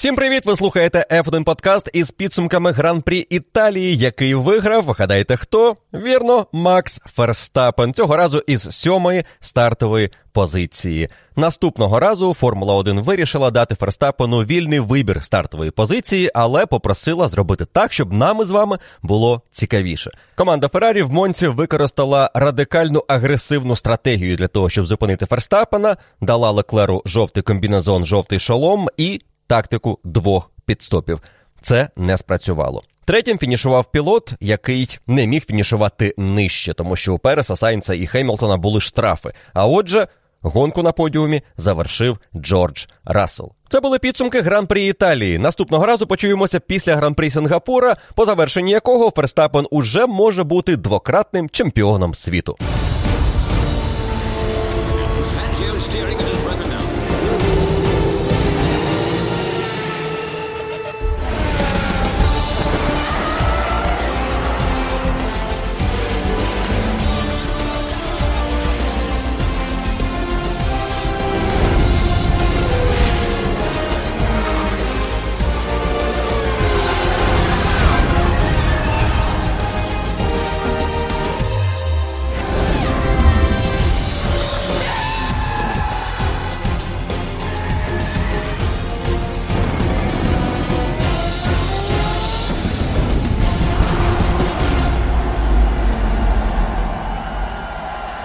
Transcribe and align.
Всім 0.00 0.16
привіт! 0.16 0.46
Ви 0.46 0.56
слухаєте 0.56 1.06
F1 1.10 1.44
подкаст 1.44 1.90
із 1.92 2.10
підсумками 2.10 2.72
гран-прі 2.72 3.18
Італії, 3.18 3.96
який 3.96 4.34
виграв. 4.34 4.84
Вгадайте 4.84 5.36
хто? 5.36 5.76
Вірно, 5.94 6.46
Макс 6.52 7.00
Ферстапен. 7.06 7.94
Цього 7.94 8.16
разу 8.16 8.42
із 8.46 8.62
сьомої 8.62 9.24
стартової 9.40 10.10
позиції. 10.32 11.08
Наступного 11.36 12.00
разу 12.00 12.34
Формула 12.34 12.74
1 12.74 13.00
вирішила 13.00 13.50
дати 13.50 13.74
Ферстапену 13.74 14.38
вільний 14.38 14.80
вибір 14.80 15.24
стартової 15.24 15.70
позиції, 15.70 16.30
але 16.34 16.66
попросила 16.66 17.28
зробити 17.28 17.64
так, 17.64 17.92
щоб 17.92 18.12
нам 18.12 18.40
із 18.40 18.50
вами 18.50 18.78
було 19.02 19.42
цікавіше. 19.50 20.10
Команда 20.36 20.68
Феррарі 20.68 21.02
в 21.02 21.12
Монці 21.12 21.46
використала 21.46 22.30
радикальну 22.34 23.04
агресивну 23.08 23.76
стратегію 23.76 24.36
для 24.36 24.48
того, 24.48 24.70
щоб 24.70 24.86
зупинити 24.86 25.26
Ферстапена, 25.26 25.96
дала 26.20 26.50
Леклеру 26.50 27.02
жовтий 27.06 27.42
комбінезон, 27.42 28.04
жовтий 28.04 28.38
шолом 28.38 28.88
і 28.96 29.20
тактику 29.50 29.98
двох 30.04 30.50
підстопів. 30.66 31.20
Це 31.62 31.88
не 31.96 32.16
спрацювало. 32.16 32.82
Третім 33.04 33.38
фінішував 33.38 33.92
пілот, 33.92 34.32
який 34.40 34.98
не 35.06 35.26
міг 35.26 35.44
фінішувати 35.46 36.14
нижче, 36.18 36.74
тому 36.74 36.96
що 36.96 37.14
у 37.14 37.18
Переса, 37.18 37.56
Сайнца 37.56 37.94
і 37.94 38.06
Хеймлтона 38.06 38.56
були 38.56 38.80
штрафи. 38.80 39.32
А 39.54 39.66
отже, 39.66 40.08
гонку 40.40 40.82
на 40.82 40.92
подіумі 40.92 41.42
завершив 41.56 42.18
Джордж 42.36 42.84
Рассел. 43.04 43.52
Це 43.68 43.80
були 43.80 43.98
підсумки 43.98 44.40
гран-прі 44.40 44.86
Італії. 44.86 45.38
Наступного 45.38 45.86
разу 45.86 46.06
почуємося 46.06 46.60
після 46.60 46.96
гран-прі 46.96 47.30
Сингапура, 47.30 47.96
по 48.14 48.24
завершенні 48.24 48.70
якого 48.70 49.10
Ферстапен 49.10 49.66
уже 49.70 50.06
може 50.06 50.44
бути 50.44 50.76
двократним 50.76 51.48
чемпіоном 51.48 52.14
світу. 52.14 52.56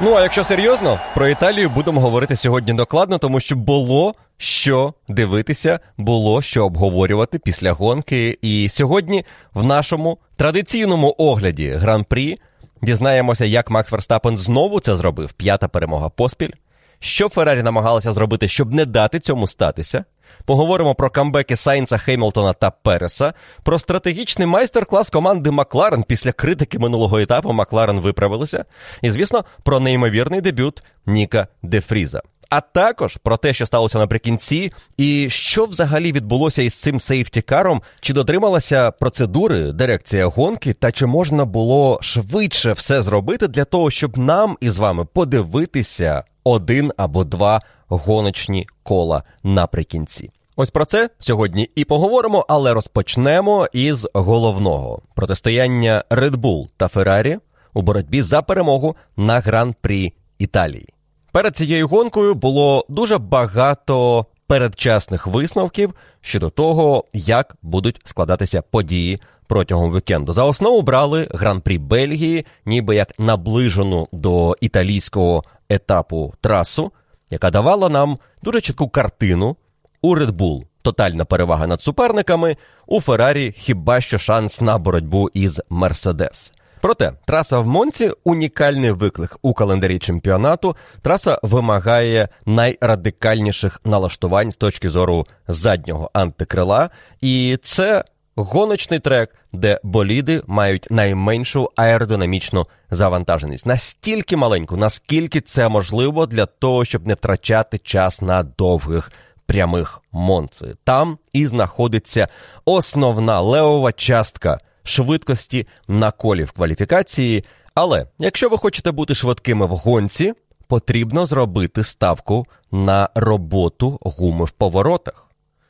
Ну 0.05 0.13
а 0.13 0.21
якщо 0.21 0.43
серйозно, 0.43 0.99
про 1.15 1.27
Італію 1.27 1.69
будемо 1.69 2.01
говорити 2.01 2.35
сьогодні 2.35 2.73
докладно, 2.73 3.17
тому 3.17 3.39
що 3.39 3.55
було 3.55 4.15
що 4.37 4.93
дивитися, 5.07 5.79
було 5.97 6.41
що 6.41 6.65
обговорювати 6.65 7.39
після 7.39 7.71
гонки. 7.71 8.37
І 8.41 8.69
сьогодні 8.69 9.25
в 9.53 9.63
нашому 9.63 10.17
традиційному 10.35 11.15
огляді 11.17 11.69
гран-прі 11.69 12.37
дізнаємося, 12.81 13.45
як 13.45 13.69
Макс 13.69 13.91
Верстапен 13.91 14.37
знову 14.37 14.79
це 14.79 14.95
зробив. 14.95 15.33
П'ята 15.33 15.67
перемога 15.67 16.09
поспіль. 16.09 16.51
Що 16.99 17.29
Феррарі 17.29 17.63
намагалася 17.63 18.11
зробити, 18.11 18.47
щоб 18.47 18.73
не 18.73 18.85
дати 18.85 19.19
цьому 19.19 19.47
статися. 19.47 20.05
Поговоримо 20.45 20.95
про 20.95 21.09
камбеки 21.09 21.55
Сайнца, 21.55 21.97
Хеймлтона 21.97 22.53
та 22.53 22.71
Переса, 22.71 23.33
про 23.63 23.79
стратегічний 23.79 24.47
майстер-клас 24.47 25.09
команди 25.09 25.51
Макларен 25.51 26.03
після 26.03 26.31
критики 26.31 26.79
минулого 26.79 27.19
етапу 27.19 27.53
Макларен 27.53 27.99
виправилися. 27.99 28.65
І, 29.01 29.11
звісно, 29.11 29.45
про 29.63 29.79
неймовірний 29.79 30.41
дебют 30.41 30.83
Ніка 31.05 31.47
Дефріза. 31.63 32.21
А 32.49 32.61
також 32.61 33.17
про 33.17 33.37
те, 33.37 33.53
що 33.53 33.65
сталося 33.65 33.97
наприкінці, 33.97 34.71
і 34.97 35.29
що 35.29 35.65
взагалі 35.65 36.11
відбулося 36.11 36.61
із 36.61 36.73
цим 36.73 36.99
сейфтікаром, 36.99 37.81
чи 38.01 38.13
дотрималася 38.13 38.91
процедури 38.91 39.71
дирекція 39.71 40.25
гонки, 40.25 40.73
та 40.73 40.91
чи 40.91 41.05
можна 41.05 41.45
було 41.45 41.99
швидше 42.01 42.73
все 42.73 43.01
зробити 43.01 43.47
для 43.47 43.65
того, 43.65 43.91
щоб 43.91 44.17
нам 44.17 44.57
із 44.61 44.77
вами 44.77 45.05
подивитися 45.05 46.23
один 46.45 46.91
або 46.97 47.23
два 47.23 47.61
гоночні 47.87 48.67
кола 48.83 49.23
наприкінці. 49.43 50.31
Ось 50.55 50.69
про 50.69 50.85
це 50.85 51.09
сьогодні 51.19 51.69
і 51.75 51.85
поговоримо, 51.85 52.45
але 52.49 52.73
розпочнемо 52.73 53.67
із 53.73 54.07
головного 54.13 55.01
протистояння 55.15 56.03
Red 56.09 56.35
Bull 56.35 56.67
та 56.77 56.87
Ferrari 56.87 57.37
у 57.73 57.81
боротьбі 57.81 58.21
за 58.21 58.41
перемогу 58.41 58.95
на 59.17 59.39
гран-прі 59.39 60.13
Італії. 60.37 60.89
Перед 61.31 61.55
цією 61.55 61.87
гонкою 61.87 62.35
було 62.35 62.85
дуже 62.89 63.17
багато 63.17 64.25
передчасних 64.47 65.27
висновків 65.27 65.93
щодо 66.21 66.49
того, 66.49 67.05
як 67.13 67.55
будуть 67.61 68.01
складатися 68.03 68.61
події 68.61 69.21
протягом 69.47 69.95
вікенду. 69.95 70.33
За 70.33 70.43
основу 70.43 70.81
брали 70.81 71.27
гран-прі 71.31 71.77
Бельгії, 71.77 72.45
ніби 72.65 72.95
як 72.95 73.19
наближену 73.19 74.07
до 74.11 74.55
італійського 74.61 75.43
етапу 75.69 76.33
трасу, 76.41 76.91
яка 77.29 77.49
давала 77.49 77.89
нам 77.89 78.17
дуже 78.43 78.61
чітку 78.61 78.87
картину 78.89 79.55
у 80.01 80.15
Red 80.15 80.31
Bull 80.31 80.63
тотальна 80.85 81.25
перевага 81.25 81.67
над 81.67 81.81
суперниками, 81.81 82.57
у 82.87 83.01
Феррарі 83.01 83.53
хіба 83.57 84.01
що 84.01 84.17
шанс 84.17 84.61
на 84.61 84.77
боротьбу 84.77 85.29
із 85.33 85.61
Мерседес. 85.69 86.51
Проте 86.81 87.11
траса 87.25 87.59
в 87.59 87.67
Монці 87.67 88.11
унікальний 88.23 88.91
виклик 88.91 89.37
у 89.41 89.53
календарі 89.53 89.99
чемпіонату. 89.99 90.75
Траса 91.01 91.39
вимагає 91.43 92.29
найрадикальніших 92.45 93.81
налаштувань 93.85 94.51
з 94.51 94.57
точки 94.57 94.89
зору 94.89 95.25
заднього 95.47 96.09
антикрила, 96.13 96.89
і 97.21 97.57
це 97.63 98.03
гоночний 98.35 98.99
трек, 98.99 99.35
де 99.53 99.79
боліди 99.83 100.41
мають 100.47 100.87
найменшу 100.91 101.71
аеродинамічну 101.75 102.67
завантаженість. 102.91 103.65
Настільки 103.65 104.37
маленьку, 104.37 104.77
наскільки 104.77 105.41
це 105.41 105.69
можливо 105.69 106.25
для 106.25 106.45
того, 106.45 106.85
щоб 106.85 107.07
не 107.07 107.13
втрачати 107.13 107.77
час 107.77 108.21
на 108.21 108.43
довгих 108.43 109.11
прямих 109.45 110.01
монци. 110.11 110.75
Там 110.83 111.17
і 111.33 111.47
знаходиться 111.47 112.27
основна 112.65 113.41
левова 113.41 113.91
частка 113.91 114.59
швидкості 114.83 115.67
на 115.87 116.11
колі 116.11 116.43
в 116.43 116.51
кваліфікації. 116.51 117.43
Але 117.75 118.07
якщо 118.19 118.49
ви 118.49 118.57
хочете 118.57 118.91
бути 118.91 119.15
швидкими 119.15 119.65
в 119.65 119.69
гонці, 119.69 120.33
потрібно 120.67 121.25
зробити 121.25 121.83
ставку 121.83 122.45
на 122.71 123.09
роботу 123.15 123.99
гуми 124.01 124.45
в 124.45 124.51
поворотах. 124.51 125.24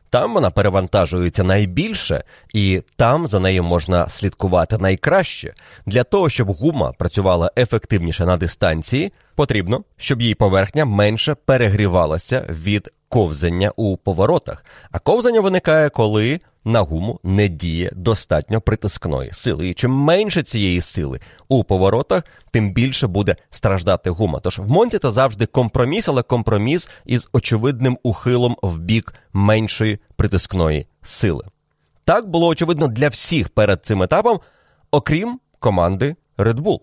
Там 0.09 0.33
вона 0.33 0.49
перевантажується 0.49 1.43
найбільше, 1.43 2.23
і 2.53 2.81
там 2.95 3.27
за 3.27 3.39
нею 3.39 3.63
можна 3.63 4.09
слідкувати 4.09 4.77
найкраще. 4.77 5.53
Для 5.85 6.03
того, 6.03 6.29
щоб 6.29 6.51
гума 6.51 6.91
працювала 6.91 7.51
ефективніше 7.57 8.25
на 8.25 8.37
дистанції, 8.37 9.13
потрібно, 9.35 9.83
щоб 9.97 10.21
її 10.21 10.35
поверхня 10.35 10.85
менше 10.85 11.35
перегрівалася 11.45 12.45
від 12.49 12.89
ковзання 13.09 13.71
у 13.75 13.97
поворотах. 13.97 14.65
А 14.91 14.99
ковзання 14.99 15.41
виникає, 15.41 15.89
коли 15.89 16.39
на 16.65 16.81
гуму 16.81 17.19
не 17.23 17.47
діє 17.47 17.91
достатньо 17.95 18.61
притискної 18.61 19.31
сили. 19.31 19.69
І 19.69 19.73
чим 19.73 19.91
менше 19.91 20.43
цієї 20.43 20.81
сили 20.81 21.19
у 21.47 21.63
поворотах, 21.63 22.23
тим 22.51 22.73
більше 22.73 23.07
буде 23.07 23.35
страждати 23.49 24.09
гума. 24.09 24.39
Тож 24.39 24.59
в 24.59 24.71
Монті 24.71 24.99
це 24.99 25.11
завжди 25.11 25.45
компроміс, 25.45 26.07
але 26.07 26.23
компроміс 26.23 26.89
із 27.05 27.29
очевидним 27.33 27.97
ухилом 28.03 28.57
в 28.61 28.77
бік 28.77 29.13
меншої 29.33 29.99
притискної 30.15 30.87
сили. 31.01 31.43
Так 32.05 32.29
було 32.29 32.47
очевидно 32.47 32.87
для 32.87 33.07
всіх 33.07 33.49
перед 33.49 33.85
цим 33.85 34.03
етапом, 34.03 34.39
окрім 34.91 35.39
команди 35.59 36.15
Red 36.37 36.59
Bull, 36.59 36.79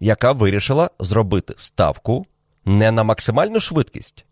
яка 0.00 0.32
вирішила 0.32 0.90
зробити 1.00 1.54
ставку 1.56 2.26
не 2.64 2.90
на 2.90 3.02
максимальну 3.02 3.60
швидкість. 3.60 4.24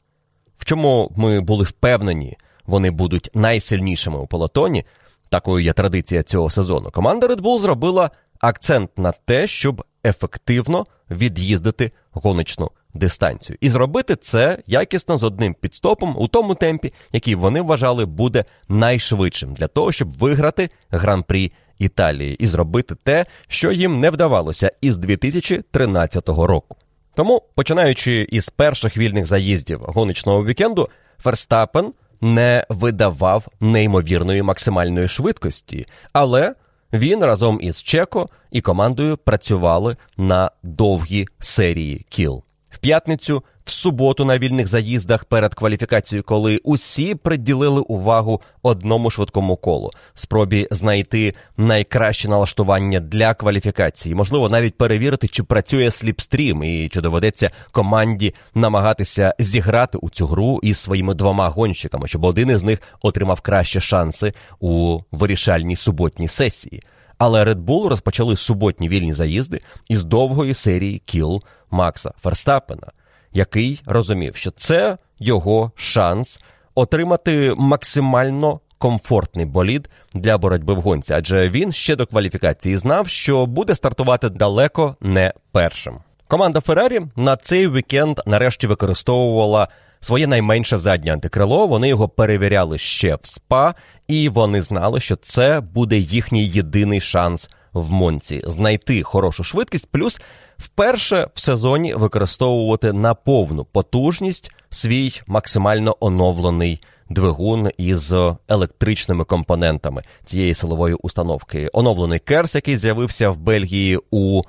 В 0.56 0.64
чому 0.64 1.12
ми 1.16 1.40
були 1.40 1.64
впевнені, 1.64 2.36
вони 2.70 2.90
будуть 2.90 3.30
найсильнішими 3.34 4.18
у 4.18 4.26
полотоні. 4.26 4.84
Такою 5.28 5.64
є 5.64 5.72
традиція 5.72 6.22
цього 6.22 6.50
сезону. 6.50 6.90
Команда 6.90 7.26
Red 7.26 7.40
Bull 7.40 7.60
зробила 7.60 8.10
акцент 8.40 8.98
на 8.98 9.12
те, 9.12 9.46
щоб 9.46 9.84
ефективно 10.04 10.84
від'їздити 11.10 11.92
гоночну 12.12 12.70
дистанцію. 12.94 13.56
І 13.60 13.68
зробити 13.68 14.16
це 14.16 14.58
якісно 14.66 15.18
з 15.18 15.22
одним 15.22 15.54
підстопом 15.54 16.16
у 16.18 16.28
тому 16.28 16.54
темпі, 16.54 16.92
який 17.12 17.34
вони 17.34 17.60
вважали 17.60 18.06
буде 18.06 18.44
найшвидшим 18.68 19.54
для 19.54 19.66
того, 19.66 19.92
щоб 19.92 20.10
виграти 20.10 20.68
гран-прі 20.90 21.52
Італії 21.78 22.34
і 22.34 22.46
зробити 22.46 22.94
те, 22.94 23.26
що 23.48 23.72
їм 23.72 24.00
не 24.00 24.10
вдавалося 24.10 24.70
із 24.80 24.96
2013 24.96 26.28
року. 26.28 26.76
Тому, 27.14 27.42
починаючи 27.54 28.26
із 28.30 28.48
перших 28.48 28.96
вільних 28.96 29.26
заїздів 29.26 29.80
гоночного 29.80 30.44
вікенду, 30.44 30.88
Ферстапен 31.18 31.92
не 32.20 32.66
видавав 32.68 33.48
неймовірної 33.60 34.42
максимальної 34.42 35.08
швидкості, 35.08 35.86
але 36.12 36.54
він 36.92 37.24
разом 37.24 37.58
із 37.62 37.82
Чеко 37.82 38.26
і 38.50 38.60
командою 38.60 39.16
працювали 39.16 39.96
на 40.16 40.50
довгі 40.62 41.26
серії 41.38 42.06
кіл. 42.08 42.42
В 42.70 42.78
п'ятницю 42.78 43.42
в 43.70 43.72
суботу 43.72 44.24
на 44.24 44.38
вільних 44.38 44.66
заїздах 44.66 45.24
перед 45.24 45.54
кваліфікацією, 45.54 46.22
коли 46.22 46.60
усі 46.64 47.14
приділили 47.14 47.80
увагу 47.80 48.40
одному 48.62 49.10
швидкому 49.10 49.56
колу, 49.56 49.90
спробі 50.14 50.68
знайти 50.70 51.34
найкраще 51.56 52.28
налаштування 52.28 53.00
для 53.00 53.34
кваліфікації, 53.34 54.14
можливо, 54.14 54.48
навіть 54.48 54.78
перевірити, 54.78 55.28
чи 55.28 55.42
працює 55.42 55.90
сліпстрім, 55.90 56.64
і 56.64 56.88
чи 56.88 57.00
доведеться 57.00 57.50
команді 57.72 58.34
намагатися 58.54 59.34
зіграти 59.38 59.98
у 59.98 60.10
цю 60.10 60.26
гру 60.26 60.60
із 60.62 60.78
своїми 60.78 61.14
двома 61.14 61.48
гонщиками, 61.48 62.08
щоб 62.08 62.24
один 62.24 62.50
із 62.50 62.62
них 62.62 62.82
отримав 63.02 63.40
кращі 63.40 63.80
шанси 63.80 64.32
у 64.60 64.98
вирішальній 65.12 65.76
суботній 65.76 66.28
сесії. 66.28 66.82
Але 67.18 67.44
Red 67.44 67.64
Bull 67.64 67.88
розпочали 67.88 68.36
суботні 68.36 68.88
вільні 68.88 69.12
заїзди 69.12 69.60
із 69.88 70.04
довгої 70.04 70.54
серії 70.54 70.98
кіл 70.98 71.42
Макса 71.70 72.12
Ферстапена 72.22 72.86
який 73.32 73.82
розумів, 73.86 74.36
що 74.36 74.50
це 74.50 74.96
його 75.18 75.72
шанс 75.74 76.40
отримати 76.74 77.54
максимально 77.56 78.60
комфортний 78.78 79.46
болід 79.46 79.90
для 80.14 80.38
боротьби 80.38 80.74
в 80.74 80.80
гонці, 80.80 81.12
адже 81.12 81.50
він 81.50 81.72
ще 81.72 81.96
до 81.96 82.06
кваліфікації 82.06 82.76
знав, 82.76 83.08
що 83.08 83.46
буде 83.46 83.74
стартувати 83.74 84.28
далеко 84.28 84.96
не 85.00 85.32
першим. 85.52 85.98
Команда 86.28 86.60
Феррарі 86.60 87.00
на 87.16 87.36
цей 87.36 87.68
вікенд 87.68 88.20
нарешті 88.26 88.66
використовувала 88.66 89.68
своє 90.00 90.26
найменше 90.26 90.76
заднє 90.76 91.12
антикрило. 91.12 91.66
Вони 91.66 91.88
його 91.88 92.08
перевіряли 92.08 92.78
ще 92.78 93.14
в 93.14 93.26
СПА, 93.26 93.74
і 94.08 94.28
вони 94.28 94.62
знали, 94.62 95.00
що 95.00 95.16
це 95.16 95.60
буде 95.60 95.98
їхній 95.98 96.46
єдиний 96.46 97.00
шанс 97.00 97.50
в 97.72 97.90
Монці 97.90 98.42
знайти 98.44 99.02
хорошу 99.02 99.44
швидкість, 99.44 99.90
плюс 99.90 100.20
вперше 100.60 101.28
в 101.34 101.40
сезоні 101.40 101.94
використовувати 101.94 102.92
на 102.92 103.14
повну 103.14 103.64
потужність 103.64 104.50
свій 104.70 105.20
максимально 105.26 105.96
оновлений 106.00 106.82
двигун 107.10 107.70
із 107.78 108.14
електричними 108.48 109.24
компонентами 109.24 110.02
цієї 110.24 110.54
силової 110.54 110.94
установки. 110.94 111.70
Оновлений 111.72 112.18
керс, 112.18 112.54
який 112.54 112.76
з'явився 112.76 113.30
в 113.30 113.36
Бельгії 113.36 113.98
у 114.10 114.42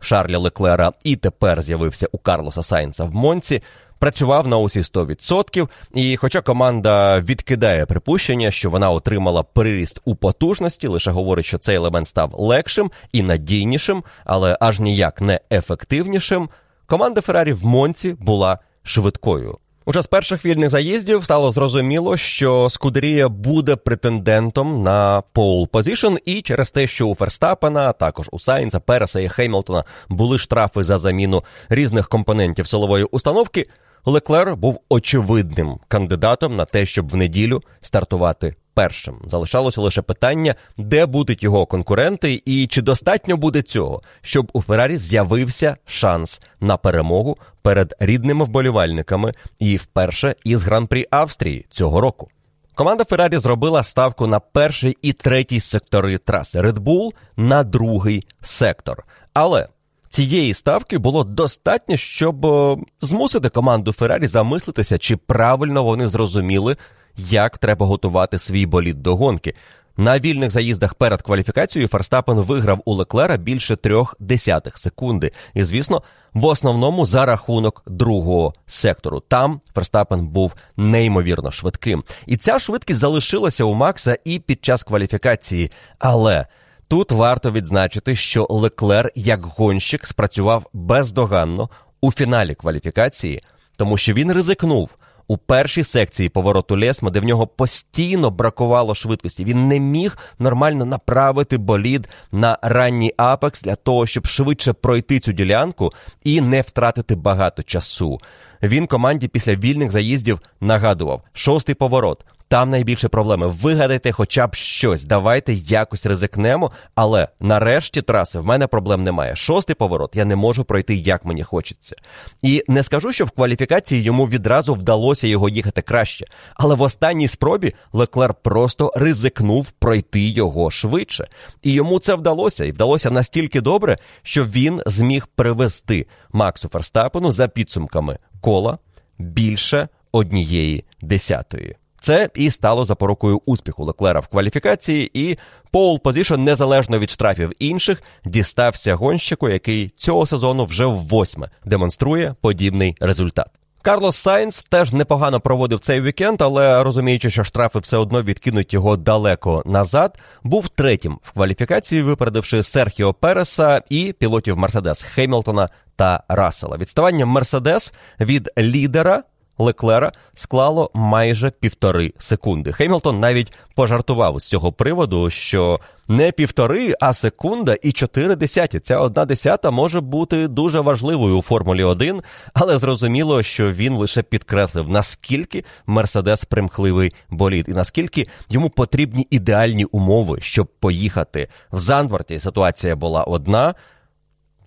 Шарля 0.00 0.38
Леклера, 0.38 0.92
і 1.04 1.16
тепер 1.16 1.62
з'явився 1.62 2.06
у 2.12 2.18
Карлоса 2.18 2.62
Сайнса 2.62 3.04
в 3.04 3.14
Монці 3.14 3.62
працював 3.98 4.48
на 4.48 4.58
усі 4.58 4.80
100%, 4.80 5.68
і 5.94 6.16
хоча 6.16 6.40
команда 6.40 7.18
відкидає 7.18 7.86
припущення, 7.86 8.50
що 8.50 8.70
вона 8.70 8.90
отримала 8.90 9.42
приріст 9.42 10.00
у 10.04 10.14
потужності, 10.14 10.86
лише 10.86 11.10
говорить, 11.10 11.46
що 11.46 11.58
цей 11.58 11.76
елемент 11.76 12.08
став 12.08 12.30
легшим 12.34 12.90
і 13.12 13.22
надійнішим, 13.22 14.04
але 14.24 14.58
аж 14.60 14.80
ніяк 14.80 15.20
не 15.20 15.40
ефективнішим. 15.52 16.48
Команда 16.86 17.20
Феррарі 17.20 17.52
в 17.52 17.64
Монці 17.64 18.16
була 18.20 18.58
швидкою. 18.82 19.58
Уже 19.88 20.02
з 20.02 20.06
перших 20.06 20.44
вільних 20.44 20.70
заїздів 20.70 21.24
стало 21.24 21.50
зрозуміло, 21.50 22.16
що 22.16 22.68
Скудерія 22.70 23.28
буде 23.28 23.76
претендентом 23.76 24.82
на 24.82 25.22
пол 25.32 25.68
позишн, 25.68 26.14
і 26.24 26.42
через 26.42 26.70
те, 26.70 26.86
що 26.86 27.06
у 27.06 27.14
Ферстапена, 27.14 27.92
також 27.92 28.28
у 28.32 28.38
Сайнса, 28.38 28.80
Переса 28.80 29.20
і 29.20 29.28
Хеймлтона 29.28 29.84
були 30.08 30.38
штрафи 30.38 30.82
за 30.82 30.98
заміну 30.98 31.44
різних 31.68 32.08
компонентів 32.08 32.66
силової 32.66 33.04
установки. 33.04 33.66
Леклер 34.08 34.56
був 34.56 34.80
очевидним 34.88 35.78
кандидатом 35.88 36.56
на 36.56 36.64
те, 36.64 36.86
щоб 36.86 37.08
в 37.08 37.16
неділю 37.16 37.62
стартувати 37.80 38.54
першим. 38.74 39.18
Залишалося 39.26 39.80
лише 39.80 40.02
питання, 40.02 40.54
де 40.76 41.06
будуть 41.06 41.42
його 41.42 41.66
конкуренти, 41.66 42.42
і 42.44 42.66
чи 42.66 42.82
достатньо 42.82 43.36
буде 43.36 43.62
цього, 43.62 44.02
щоб 44.22 44.50
у 44.52 44.62
Феррарі 44.62 44.96
з'явився 44.96 45.76
шанс 45.84 46.40
на 46.60 46.76
перемогу 46.76 47.36
перед 47.62 47.94
рідними 48.00 48.44
вболівальниками 48.44 49.34
і 49.58 49.76
вперше 49.76 50.34
із 50.44 50.64
гран-прі 50.64 51.06
Австрії 51.10 51.66
цього 51.70 52.00
року. 52.00 52.28
Команда 52.74 53.04
Феррарі 53.04 53.36
зробила 53.36 53.82
ставку 53.82 54.26
на 54.26 54.40
перший 54.40 54.96
і 55.02 55.12
третій 55.12 55.60
сектори 55.60 56.18
траси 56.18 56.60
Red 56.60 56.78
Bull 56.78 57.10
на 57.36 57.64
другий 57.64 58.26
сектор. 58.42 59.04
Але 59.34 59.68
цієї 60.16 60.54
ставки 60.54 60.98
було 60.98 61.24
достатньо, 61.24 61.96
щоб 61.96 62.46
е, 62.46 62.76
змусити 63.00 63.48
команду 63.48 63.92
Феррарі 63.92 64.26
замислитися, 64.26 64.98
чи 64.98 65.16
правильно 65.16 65.84
вони 65.84 66.06
зрозуміли, 66.06 66.76
як 67.16 67.58
треба 67.58 67.86
готувати 67.86 68.38
свій 68.38 68.66
болід 68.66 69.02
до 69.02 69.16
гонки. 69.16 69.54
На 69.96 70.18
вільних 70.18 70.50
заїздах 70.50 70.94
перед 70.94 71.22
кваліфікацією 71.22 71.88
Ферстапен 71.88 72.36
виграв 72.40 72.82
у 72.84 72.94
Леклера 72.94 73.36
більше 73.36 73.76
трьох 73.76 74.16
десятих 74.20 74.78
секунди. 74.78 75.30
І, 75.54 75.64
звісно, 75.64 76.02
в 76.34 76.44
основному 76.44 77.06
за 77.06 77.26
рахунок 77.26 77.82
другого 77.86 78.54
сектору. 78.66 79.20
Там 79.28 79.60
Ферстапен 79.74 80.26
був 80.26 80.54
неймовірно 80.76 81.50
швидким. 81.50 82.04
І 82.26 82.36
ця 82.36 82.58
швидкість 82.58 83.00
залишилася 83.00 83.64
у 83.64 83.74
Макса 83.74 84.18
і 84.24 84.38
під 84.38 84.64
час 84.64 84.82
кваліфікації. 84.82 85.70
Але 85.98 86.46
Тут 86.88 87.12
варто 87.12 87.50
відзначити, 87.50 88.16
що 88.16 88.46
Леклер 88.50 89.12
як 89.14 89.44
гонщик 89.44 90.06
спрацював 90.06 90.66
бездоганно 90.72 91.70
у 92.00 92.12
фіналі 92.12 92.54
кваліфікації, 92.54 93.42
тому 93.76 93.96
що 93.96 94.12
він 94.12 94.32
ризикнув 94.32 94.94
у 95.28 95.36
першій 95.36 95.84
секції 95.84 96.28
повороту 96.28 96.76
Лесмо, 96.76 97.10
де 97.10 97.20
в 97.20 97.24
нього 97.24 97.46
постійно 97.46 98.30
бракувало 98.30 98.94
швидкості. 98.94 99.44
Він 99.44 99.68
не 99.68 99.80
міг 99.80 100.18
нормально 100.38 100.84
направити 100.84 101.58
болід 101.58 102.08
на 102.32 102.58
ранній 102.62 103.14
апекс 103.16 103.62
для 103.62 103.74
того, 103.74 104.06
щоб 104.06 104.26
швидше 104.26 104.72
пройти 104.72 105.20
цю 105.20 105.32
ділянку 105.32 105.92
і 106.24 106.40
не 106.40 106.60
втратити 106.60 107.14
багато 107.14 107.62
часу. 107.62 108.18
Він 108.62 108.86
команді 108.86 109.28
після 109.28 109.54
вільних 109.56 109.90
заїздів 109.90 110.40
нагадував 110.60 111.22
шостий 111.32 111.74
поворот. 111.74 112.24
Там 112.48 112.70
найбільше 112.70 113.08
проблеми. 113.08 113.46
Вигадайте 113.46 114.12
хоча 114.12 114.46
б 114.46 114.54
щось. 114.54 115.04
Давайте 115.04 115.54
якось 115.54 116.06
ризикнемо. 116.06 116.70
Але 116.94 117.28
нарешті 117.40 118.02
траси 118.02 118.38
в 118.38 118.44
мене 118.44 118.66
проблем 118.66 119.04
немає. 119.04 119.36
Шостий 119.36 119.76
поворот 119.76 120.16
я 120.16 120.24
не 120.24 120.36
можу 120.36 120.64
пройти, 120.64 120.94
як 120.94 121.24
мені 121.24 121.42
хочеться. 121.42 121.96
І 122.42 122.64
не 122.68 122.82
скажу, 122.82 123.12
що 123.12 123.24
в 123.24 123.30
кваліфікації 123.30 124.02
йому 124.02 124.28
відразу 124.28 124.74
вдалося 124.74 125.26
його 125.26 125.48
їхати 125.48 125.82
краще. 125.82 126.26
Але 126.54 126.74
в 126.74 126.82
останній 126.82 127.28
спробі 127.28 127.74
Леклер 127.92 128.34
просто 128.34 128.92
ризикнув 128.96 129.70
пройти 129.70 130.28
його 130.28 130.70
швидше. 130.70 131.28
І 131.62 131.72
йому 131.72 131.98
це 131.98 132.14
вдалося. 132.14 132.64
І 132.64 132.72
вдалося 132.72 133.10
настільки 133.10 133.60
добре, 133.60 133.98
що 134.22 134.44
він 134.44 134.82
зміг 134.86 135.26
привезти 135.26 136.06
Максу 136.32 136.68
Ферстапену 136.68 137.32
за 137.32 137.48
підсумками 137.48 138.18
кола 138.40 138.78
більше 139.18 139.88
однієї 140.12 140.84
десятої. 141.00 141.76
Це 142.06 142.30
і 142.34 142.50
стало 142.50 142.84
запорукою 142.84 143.40
успіху 143.46 143.84
Леклера 143.84 144.20
в 144.20 144.26
кваліфікації, 144.26 145.10
і 145.14 145.38
pole 145.70 146.00
position, 146.00 146.34
незалежно 146.34 146.98
від 146.98 147.10
штрафів 147.10 147.52
інших, 147.58 148.02
дістався 148.24 148.94
гонщику, 148.94 149.48
який 149.48 149.88
цього 149.96 150.26
сезону 150.26 150.64
вже 150.64 150.84
восьме 150.84 151.50
демонструє 151.64 152.34
подібний 152.40 152.96
результат. 153.00 153.46
Карлос 153.82 154.16
Сайнс 154.16 154.62
теж 154.62 154.92
непогано 154.92 155.40
проводив 155.40 155.80
цей 155.80 156.00
вікенд, 156.00 156.42
але 156.42 156.82
розуміючи, 156.82 157.30
що 157.30 157.44
штрафи 157.44 157.78
все 157.78 157.96
одно 157.96 158.22
відкинуть 158.22 158.74
його 158.74 158.96
далеко 158.96 159.62
назад, 159.66 160.18
був 160.42 160.68
третім 160.68 161.18
в 161.22 161.32
кваліфікації, 161.32 162.02
випередивши 162.02 162.62
Серхіо 162.62 163.14
Переса 163.14 163.82
і 163.88 164.14
пілотів 164.18 164.58
Мерседес 164.58 165.02
Хемілтона 165.02 165.68
та 165.96 166.22
Рассела. 166.28 166.76
Відставання 166.76 167.26
Мерседес 167.26 167.94
від 168.20 168.50
лідера 168.58 169.22
Леклера 169.58 170.12
склало 170.34 170.90
майже 170.94 171.50
півтори 171.50 172.12
секунди. 172.18 172.72
Хемілтон 172.72 173.20
навіть 173.20 173.52
пожартував 173.74 174.40
з 174.40 174.44
цього 174.44 174.72
приводу, 174.72 175.30
що 175.30 175.80
не 176.08 176.32
півтори, 176.32 176.94
а 177.00 177.12
секунда 177.12 177.76
і 177.82 177.92
чотири 177.92 178.36
десяті. 178.36 178.80
Ця 178.80 178.98
одна 178.98 179.24
десята 179.24 179.70
може 179.70 180.00
бути 180.00 180.48
дуже 180.48 180.80
важливою 180.80 181.38
у 181.38 181.42
Формулі 181.42 181.84
1, 181.84 182.22
але 182.54 182.78
зрозуміло, 182.78 183.42
що 183.42 183.72
він 183.72 183.92
лише 183.92 184.22
підкреслив, 184.22 184.88
наскільки 184.88 185.64
Мерседес 185.86 186.44
примхливий 186.44 187.12
болід, 187.30 187.66
і 187.68 187.72
наскільки 187.72 188.28
йому 188.48 188.70
потрібні 188.70 189.26
ідеальні 189.30 189.84
умови, 189.84 190.38
щоб 190.40 190.66
поїхати 190.66 191.48
в 191.72 191.78
Зандворті. 191.78 192.38
Ситуація 192.38 192.96
була 192.96 193.24
одна. 193.24 193.74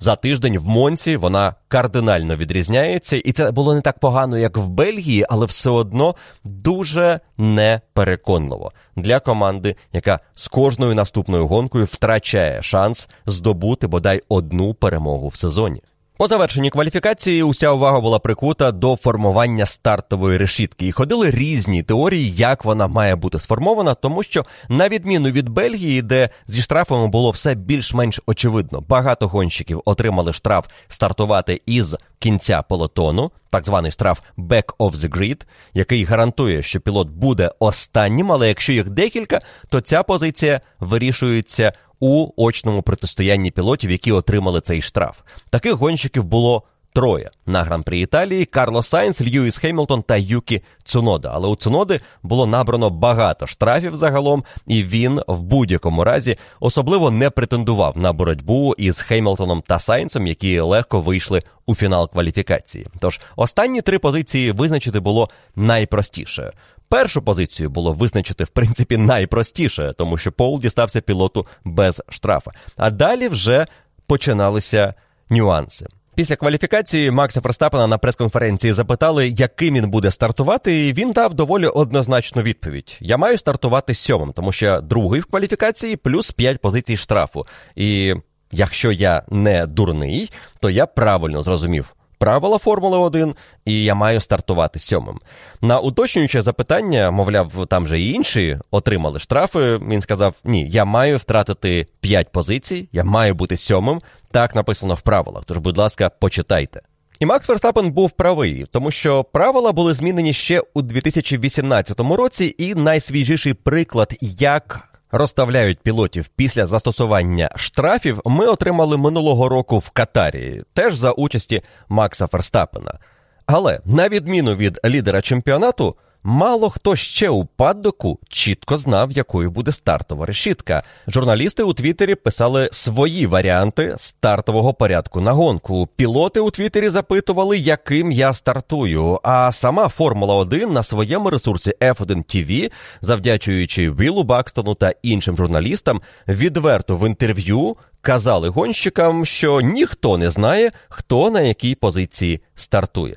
За 0.02 0.16
тиждень 0.16 0.58
в 0.58 0.68
Монці 0.68 1.18
вона 1.18 1.56
кардинально 1.68 2.36
відрізняється, 2.36 3.18
і 3.18 3.32
це 3.32 3.52
було 3.52 3.76
не 3.76 3.82
так 3.82 4.00
погано, 4.00 4.38
як 4.38 4.58
в 4.58 4.68
Бельгії, 4.68 5.26
але 5.30 5.46
все 5.46 5.70
одно 5.70 6.16
дуже 6.44 7.20
непереконливо 7.38 8.72
для 8.96 9.20
команди, 9.20 9.76
яка 9.94 10.20
з 10.36 10.48
кожною 10.48 10.96
наступною 10.96 11.48
гонкою 11.48 11.86
втрачає 11.86 12.62
шанс 12.62 13.10
здобути 13.26 13.88
бодай 13.88 14.22
одну 14.30 14.74
перемогу 14.74 15.28
в 15.28 15.36
сезоні. 15.36 15.82
По 16.20 16.28
завершенні 16.28 16.70
кваліфікації 16.70 17.44
уся 17.44 17.72
увага 17.72 18.00
була 18.00 18.20
прикута 18.20 18.72
до 18.72 18.96
формування 18.96 19.66
стартової 19.66 20.38
решітки, 20.38 20.88
і 20.88 20.92
ходили 20.92 21.32
різні 21.32 21.84
теорії, 21.84 22.32
як 22.36 22.66
вона 22.66 22.88
має 22.88 23.16
бути 23.16 23.40
сформована, 23.40 23.94
тому 23.94 24.24
що, 24.24 24.46
на 24.70 24.90
відміну 24.90 25.30
від 25.30 25.50
Бельгії, 25.50 26.02
де 26.02 26.30
зі 26.48 26.62
штрафами 26.62 27.08
було 27.08 27.32
все 27.32 27.56
більш-менш 27.56 28.22
очевидно, 28.26 28.82
багато 28.82 29.28
гонщиків 29.28 29.82
отримали 29.86 30.34
штраф 30.34 30.66
стартувати 30.88 31.62
із 31.66 31.96
кінця 32.20 32.62
пелотону, 32.62 33.32
так 33.50 33.66
званий 33.66 33.92
штраф 33.92 34.20
«back 34.38 34.76
of 34.80 34.92
the 34.92 35.10
grid», 35.10 35.42
який 35.74 36.04
гарантує, 36.04 36.64
що 36.64 36.82
пілот 36.82 37.10
буде 37.10 37.52
останнім, 37.60 38.32
але 38.32 38.48
якщо 38.48 38.74
їх 38.74 38.90
декілька, 38.90 39.40
то 39.70 39.82
ця 39.82 40.04
позиція 40.04 40.62
вирішується 40.80 41.74
у 42.00 42.30
очному 42.36 42.82
протистоянні 42.82 43.52
пілотів, 43.52 43.92
які 43.92 44.12
отримали 44.12 44.62
цей 44.62 44.82
штраф. 44.82 45.18
Таких 45.50 45.74
гонщиків 45.74 46.24
було 46.24 46.64
троє 46.94 47.32
на 47.46 47.64
гран-прі 47.64 48.02
Італії: 48.02 48.46
Карлос 48.46 48.84
Сайнс, 48.84 49.22
Льюіс 49.22 49.58
Хемілтон 49.58 50.02
та 50.02 50.18
Юкі 50.18 50.62
Цунода. 50.84 51.32
Але 51.34 51.48
у 51.48 51.56
Цуноди 51.56 52.00
було 52.24 52.46
набрано 52.46 52.90
багато 52.90 53.48
штрафів 53.48 53.96
загалом, 53.96 54.44
і 54.68 54.84
він 54.84 55.22
в 55.28 55.40
будь-якому 55.40 56.04
разі 56.04 56.38
особливо 56.60 57.12
не 57.12 57.30
претендував 57.30 57.98
на 57.98 58.14
боротьбу 58.14 58.76
із 58.78 59.02
Хемілтоном 59.02 59.64
та 59.68 59.80
Сайнсом, 59.80 60.28
які 60.28 60.60
легко 60.60 61.02
вийшли 61.02 61.42
у 61.66 61.76
фінал 61.76 62.12
кваліфікації. 62.12 62.88
Тож 63.00 63.20
останні 63.36 63.82
три 63.82 64.00
позиції 64.00 64.52
визначити 64.52 65.00
було 65.00 65.30
найпростіше. 65.56 66.52
Першу 66.90 67.22
позицію 67.22 67.70
було 67.70 67.94
визначити, 67.94 68.44
в 68.44 68.48
принципі, 68.48 68.98
найпростіше, 68.98 69.94
тому 69.98 70.18
що 70.18 70.32
Пол 70.32 70.60
дістався 70.60 71.02
пілоту 71.02 71.46
без 71.64 72.02
штрафа. 72.10 72.52
А 72.78 72.90
далі 72.90 73.28
вже 73.28 73.68
починалися 74.08 74.94
нюанси. 75.30 75.88
Після 76.16 76.36
кваліфікації 76.36 77.12
Макса 77.12 77.42
Ферстапена 77.42 77.88
на 77.88 77.98
прес-конференції 77.98 78.74
запитали, 78.74 79.28
яким 79.30 79.76
він 79.76 79.90
буде 79.90 80.12
стартувати, 80.12 80.88
і 80.88 80.94
він 80.94 81.12
дав 81.12 81.34
доволі 81.34 81.68
однозначну 81.68 82.42
відповідь: 82.42 82.98
Я 83.00 83.18
маю 83.18 83.38
стартувати 83.38 83.96
сьомим, 83.96 84.34
тому 84.34 84.52
що 84.52 84.82
другий 84.82 85.22
в 85.22 85.26
кваліфікації 85.26 85.96
плюс 85.96 86.32
5 86.32 86.62
позицій 86.62 86.98
штрафу. 86.98 87.48
І 87.76 88.16
якщо 88.52 88.92
я 88.92 89.24
не 89.30 89.68
дурний, 89.68 90.32
то 90.60 90.70
я 90.70 90.86
правильно 90.86 91.42
зрозумів 91.42 91.96
правила 92.20 92.58
Формули 92.58 92.98
1, 92.98 93.36
і 93.66 93.84
я 93.84 93.96
маю 93.96 94.20
стартувати 94.20 94.80
сьомим. 94.80 95.20
На 95.62 95.80
уточнююче 95.80 96.42
запитання, 96.42 97.12
мовляв, 97.12 97.68
там 97.68 97.88
же 97.88 98.00
і 98.00 98.12
інші 98.12 98.60
отримали 98.72 99.20
штрафи. 99.20 99.78
Він 99.78 100.02
сказав: 100.02 100.36
Ні, 100.44 100.70
я 100.70 100.86
маю 100.86 101.18
втратити 101.18 101.88
5 102.02 102.32
позицій, 102.32 102.90
я 102.92 103.04
маю 103.04 103.34
бути 103.34 103.58
сьомим. 103.58 104.02
Так 104.32 104.56
написано 104.56 104.94
в 104.94 105.02
правилах. 105.02 105.44
Тож, 105.46 105.58
будь 105.58 105.78
ласка, 105.78 106.10
почитайте. 106.10 106.82
І 107.20 107.26
Макс 107.26 107.50
Верстапен 107.50 107.92
був 107.92 108.12
правий, 108.12 108.66
тому 108.72 108.92
що 108.92 109.24
правила 109.24 109.72
були 109.72 109.94
змінені 109.94 110.34
ще 110.34 110.64
у 110.74 110.82
2018 110.82 112.00
році, 112.00 112.56
і 112.58 112.76
найсвіжіший 112.76 113.54
приклад, 113.54 114.14
як 114.22 114.90
розставляють 115.12 115.80
пілотів 115.80 116.28
після 116.28 116.66
застосування 116.66 117.50
штрафів, 117.56 118.22
ми 118.26 118.46
отримали 118.46 118.98
минулого 118.98 119.50
року 119.50 119.78
в 119.78 119.90
Катарі, 119.90 120.64
теж 120.74 120.96
за 120.96 121.12
участі 121.12 121.62
Макса 121.90 122.28
Ферстапена. 122.28 123.00
Але 123.46 123.80
на 123.86 124.10
відміну 124.10 124.56
від 124.56 124.80
лідера 124.86 125.22
чемпіонату. 125.22 125.96
Мало 126.24 126.70
хто 126.70 126.96
ще 126.96 127.30
у 127.30 127.46
паддоку 127.46 128.20
чітко 128.30 128.78
знав, 128.78 129.12
якою 129.12 129.52
буде 129.52 129.72
стартова 129.72 130.26
решітка. 130.26 130.84
Журналісти 131.08 131.64
у 131.64 131.74
Твіттері 131.74 132.16
писали 132.16 132.70
свої 132.72 133.26
варіанти 133.26 133.96
стартового 133.98 134.74
порядку 134.74 135.22
на 135.22 135.32
гонку. 135.34 135.88
Пілоти 135.96 136.40
у 136.40 136.52
Твіттері 136.52 136.90
запитували, 136.90 137.58
яким 137.58 138.12
я 138.12 138.34
стартую. 138.34 139.20
А 139.24 139.52
сама 139.52 139.88
Формула 139.88 140.36
1 140.36 140.74
на 140.74 140.84
своєму 140.84 141.30
ресурсі 141.30 141.74
F1 141.82 142.06
TV, 142.06 142.72
завдячуючи 143.02 143.92
Вілу 143.92 144.24
Бакстону 144.24 144.76
та 144.76 144.94
іншим 145.04 145.38
журналістам, 145.38 146.02
відверто 146.28 146.96
в 146.96 147.08
інтерв'ю 147.08 147.78
казали 148.02 148.50
гонщикам, 148.50 149.26
що 149.26 149.62
ніхто 149.62 150.18
не 150.18 150.30
знає, 150.30 150.72
хто 150.90 151.32
на 151.32 151.42
якій 151.42 151.76
позиції 151.76 152.42
стартує. 152.56 153.16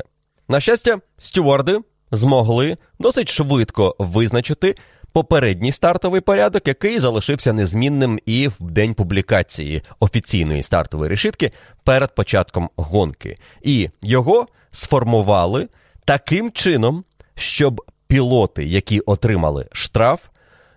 На 0.48 0.60
щастя, 0.60 0.98
стюарди 1.18 1.80
змогли 2.12 2.76
досить 2.98 3.28
швидко 3.28 3.96
визначити 3.98 4.74
попередній 5.12 5.72
стартовий 5.72 6.20
порядок, 6.20 6.68
який 6.68 6.98
залишився 6.98 7.52
незмінним 7.52 8.18
і 8.26 8.48
в 8.48 8.56
день 8.60 8.94
публікації 8.94 9.82
офіційної 10.00 10.62
стартової 10.62 11.10
решітки 11.10 11.52
перед 11.84 12.14
початком 12.14 12.70
гонки. 12.76 13.36
І 13.62 13.90
його 14.02 14.46
сформували 14.70 15.68
таким 16.04 16.50
чином, 16.50 17.04
щоб 17.34 17.82
пілоти, 18.06 18.64
які 18.64 19.00
отримали 19.00 19.66
штраф, 19.72 20.20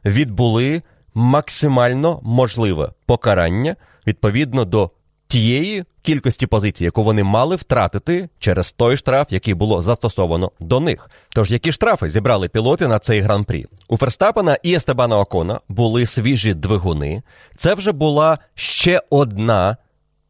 відбули 0.06 0.82
максимально 1.14 2.20
можливе 2.24 2.92
покарання 3.06 3.76
відповідно 4.08 4.66
до 4.66 4.92
тієї 5.28 5.84
кількості 6.02 6.48
позицій, 6.48 6.84
яку 6.84 7.04
вони 7.04 7.24
мали 7.24 7.56
втратити 7.56 8.30
через 8.40 8.72
той 8.72 8.98
штраф, 8.98 9.28
який 9.30 9.54
було 9.54 9.82
застосовано 9.82 10.52
до 10.60 10.80
них. 10.80 11.10
Тож 11.30 11.52
які 11.52 11.72
штрафи 11.72 12.10
зібрали 12.10 12.50
пілоти 12.50 12.88
на 12.88 13.00
цей 13.00 13.22
гран-прі? 13.22 13.66
У 13.90 13.98
Ферстапена 13.98 14.58
і 14.64 14.74
Естебана 14.74 15.20
Окона 15.20 15.60
були 15.70 16.06
свіжі 16.06 16.54
двигуни. 16.54 17.22
Це 17.58 17.74
вже 17.74 17.92
була 17.92 18.38
ще 18.56 19.02
одна. 19.10 19.78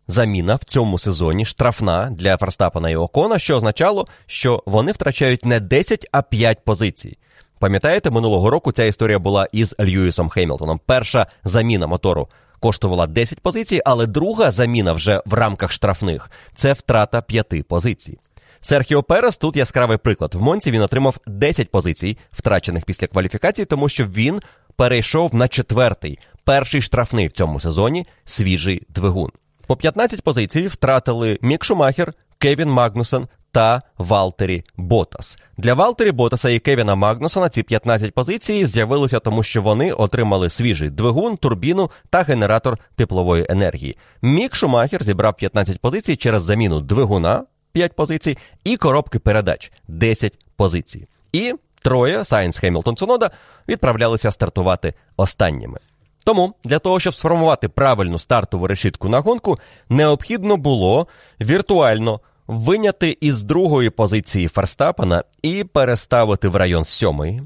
Заміна 0.08 0.56
в 0.56 0.64
цьому 0.64 1.00
сезоні 1.00 1.46
штрафна 1.46 2.10
для 2.12 2.38
Ферстапена 2.38 2.90
і 2.90 2.96
Окона, 2.96 3.40
що 3.40 3.58
означало, 3.58 4.06
що 4.26 4.64
вони 4.66 4.92
втрачають 4.92 5.46
не 5.46 5.60
10, 5.60 6.06
а 6.12 6.22
5 6.22 6.60
позицій. 6.66 7.18
Пам'ятаєте, 7.60 8.10
минулого 8.10 8.50
року 8.50 8.72
ця 8.72 8.84
історія 8.84 9.20
була 9.20 9.48
із 9.52 9.76
Льюісом 9.80 10.30
Хеймлтоном. 10.30 10.80
Перша 10.86 11.28
заміна 11.44 11.88
мотору 11.88 12.28
коштувала 12.66 13.08
10 13.08 13.40
позицій, 13.40 13.82
але 13.86 14.08
друга 14.08 14.52
заміна 14.52 14.94
вже 14.94 15.22
в 15.26 15.34
рамках 15.34 15.72
штрафних 15.72 16.32
це 16.56 16.74
втрата 16.74 17.22
5 17.22 17.68
позицій. 17.68 18.20
Серхіо 18.62 19.04
Перес 19.04 19.38
тут 19.38 19.56
яскравий 19.56 19.98
приклад. 19.98 20.36
В 20.36 20.42
Монці 20.42 20.72
він 20.72 20.82
отримав 20.82 21.18
10 21.28 21.72
позицій, 21.72 22.18
втрачених 22.32 22.86
після 22.86 23.08
кваліфікації, 23.08 23.66
тому 23.66 23.90
що 23.90 24.06
він 24.06 24.42
перейшов 24.76 25.36
на 25.36 25.48
четвертий, 25.48 26.20
перший 26.44 26.82
штрафний 26.82 27.28
в 27.28 27.32
цьому 27.32 27.60
сезоні 27.60 28.08
свіжий 28.26 28.82
двигун. 28.90 29.32
По 29.68 29.78
15 29.78 30.22
позицій 30.22 30.68
втратили 30.68 31.40
Мік 31.42 31.64
Шумахер, 31.64 32.14
Кевін 32.46 32.70
Магнусен 32.70 33.28
та 33.52 33.82
Валтері 33.98 34.64
Ботас. 34.78 35.38
Для 35.58 35.74
Валтері 35.74 36.12
Ботаса 36.12 36.50
і 36.50 36.60
Кевіна 36.60 36.96
Магнусона 36.96 37.50
ці 37.50 37.64
15 37.64 38.14
позицій 38.14 38.66
з'явилися 38.66 39.20
тому, 39.20 39.44
що 39.44 39.62
вони 39.62 39.92
отримали 39.92 40.50
свіжий 40.50 40.90
двигун, 40.90 41.38
турбіну 41.38 41.92
та 42.10 42.24
генератор 42.24 42.78
теплової 42.96 43.46
енергії. 43.50 43.98
Мік 44.22 44.56
Шумахер 44.56 45.04
зібрав 45.04 45.38
15 45.38 45.80
позицій 45.80 46.16
через 46.16 46.44
заміну 46.44 46.82
двигуна 46.82 47.44
5 47.72 47.94
позицій 47.94 48.38
і 48.64 48.78
коробки 48.78 49.20
передач 49.20 49.72
10 49.88 50.34
позицій. 50.56 51.08
І 51.32 51.54
троє 51.82 52.26
Сайнс 52.26 52.58
Хемілтон 52.58 52.96
Цунода 52.96 53.32
відправлялися 53.68 54.32
стартувати 54.32 54.94
останніми. 55.18 55.80
Тому 56.26 56.54
для 56.64 56.80
того, 56.80 57.00
щоб 57.00 57.16
сформувати 57.16 57.70
правильну 57.70 58.20
стартову 58.20 58.68
решітку 58.68 59.10
на 59.10 59.20
гонку, 59.20 59.58
необхідно 59.90 60.58
було 60.58 61.08
віртуально 61.42 62.20
виняти 62.48 63.18
із 63.22 63.44
другої 63.44 63.90
позиції 63.90 64.48
Ферстапена 64.48 65.24
і 65.42 65.64
переставити 65.64 66.48
в 66.48 66.56
район 66.56 66.86
сьомої, 66.86 67.42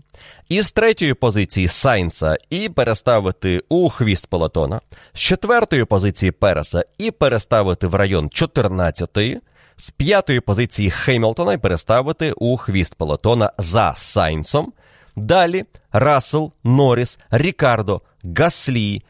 із 0.49 0.71
третьої 0.71 1.13
позиції 1.13 1.67
Сайнца 1.67 2.37
і 2.49 2.69
переставити 2.69 3.61
у 3.69 3.89
хвіст 3.89 4.27
Пелотона, 4.27 4.81
з 5.13 5.19
четвертої 5.19 5.85
позиції 5.85 6.31
Переса 6.31 6.85
і 6.97 7.11
переставити 7.11 7.87
в 7.87 7.95
район 7.95 8.25
14-ї, 8.25 9.37
з 9.77 9.91
п'ятої 9.91 10.39
позиції 10.39 10.91
Хеймлтона 10.91 11.53
і 11.53 11.57
переставити 11.57 12.31
у 12.31 12.57
хвіст 12.57 12.95
Пелотона 12.95 13.51
за 13.57 13.93
Сайнсом. 13.95 14.73
Далі 15.15 15.65
Рассел, 15.91 16.51
Норріс, 16.63 17.19
Рікардо, 17.31 18.01
Гаслі 18.37 19.03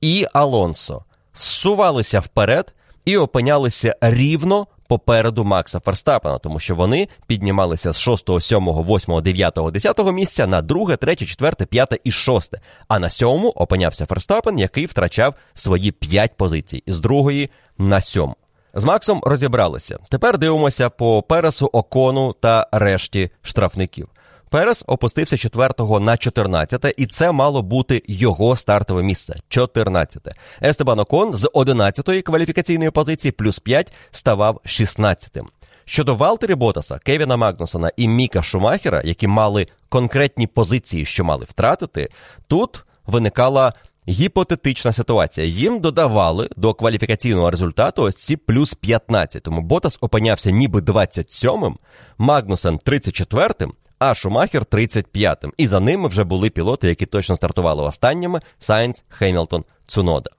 і 0.00 0.26
Алонсо 0.32 1.04
зсувалися 1.34 2.20
вперед 2.20 2.74
і 3.04 3.16
опинялися 3.16 3.96
рівно 4.00 4.66
попереду 4.92 5.44
Макса 5.44 5.80
Ферстапена, 5.80 6.38
тому 6.38 6.60
що 6.60 6.74
вони 6.74 7.08
піднімалися 7.26 7.92
з 7.92 8.00
6, 8.00 8.40
7, 8.40 8.68
8, 8.68 9.22
9, 9.22 9.58
10 9.72 10.12
місця 10.12 10.46
на 10.46 10.62
2, 10.62 10.96
3, 10.96 11.16
4, 11.16 11.66
5 11.66 12.00
і 12.04 12.12
6. 12.12 12.54
А 12.88 12.98
на 12.98 13.10
сьому 13.10 13.48
опинявся 13.48 14.06
Ферстапен, 14.06 14.58
який 14.58 14.86
втрачав 14.86 15.34
свої 15.54 15.92
5 15.92 16.36
позицій 16.36 16.82
з 16.86 17.00
другої 17.00 17.50
на 17.78 18.00
7. 18.00 18.34
З 18.74 18.84
Максом 18.84 19.20
розібралися. 19.24 19.98
Тепер 20.10 20.38
дивимося 20.38 20.90
по 20.90 21.22
пересу, 21.22 21.66
окону 21.66 22.32
та 22.32 22.66
решті 22.72 23.30
штрафників. 23.42 24.08
Перес 24.52 24.84
опустився 24.86 25.36
4-го 25.36 26.00
на 26.00 26.12
14-те, 26.12 26.94
і 26.96 27.06
це 27.06 27.32
мало 27.32 27.62
бути 27.62 28.02
його 28.06 28.56
стартове 28.56 29.02
місце 29.02 29.36
14-те. 29.50 30.32
Естебан 30.62 30.98
Окон 30.98 31.34
з 31.34 31.44
11-ї 31.44 32.22
кваліфікаційної 32.22 32.90
позиції 32.90 33.32
плюс 33.32 33.58
5 33.58 33.92
ставав 34.10 34.60
16-тим. 34.64 35.46
Щодо 35.84 36.14
Валтері 36.14 36.54
Ботаса, 36.54 36.98
Кевіна 36.98 37.36
Магнусона 37.36 37.90
і 37.96 38.08
Міка 38.08 38.42
Шумахера, 38.42 39.02
які 39.04 39.26
мали 39.26 39.66
конкретні 39.88 40.46
позиції, 40.46 41.04
що 41.04 41.24
мали 41.24 41.44
втратити, 41.48 42.08
тут 42.46 42.84
виникала 43.06 43.72
гіпотетична 44.08 44.92
ситуація. 44.92 45.46
Їм 45.46 45.80
додавали 45.80 46.48
до 46.56 46.74
кваліфікаційного 46.74 47.50
результату 47.50 48.02
ось 48.02 48.16
ці 48.16 48.36
плюс 48.36 48.74
15. 48.74 49.42
Тому 49.42 49.60
Ботас 49.60 49.98
опинявся 50.00 50.50
ніби 50.50 50.80
27-м, 50.80 51.76
Магнусен 52.18 52.78
34-м, 52.78 53.72
а 54.02 54.14
Шумахер 54.14 54.62
35-м. 54.62 55.52
І 55.56 55.66
за 55.66 55.80
ними 55.80 56.08
вже 56.08 56.24
були 56.24 56.50
пілоти, 56.50 56.88
які 56.88 57.06
точно 57.06 57.36
стартували 57.36 57.82
останніми: 57.82 58.40
Сайнс, 58.58 59.04
Хемілтон, 59.08 59.64
Цунода. 59.86 60.30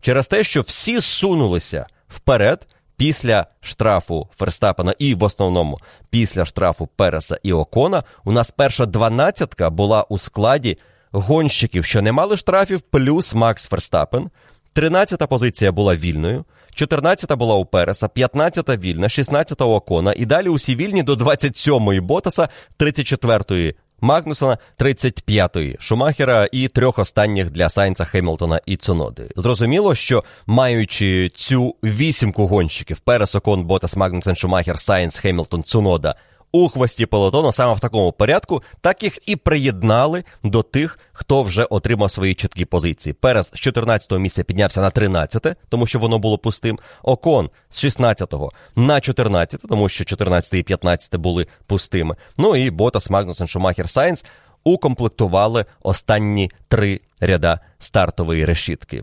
Через 0.00 0.28
те, 0.28 0.44
що 0.44 0.60
всі 0.60 1.00
сунулися 1.00 1.86
вперед. 2.08 2.66
Після 2.96 3.46
штрафу 3.60 4.28
Ферстапена 4.36 4.94
і 4.98 5.14
в 5.14 5.22
основному 5.22 5.78
після 6.10 6.44
штрафу 6.44 6.86
Переса 6.96 7.38
і 7.42 7.52
Окона 7.52 8.02
у 8.24 8.32
нас 8.32 8.50
перша 8.50 8.86
дванадцятка 8.86 9.70
була 9.70 10.02
у 10.02 10.18
складі 10.18 10.78
гонщиків, 11.12 11.84
що 11.84 12.02
не 12.02 12.12
мали 12.12 12.36
штрафів, 12.36 12.80
плюс 12.80 13.34
Макс 13.34 13.66
Ферстапен. 13.66 14.30
Тринадцята 14.72 15.26
позиція 15.26 15.72
була 15.72 15.96
вільною, 15.96 16.44
14-та 16.78 17.36
була 17.36 17.54
у 17.54 17.64
Переса, 17.64 18.06
15-та 18.06 18.76
вільна, 18.76 19.06
16-та 19.06 19.64
у 19.64 19.70
Окона. 19.70 20.14
І 20.16 20.26
далі 20.26 20.48
усі 20.48 20.76
вільні 20.76 21.02
до 21.02 21.14
27-ї 21.14 22.00
Ботаса, 22.00 22.48
34-ї 22.78 23.74
Магнусона, 24.00 24.58
35-ї 24.78 25.76
Шумахера 25.80 26.48
і 26.52 26.68
трьох 26.68 26.98
останніх 26.98 27.50
для 27.50 27.68
Сайнца, 27.68 28.04
Хемілтона 28.04 28.60
і 28.66 28.76
Цуноди. 28.76 29.28
Зрозуміло, 29.36 29.94
що 29.94 30.24
маючи 30.46 31.30
цю 31.34 31.74
вісімку 31.84 32.46
гонщиків 32.46 32.98
Перес, 32.98 33.34
Окон, 33.34 33.64
Ботас, 33.64 33.96
Магнусен, 33.96 34.36
Шумахер, 34.36 34.78
Сайнц, 34.78 35.18
Хемілтон, 35.18 35.62
Цунода 35.62 36.14
у 36.52 36.68
хвості 36.68 37.06
пелотону 37.06 37.52
саме 37.52 37.74
в 37.74 37.80
такому 37.80 38.12
порядку, 38.12 38.62
так 38.80 39.02
їх 39.02 39.18
і 39.26 39.36
приєднали 39.36 40.24
до 40.42 40.62
тих, 40.62 40.98
хто 41.12 41.42
вже 41.42 41.64
отримав 41.64 42.10
свої 42.10 42.34
чіткі 42.34 42.64
позиції. 42.64 43.12
Перес 43.12 43.50
з 43.54 43.66
14-го 43.66 44.18
місця 44.18 44.44
піднявся 44.44 44.80
на 44.80 44.90
13-те, 44.90 45.56
тому 45.68 45.86
що 45.86 45.98
воно 45.98 46.18
було 46.18 46.38
пустим. 46.38 46.78
Окон 47.02 47.50
з 47.70 47.84
16-го 47.84 48.50
на 48.76 49.00
14, 49.00 49.60
тому 49.68 49.88
що 49.88 50.04
14 50.04 50.54
і 50.54 50.62
15 50.62 51.16
були 51.16 51.46
пустими. 51.66 52.16
Ну 52.36 52.56
і 52.56 52.70
Ботас, 52.70 53.10
Магнусен, 53.10 53.48
Шумахер, 53.48 53.90
Сайнс 53.90 54.24
укомплектували 54.64 55.64
останні 55.82 56.50
три 56.68 57.00
ряда 57.20 57.60
стартової 57.78 58.44
решітки. 58.44 59.02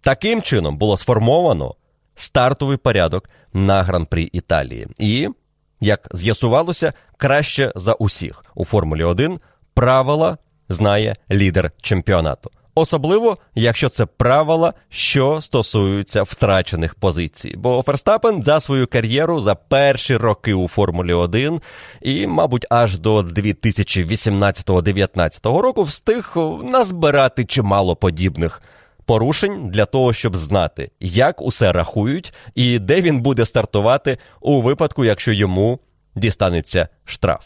Таким 0.00 0.42
чином 0.42 0.76
було 0.76 0.96
сформовано 0.96 1.74
стартовий 2.14 2.76
порядок 2.76 3.30
на 3.52 3.82
гран-прі 3.82 4.22
Італії. 4.22 4.88
І 4.98 5.28
як 5.82 6.08
з'ясувалося, 6.12 6.92
краще 7.16 7.72
за 7.76 7.92
усіх 7.92 8.44
у 8.54 8.64
Формулі 8.64 9.04
1 9.04 9.40
правила 9.74 10.38
знає 10.68 11.16
лідер 11.30 11.70
чемпіонату. 11.82 12.50
Особливо, 12.74 13.38
якщо 13.54 13.88
це 13.88 14.06
правила, 14.06 14.72
що 14.88 15.40
стосуються 15.40 16.22
втрачених 16.22 16.94
позицій. 16.94 17.54
Бо 17.56 17.82
Ферстапен 17.82 18.42
за 18.42 18.60
свою 18.60 18.86
кар'єру 18.86 19.40
за 19.40 19.54
перші 19.54 20.16
роки 20.16 20.54
у 20.54 20.68
Формулі 20.68 21.12
1 21.12 21.60
і, 22.02 22.26
мабуть, 22.26 22.66
аж 22.70 22.98
до 22.98 23.20
2018-2019 23.20 25.58
року 25.58 25.82
встиг 25.82 26.32
назбирати 26.62 27.44
чимало 27.44 27.96
подібних 27.96 28.62
порушень 29.12 29.68
для 29.70 29.84
того, 29.84 30.12
щоб 30.12 30.36
знати, 30.36 30.90
як 31.00 31.42
усе 31.42 31.72
рахують 31.72 32.34
і 32.54 32.78
де 32.78 33.00
він 33.00 33.20
буде 33.20 33.44
стартувати 33.44 34.18
у 34.40 34.62
випадку, 34.62 35.04
якщо 35.04 35.32
йому 35.32 35.78
дістанеться 36.14 36.88
штраф. 37.04 37.44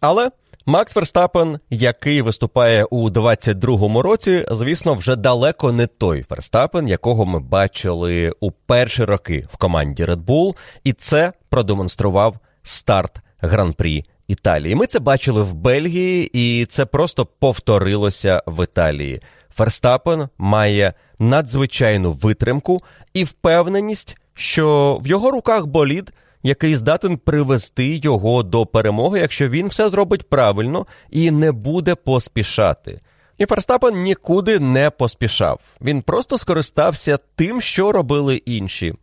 Але 0.00 0.30
Макс 0.66 0.92
Ферстапен, 0.92 1.58
який 1.70 2.22
виступає 2.22 2.84
у 2.84 3.10
22-му 3.10 4.02
році, 4.02 4.46
звісно, 4.50 4.94
вже 4.94 5.16
далеко 5.16 5.72
не 5.72 5.86
той 5.86 6.22
Ферстапен, 6.22 6.88
якого 6.88 7.24
ми 7.24 7.40
бачили 7.40 8.32
у 8.40 8.50
перші 8.50 9.04
роки 9.04 9.46
в 9.50 9.56
команді 9.56 10.04
Red 10.04 10.24
Bull, 10.24 10.56
і 10.84 10.92
це 10.92 11.32
продемонстрував 11.48 12.38
старт 12.62 13.20
гран-прі 13.38 14.04
Італії. 14.28 14.74
Ми 14.74 14.86
це 14.86 14.98
бачили 14.98 15.42
в 15.42 15.54
Бельгії, 15.54 16.30
і 16.32 16.66
це 16.66 16.86
просто 16.86 17.26
повторилося 17.26 18.42
в 18.46 18.64
Італії. 18.64 19.20
Ферстапен 19.54 20.28
має 20.38 20.94
надзвичайну 21.18 22.12
витримку 22.12 22.82
і 23.14 23.24
впевненість, 23.24 24.16
що 24.34 24.98
в 25.02 25.06
його 25.06 25.30
руках 25.30 25.66
болід, 25.66 26.12
який 26.42 26.74
здатен 26.74 27.16
привести 27.16 27.96
його 27.96 28.42
до 28.42 28.66
перемоги, 28.66 29.20
якщо 29.20 29.48
він 29.48 29.68
все 29.68 29.90
зробить 29.90 30.28
правильно 30.28 30.86
і 31.10 31.30
не 31.30 31.52
буде 31.52 31.94
поспішати. 31.94 33.00
І 33.38 33.46
Ферстапен 33.46 34.02
нікуди 34.02 34.58
не 34.58 34.90
поспішав. 34.90 35.60
Він 35.80 36.02
просто 36.02 36.38
скористався 36.38 37.18
тим, 37.34 37.60
що 37.60 37.92
робили 37.92 38.36
інші. 38.36 38.94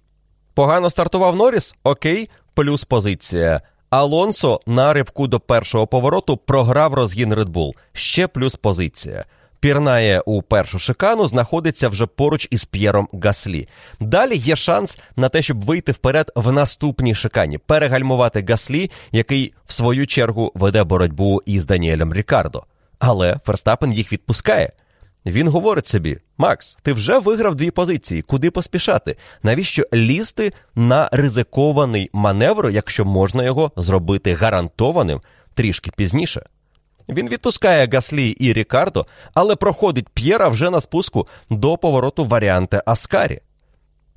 Погано 0.53 0.89
стартував 0.89 1.35
Норріс? 1.35 1.75
Окей, 1.83 2.29
плюс 2.53 2.83
позиція. 2.83 3.61
Алонсо 3.89 4.59
на 4.67 4.93
ривку 4.93 5.27
до 5.27 5.39
першого 5.39 5.87
повороту 5.87 6.37
програв 6.37 6.93
розгін 6.93 7.33
Red 7.33 7.49
Bull. 7.49 7.73
Ще 7.93 8.27
плюс 8.27 8.55
позиція 8.55 9.25
пірнає 9.59 10.21
у 10.25 10.41
першу 10.41 10.79
шикану, 10.79 11.27
знаходиться 11.27 11.89
вже 11.89 12.05
поруч 12.05 12.47
із 12.51 12.65
П'єром 12.65 13.07
Гаслі. 13.23 13.67
Далі 13.99 14.35
є 14.35 14.55
шанс 14.55 14.97
на 15.15 15.29
те, 15.29 15.41
щоб 15.41 15.65
вийти 15.65 15.91
вперед 15.91 16.31
в 16.35 16.51
наступній 16.51 17.15
шикані, 17.15 17.57
перегальмувати 17.57 18.45
Гаслі, 18.49 18.91
який 19.11 19.53
в 19.65 19.73
свою 19.73 20.07
чергу 20.07 20.51
веде 20.55 20.83
боротьбу 20.83 21.41
із 21.45 21.65
Даніелем 21.65 22.13
Рікардо. 22.13 22.63
Але 22.99 23.39
Ферстапен 23.45 23.93
їх 23.93 24.13
відпускає. 24.13 24.71
Він 25.25 25.47
говорить 25.47 25.87
собі: 25.87 26.17
Макс, 26.37 26.77
ти 26.81 26.93
вже 26.93 27.19
виграв 27.19 27.55
дві 27.55 27.71
позиції. 27.71 28.21
Куди 28.21 28.51
поспішати? 28.51 29.15
Навіщо 29.43 29.83
лізти 29.93 30.53
на 30.75 31.09
ризикований 31.11 32.09
маневр, 32.13 32.69
якщо 32.69 33.05
можна 33.05 33.43
його 33.43 33.71
зробити 33.75 34.33
гарантованим 34.33 35.21
трішки 35.53 35.91
пізніше? 35.97 36.41
Він 37.09 37.29
відпускає 37.29 37.87
Гаслі 37.93 38.29
і 38.29 38.53
Рікардо, 38.53 39.05
але 39.33 39.55
проходить 39.55 40.09
П'єра 40.09 40.47
вже 40.47 40.69
на 40.69 40.81
спуску 40.81 41.27
до 41.49 41.77
повороту 41.77 42.25
варіанти 42.25 42.81
Аскарі. 42.85 43.39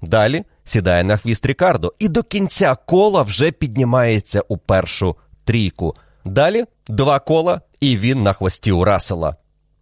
Далі 0.02 0.44
сідає 0.64 1.04
на 1.04 1.16
хвіст 1.16 1.46
Рікардо 1.46 1.94
і 1.98 2.08
до 2.08 2.22
кінця 2.22 2.74
кола 2.74 3.22
вже 3.22 3.50
піднімається 3.50 4.42
у 4.48 4.58
першу 4.58 5.16
трійку. 5.44 5.96
Далі 6.24 6.64
два 6.88 7.18
кола, 7.18 7.60
і 7.80 7.96
він 7.96 8.22
на 8.22 8.32
хвості 8.32 8.72
у 8.72 8.84
Расела. 8.84 9.36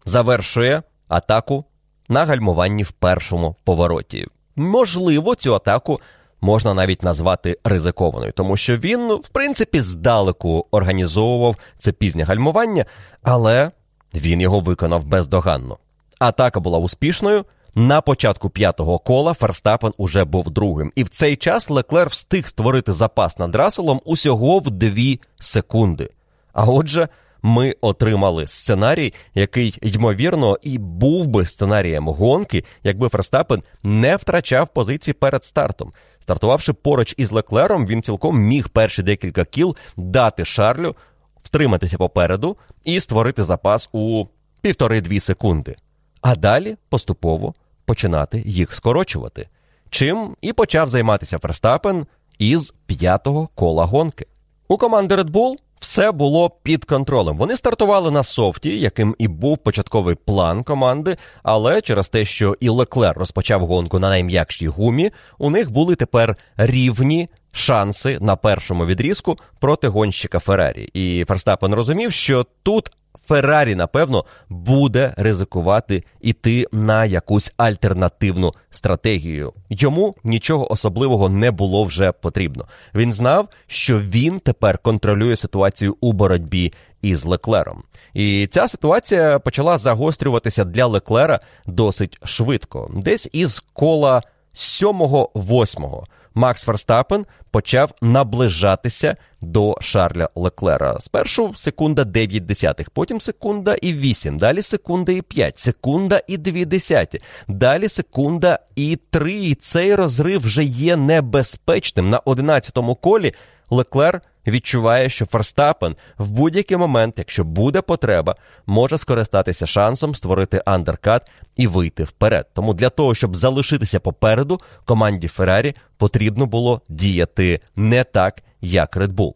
Завершує 0.04 0.82
атаку 1.08 1.64
на 2.08 2.24
гальмуванні 2.24 2.82
в 2.82 2.92
першому 2.92 3.56
повороті. 3.64 4.26
Можливо, 4.56 5.34
цю 5.34 5.54
атаку 5.54 6.00
можна 6.40 6.74
навіть 6.74 7.02
назвати 7.02 7.58
ризикованою, 7.64 8.32
тому 8.32 8.56
що 8.56 8.76
він, 8.76 9.06
ну, 9.06 9.16
в 9.16 9.28
принципі, 9.28 9.80
здалеку 9.80 10.66
організовував 10.70 11.56
це 11.78 11.92
пізнє 11.92 12.24
гальмування, 12.24 12.84
але 13.22 13.70
він 14.14 14.40
його 14.40 14.60
виконав 14.60 15.04
бездоганно. 15.04 15.78
Атака 16.18 16.60
була 16.60 16.78
успішною. 16.78 17.44
На 17.74 18.00
початку 18.00 18.50
п'ятого 18.50 18.98
кола 18.98 19.34
Ферстапен 19.34 19.92
уже 19.96 20.24
був 20.24 20.50
другим, 20.50 20.92
і 20.94 21.04
в 21.04 21.08
цей 21.08 21.36
час 21.36 21.70
Леклер 21.70 22.08
встиг 22.08 22.46
створити 22.46 22.92
запас 22.92 23.38
над 23.38 23.54
Расселом 23.54 24.00
усього 24.04 24.58
в 24.58 24.70
дві 24.70 25.20
секунди. 25.40 26.10
А 26.52 26.64
отже, 26.64 27.08
ми 27.42 27.76
отримали 27.80 28.46
сценарій, 28.46 29.14
який, 29.34 29.78
ймовірно, 29.82 30.56
і 30.62 30.78
був 30.78 31.26
би 31.26 31.46
сценарієм 31.46 32.08
гонки, 32.08 32.64
якби 32.84 33.08
Ферстапен 33.08 33.62
не 33.82 34.16
втрачав 34.16 34.68
позиції 34.68 35.14
перед 35.14 35.44
стартом. 35.44 35.92
Стартувавши 36.30 36.72
поруч 36.72 37.14
із 37.16 37.32
Леклером, 37.32 37.86
він 37.86 38.02
цілком 38.02 38.38
міг 38.38 38.68
перші 38.68 39.02
декілька 39.02 39.44
кіл 39.44 39.76
дати 39.96 40.44
Шарлю, 40.44 40.96
втриматися 41.42 41.98
попереду 41.98 42.56
і 42.84 43.00
створити 43.00 43.42
запас 43.42 43.88
у 43.92 44.26
півтори-дві 44.62 45.20
секунди. 45.20 45.76
А 46.20 46.36
далі 46.36 46.76
поступово 46.88 47.54
починати 47.84 48.42
їх 48.46 48.74
скорочувати. 48.74 49.48
Чим 49.88 50.36
і 50.40 50.52
почав 50.52 50.88
займатися 50.88 51.38
Ферстапен 51.38 52.06
із 52.38 52.74
п'ятого 52.86 53.48
кола 53.54 53.84
гонки. 53.84 54.26
У 54.70 54.78
команди 54.78 55.16
Red 55.16 55.30
Bull 55.30 55.54
все 55.80 56.12
було 56.12 56.50
під 56.50 56.84
контролем. 56.84 57.36
Вони 57.36 57.56
стартували 57.56 58.10
на 58.10 58.24
софті, 58.24 58.80
яким 58.80 59.16
і 59.18 59.28
був 59.28 59.58
початковий 59.58 60.14
план 60.14 60.62
команди, 60.62 61.16
але 61.42 61.80
через 61.80 62.08
те, 62.08 62.24
що 62.24 62.56
і 62.60 62.68
Леклер 62.68 63.18
розпочав 63.18 63.66
гонку 63.66 63.98
на 63.98 64.08
найм'якшій 64.08 64.66
гумі, 64.66 65.10
у 65.38 65.50
них 65.50 65.70
були 65.70 65.94
тепер 65.94 66.36
рівні 66.56 67.28
шанси 67.52 68.18
на 68.20 68.36
першому 68.36 68.86
відрізку 68.86 69.38
проти 69.60 69.88
гонщика 69.88 70.38
Феррарі. 70.38 70.88
І 70.94 71.24
Ферстапен 71.28 71.74
розумів, 71.74 72.12
що 72.12 72.46
тут 72.62 72.90
Феррарі, 73.30 73.74
напевно, 73.74 74.24
буде 74.48 75.14
ризикувати 75.16 76.04
іти 76.20 76.66
на 76.72 77.04
якусь 77.04 77.54
альтернативну 77.56 78.52
стратегію. 78.70 79.52
Йому 79.68 80.14
нічого 80.24 80.72
особливого 80.72 81.28
не 81.28 81.50
було 81.50 81.84
вже 81.84 82.12
потрібно. 82.12 82.66
Він 82.94 83.12
знав, 83.12 83.48
що 83.66 84.00
він 84.00 84.40
тепер 84.40 84.78
контролює 84.78 85.36
ситуацію 85.36 85.96
у 86.00 86.12
боротьбі 86.12 86.72
із 87.02 87.24
Леклером. 87.24 87.82
І 88.14 88.48
ця 88.50 88.68
ситуація 88.68 89.38
почала 89.38 89.78
загострюватися 89.78 90.64
для 90.64 90.86
Леклера 90.86 91.40
досить 91.66 92.18
швидко, 92.24 92.90
десь 92.94 93.28
із 93.32 93.60
кола 93.72 94.22
7-8 94.60 96.04
Макс 96.34 96.64
Ферстапен 96.64 97.26
почав 97.50 97.90
наближатися 98.02 99.16
до 99.40 99.76
Шарля 99.80 100.28
Леклера. 100.34 101.00
Спершу 101.00 101.54
секунда 101.56 102.04
9 102.04 102.46
десятих, 102.46 102.90
потім 102.90 103.20
секунда 103.20 103.76
і 103.82 103.94
8, 103.94 104.38
далі 104.38 104.62
секунда 104.62 105.12
і 105.12 105.22
5, 105.22 105.58
секунда 105.58 106.22
і 106.26 106.36
2 106.36 106.64
десяті, 106.64 107.20
далі 107.48 107.88
секунда 107.88 108.58
і 108.76 108.98
3. 109.10 109.32
І 109.32 109.54
цей 109.54 109.94
розрив 109.94 110.40
вже 110.40 110.64
є 110.64 110.96
небезпечним. 110.96 112.10
На 112.10 112.20
11-му 112.20 112.94
колі 112.94 113.32
Леклер 113.70 114.20
відчуває, 114.46 115.10
що 115.10 115.26
Ферстапен 115.26 115.96
в 116.18 116.28
будь-який 116.28 116.76
момент, 116.76 117.14
якщо 117.18 117.44
буде 117.44 117.80
потреба, 117.80 118.36
може 118.66 118.98
скористатися 118.98 119.66
шансом 119.66 120.14
створити 120.14 120.62
андеркат 120.64 121.30
і 121.56 121.66
вийти 121.66 122.04
вперед. 122.04 122.46
Тому 122.54 122.74
для 122.74 122.90
того, 122.90 123.14
щоб 123.14 123.36
залишитися 123.36 124.00
попереду, 124.00 124.60
команді 124.84 125.28
Феррарі 125.28 125.74
потрібно 125.96 126.46
було 126.46 126.80
діяти 126.88 127.60
не 127.76 128.04
так, 128.04 128.42
як 128.60 128.96
Red 128.96 129.12
Bull. 129.12 129.34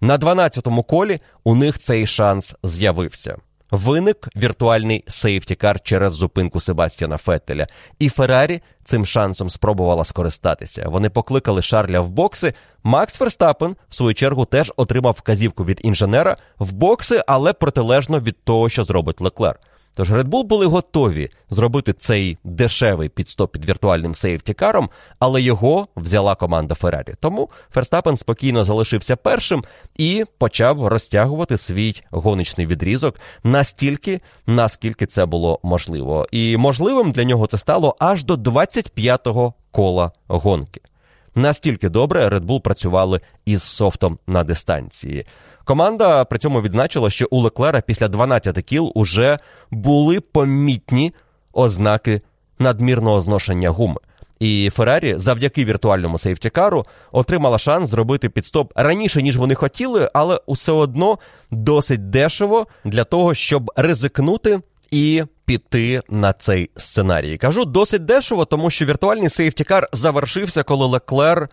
На 0.00 0.18
12-му 0.18 0.82
колі 0.82 1.20
у 1.44 1.54
них 1.54 1.78
цей 1.78 2.06
шанс 2.06 2.54
з'явився. 2.62 3.36
Виник 3.74 4.28
віртуальний 4.36 5.04
сейфтікар 5.08 5.80
через 5.80 6.12
зупинку 6.12 6.60
Себастьяна 6.60 7.16
Феттеля, 7.16 7.66
і 7.98 8.08
Феррарі 8.08 8.60
цим 8.84 9.06
шансом 9.06 9.50
спробувала 9.50 10.04
скористатися. 10.04 10.88
Вони 10.88 11.10
покликали 11.10 11.62
Шарля 11.62 12.00
в 12.00 12.10
бокси. 12.10 12.54
Макс 12.82 13.16
Ферстапен, 13.16 13.76
в 13.88 13.94
свою 13.94 14.14
чергу, 14.14 14.44
теж 14.44 14.72
отримав 14.76 15.16
вказівку 15.18 15.64
від 15.64 15.80
інженера 15.82 16.36
в 16.58 16.72
бокси, 16.72 17.24
але 17.26 17.52
протилежно 17.52 18.20
від 18.20 18.44
того, 18.44 18.68
що 18.68 18.84
зробить 18.84 19.20
Леклер. 19.20 19.58
Тож 19.94 20.12
Red 20.12 20.24
Bull 20.24 20.44
були 20.44 20.66
готові 20.66 21.30
зробити 21.50 21.92
цей 21.92 22.38
дешевий 22.44 23.08
підстоп 23.08 23.52
під 23.52 23.64
віртуальним 23.64 24.14
сейфтікаром, 24.14 24.90
але 25.18 25.42
його 25.42 25.88
взяла 25.96 26.34
команда 26.34 26.74
Феррарі. 26.74 27.14
Тому 27.20 27.50
Ферстапен 27.70 28.16
спокійно 28.16 28.64
залишився 28.64 29.16
першим 29.16 29.64
і 29.96 30.24
почав 30.38 30.86
розтягувати 30.86 31.58
свій 31.58 32.02
гоночний 32.10 32.66
відрізок 32.66 33.20
настільки, 33.44 34.20
наскільки 34.46 35.06
це 35.06 35.26
було 35.26 35.60
можливо. 35.62 36.26
І 36.30 36.56
можливим 36.56 37.12
для 37.12 37.24
нього 37.24 37.46
це 37.46 37.58
стало 37.58 37.96
аж 37.98 38.24
до 38.24 38.34
25-го 38.34 39.54
кола 39.70 40.12
гонки. 40.26 40.80
Настільки 41.34 41.88
добре 41.88 42.28
Red 42.28 42.46
Bull 42.46 42.60
працювали 42.60 43.20
із 43.44 43.62
софтом 43.62 44.18
на 44.26 44.44
дистанції. 44.44 45.26
Команда 45.64 46.24
при 46.24 46.38
цьому 46.38 46.62
відзначила, 46.62 47.10
що 47.10 47.26
у 47.30 47.40
Леклера 47.40 47.80
після 47.80 48.08
12 48.08 48.62
кіл 48.62 48.92
уже 48.94 49.38
були 49.70 50.20
помітні 50.20 51.12
ознаки 51.52 52.20
надмірного 52.58 53.20
зношення 53.20 53.70
гуми. 53.70 54.00
І 54.40 54.70
Феррарі 54.74 55.14
завдяки 55.16 55.64
віртуальному 55.64 56.18
сейфтікару 56.18 56.84
отримала 57.12 57.58
шанс 57.58 57.90
зробити 57.90 58.28
підстоп 58.28 58.72
раніше, 58.76 59.22
ніж 59.22 59.36
вони 59.36 59.54
хотіли, 59.54 60.10
але 60.14 60.40
все 60.48 60.72
одно 60.72 61.18
досить 61.50 62.10
дешево 62.10 62.66
для 62.84 63.04
того, 63.04 63.34
щоб 63.34 63.70
ризикнути 63.76 64.60
і 64.90 65.24
піти 65.44 66.02
на 66.08 66.32
цей 66.32 66.70
сценарій. 66.76 67.36
Кажу 67.36 67.64
досить 67.64 68.04
дешево, 68.04 68.44
тому 68.44 68.70
що 68.70 68.84
віртуальний 68.84 69.30
сейфтікар 69.30 69.88
завершився, 69.92 70.62
коли 70.62 70.86
Леклер 70.86 71.48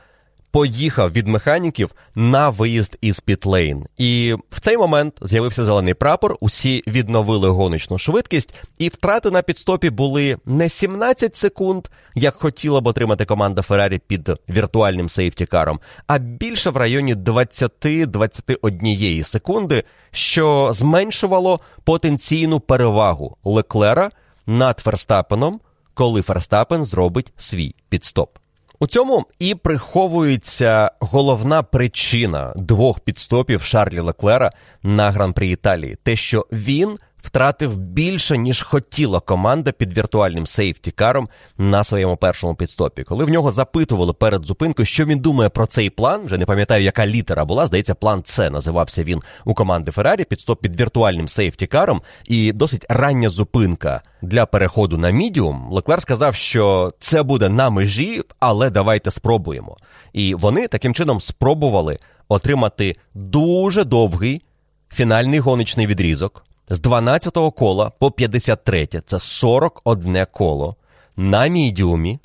поїхав 0.51 1.11
від 1.11 1.27
механіків 1.27 1.91
на 2.15 2.49
виїзд 2.49 2.97
із 3.01 3.19
Пітлейн. 3.19 3.85
І 3.97 4.35
в 4.49 4.59
цей 4.59 4.77
момент 4.77 5.13
з'явився 5.21 5.63
зелений 5.63 5.93
прапор. 5.93 6.37
Усі 6.39 6.83
відновили 6.87 7.49
гоночну 7.49 7.97
швидкість, 7.97 8.55
і 8.77 8.89
втрати 8.89 9.31
на 9.31 9.41
підстопі 9.41 9.89
були 9.89 10.37
не 10.45 10.69
17 10.69 11.35
секунд, 11.35 11.87
як 12.15 12.35
хотіла 12.35 12.81
б 12.81 12.87
отримати 12.87 13.25
команда 13.25 13.61
Феррарі 13.61 14.01
під 14.07 14.29
віртуальним 14.49 15.09
сейфтікаром, 15.09 15.79
а 16.07 16.17
більше 16.17 16.69
в 16.69 16.77
районі 16.77 17.15
20-21 17.15 19.23
секунди, 19.23 19.83
що 20.11 20.69
зменшувало 20.73 21.59
потенційну 21.83 22.59
перевагу 22.59 23.37
Леклера 23.43 24.09
над 24.47 24.79
Ферстапеном, 24.79 25.59
коли 25.93 26.21
Ферстапен 26.21 26.85
зробить 26.85 27.33
свій 27.37 27.75
пітстоп. 27.89 28.40
У 28.81 28.87
цьому 28.87 29.25
і 29.39 29.55
приховується 29.55 30.91
головна 30.99 31.63
причина 31.63 32.53
двох 32.55 32.99
пітстопів 32.99 33.61
Шарлі 33.61 33.99
Леклера 33.99 34.49
на 34.83 35.11
гран-при 35.11 35.47
Італії, 35.47 35.97
те, 36.03 36.15
що 36.15 36.47
він 36.51 36.97
втратив 37.21 37.77
більше, 37.77 38.37
ніж 38.37 38.61
хотіла 38.61 39.19
команда 39.19 39.71
під 39.71 39.97
віртуальним 39.97 40.47
сейфті-каром 40.47 41.29
на 41.57 41.83
своєму 41.83 42.17
першому 42.17 42.55
пітстопі. 42.55 43.03
Коли 43.03 43.25
в 43.25 43.29
нього 43.29 43.51
запитували 43.51 44.13
перед 44.13 44.45
зупинкою, 44.45 44.85
що 44.85 45.05
він 45.05 45.19
думає 45.19 45.49
про 45.49 45.65
цей 45.65 45.89
план, 45.89 46.21
вже 46.25 46.37
не 46.37 46.45
пам'ятаю, 46.45 46.83
яка 46.83 47.07
літера 47.07 47.45
була. 47.45 47.67
Здається, 47.67 47.95
план 47.95 48.23
C 48.25 48.49
називався 48.49 49.03
він 49.03 49.21
у 49.45 49.53
команди 49.53 49.91
Феррарі. 49.91 50.23
Пітстоп 50.23 50.61
під 50.61 50.81
віртуальним 50.81 51.27
сейфті-каром 51.27 52.01
і 52.25 52.53
досить 52.53 52.85
рання 52.89 53.29
зупинка 53.29 54.01
для 54.21 54.45
переходу 54.45 54.97
на 54.97 55.09
мідіум. 55.09 55.67
Леклер 55.71 56.01
сказав, 56.01 56.35
що 56.35 56.93
це 56.99 57.23
буде 57.23 57.49
на 57.49 57.69
межі, 57.69 58.21
але 58.39 58.69
давайте 58.69 59.11
спробуємо. 59.11 59.77
І 60.13 60.35
вони 60.35 60.67
таким 60.67 60.93
чином 60.93 61.21
спробували 61.21 61.99
отримати 62.27 62.95
дуже 63.13 63.83
довгий 63.83 64.41
фінальний 64.89 65.39
гоночний 65.39 65.87
відрізок 65.87 66.45
з 66.71 66.81
12-го 66.81 67.51
кола 67.51 67.91
по 67.99 68.11
53, 68.11 68.87
це 69.05 69.19
41 69.19 70.25
коло 70.31 70.75
на 71.17 71.47
мідіумі. 71.47 72.19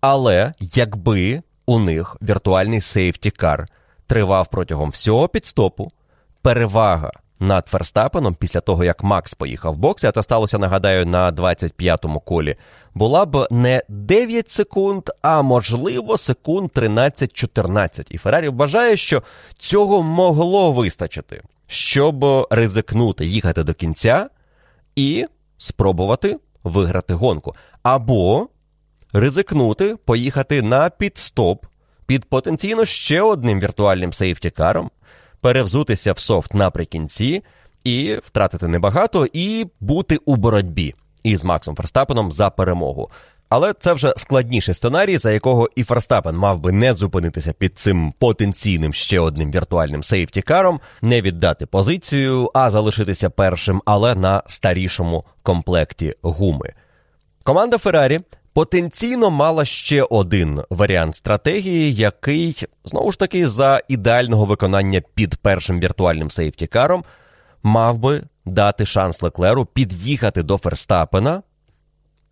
Але 0.00 0.52
якби 0.60 1.42
у 1.66 1.78
них 1.78 2.16
віртуальний 2.22 2.80
сейфті-кар 2.80 3.66
тривав 4.06 4.46
протягом 4.46 4.90
всього 4.90 5.28
підстопу, 5.28 5.92
перевага 6.42 7.12
над 7.38 7.66
Ферстапеном 7.66 8.34
після 8.34 8.60
того, 8.60 8.84
як 8.84 9.02
Макс 9.02 9.34
поїхав 9.34 9.72
в 9.74 9.76
боксі, 9.76 10.06
а 10.06 10.12
це 10.12 10.22
сталося, 10.22 10.58
нагадаю, 10.58 11.06
на 11.06 11.32
25-му 11.32 12.20
колі, 12.20 12.56
була 12.94 13.26
б 13.26 13.48
не 13.50 13.82
9 13.88 14.50
секунд, 14.50 15.02
а 15.22 15.42
можливо 15.42 16.18
секунд 16.18 16.70
13-14. 16.74 18.06
І 18.10 18.18
Феррарі 18.18 18.48
вважає, 18.48 18.96
що 18.96 19.22
цього 19.58 20.02
могло 20.02 20.72
вистачити 20.72 21.42
щоб 21.70 22.24
ризикнути 22.50 23.26
їхати 23.26 23.62
до 23.62 23.74
кінця 23.74 24.26
і 24.96 25.26
спробувати 25.58 26.36
виграти 26.64 27.14
гонку. 27.14 27.54
Або 27.82 28.48
ризикнути 29.12 29.96
поїхати 30.04 30.62
на 30.62 30.90
підстоп 30.90 31.66
під 32.06 32.24
потенційно 32.24 32.84
ще 32.84 33.22
одним 33.22 33.60
віртуальним 33.60 34.12
сейфтікаром, 34.12 34.90
перевзутися 35.40 36.12
в 36.12 36.18
софт 36.18 36.54
наприкінці 36.54 37.42
і 37.84 38.18
втратити 38.24 38.68
небагато, 38.68 39.26
і 39.32 39.66
бути 39.80 40.16
у 40.16 40.36
боротьбі 40.36 40.94
із 41.22 41.44
Максом 41.44 41.76
Ферстапеном 41.76 42.32
за 42.32 42.50
перемогу. 42.50 43.10
Але 43.50 43.72
це 43.72 43.92
вже 43.92 44.12
складніший 44.16 44.74
сценарій, 44.74 45.18
за 45.18 45.32
якого 45.32 45.68
і 45.76 45.84
Ферстапен 45.84 46.36
мав 46.36 46.58
би 46.58 46.72
не 46.72 46.94
зупинитися 46.94 47.52
під 47.52 47.78
цим 47.78 48.12
потенційним 48.18 48.92
ще 48.92 49.20
одним 49.20 49.50
віртуальним 49.50 50.02
сейфтікаром, 50.02 50.80
не 51.02 51.22
віддати 51.22 51.66
позицію, 51.66 52.50
а 52.54 52.70
залишитися 52.70 53.30
першим, 53.30 53.82
але 53.84 54.14
на 54.14 54.42
старішому 54.46 55.24
комплекті 55.42 56.14
гуми. 56.22 56.72
Команда 57.42 57.78
Феррарі 57.78 58.20
потенційно 58.52 59.30
мала 59.30 59.64
ще 59.64 60.02
один 60.02 60.62
варіант 60.70 61.16
стратегії, 61.16 61.94
який 61.94 62.66
знову 62.84 63.12
ж 63.12 63.18
таки 63.18 63.48
за 63.48 63.80
ідеального 63.88 64.44
виконання 64.44 65.02
під 65.14 65.36
першим 65.36 65.80
віртуальним 65.80 66.30
сейфтікаром 66.30 67.04
мав 67.62 67.98
би 67.98 68.22
дати 68.44 68.86
шанс 68.86 69.22
Леклеру 69.22 69.64
під'їхати 69.64 70.42
до 70.42 70.58
Ферстапена 70.58 71.42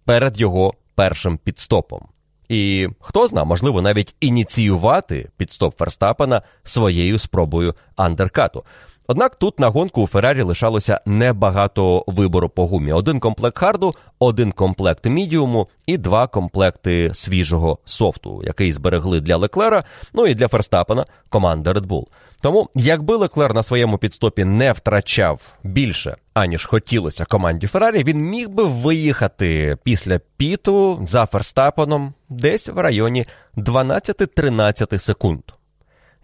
перед 0.05 0.41
його 0.41 0.75
першим 0.99 1.39
підстопом. 1.39 2.01
І 2.49 2.89
хто 3.01 3.29
зна, 3.29 3.45
можливо, 3.45 3.83
навіть 3.83 4.17
ініціювати 4.21 5.31
підстоп 5.37 5.79
Ферстапена 5.79 6.43
своєю 6.65 7.19
спробою 7.19 7.75
андеркату. 7.97 8.65
Однак 9.07 9.37
тут 9.37 9.61
на 9.61 9.69
гонку 9.69 10.03
у 10.03 10.07
Феррарі 10.07 10.43
лишалося 10.43 11.01
небагато 11.07 12.05
вибору 12.07 12.49
по 12.49 12.67
гумі: 12.67 12.93
один 12.93 13.21
комплект 13.21 13.59
харду, 13.59 13.95
один 14.19 14.53
комплект 14.53 15.07
мідіуму 15.07 15.69
і 15.87 15.99
два 15.99 16.27
комплекти 16.27 17.11
свіжого 17.15 17.79
софту, 17.85 18.43
який 18.45 18.73
зберегли 18.73 19.21
для 19.21 19.37
Леклера, 19.37 19.85
ну 20.13 20.27
і 20.27 20.35
для 20.35 20.49
Ферстапена 20.49 21.07
команда 21.29 21.73
Red 21.73 21.87
Bull. 21.87 22.05
Тому, 22.41 22.71
якби 22.75 23.17
Леклер 23.17 23.55
на 23.55 23.63
своєму 23.63 23.99
підстопі 23.99 24.45
не 24.45 24.73
втрачав 24.73 25.59
більше, 25.63 26.17
аніж 26.35 26.65
хотілося 26.65 27.25
команді 27.25 27.67
Феррарі, 27.67 28.05
він 28.05 28.21
міг 28.21 28.49
би 28.49 28.65
виїхати 28.65 29.77
після 29.85 30.19
піту 30.37 31.01
за 31.07 31.27
Ферстапеном 31.27 32.15
десь 32.29 32.69
в 32.69 32.79
районі 32.79 33.27
12-13 33.57 34.99
секунд. 34.99 35.43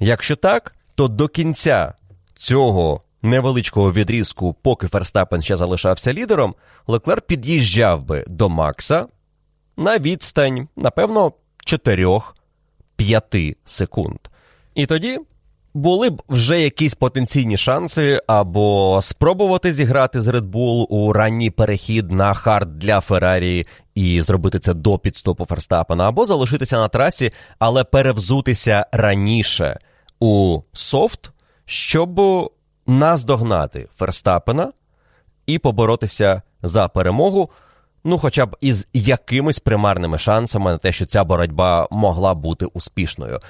Якщо 0.00 0.36
так, 0.36 0.74
то 0.94 1.08
до 1.08 1.28
кінця 1.28 1.92
цього 2.34 3.00
невеличкого 3.22 3.92
відрізку, 3.92 4.56
поки 4.62 4.86
Ферстапен 4.86 5.42
ще 5.42 5.56
залишався 5.56 6.12
лідером, 6.12 6.54
Леклер 6.86 7.22
під'їжджав 7.22 8.02
би 8.02 8.24
до 8.26 8.48
Макса 8.48 9.06
на 9.76 9.98
відстань, 9.98 10.68
напевно, 10.76 11.32
4-5 11.66 13.56
секунд. 13.64 14.18
І 14.74 14.86
тоді 14.86 15.20
були 15.74 16.10
б 16.10 16.22
вже 16.28 16.60
якісь 16.60 16.94
потенційні 16.94 17.56
шанси 17.56 18.20
або 18.26 19.00
спробувати 19.02 19.72
зіграти 19.72 20.20
з 20.20 20.28
Red 20.28 20.50
Bull 20.50 20.86
у 20.88 21.12
ранній 21.12 21.50
перехід 21.50 22.10
на 22.10 22.34
хард 22.34 22.78
для 22.78 23.00
Феррарі 23.00 23.66
і 23.94 24.22
зробити 24.22 24.58
це 24.58 24.74
до 24.74 24.98
пітстопу 24.98 25.44
Ферстапена, 25.44 26.08
або 26.08 26.26
залишитися 26.26 26.76
на 26.76 26.88
трасі, 26.88 27.32
але 27.58 27.84
перевзутися 27.84 28.86
раніше 28.92 29.78
у 30.20 30.60
софт, 30.72 31.30
щоб 31.66 32.20
наздогнати 32.86 33.88
Ферстапена 33.96 34.72
і 35.46 35.58
поборотися 35.58 36.42
за 36.62 36.88
перемогу. 36.88 37.50
Ну, 38.04 38.18
хоча 38.18 38.46
б 38.46 38.56
із 38.60 38.86
якимись 38.92 39.58
примарними 39.58 40.18
шансами 40.18 40.70
на 40.70 40.78
те, 40.78 40.92
що 40.92 41.06
ця 41.06 41.24
боротьба 41.24 41.88
могла 41.90 42.34
бути 42.34 42.66
успішною. 42.66 43.40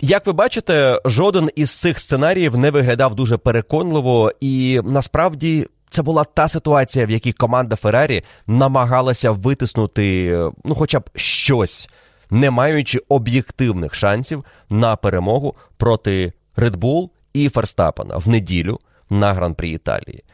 Як 0.00 0.26
ви 0.26 0.32
бачите, 0.32 1.00
жоден 1.04 1.50
із 1.56 1.70
цих 1.70 1.98
сценаріїв 1.98 2.56
не 2.56 2.70
виглядав 2.70 3.14
дуже 3.14 3.36
переконливо, 3.36 4.32
і 4.40 4.80
насправді 4.84 5.66
це 5.90 6.02
була 6.02 6.24
та 6.24 6.48
ситуація, 6.48 7.06
в 7.06 7.10
якій 7.10 7.32
команда 7.32 7.76
Феррарі 7.76 8.22
намагалася 8.46 9.30
витиснути 9.30 10.30
ну, 10.64 10.74
хоча 10.74 11.00
б 11.00 11.10
щось, 11.14 11.88
не 12.30 12.50
маючи 12.50 13.00
об'єктивних 13.08 13.94
шансів 13.94 14.44
на 14.70 14.96
перемогу 14.96 15.56
проти 15.76 16.32
Red 16.56 16.76
Bull 16.76 17.08
і 17.32 17.48
Ферстапена 17.48 18.16
в 18.16 18.28
неділю 18.28 18.78
на 19.10 19.32
гран-прі 19.32 19.70
Італії 19.70 20.24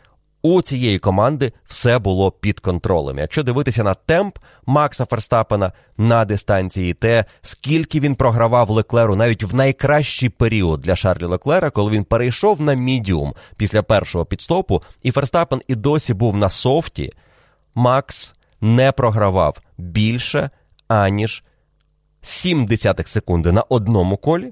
у 0.45 0.63
цієї 0.63 0.99
команди 0.99 1.53
все 1.65 1.99
було 1.99 2.31
під 2.31 2.61
контролем. 2.61 3.19
Якщо 3.19 3.43
дивитися 3.43 3.83
на 3.83 3.95
темп 3.95 4.39
Макса 4.67 5.05
Ферстапена 5.05 5.73
на 5.99 6.25
дистанції, 6.25 6.95
те 6.95 7.25
скільки 7.43 8.01
він 8.01 8.15
програвав 8.15 8.71
Леклеру 8.71 9.17
навіть 9.17 9.43
в 9.43 9.55
найкращий 9.55 10.29
період 10.29 10.81
для 10.81 10.97
Шарлі 10.97 11.25
Леклера, 11.25 11.71
коли 11.71 11.91
він 11.91 12.05
перейшов 12.05 12.61
на 12.61 12.75
мідіум 12.75 13.35
після 13.57 13.83
першого 13.83 14.25
пітстопу, 14.25 14.83
і 15.03 15.11
Ферстапен 15.11 15.63
і 15.69 15.75
досі 15.75 16.15
був 16.15 16.37
на 16.37 16.49
софті, 16.49 17.13
Макс 17.75 18.35
не 18.61 18.93
програвав 18.93 19.61
більше 19.79 20.51
аніж 20.89 21.45
7 22.23 22.67
десятих 22.67 23.09
секунди 23.09 23.53
на 23.53 23.63
одному 23.63 24.17
колі. 24.17 24.51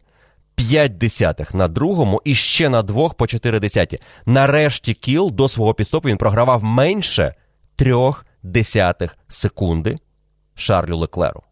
5 0.54 0.98
десятих 0.98 1.54
на 1.54 1.68
другому 1.68 2.22
і 2.24 2.34
ще 2.34 2.68
на 2.68 2.82
двох 2.82 3.14
по 3.14 3.26
4 3.26 3.60
десяті. 3.60 3.98
Нарешті 4.26 4.94
кіл 4.94 5.30
до 5.32 5.48
свого 5.48 5.74
підстопу 5.74 6.08
він 6.08 6.16
програвав 6.16 6.64
менше 6.64 7.34
3 7.76 7.94
десятих 8.42 9.16
секунди 9.28 9.98
Шарлю 10.54 10.96
Леклеру. 10.96 11.42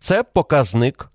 Це 0.00 0.22
показник 0.22 1.10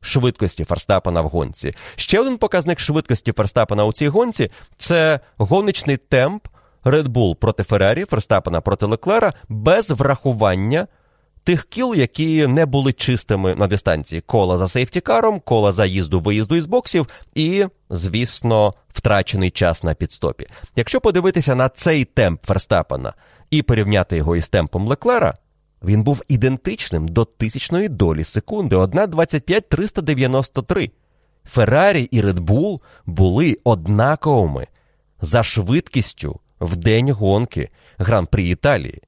швидкості 0.00 0.64
Ферстапена 0.64 1.20
в 1.20 1.28
гонці. 1.28 1.74
Ще 1.96 2.20
один 2.20 2.38
показник 2.38 2.80
швидкості 2.80 3.32
Ферстапена 3.32 3.84
у 3.84 3.92
цій 3.92 4.08
гонці 4.08 4.50
це 4.76 5.20
гоночний 5.36 5.96
темп 5.96 6.46
Red 6.84 7.08
Bull 7.08 7.34
проти 7.34 7.62
Феррарі, 7.62 8.04
Ферстапена 8.04 8.60
проти 8.60 8.86
Леклера 8.86 9.32
без 9.48 9.90
врахування 9.90 10.86
тих 11.44 11.64
кіл, 11.64 11.94
які 11.94 12.46
не 12.46 12.66
були 12.66 12.92
чистими 12.92 13.54
на 13.54 13.66
дистанції. 13.66 14.20
Кола 14.20 14.58
за 14.58 14.68
сейфтікаром, 14.68 15.40
кола 15.40 15.72
за 15.72 15.86
їзду 15.86 16.20
виїзду 16.20 16.56
із 16.56 16.66
боксів 16.66 17.06
і, 17.34 17.66
звісно, 17.90 18.74
втрачений 18.88 19.50
час 19.50 19.84
на 19.84 19.94
підстопі. 19.94 20.46
Якщо 20.76 21.00
подивитися 21.00 21.54
на 21.54 21.68
цей 21.68 22.04
темп 22.04 22.46
Ферстапена 22.46 23.14
і 23.50 23.62
порівняти 23.62 24.16
його 24.16 24.36
із 24.36 24.48
темпом 24.48 24.88
Леклера, 24.88 25.34
він 25.84 26.02
був 26.02 26.22
ідентичним 26.28 27.08
до 27.08 27.24
тисячної 27.24 27.88
долі 27.88 28.24
секунди 28.24 28.76
1,25-393. 28.76 30.90
Феррарі 31.44 32.02
і 32.02 32.20
Редбул 32.20 32.80
були 33.06 33.58
однаковими 33.64 34.66
за 35.20 35.42
швидкістю 35.42 36.40
в 36.60 36.76
день 36.76 37.10
гонки 37.10 37.68
Гран-прі 37.98 38.48
Італії. 38.48 39.02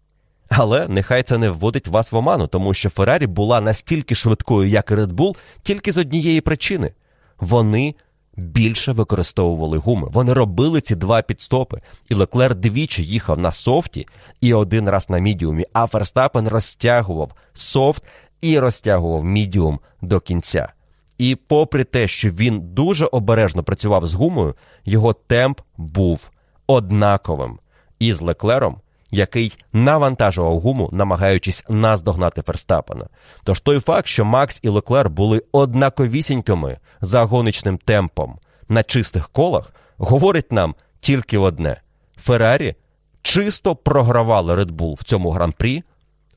Але 0.56 0.88
нехай 0.88 1.22
це 1.22 1.38
не 1.38 1.50
вводить 1.50 1.88
вас 1.88 2.12
в 2.12 2.16
оману, 2.16 2.46
тому 2.46 2.74
що 2.74 2.90
Феррарі 2.90 3.26
була 3.26 3.60
настільки 3.60 4.14
швидкою, 4.14 4.68
як 4.68 4.90
і 4.90 4.94
Red 4.94 5.12
Bull, 5.12 5.36
тільки 5.62 5.92
з 5.92 5.98
однієї 5.98 6.40
причини. 6.40 6.92
Вони 7.40 7.94
більше 8.36 8.92
використовували 8.92 9.78
гуми. 9.78 10.08
Вони 10.12 10.32
робили 10.32 10.80
ці 10.80 10.94
два 10.94 11.22
підстопи. 11.22 11.80
І 12.08 12.14
Леклер 12.14 12.54
двічі 12.54 13.04
їхав 13.04 13.38
на 13.38 13.52
софті 13.52 14.06
і 14.40 14.54
один 14.54 14.90
раз 14.90 15.10
на 15.10 15.18
мідіумі, 15.18 15.66
а 15.72 15.86
Ферстапен 15.86 16.48
розтягував 16.48 17.34
софт 17.54 18.02
і 18.40 18.58
розтягував 18.58 19.24
мідіум 19.24 19.80
до 20.02 20.20
кінця. 20.20 20.72
І 21.18 21.34
попри 21.34 21.84
те, 21.84 22.08
що 22.08 22.30
він 22.30 22.60
дуже 22.60 23.06
обережно 23.06 23.62
працював 23.62 24.08
з 24.08 24.14
гумою, 24.14 24.54
його 24.84 25.12
темп 25.12 25.60
був 25.76 26.30
однаковим 26.66 27.58
із 27.98 28.20
Леклером 28.20 28.76
який 29.12 29.58
навантажував 29.72 30.60
гуму, 30.60 30.88
намагаючись 30.92 31.64
наздогнати 31.68 32.42
Ферстапена. 32.42 33.06
Тож 33.44 33.60
той 33.60 33.80
факт, 33.80 34.06
що 34.08 34.24
Макс 34.24 34.60
і 34.62 34.68
Леклер 34.68 35.10
були 35.10 35.42
однаковісінькими 35.52 36.78
за 37.00 37.24
гоночним 37.24 37.78
темпом 37.78 38.38
на 38.68 38.82
чистих 38.82 39.28
колах, 39.28 39.72
говорить 39.96 40.52
нам 40.52 40.74
тільки 41.00 41.38
одне: 41.38 41.80
Феррарі 42.16 42.74
чисто 43.22 43.76
програвали 43.76 44.54
Red 44.54 44.70
Bull 44.70 44.94
в 44.94 45.04
цьому 45.04 45.30
гран-прі 45.30 45.82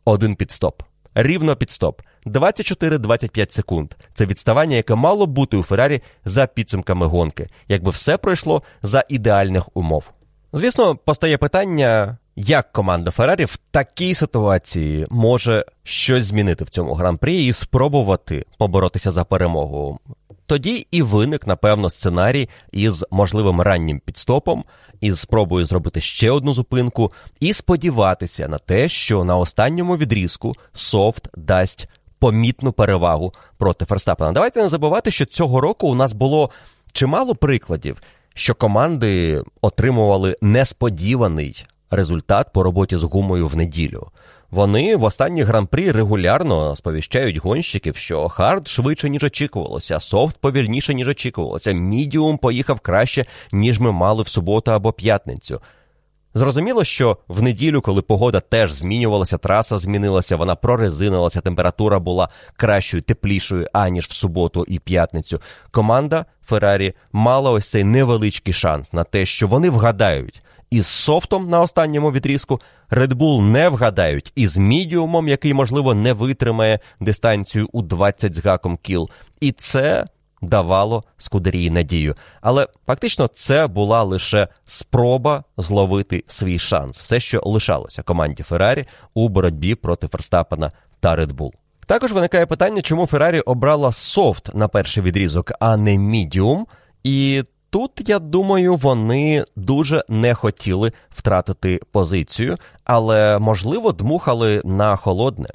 один 0.06 0.36
підстоп. 0.36 0.82
Рівно 1.16 1.56
підстоп. 1.56 2.02
24-25 2.26 3.52
секунд. 3.52 3.94
Це 4.14 4.26
відставання, 4.26 4.76
яке 4.76 4.96
мало 4.96 5.26
бути 5.26 5.58
у 5.58 5.64
Феррарі 5.64 6.02
за 6.26 6.48
підсумками 6.48 7.06
гонки, 7.06 7.50
якби 7.68 7.92
все 7.92 8.18
пройшло 8.18 8.64
за 8.82 9.04
ідеальних 9.10 9.78
умов. 9.78 10.12
Звісно, 10.54 10.96
постає 10.96 11.38
питання, 11.38 12.18
як 12.36 12.72
команда 12.72 13.12
Феррарі 13.12 13.46
в 13.46 13.58
такій 13.72 14.16
ситуації 14.16 15.08
може 15.10 15.66
щось 15.84 16.24
змінити 16.26 16.64
в 16.64 16.70
цьому 16.70 16.94
гран-прі 16.94 17.46
і 17.46 17.54
спробувати 17.54 18.46
поборотися 18.58 19.12
за 19.12 19.24
перемогу? 19.24 20.00
Тоді 20.46 20.88
і 20.92 21.02
виник, 21.02 21.48
напевно, 21.48 21.90
сценарій 21.90 22.50
із 22.72 23.06
можливим 23.12 23.62
раннім 23.62 24.00
пітстопом, 24.00 24.64
із 25.02 25.20
спробою 25.20 25.66
зробити 25.66 26.02
ще 26.02 26.32
одну 26.32 26.54
зупинку, 26.54 27.12
і 27.40 27.54
сподіватися 27.54 28.48
на 28.48 28.58
те, 28.58 28.90
що 28.90 29.24
на 29.24 29.38
останньому 29.38 29.98
відрізку 29.98 30.54
софт 30.74 31.30
дасть 31.38 31.88
помітну 32.20 32.72
перевагу 32.72 33.34
проти 33.58 33.86
Ферстапена. 33.86 34.32
Давайте 34.32 34.62
не 34.62 34.70
забувати, 34.70 35.12
що 35.12 35.26
цього 35.26 35.62
року 35.62 35.88
у 35.88 35.96
нас 35.96 36.14
було 36.14 36.50
чимало 36.92 37.36
прикладів, 37.36 38.02
що 38.34 38.56
команди 38.56 39.44
отримували 39.62 40.38
несподіваний 40.42 41.66
результат 41.92 42.54
по 42.54 42.64
роботі 42.64 42.98
з 42.98 43.04
гумою 43.04 43.48
в 43.48 43.56
неділю. 43.56 44.08
Вони 44.52 44.96
в 44.96 45.04
останній 45.04 45.44
гран-прі 45.44 45.92
регулярно 45.92 46.76
сповіщають 46.76 47.38
гонщиків, 47.38 47.96
що 47.96 48.30
хард 48.30 48.68
швидше, 48.68 49.10
ніж 49.10 49.24
очікувалося, 49.24 50.00
софт 50.00 50.38
повільніше, 50.38 50.94
ніж 50.94 51.08
очікувалося, 51.08 51.72
мідіум 51.72 52.38
поїхав 52.38 52.80
краще, 52.80 53.26
ніж 53.52 53.80
ми 53.80 53.92
мали 53.92 54.24
в 54.24 54.28
суботу 54.28 54.72
або 54.72 54.94
п'ятницю. 54.94 55.62
Зрозуміло, 56.38 56.84
що 56.84 57.18
в 57.28 57.42
неділю, 57.42 57.82
коли 57.82 58.02
погода 58.02 58.40
теж 58.40 58.72
змінювалася, 58.72 59.38
траса 59.38 59.78
змінилася, 59.78 60.36
вона 60.36 60.56
прорезинилася, 60.56 61.42
температура 61.42 62.00
була 62.00 62.30
кращою, 62.56 63.04
теплішою, 63.04 63.68
аніж 63.74 64.08
в 64.08 64.12
суботу 64.12 64.66
і 64.68 64.80
п'ятницю. 64.80 65.42
Команда 65.72 66.26
Феррарі 66.46 66.94
мала 67.12 67.52
ось 67.52 67.70
цей 67.70 67.84
невеличкий 67.84 68.54
шанс 68.54 68.94
на 68.94 69.04
те, 69.04 69.26
що 69.26 69.48
вони 69.48 69.70
вгадають, 69.70 70.42
із 70.70 70.88
софтом 70.88 71.50
на 71.50 71.62
останньому 71.62 72.12
відрізку, 72.12 72.62
Red 72.90 73.14
Bull 73.14 73.42
не 73.42 73.70
вгадають 73.70 74.32
із 74.36 74.58
мідіумом, 74.58 75.28
який, 75.28 75.54
можливо, 75.54 75.94
не 75.94 76.14
витримає 76.14 76.80
дистанцію 77.00 77.70
у 77.72 77.82
20 77.82 78.36
з 78.36 78.46
гаком 78.46 78.78
кіл. 78.78 79.10
І 79.42 79.52
це 79.52 80.06
давало 80.42 81.04
Скудерії 81.18 81.70
надію. 81.70 82.16
Але 82.42 82.68
фактично 82.88 83.28
це 83.28 83.68
була 83.68 84.04
лише 84.04 84.48
спроба 84.66 85.44
зловити 85.58 86.24
свій 86.28 86.60
шанс, 86.60 87.00
все, 87.00 87.20
що 87.20 87.42
лишалося 87.46 88.02
команді 88.02 88.44
Феррарі 88.44 88.86
у 89.14 89.30
боротьбі 89.30 89.76
проти 89.76 90.08
Ферстапена 90.08 90.72
та 91.00 91.16
Редбул. 91.16 91.54
Також 91.88 92.12
виникає 92.12 92.46
питання, 92.46 92.82
чому 92.82 93.06
Феррарі 93.06 93.40
обрала 93.40 93.92
софт 93.92 94.56
на 94.56 94.68
перший 94.68 95.04
відрізок, 95.04 95.52
а 95.60 95.78
не 95.78 95.98
мідіум. 95.98 96.68
І 97.04 97.44
тут, 97.76 98.10
я 98.10 98.20
думаю, 98.20 98.76
вони 98.76 99.46
дуже 99.56 100.04
не 100.10 100.34
хотіли 100.34 100.92
втратити 101.10 101.80
позицію, 101.92 102.58
але 102.84 103.40
можливо 103.40 103.92
дмухали 103.92 104.62
на 104.66 104.96
холодне. 104.96 105.50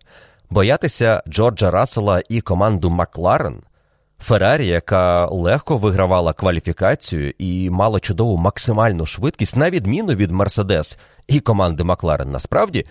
Боятися 0.50 1.22
Джорджа 1.28 1.70
Рассела 1.70 2.22
і 2.28 2.40
команду 2.40 2.90
Макларен. 2.90 3.62
Феррарі, 4.18 4.66
яка 4.66 5.26
легко 5.26 5.78
вигравала 5.78 6.32
кваліфікацію 6.32 7.32
і 7.38 7.70
мала 7.70 8.00
чудову 8.00 8.36
максимальну 8.36 9.06
швидкість, 9.06 9.56
на 9.56 9.70
відміну 9.70 10.14
від 10.14 10.30
Мерседес 10.30 10.98
і 11.28 11.40
команди 11.40 11.84
Макларен, 11.84 12.30
насправді 12.30 12.86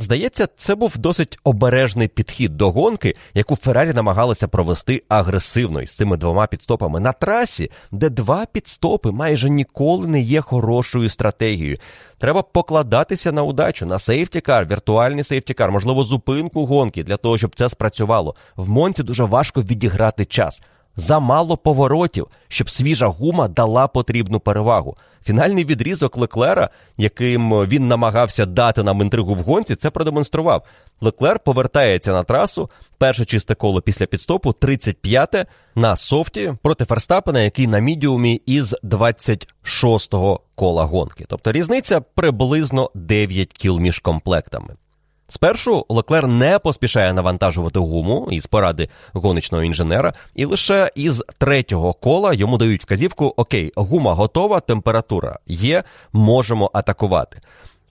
Здається, 0.00 0.48
це 0.56 0.74
був 0.74 0.98
досить 0.98 1.38
обережний 1.44 2.08
підхід 2.08 2.56
до 2.56 2.70
гонки, 2.70 3.14
яку 3.34 3.56
Феррарі 3.56 3.92
намагалися 3.92 4.48
провести 4.48 5.02
агресивно 5.08 5.82
із 5.82 5.96
цими 5.96 6.16
двома 6.16 6.46
підстопами 6.46 7.00
на 7.00 7.12
трасі, 7.12 7.70
де 7.92 8.10
два 8.10 8.46
підстопи 8.52 9.10
майже 9.10 9.50
ніколи 9.50 10.06
не 10.06 10.20
є 10.20 10.40
хорошою 10.40 11.10
стратегією. 11.10 11.78
Треба 12.18 12.42
покладатися 12.42 13.32
на 13.32 13.42
удачу, 13.42 13.86
на 13.86 13.98
сейфтікар, 13.98 14.66
віртуальний 14.66 15.24
сейфтікар, 15.24 15.72
можливо, 15.72 16.04
зупинку 16.04 16.66
гонки 16.66 17.04
для 17.04 17.16
того, 17.16 17.38
щоб 17.38 17.54
це 17.54 17.68
спрацювало. 17.68 18.34
В 18.56 18.68
Монці 18.68 19.02
дуже 19.02 19.24
важко 19.24 19.62
відіграти 19.62 20.24
час 20.24 20.62
замало 20.96 21.56
поворотів, 21.56 22.26
щоб 22.48 22.70
свіжа 22.70 23.06
гума 23.06 23.48
дала 23.48 23.88
потрібну 23.88 24.40
перевагу. 24.40 24.96
Фінальний 25.24 25.64
відрізок 25.64 26.16
Леклера, 26.16 26.70
яким 26.96 27.50
він 27.50 27.88
намагався 27.88 28.46
дати 28.46 28.82
нам 28.82 29.00
інтригу 29.00 29.34
в 29.34 29.38
гонці, 29.38 29.76
це 29.76 29.90
продемонстрував. 29.90 30.64
Леклер 31.00 31.38
повертається 31.38 32.12
на 32.12 32.24
трасу. 32.24 32.70
Перше 32.98 33.24
чисте 33.24 33.54
коло 33.54 33.80
після 33.80 34.06
підстопу, 34.06 34.50
35-те 34.50 35.46
на 35.74 35.96
софті 35.96 36.54
проти 36.62 36.84
Ферстапена, 36.84 37.40
який 37.40 37.66
на 37.66 37.78
мідіумі 37.78 38.42
із 38.46 38.76
26-го 38.84 40.40
кола 40.54 40.84
гонки. 40.84 41.24
Тобто 41.28 41.52
різниця 41.52 42.00
приблизно 42.00 42.90
9 42.94 43.52
кіл 43.52 43.78
між 43.78 43.98
комплектами. 43.98 44.74
Спершу 45.30 45.86
Леклер 45.88 46.26
не 46.26 46.58
поспішає 46.58 47.12
навантажувати 47.12 47.78
гуму 47.78 48.28
із 48.30 48.46
поради 48.46 48.88
гоночного 49.12 49.64
інженера, 49.64 50.12
і 50.34 50.44
лише 50.44 50.90
із 50.94 51.24
третього 51.38 51.94
кола 51.94 52.32
йому 52.32 52.58
дають 52.58 52.82
вказівку: 52.82 53.34
Окей, 53.36 53.72
гума 53.76 54.14
готова, 54.14 54.60
температура 54.60 55.38
є, 55.46 55.84
можемо 56.12 56.70
атакувати. 56.74 57.40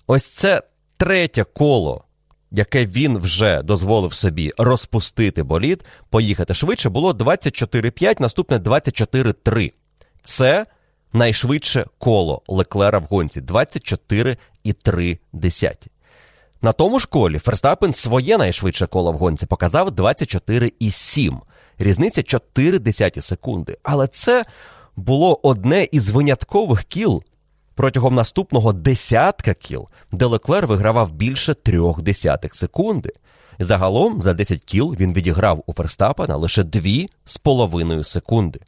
Ось 0.08 0.26
це 0.26 0.62
третє 0.98 1.44
коло, 1.44 2.04
яке 2.52 2.86
він 2.86 3.18
вже 3.18 3.64
дозволив 3.64 4.14
собі 4.14 4.54
розпустити 4.58 5.44
болід, 5.44 5.86
поїхати 6.10 6.54
швидше, 6.54 6.90
було 6.90 7.12
24,5, 7.12 8.22
наступне 8.22 8.58
24,3. 8.58 9.74
Це 10.24 10.66
найшвидше 11.14 11.86
коло 11.98 12.42
Леклера 12.48 13.00
в 13.00 13.04
гонці 13.04 13.42
24,3 13.42 15.20
десяті. 15.34 15.92
На 16.62 16.72
тому 16.72 17.00
ж 17.00 17.08
колі 17.08 17.40
Ферстапен 17.40 17.94
своє 17.94 18.38
найшвидше 18.38 18.88
коло 18.88 19.12
в 19.12 19.18
гонці 19.18 19.46
показав 19.46 19.90
24,7. 19.90 21.40
Різниця 21.80 22.24
4 22.24 22.80
десяті 22.80 23.22
секунди. 23.22 23.78
Але 23.84 24.08
це 24.08 24.46
було 24.96 25.40
одне 25.44 25.88
із 25.92 26.10
виняткових 26.10 26.84
кіл 26.84 27.24
протягом 27.76 28.16
наступного 28.16 28.74
десятка 28.74 29.54
кіл, 29.54 29.88
де 30.12 30.26
Леклер 30.26 30.68
вигравав 30.68 31.12
більше 31.12 31.54
трьох 31.54 32.02
десятих 32.02 32.56
секунди. 32.56 33.12
Загалом 33.60 34.22
за 34.22 34.34
10 34.34 34.62
кіл 34.62 34.96
він 35.00 35.14
відіграв 35.14 35.64
у 35.66 35.74
Ферстапена 35.74 36.36
лише 36.36 36.64
2,5 36.64 38.04
секунди. 38.04 38.60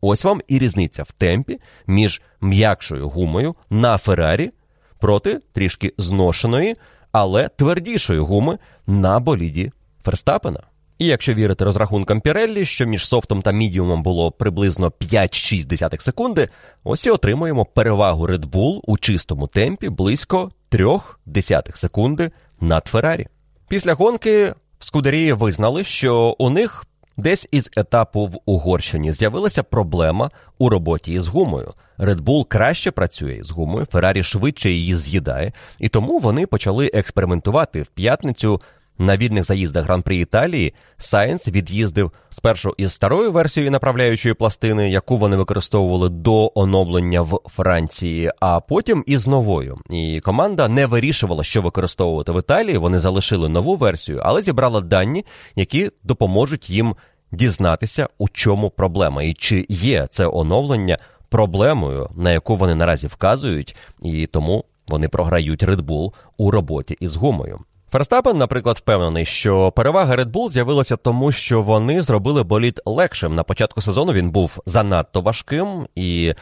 Ось 0.00 0.24
вам 0.24 0.40
і 0.48 0.58
різниця 0.58 1.02
в 1.02 1.12
темпі 1.12 1.58
між 1.86 2.22
м'якшою 2.40 3.08
гумою 3.08 3.54
на 3.70 3.98
Феррарі 3.98 4.50
проти 4.98 5.40
трішки 5.52 5.94
зношеної 5.98 6.76
але 7.20 7.48
твердішої 7.48 8.20
гуми 8.20 8.58
на 8.86 9.20
боліді 9.20 9.72
Ферстапена. 10.04 10.60
І 10.98 11.06
якщо 11.06 11.34
вірити 11.34 11.64
розрахункам 11.64 12.20
Піреллі, 12.20 12.66
що 12.66 12.86
між 12.86 13.06
софтом 13.06 13.42
та 13.42 13.52
мідіумом 13.52 14.02
було 14.02 14.30
приблизно 14.30 14.88
5-6 14.88 16.00
секунди, 16.00 16.48
ось 16.84 17.06
і 17.06 17.10
отримуємо 17.10 17.64
перевагу 17.64 18.26
Red 18.28 18.46
Bull 18.46 18.80
у 18.84 18.98
чистому 18.98 19.46
темпі 19.46 19.88
близько 19.88 20.50
3 20.68 20.86
десятих 21.26 21.76
секунди 21.76 22.30
над 22.60 22.86
Феррарі. 22.86 23.26
Після 23.68 23.94
гонки 23.94 24.54
в 24.78 24.84
Скудерії 24.84 25.32
визнали, 25.32 25.84
що 25.84 26.36
у 26.38 26.50
них 26.50 26.84
десь 27.18 27.48
із 27.50 27.70
етапу 27.76 28.26
в 28.26 28.38
Угорщині 28.46 29.12
з'явилася 29.12 29.62
проблема 29.62 30.30
у 30.58 30.68
роботі 30.68 31.12
із 31.12 31.26
гумою. 31.26 31.72
Red 31.98 32.20
Bull 32.20 32.44
краще 32.48 32.90
працює 32.90 33.38
з 33.42 33.50
гумою, 33.50 33.86
Феррарі 33.92 34.22
швидше 34.22 34.70
її 34.70 34.96
з'їдає, 34.96 35.52
і 35.78 35.88
тому 35.88 36.18
вони 36.18 36.46
почали 36.46 36.90
експериментувати 36.94 37.82
в 37.82 37.86
п'ятницю. 37.86 38.60
На 39.00 39.16
вільних 39.16 39.44
заїздах 39.44 39.84
Гран-прі 39.84 40.20
Італії 40.20 40.74
Сайенс 40.98 41.48
від'їздив 41.48 42.12
спершу 42.30 42.74
із 42.76 42.92
старою 42.92 43.32
версією 43.32 43.70
направляючої 43.70 44.34
пластини, 44.34 44.90
яку 44.90 45.18
вони 45.18 45.36
використовували 45.36 46.08
до 46.08 46.52
оновлення 46.54 47.22
в 47.22 47.40
Франції, 47.46 48.30
а 48.40 48.60
потім 48.60 49.04
із 49.06 49.26
новою. 49.26 49.78
І 49.90 50.20
команда 50.20 50.68
не 50.68 50.86
вирішувала, 50.86 51.44
що 51.44 51.62
використовувати 51.62 52.32
в 52.32 52.38
Італії. 52.38 52.78
Вони 52.78 52.98
залишили 52.98 53.48
нову 53.48 53.76
версію, 53.76 54.20
але 54.24 54.42
зібрала 54.42 54.80
дані, 54.80 55.24
які 55.56 55.90
допоможуть 56.04 56.70
їм 56.70 56.94
дізнатися, 57.32 58.08
у 58.18 58.28
чому 58.28 58.70
проблема, 58.70 59.22
і 59.22 59.32
чи 59.32 59.66
є 59.68 60.06
це 60.10 60.26
оновлення 60.26 60.98
проблемою, 61.28 62.10
на 62.16 62.32
яку 62.32 62.56
вони 62.56 62.74
наразі 62.74 63.06
вказують, 63.06 63.76
і 64.02 64.26
тому 64.26 64.64
вони 64.88 65.08
програють 65.08 65.62
Red 65.62 65.80
Bull 65.80 66.12
у 66.36 66.50
роботі 66.50 66.96
із 67.00 67.16
гумою. 67.16 67.60
Ферстапен, 67.92 68.36
наприклад, 68.38 68.76
впевнений, 68.76 69.24
що 69.24 69.72
перевага 69.72 70.16
Red 70.16 70.30
Bull 70.30 70.48
з'явилася 70.48 70.96
тому, 70.96 71.32
що 71.32 71.62
вони 71.62 72.02
зробили 72.02 72.42
боліт 72.42 72.80
легшим. 72.86 73.34
На 73.34 73.42
початку 73.42 73.80
сезону 73.80 74.12
він 74.12 74.30
був 74.30 74.58
занадто 74.66 75.20
важким 75.20 75.86
і. 75.94 76.34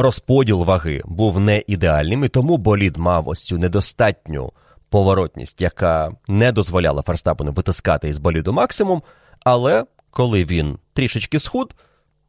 Розподіл 0.00 0.64
ваги 0.64 1.02
був 1.04 1.40
не 1.40 1.62
ідеальним, 1.66 2.24
і 2.24 2.28
тому 2.28 2.56
болід 2.56 2.96
мав 2.96 3.28
ось 3.28 3.44
цю 3.44 3.58
недостатню 3.58 4.52
поворотність, 4.90 5.60
яка 5.60 6.12
не 6.28 6.52
дозволяла 6.52 7.02
Ферстапену 7.02 7.52
витискати 7.52 8.08
із 8.08 8.18
боліду 8.18 8.52
максимум. 8.52 9.02
Але 9.44 9.84
коли 10.10 10.44
він 10.44 10.78
трішечки 10.92 11.38
схуд, 11.38 11.74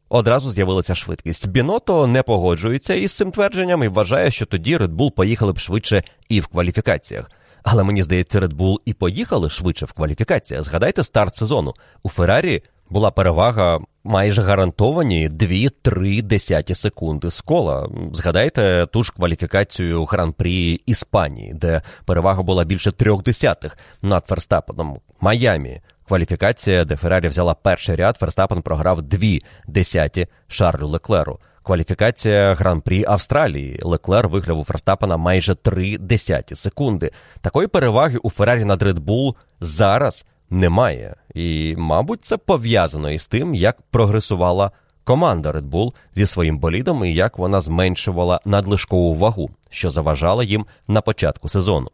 одразу 0.09 0.51
з'явилася 0.51 0.95
швидкість. 0.95 1.47
Біното 1.47 2.07
не 2.07 2.23
погоджується 2.23 2.93
із 2.93 3.15
цим 3.15 3.31
твердженням 3.31 3.83
і 3.83 3.87
вважає, 3.87 4.31
що 4.31 4.45
тоді 4.45 4.77
Red 4.77 4.95
Bull 4.95 5.11
поїхали 5.11 5.53
б 5.53 5.59
швидше 5.59 6.03
і 6.29 6.39
в 6.39 6.47
кваліфікаціях. 6.47 7.31
Але 7.63 7.83
мені 7.83 8.03
здається, 8.03 8.39
Red 8.39 8.53
Bull 8.53 8.77
і 8.85 8.93
поїхали 8.93 9.49
швидше 9.49 9.85
в 9.85 9.91
кваліфікаціях. 9.91 10.63
Згадайте 10.63 11.03
старт 11.03 11.35
сезону. 11.35 11.73
У 12.03 12.09
Феррарі 12.09 12.61
була 12.89 13.11
перевага 13.11 13.79
майже 14.03 14.41
гарантовані 14.41 15.29
2-3 15.29 16.21
десяті 16.21 16.75
секунди 16.75 17.31
з 17.31 17.41
кола. 17.41 17.89
Згадайте 18.13 18.87
ту 18.93 19.03
ж 19.03 19.13
кваліфікацію 19.15 20.05
гран-прі 20.05 20.81
Іспанії, 20.85 21.53
де 21.53 21.81
перевага 22.05 22.43
була 22.43 22.63
більше 22.63 22.91
трьох 22.91 23.23
десятих 23.23 23.77
над 24.01 24.25
Ферстапеном. 24.27 24.99
Майамі 25.21 25.81
кваліфікація, 26.07 26.85
де 26.85 26.95
Феррарі 26.95 27.27
взяла 27.27 27.53
перший 27.53 27.95
ряд, 27.95 28.17
Ферстапен 28.17 28.61
програв 28.61 29.01
дві 29.01 29.41
десяті 29.67 30.27
Шарлю 30.47 30.87
Леклеру. 30.87 31.39
Кваліфікація 31.63 32.53
гран-прі 32.53 33.05
Австралії. 33.07 33.79
Леклер 33.81 34.27
виграв 34.27 34.59
у 34.59 34.63
Ферстапена 34.63 35.17
майже 35.17 35.55
три 35.55 35.97
десяті 35.97 36.55
секунди. 36.55 37.11
Такої 37.41 37.67
переваги 37.67 38.17
у 38.23 38.29
Феррарі 38.29 38.65
над 38.65 38.83
Red 38.83 38.99
Bull 38.99 39.35
зараз 39.59 40.25
немає. 40.49 41.15
І, 41.33 41.75
мабуть, 41.77 42.25
це 42.25 42.37
пов'язано 42.37 43.11
із 43.11 43.27
тим, 43.27 43.55
як 43.55 43.81
прогресувала 43.81 44.71
команда 45.03 45.51
Red 45.51 45.69
Bull 45.69 45.93
зі 46.15 46.25
своїм 46.25 46.59
болідом 46.59 47.05
і 47.05 47.13
як 47.13 47.37
вона 47.37 47.61
зменшувала 47.61 48.39
надлишкову 48.45 49.15
вагу, 49.15 49.49
що 49.69 49.91
заважало 49.91 50.43
їм 50.43 50.65
на 50.87 51.01
початку 51.01 51.49
сезону. 51.49 51.89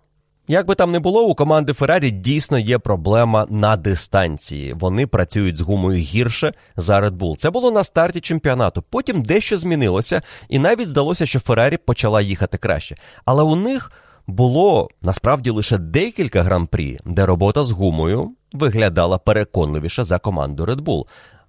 Як 0.48 0.68
би 0.68 0.76
там 0.76 0.92
не 0.92 1.00
було, 1.00 1.24
у 1.24 1.36
команди 1.36 1.74
Феррарі 1.74 2.12
дійсно 2.12 2.60
є 2.60 2.78
проблема 2.78 3.46
на 3.50 3.78
дистанції. 3.78 4.74
Вони 4.74 5.08
працюють 5.08 5.58
з 5.58 5.62
гумою 5.62 6.00
гірше 6.00 6.54
за 6.76 7.02
Red 7.02 7.18
Bull. 7.18 7.38
Це 7.38 7.50
було 7.50 7.72
на 7.72 7.84
старті 7.84 8.22
чемпіонату. 8.22 8.84
Потім 8.90 9.24
дещо 9.24 9.58
змінилося, 9.58 10.22
і 10.50 10.60
навіть 10.60 10.90
здалося, 10.90 11.26
що 11.26 11.40
Феррарі 11.40 11.78
почала 11.78 12.22
їхати 12.22 12.58
краще. 12.58 12.96
Але 13.26 13.44
у 13.44 13.56
них 13.56 13.92
було 14.28 14.90
насправді 15.02 15.50
лише 15.50 15.78
декілька 15.78 16.42
гран-прі, 16.42 17.00
де 17.06 17.26
робота 17.26 17.64
з 17.64 17.72
гумою 17.72 18.32
виглядала 18.54 19.18
переконливіше 19.18 20.04
за 20.04 20.20
команду 20.20 20.66
Red 20.66 20.82
Bull. 20.82 21.06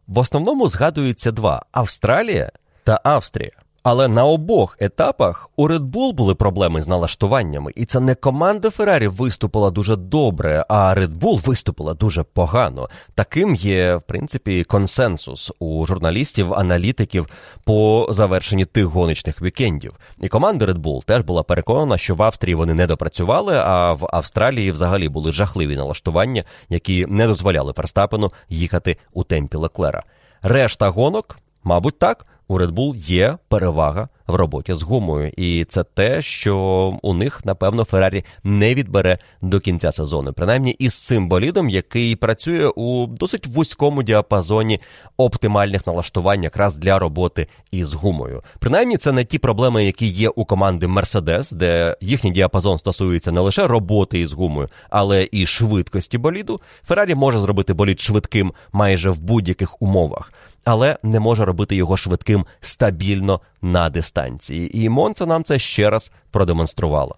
в 0.07 0.19
основному 0.19 0.69
згадуються 0.69 1.33
два: 1.33 1.63
Австралія 1.73 2.51
та 2.85 3.01
Австрія. 3.05 3.66
Але 3.89 4.09
на 4.09 4.25
обох 4.25 4.77
етапах 4.81 5.51
у 5.57 5.69
Red 5.69 5.91
Bull 5.91 6.13
були 6.13 6.35
проблеми 6.35 6.83
з 6.83 6.89
налаштуваннями, 6.89 7.73
і 7.77 7.85
це 7.85 8.01
не 8.01 8.15
команда 8.15 8.71
Феррарі 8.71 9.09
виступила 9.09 9.71
дуже 9.71 9.97
добре, 9.97 10.65
а 10.69 10.95
Red 10.95 11.19
Bull 11.19 11.47
виступила 11.47 11.95
дуже 11.95 12.23
погано. 12.23 12.89
Таким 13.15 13.55
є, 13.55 13.97
в 13.97 14.03
принципі, 14.03 14.65
консенсус 14.65 15.53
у 15.59 15.87
журналістів, 15.87 16.55
аналітиків 16.55 17.27
по 17.65 18.09
завершенні 18.11 18.65
тих 18.65 18.85
гоночних 18.85 19.43
вікендів. 19.43 19.95
І 20.21 20.29
команда 20.29 20.67
Red 20.67 20.79
Bull 20.79 21.05
теж 21.05 21.25
була 21.25 21.43
переконана, 21.43 21.99
що 21.99 22.15
в 22.15 22.23
Австрії 22.23 22.55
вони 22.55 22.75
не 22.75 22.87
допрацювали, 22.87 23.55
а 23.57 23.93
в 23.93 24.09
Австралії 24.13 24.71
взагалі 24.71 25.09
були 25.09 25.33
жахливі 25.33 25.77
налаштування, 25.77 26.45
які 26.69 27.07
не 27.09 27.27
дозволяли 27.27 27.73
Ферстапену 27.73 28.31
їхати 28.49 28.97
у 29.13 29.25
темпі 29.25 29.57
Леклера. 29.57 30.03
Решта 30.43 30.89
гонок, 30.89 31.39
мабуть, 31.65 31.99
так 31.99 32.27
у 32.49 32.59
Red 32.59 32.71
Bull 32.71 32.97
є 32.97 33.39
перевага 33.49 34.09
в 34.27 34.35
роботі 34.35 34.75
з 34.75 34.83
гумою, 34.83 35.33
і 35.37 35.65
це 35.65 35.85
те, 35.85 36.23
що 36.23 36.57
у 37.03 37.15
них, 37.15 37.45
напевно, 37.45 37.85
Феррарі 37.85 38.25
не 38.45 38.75
відбере 38.75 39.19
до 39.43 39.61
кінця 39.61 39.93
сезону. 39.93 40.33
Принаймні 40.33 40.71
із 40.71 40.95
цим 40.95 41.29
болідом, 41.29 41.69
який 41.69 42.17
працює 42.17 42.69
у 42.69 43.07
досить 43.07 43.47
вузькому 43.47 44.03
діапазоні 44.03 44.81
оптимальних 45.17 45.87
налаштувань, 45.87 46.43
якраз 46.43 46.77
для 46.77 46.99
роботи 46.99 47.47
із 47.71 47.95
гумою. 47.95 48.43
Принаймні, 48.59 48.97
це 48.97 49.13
не 49.13 49.25
ті 49.25 49.39
проблеми, 49.39 49.85
які 49.85 50.07
є 50.07 50.29
у 50.29 50.45
команди 50.45 50.87
Mercedes, 50.87 51.55
де 51.55 51.97
їхній 52.01 52.31
діапазон 52.31 52.79
стосується 52.79 53.33
не 53.33 53.41
лише 53.41 53.67
роботи 53.67 54.21
із 54.21 54.33
гумою, 54.33 54.69
але 54.91 55.29
і 55.33 55.47
швидкості 55.47 56.19
боліду. 56.19 56.61
Феррарі 56.85 57.15
може 57.15 57.39
зробити 57.39 57.75
болід 57.75 58.01
швидким 58.01 58.53
майже 58.73 59.11
в 59.11 59.19
будь-яких 59.19 59.83
умовах 59.83 60.33
але 60.67 60.97
не 61.03 61.21
може 61.21 61.45
робити 61.45 61.77
його 61.77 61.97
швидким 61.97 62.47
стабільно 62.61 63.41
на 63.63 63.91
дистанції. 63.91 64.85
І 64.85 64.89
Монца 64.89 65.27
нам 65.27 65.45
це 65.45 65.59
ще 65.59 65.91
раз 65.91 66.11
продемонструвала. 66.31 67.15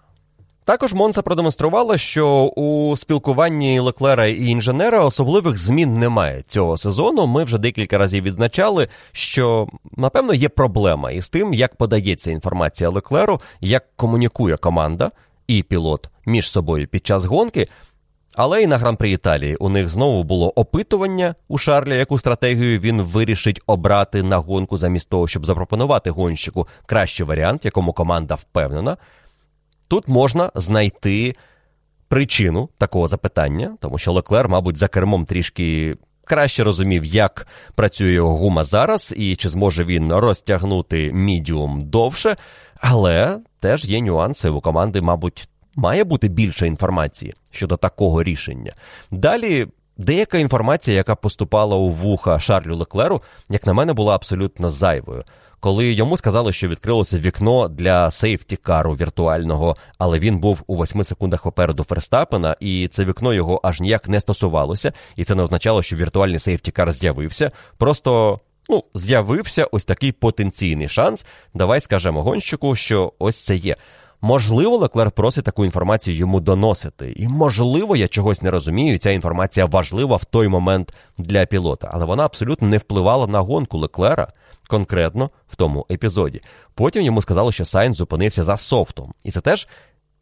Також 0.64 0.94
Монса 0.94 1.22
продемонструвала, 1.22 1.98
що 1.98 2.52
у 2.56 2.96
спілкуванні 2.96 3.80
Леклера 3.80 4.26
і 4.26 4.46
інженера 4.46 5.04
особливих 5.04 5.56
змін 5.56 5.98
немає 5.98 6.42
цього 6.48 6.76
сезону. 6.76 7.26
Ми 7.26 7.44
вже 7.44 7.58
декілька 7.58 7.98
разів 7.98 8.24
відзначали, 8.24 8.88
що 9.12 9.68
напевно 9.96 10.34
є 10.34 10.48
проблема 10.48 11.10
із 11.10 11.28
тим, 11.28 11.54
як 11.54 11.76
подається 11.76 12.30
інформація 12.30 12.90
Леклеру, 12.90 13.40
як 13.60 13.84
комунікує 13.96 14.56
команда 14.56 15.10
і 15.46 15.62
пілот 15.62 16.08
між 16.26 16.50
собою 16.50 16.86
під 16.86 17.06
час 17.06 17.24
гонки. 17.24 17.68
Але 18.38 18.62
і 18.62 18.66
на 18.66 18.78
гран-при 18.78 19.10
Італії 19.10 19.56
у 19.56 19.68
них 19.68 19.88
знову 19.88 20.24
було 20.24 20.52
опитування 20.56 21.34
у 21.48 21.58
Шарля, 21.58 21.94
яку 21.94 22.18
стратегію 22.18 22.80
він 22.80 23.02
вирішить 23.02 23.60
обрати 23.66 24.22
на 24.22 24.36
гонку 24.36 24.76
замість 24.76 25.08
того, 25.08 25.28
щоб 25.28 25.46
запропонувати 25.46 26.10
гонщику 26.10 26.68
кращий 26.86 27.26
варіант, 27.26 27.64
якому 27.64 27.92
команда 27.92 28.34
впевнена. 28.34 28.96
Тут 29.88 30.08
можна 30.08 30.50
знайти 30.54 31.34
причину 32.08 32.68
такого 32.78 33.08
запитання, 33.08 33.76
тому 33.80 33.98
що 33.98 34.12
Леклер, 34.12 34.48
мабуть, 34.48 34.76
за 34.76 34.88
кермом 34.88 35.26
трішки 35.26 35.96
краще 36.24 36.64
розумів, 36.64 37.04
як 37.04 37.46
працює 37.74 38.12
його 38.12 38.36
гума 38.36 38.64
зараз, 38.64 39.14
і 39.16 39.36
чи 39.36 39.48
зможе 39.48 39.84
він 39.84 40.12
розтягнути 40.12 41.12
мідіум 41.12 41.80
довше. 41.80 42.36
Але 42.80 43.38
теж 43.60 43.84
є 43.84 44.00
нюанси 44.00 44.48
у 44.48 44.60
команди, 44.60 45.00
мабуть, 45.00 45.48
має 45.78 46.04
бути 46.04 46.28
більше 46.28 46.66
інформації 46.66 47.34
щодо 47.50 47.76
такого 47.76 48.22
рішення. 48.22 48.72
Далі. 49.10 49.66
Деяка 50.00 50.38
інформація, 50.38 50.96
яка 50.96 51.14
поступала 51.14 51.76
у 51.76 51.90
вуха 51.90 52.40
Шарлю 52.40 52.76
Леклеру, 52.76 53.22
як 53.50 53.66
на 53.66 53.72
мене, 53.72 53.92
була 53.92 54.14
абсолютно 54.14 54.70
зайвою. 54.70 55.24
Коли 55.60 55.92
йому 55.92 56.16
сказали, 56.16 56.52
що 56.52 56.68
відкрилося 56.68 57.18
вікно 57.18 57.68
для 57.68 58.10
сейфті-кару 58.10 58.92
віртуального, 58.92 59.76
але 59.98 60.18
він 60.18 60.38
був 60.38 60.62
у 60.66 60.74
восьми 60.74 61.04
секундах 61.04 61.42
попереду 61.42 61.84
Ферстапена, 61.84 62.56
і 62.60 62.88
це 62.88 63.04
вікно 63.04 63.34
його 63.34 63.60
аж 63.64 63.80
ніяк 63.80 64.08
не 64.08 64.20
стосувалося, 64.20 64.92
і 65.16 65.24
це 65.24 65.34
не 65.34 65.42
означало, 65.42 65.82
що 65.82 65.96
віртуальний 65.96 66.38
сейфті-кар 66.38 66.92
з'явився. 66.92 67.50
Просто 67.76 68.40
ну, 68.68 68.84
з'явився 68.94 69.64
ось 69.64 69.84
такий 69.84 70.12
потенційний 70.12 70.88
шанс. 70.88 71.26
Давай 71.54 71.80
скажемо 71.80 72.22
гонщику, 72.22 72.76
що 72.76 73.12
ось 73.18 73.44
це 73.44 73.56
є. 73.56 73.76
Можливо, 74.20 74.76
Леклер 74.76 75.10
просить 75.10 75.44
таку 75.44 75.64
інформацію 75.64 76.16
йому 76.16 76.40
доносити. 76.40 77.12
І, 77.16 77.28
можливо, 77.28 77.96
я 77.96 78.08
чогось 78.08 78.42
не 78.42 78.50
розумію, 78.50 78.98
ця 78.98 79.10
інформація 79.10 79.66
важлива 79.66 80.16
в 80.16 80.24
той 80.24 80.48
момент 80.48 80.94
для 81.18 81.46
пілота, 81.46 81.90
але 81.92 82.04
вона 82.04 82.24
абсолютно 82.24 82.68
не 82.68 82.78
впливала 82.78 83.26
на 83.26 83.40
гонку 83.40 83.78
Леклера 83.78 84.28
конкретно 84.68 85.30
в 85.48 85.56
тому 85.56 85.86
епізоді. 85.90 86.40
Потім 86.74 87.02
йому 87.02 87.22
сказали, 87.22 87.52
що 87.52 87.64
Сайнс 87.64 87.94
зупинився 87.94 88.44
за 88.44 88.56
софтом. 88.56 89.14
І 89.24 89.30
це 89.30 89.40
теж 89.40 89.68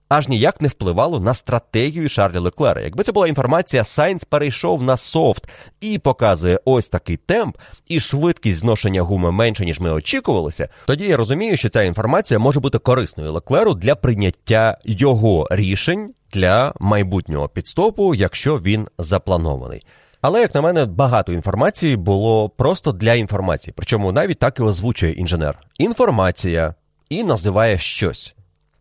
аж 0.08 0.28
ніяк 0.28 0.60
не 0.60 0.68
впливало 0.68 1.20
на 1.20 1.34
стратегію 1.34 2.08
Шарлі 2.08 2.38
Леклера. 2.38 2.82
Якби 2.82 3.04
це 3.04 3.12
була 3.12 3.28
інформація, 3.28 3.84
Сайнс 3.84 4.24
перейшов 4.24 4.82
на 4.82 4.96
софт 4.96 5.48
і 5.80 5.98
показує 5.98 6.60
ось 6.64 6.88
такий 6.88 7.16
темп, 7.16 7.56
і 7.86 8.00
швидкість 8.00 8.58
зношення 8.58 9.02
гуми 9.02 9.32
менше, 9.32 9.64
ніж 9.64 9.80
ми 9.80 9.90
очікувалися, 9.90 10.68
тоді 10.86 11.04
я 11.04 11.16
розумію, 11.16 11.56
що 11.56 11.68
ця 11.68 11.82
інформація 11.82 12.38
може 12.38 12.60
бути 12.60 12.78
корисною 12.78 13.32
Леклеру 13.32 13.74
для 13.74 13.94
прийняття 13.94 14.78
його 14.84 15.48
рішень 15.50 16.14
для 16.32 16.74
майбутнього 16.80 17.48
підстопу, 17.48 18.14
якщо 18.14 18.56
він 18.56 18.88
запланований. 18.98 19.82
Але, 20.20 20.40
як 20.40 20.54
на 20.54 20.60
мене, 20.60 20.84
багато 20.86 21.32
інформації 21.32 21.96
було 21.96 22.48
просто 22.48 22.92
для 22.92 23.14
інформації. 23.14 23.74
Причому 23.76 24.12
навіть 24.12 24.38
так 24.38 24.58
і 24.58 24.62
озвучує 24.62 25.12
інженер. 25.12 25.58
Інформація 25.78 26.74
і 27.08 27.24
називає 27.24 27.78
щось. 27.78 28.34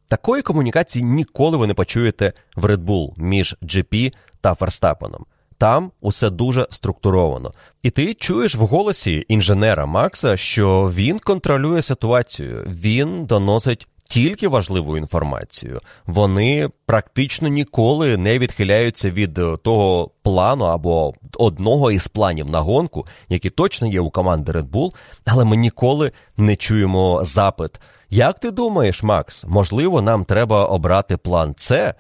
Такої 0.08 0.42
комунікації 0.42 1.06
ніколи 1.06 1.58
ви 1.58 1.68
не 1.68 1.74
почуєте 1.74 2.34
в 2.56 2.66
Red 2.66 2.86
Bull 2.86 3.14
між 3.18 3.56
GP 3.62 4.14
та 4.42 4.56
Ферстапеном. 4.56 5.26
Там 5.58 5.92
усе 6.02 6.30
дуже 6.30 6.68
структуровано. 6.72 7.52
І 7.84 7.90
ти 7.90 8.14
чуєш 8.14 8.56
в 8.56 8.62
голосі 8.62 9.26
інженера 9.28 9.86
Макса, 9.86 10.38
що 10.38 10.92
він 10.96 11.20
контролює 11.20 11.82
ситуацію, 11.82 12.66
він 12.70 13.26
доносить 13.26 13.88
тільки 14.10 14.48
важливу 14.48 14.98
інформацію. 14.98 15.80
Вони 16.06 16.70
практично 16.86 17.48
ніколи 17.48 18.18
не 18.18 18.40
відхиляються 18.40 19.12
від 19.12 19.40
того 19.64 20.12
плану 20.24 20.66
або 20.66 21.14
одного 21.38 21.92
із 21.92 22.08
планів 22.08 22.50
на 22.50 22.60
гонку, 22.60 23.08
які 23.30 23.50
точно 23.50 23.88
є 23.88 24.00
у 24.00 24.10
команди 24.10 24.52
Red 24.52 24.70
Bull, 24.70 24.94
але 25.26 25.46
ми 25.46 25.56
ніколи 25.56 26.12
не 26.38 26.56
чуємо 26.56 27.24
запит. 27.24 27.72
Як 28.10 28.40
ти 28.40 28.52
думаєш, 28.52 29.04
Макс, 29.04 29.46
можливо, 29.48 30.02
нам 30.02 30.26
треба 30.26 30.66
обрати 30.66 31.18
план 31.18 31.56
С 31.58 31.94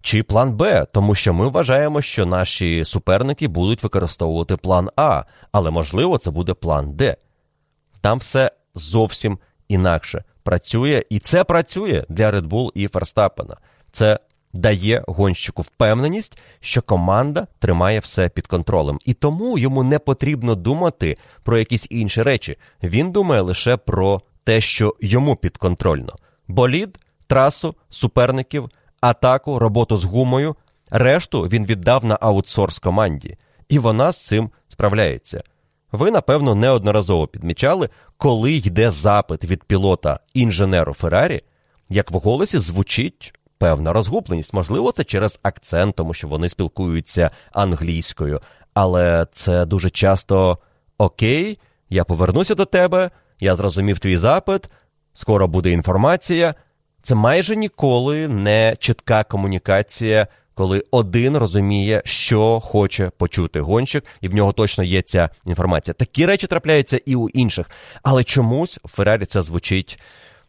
чи 0.00 0.22
план 0.22 0.56
Б, 0.56 0.86
тому 0.92 1.14
що 1.14 1.34
ми 1.34 1.48
вважаємо, 1.48 2.02
що 2.02 2.26
наші 2.26 2.84
суперники 2.84 3.48
будуть 3.48 3.82
використовувати 3.82 4.56
план 4.56 4.88
А, 4.96 5.24
але 5.52 5.70
можливо 5.70 6.18
це 6.18 6.30
буде 6.30 6.54
план 6.54 6.92
Д. 6.92 7.16
Там 8.00 8.18
все 8.18 8.50
зовсім 8.74 9.38
інакше 9.68 10.24
працює, 10.42 11.04
і 11.10 11.18
це 11.18 11.44
працює 11.44 12.04
для 12.08 12.30
Red 12.30 12.48
Bull 12.48 12.70
і 12.74 12.88
Ферстапена. 12.88 13.56
Це 13.92 14.18
дає 14.52 15.04
гонщику 15.08 15.62
впевненість, 15.62 16.38
що 16.60 16.82
команда 16.82 17.46
тримає 17.58 17.98
все 17.98 18.28
під 18.28 18.46
контролем, 18.46 18.98
і 19.04 19.14
тому 19.14 19.58
йому 19.58 19.82
не 19.82 19.98
потрібно 19.98 20.54
думати 20.54 21.16
про 21.42 21.58
якісь 21.58 21.86
інші 21.90 22.22
речі. 22.22 22.56
Він 22.82 23.12
думає 23.12 23.40
лише 23.40 23.76
про 23.76 24.20
те, 24.48 24.60
що 24.60 24.94
йому 25.00 25.36
підконтрольно: 25.36 26.16
болід, 26.48 26.98
трасу, 27.26 27.74
суперників, 27.88 28.68
атаку, 29.00 29.58
роботу 29.58 29.96
з 29.96 30.04
гумою. 30.04 30.56
Решту 30.90 31.42
він 31.42 31.66
віддав 31.66 32.04
на 32.04 32.18
аутсорс 32.20 32.78
команді, 32.78 33.36
і 33.68 33.78
вона 33.78 34.12
з 34.12 34.26
цим 34.26 34.50
справляється. 34.68 35.42
Ви, 35.92 36.10
напевно, 36.10 36.54
неодноразово 36.54 37.26
підмічали, 37.26 37.88
коли 38.16 38.52
йде 38.52 38.90
запит 38.90 39.44
від 39.44 39.64
пілота 39.64 40.20
інженеру 40.34 40.92
Феррарі, 40.92 41.42
як 41.88 42.10
в 42.10 42.14
голосі 42.14 42.58
звучить 42.58 43.34
певна 43.58 43.92
розгубленість. 43.92 44.52
Можливо, 44.52 44.92
це 44.92 45.04
через 45.04 45.40
акцент, 45.42 45.96
тому 45.96 46.14
що 46.14 46.28
вони 46.28 46.48
спілкуються 46.48 47.30
англійською, 47.52 48.40
але 48.74 49.26
це 49.32 49.66
дуже 49.66 49.90
часто 49.90 50.58
окей, 50.98 51.58
я 51.90 52.04
повернуся 52.04 52.54
до 52.54 52.64
тебе, 52.64 53.10
я 53.40 53.56
зрозумів 53.56 53.98
твій 53.98 54.16
запит, 54.16 54.62
скоро 55.12 55.48
буде 55.48 55.70
інформація. 55.70 56.54
Це 57.02 57.14
майже 57.14 57.56
ніколи 57.56 58.28
не 58.28 58.76
чітка 58.78 59.24
комунікація, 59.24 60.26
коли 60.54 60.84
один 60.90 61.36
розуміє, 61.36 62.02
що 62.04 62.60
хоче 62.60 63.10
почути 63.10 63.60
гонщик, 63.60 64.04
і 64.20 64.28
в 64.28 64.34
нього 64.34 64.52
точно 64.52 64.84
є 64.84 65.02
ця 65.02 65.30
інформація. 65.46 65.94
Такі 65.94 66.26
речі 66.26 66.46
трапляються 66.46 67.00
і 67.06 67.16
у 67.16 67.28
інших, 67.28 67.70
але 68.02 68.24
чомусь 68.24 68.80
в 68.84 68.88
Феррарі 68.88 69.24
це 69.24 69.42
звучить 69.42 70.00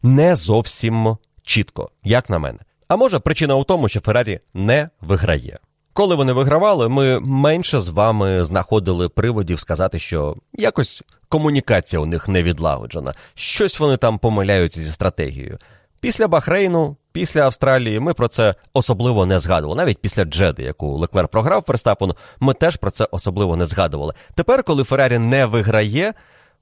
не 0.03 0.35
зовсім 0.35 1.17
чітко, 1.43 1.91
як 2.03 2.29
на 2.29 2.39
мене. 2.39 2.59
А 2.87 2.95
може 2.95 3.19
причина 3.19 3.55
у 3.55 3.63
тому, 3.63 3.89
що 3.89 3.99
Феррарі 3.99 4.39
не 4.53 4.89
виграє. 5.01 5.57
Коли 5.93 6.15
вони 6.15 6.33
вигравали, 6.33 6.89
ми 6.89 7.19
менше 7.19 7.81
з 7.81 7.87
вами 7.87 8.43
знаходили 8.43 9.09
приводів 9.09 9.59
сказати, 9.59 9.99
що 9.99 10.35
якось 10.53 11.03
комунікація 11.29 11.99
у 11.99 12.05
них 12.05 12.27
не 12.27 12.43
відлагоджена, 12.43 13.13
щось 13.35 13.79
вони 13.79 13.97
там 13.97 14.19
помиляються 14.19 14.81
зі 14.81 14.91
стратегією. 14.91 15.57
Після 16.01 16.27
Бахрейну, 16.27 16.95
після 17.11 17.41
Австралії 17.41 17.99
ми 17.99 18.13
про 18.13 18.27
це 18.27 18.55
особливо 18.73 19.25
не 19.25 19.39
згадували. 19.39 19.77
Навіть 19.77 19.97
після 19.97 20.25
Джеди, 20.25 20.63
яку 20.63 20.97
Леклер 20.97 21.27
програв 21.27 21.63
Ферстапену, 21.67 22.15
ми 22.39 22.53
теж 22.53 22.75
про 22.75 22.91
це 22.91 23.07
особливо 23.11 23.55
не 23.55 23.65
згадували. 23.65 24.13
Тепер, 24.35 24.63
коли 24.63 24.83
Феррарі 24.83 25.17
не 25.17 25.45
виграє, 25.45 26.13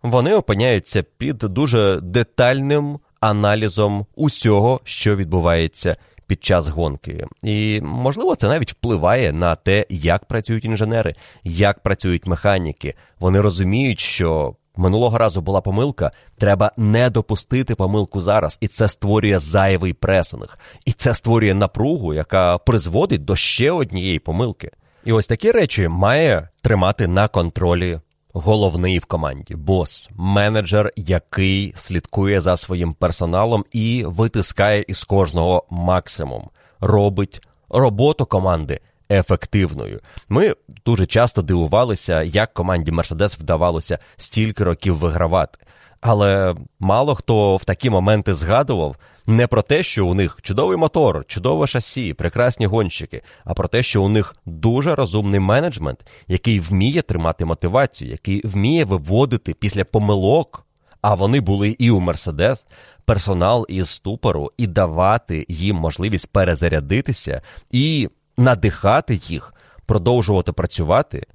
вони 0.03 0.33
опиняються 0.33 1.03
під 1.17 1.37
дуже 1.37 1.99
детальним 2.01 2.99
аналізом 3.19 4.05
усього, 4.15 4.81
що 4.83 5.15
відбувається 5.15 5.97
під 6.27 6.43
час 6.43 6.67
гонки. 6.67 7.27
І 7.43 7.81
можливо, 7.83 8.35
це 8.35 8.47
навіть 8.47 8.71
впливає 8.71 9.33
на 9.33 9.55
те, 9.55 9.85
як 9.89 10.25
працюють 10.25 10.65
інженери, 10.65 11.15
як 11.43 11.79
працюють 11.79 12.27
механіки. 12.27 12.93
Вони 13.19 13.41
розуміють, 13.41 13.99
що. 13.99 14.55
Минулого 14.79 15.17
разу 15.17 15.41
була 15.41 15.61
помилка, 15.61 16.11
треба 16.37 16.71
не 16.77 17.09
допустити 17.09 17.75
помилку 17.75 18.21
зараз, 18.21 18.57
і 18.61 18.67
це 18.67 18.87
створює 18.87 19.39
зайвий 19.39 19.93
пресинг. 19.93 20.59
І 20.85 20.91
це 20.91 21.13
створює 21.13 21.53
напругу, 21.53 22.13
яка 22.13 22.57
призводить 22.57 23.25
до 23.25 23.35
ще 23.35 23.71
однієї 23.71 24.19
помилки. 24.19 24.71
І 25.05 25.11
ось 25.11 25.27
такі 25.27 25.51
речі 25.51 25.87
має 25.87 26.49
тримати 26.61 27.07
на 27.07 27.27
контролі 27.27 27.99
головний 28.39 28.99
в 28.99 29.05
команді, 29.05 29.55
бос, 29.55 30.09
менеджер, 30.15 30.91
який 30.95 31.73
слідкує 31.77 32.41
за 32.41 32.57
своїм 32.57 32.93
персоналом 32.93 33.65
і 33.71 34.03
витискає 34.05 34.85
із 34.87 35.03
кожного 35.03 35.63
максимум, 35.69 36.49
робить 36.79 37.41
роботу 37.69 38.25
команди 38.25 38.79
ефективною. 39.09 39.99
Ми 40.29 40.53
дуже 40.85 41.05
часто 41.05 41.41
дивувалися, 41.41 42.23
як 42.23 42.53
команді 42.53 42.91
Мерседес 42.91 43.39
вдавалося 43.39 43.99
стільки 44.17 44.63
років 44.63 44.97
вигравати. 44.97 45.57
Але 46.01 46.55
мало 46.79 47.15
хто 47.15 47.55
в 47.55 47.63
такі 47.63 47.89
моменти 47.89 48.35
згадував 48.35 48.95
не 49.27 49.47
про 49.47 49.61
те, 49.61 49.83
що 49.83 50.07
у 50.07 50.13
них 50.13 50.37
чудовий 50.41 50.77
мотор, 50.77 51.25
чудове 51.25 51.67
шасі, 51.67 52.13
прекрасні 52.13 52.65
гонщики, 52.65 53.21
а 53.45 53.53
про 53.53 53.67
те, 53.67 53.83
що 53.83 54.03
у 54.03 54.09
них 54.09 54.35
дуже 54.45 54.95
розумний 54.95 55.39
менеджмент, 55.39 56.07
який 56.27 56.59
вміє 56.59 57.01
тримати 57.01 57.45
мотивацію, 57.45 58.11
який 58.11 58.47
вміє 58.47 58.85
виводити 58.85 59.53
після 59.53 59.85
помилок. 59.85 60.63
А 61.01 61.15
вони 61.15 61.39
були 61.41 61.69
і 61.69 61.91
у 61.91 61.99
Мерседес, 61.99 62.65
персонал 63.05 63.65
із 63.69 63.89
ступору, 63.89 64.51
і 64.57 64.67
давати 64.67 65.45
їм 65.49 65.75
можливість 65.75 66.31
перезарядитися 66.31 67.41
і 67.71 68.09
надихати 68.37 69.19
їх, 69.27 69.53
продовжувати 69.85 70.51
працювати 70.51 71.25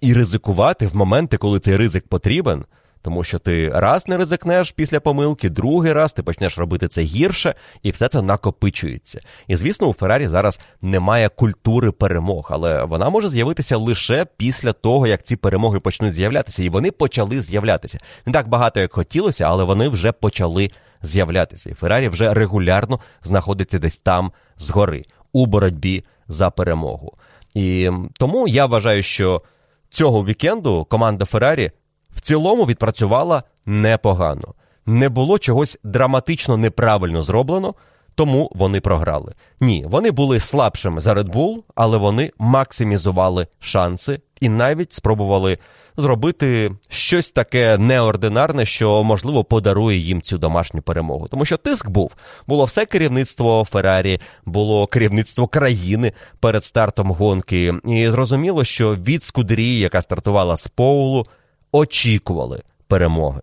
і 0.00 0.14
ризикувати 0.14 0.86
в 0.86 0.96
моменти, 0.96 1.36
коли 1.36 1.60
цей 1.60 1.76
ризик 1.76 2.08
потрібен. 2.08 2.64
Тому 3.06 3.24
що 3.24 3.38
ти 3.38 3.68
раз 3.68 4.08
не 4.08 4.16
ризикнеш 4.16 4.70
після 4.72 5.00
помилки, 5.00 5.50
другий 5.50 5.92
раз 5.92 6.12
ти 6.12 6.22
почнеш 6.22 6.58
робити 6.58 6.88
це 6.88 7.02
гірше, 7.02 7.54
і 7.82 7.90
все 7.90 8.08
це 8.08 8.22
накопичується. 8.22 9.20
І 9.46 9.56
звісно, 9.56 9.86
у 9.86 9.92
Феррарі 9.92 10.26
зараз 10.26 10.60
немає 10.82 11.28
культури 11.28 11.90
перемог, 11.90 12.48
але 12.50 12.84
вона 12.84 13.10
може 13.10 13.28
з'явитися 13.28 13.76
лише 13.76 14.26
після 14.36 14.72
того, 14.72 15.06
як 15.06 15.22
ці 15.22 15.36
перемоги 15.36 15.80
почнуть 15.80 16.14
з'являтися. 16.14 16.62
І 16.62 16.68
вони 16.68 16.90
почали 16.90 17.40
з'являтися. 17.40 17.98
Не 18.26 18.32
так 18.32 18.48
багато, 18.48 18.80
як 18.80 18.92
хотілося, 18.92 19.44
але 19.44 19.64
вони 19.64 19.88
вже 19.88 20.12
почали 20.12 20.70
з'являтися. 21.02 21.70
І 21.70 21.74
Феррарі 21.74 22.08
вже 22.08 22.34
регулярно 22.34 23.00
знаходиться 23.22 23.78
десь 23.78 23.98
там 23.98 24.32
згори 24.56 25.04
у 25.32 25.46
боротьбі 25.46 26.04
за 26.28 26.50
перемогу. 26.50 27.12
І 27.54 27.90
тому 28.18 28.48
я 28.48 28.66
вважаю, 28.66 29.02
що 29.02 29.42
цього 29.90 30.24
вікенду 30.24 30.86
команда 30.90 31.24
Феррарі 31.24 31.70
в 32.16 32.20
цілому 32.20 32.64
відпрацювала 32.66 33.42
непогано. 33.66 34.54
Не 34.86 35.08
було 35.08 35.38
чогось 35.38 35.78
драматично 35.84 36.56
неправильно 36.56 37.22
зроблено, 37.22 37.74
тому 38.14 38.50
вони 38.54 38.80
програли. 38.80 39.34
Ні, 39.60 39.86
вони 39.88 40.10
були 40.10 40.40
слабшими 40.40 41.00
за 41.00 41.14
Red 41.14 41.32
Bull, 41.32 41.62
але 41.74 41.96
вони 41.96 42.32
максимізували 42.38 43.46
шанси 43.60 44.20
і 44.40 44.48
навіть 44.48 44.92
спробували 44.92 45.58
зробити 45.96 46.72
щось 46.88 47.30
таке 47.30 47.78
неординарне, 47.78 48.66
що 48.66 49.04
можливо 49.04 49.44
подарує 49.44 49.98
їм 49.98 50.22
цю 50.22 50.38
домашню 50.38 50.82
перемогу. 50.82 51.28
Тому 51.28 51.44
що 51.44 51.56
тиск 51.56 51.88
був 51.88 52.12
було 52.46 52.64
все 52.64 52.86
керівництво 52.86 53.64
Феррарі, 53.64 54.20
було 54.46 54.86
керівництво 54.86 55.46
країни 55.46 56.12
перед 56.40 56.64
стартом 56.64 57.10
гонки, 57.10 57.74
і 57.84 58.10
зрозуміло, 58.10 58.64
що 58.64 58.94
від 58.94 59.24
Скудерії, 59.24 59.78
яка 59.78 60.02
стартувала 60.02 60.56
з 60.56 60.68
Поулу, 60.68 61.26
очікували 61.72 62.62
перемоги. 62.86 63.40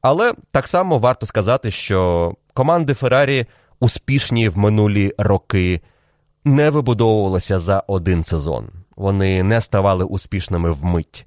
Але 0.00 0.34
так 0.50 0.68
само 0.68 0.98
варто 0.98 1.26
сказати, 1.26 1.70
що 1.70 2.32
команди 2.54 2.94
Феррарі 2.94 3.46
успішні 3.80 4.48
в 4.48 4.58
минулі 4.58 5.12
роки 5.18 5.80
не 6.44 6.70
вибудовувалися 6.70 7.60
за 7.60 7.82
один 7.86 8.24
сезон. 8.24 8.68
Вони 8.96 9.42
не 9.42 9.60
ставали 9.60 10.04
успішними 10.04 10.70
вмить. 10.70 11.26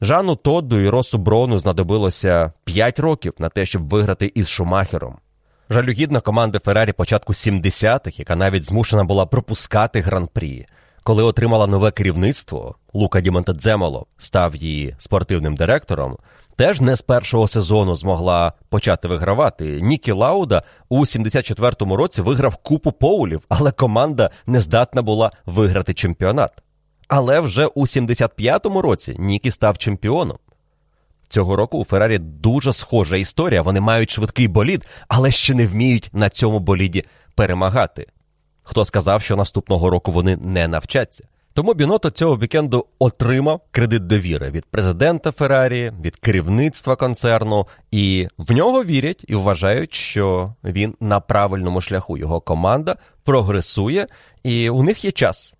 Жану 0.00 0.36
Тодду 0.36 0.80
і 0.80 0.88
Росу 0.88 1.18
Брону 1.18 1.58
знадобилося 1.58 2.52
5 2.64 2.98
років 2.98 3.32
на 3.38 3.48
те, 3.48 3.66
щоб 3.66 3.88
виграти 3.88 4.32
із 4.34 4.48
Шумахером. 4.48 5.16
Жалюгідна 5.70 6.20
команда 6.20 6.58
Феррарі 6.58 6.92
початку 6.92 7.32
70-х, 7.32 8.18
яка 8.18 8.36
навіть 8.36 8.64
змушена 8.64 9.04
була 9.04 9.26
пропускати 9.26 10.00
гран-прі. 10.00 10.66
Коли 11.04 11.22
отримала 11.22 11.66
нове 11.66 11.90
керівництво, 11.90 12.74
Лука 12.92 13.20
Дімонтедземоло 13.20 14.06
став 14.18 14.56
її 14.56 14.96
спортивним 14.98 15.56
директором, 15.56 16.16
теж 16.56 16.80
не 16.80 16.96
з 16.96 17.02
першого 17.02 17.48
сезону 17.48 17.96
змогла 17.96 18.52
почати 18.68 19.08
вигравати. 19.08 19.80
Нікі 19.80 20.12
Лауда 20.12 20.62
у 20.88 21.00
74-му 21.00 21.96
році 21.96 22.22
виграв 22.22 22.56
купу 22.56 22.92
поулів, 22.92 23.42
але 23.48 23.72
команда 23.72 24.30
не 24.46 24.60
здатна 24.60 25.02
була 25.02 25.30
виграти 25.46 25.94
чемпіонат. 25.94 26.62
Але 27.08 27.40
вже 27.40 27.66
у 27.66 27.82
75-му 27.86 28.82
році 28.82 29.16
Нікі 29.18 29.50
став 29.50 29.78
чемпіоном. 29.78 30.38
Цього 31.28 31.56
року 31.56 31.78
у 31.78 31.84
Феррарі 31.84 32.18
дуже 32.18 32.72
схожа 32.72 33.16
історія. 33.16 33.62
Вони 33.62 33.80
мають 33.80 34.10
швидкий 34.10 34.48
болід, 34.48 34.86
але 35.08 35.30
ще 35.30 35.54
не 35.54 35.66
вміють 35.66 36.10
на 36.12 36.30
цьому 36.30 36.60
боліді 36.60 37.04
перемагати. 37.34 38.06
Хто 38.62 38.84
сказав, 38.84 39.22
що 39.22 39.36
наступного 39.36 39.90
року 39.90 40.12
вони 40.12 40.36
не 40.36 40.68
навчаться? 40.68 41.24
Тому 41.54 41.74
Біното 41.74 42.10
цього 42.10 42.38
вікенду 42.38 42.86
отримав 42.98 43.60
кредит 43.70 44.06
довіри 44.06 44.50
від 44.50 44.64
президента 44.64 45.32
Феррарі, 45.32 45.92
від 46.04 46.16
керівництва 46.16 46.96
концерну, 46.96 47.66
і 47.90 48.28
в 48.38 48.52
нього 48.52 48.84
вірять 48.84 49.24
і 49.28 49.34
вважають, 49.34 49.94
що 49.94 50.54
він 50.64 50.94
на 51.00 51.20
правильному 51.20 51.80
шляху. 51.80 52.18
Його 52.18 52.40
команда 52.40 52.96
прогресує, 53.24 54.06
і 54.42 54.70
у 54.70 54.82
них 54.82 55.04
є 55.04 55.10
час. 55.10 55.54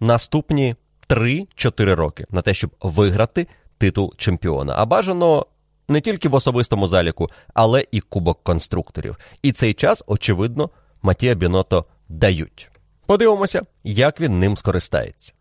Наступні 0.00 0.76
3-4 1.08 1.94
роки 1.94 2.24
на 2.30 2.42
те, 2.42 2.54
щоб 2.54 2.70
виграти 2.80 3.46
титул 3.78 4.14
чемпіона. 4.16 4.74
А 4.76 4.86
бажано 4.86 5.46
не 5.88 6.00
тільки 6.00 6.28
в 6.28 6.34
особистому 6.34 6.88
заліку, 6.88 7.30
але 7.54 7.84
і 7.92 8.00
кубок 8.00 8.42
конструкторів. 8.42 9.16
І 9.42 9.52
цей 9.52 9.74
час, 9.74 10.02
очевидно, 10.06 10.70
Матія 11.02 11.34
Біното 11.34 11.84
дають. 12.08 12.70
Подивимося, 13.06 13.62
як 13.84 14.20
він 14.20 14.38
ним 14.38 14.56
скористається. 14.56 15.32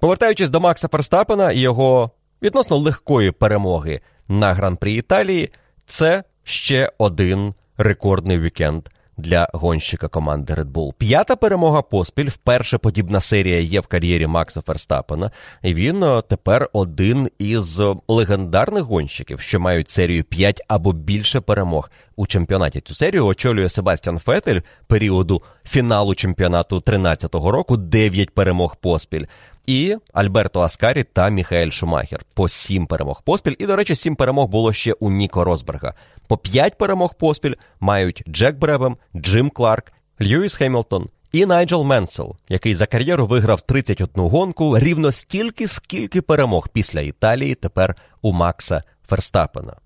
Повертаючись 0.00 0.50
до 0.50 0.60
Макса 0.60 0.88
Ферстапена 0.88 1.52
і 1.52 1.58
його 1.58 2.10
відносно 2.42 2.76
легкої 2.76 3.30
перемоги 3.30 4.00
на 4.28 4.54
гран-прі 4.54 4.94
Італії, 4.94 5.50
це 5.86 6.24
ще 6.44 6.92
один 6.98 7.54
рекордний 7.76 8.38
вікенд 8.38 8.88
для 9.20 9.48
гонщика 9.52 10.08
команди 10.08 10.54
Red 10.54 10.72
Bull. 10.72 10.92
П'ята 10.98 11.36
перемога 11.36 11.82
поспіль. 11.82 12.28
Вперше 12.28 12.78
подібна 12.78 13.20
серія 13.20 13.60
є 13.60 13.80
в 13.80 13.86
кар'єрі 13.86 14.26
Макса 14.26 14.60
Ферстапена. 14.60 15.30
І 15.62 15.74
він 15.74 16.02
е, 16.02 16.22
тепер 16.28 16.68
один 16.72 17.30
із 17.38 17.80
легендарних 18.08 18.82
гонщиків, 18.82 19.40
що 19.40 19.60
мають 19.60 19.88
серію 19.88 20.24
5 20.24 20.60
або 20.68 20.92
більше 20.92 21.40
перемог 21.40 21.90
у 22.16 22.26
чемпіонаті. 22.26 22.80
Цю 22.80 22.94
серію 22.94 23.26
очолює 23.26 23.68
Себастьян 23.68 24.18
Фетель 24.18 24.60
періоду 24.86 25.42
фіналу 25.64 26.14
чемпіонату 26.14 26.76
13-го 26.76 27.50
року, 27.50 27.76
9 27.76 28.30
перемог 28.30 28.76
поспіль. 28.76 29.24
І 29.66 29.96
Альберто 30.12 30.60
Аскарі 30.60 31.04
та 31.04 31.28
Міхаель 31.28 31.70
Шумахер 31.70 32.24
по 32.34 32.48
сім 32.48 32.86
перемог 32.86 33.22
поспіль. 33.22 33.54
І, 33.58 33.66
до 33.66 33.76
речі, 33.76 33.94
сім 33.94 34.16
перемог 34.16 34.48
було 34.48 34.72
ще 34.72 34.92
у 34.92 35.10
Ніко 35.10 35.44
Росберга. 35.44 35.94
По 36.30 36.36
п'ять 36.36 36.78
перемог 36.78 37.14
поспіль 37.14 37.54
мають 37.80 38.22
Джек 38.28 38.56
Бребем, 38.56 38.96
Джим 39.16 39.50
Кларк, 39.50 39.92
Льюіс 40.20 40.54
Хемілтон 40.54 41.08
і 41.32 41.46
Найджел 41.46 41.84
Менсел, 41.84 42.36
який 42.48 42.74
за 42.74 42.86
кар'єру 42.86 43.26
виграв 43.26 43.60
31 43.60 44.24
гонку 44.24 44.78
рівно 44.78 45.12
стільки, 45.12 45.68
скільки 45.68 46.22
перемог 46.22 46.68
після 46.68 47.00
Італії 47.00 47.54
тепер 47.54 47.94
у 48.22 48.32
Макса 48.32 48.82
Ферстапена. 49.08 49.76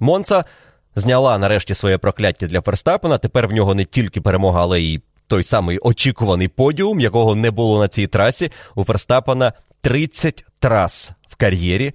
Монца 0.00 0.44
зняла 0.94 1.38
нарешті 1.38 1.74
своє 1.74 1.98
прокляття 1.98 2.46
для 2.46 2.60
Ферстапена. 2.60 3.18
Тепер 3.18 3.48
в 3.48 3.52
нього 3.52 3.74
не 3.74 3.84
тільки 3.84 4.20
перемога, 4.20 4.62
але 4.62 4.80
й 4.80 5.02
той 5.26 5.44
самий 5.44 5.78
очікуваний 5.78 6.48
подіум, 6.48 7.00
якого 7.00 7.34
не 7.34 7.50
було 7.50 7.80
на 7.80 7.88
цій 7.88 8.06
трасі. 8.06 8.50
У 8.74 8.84
Ферстапена 8.84 9.52
30 9.80 10.46
трас 10.58 11.10
в 11.28 11.36
кар'єрі 11.36 11.94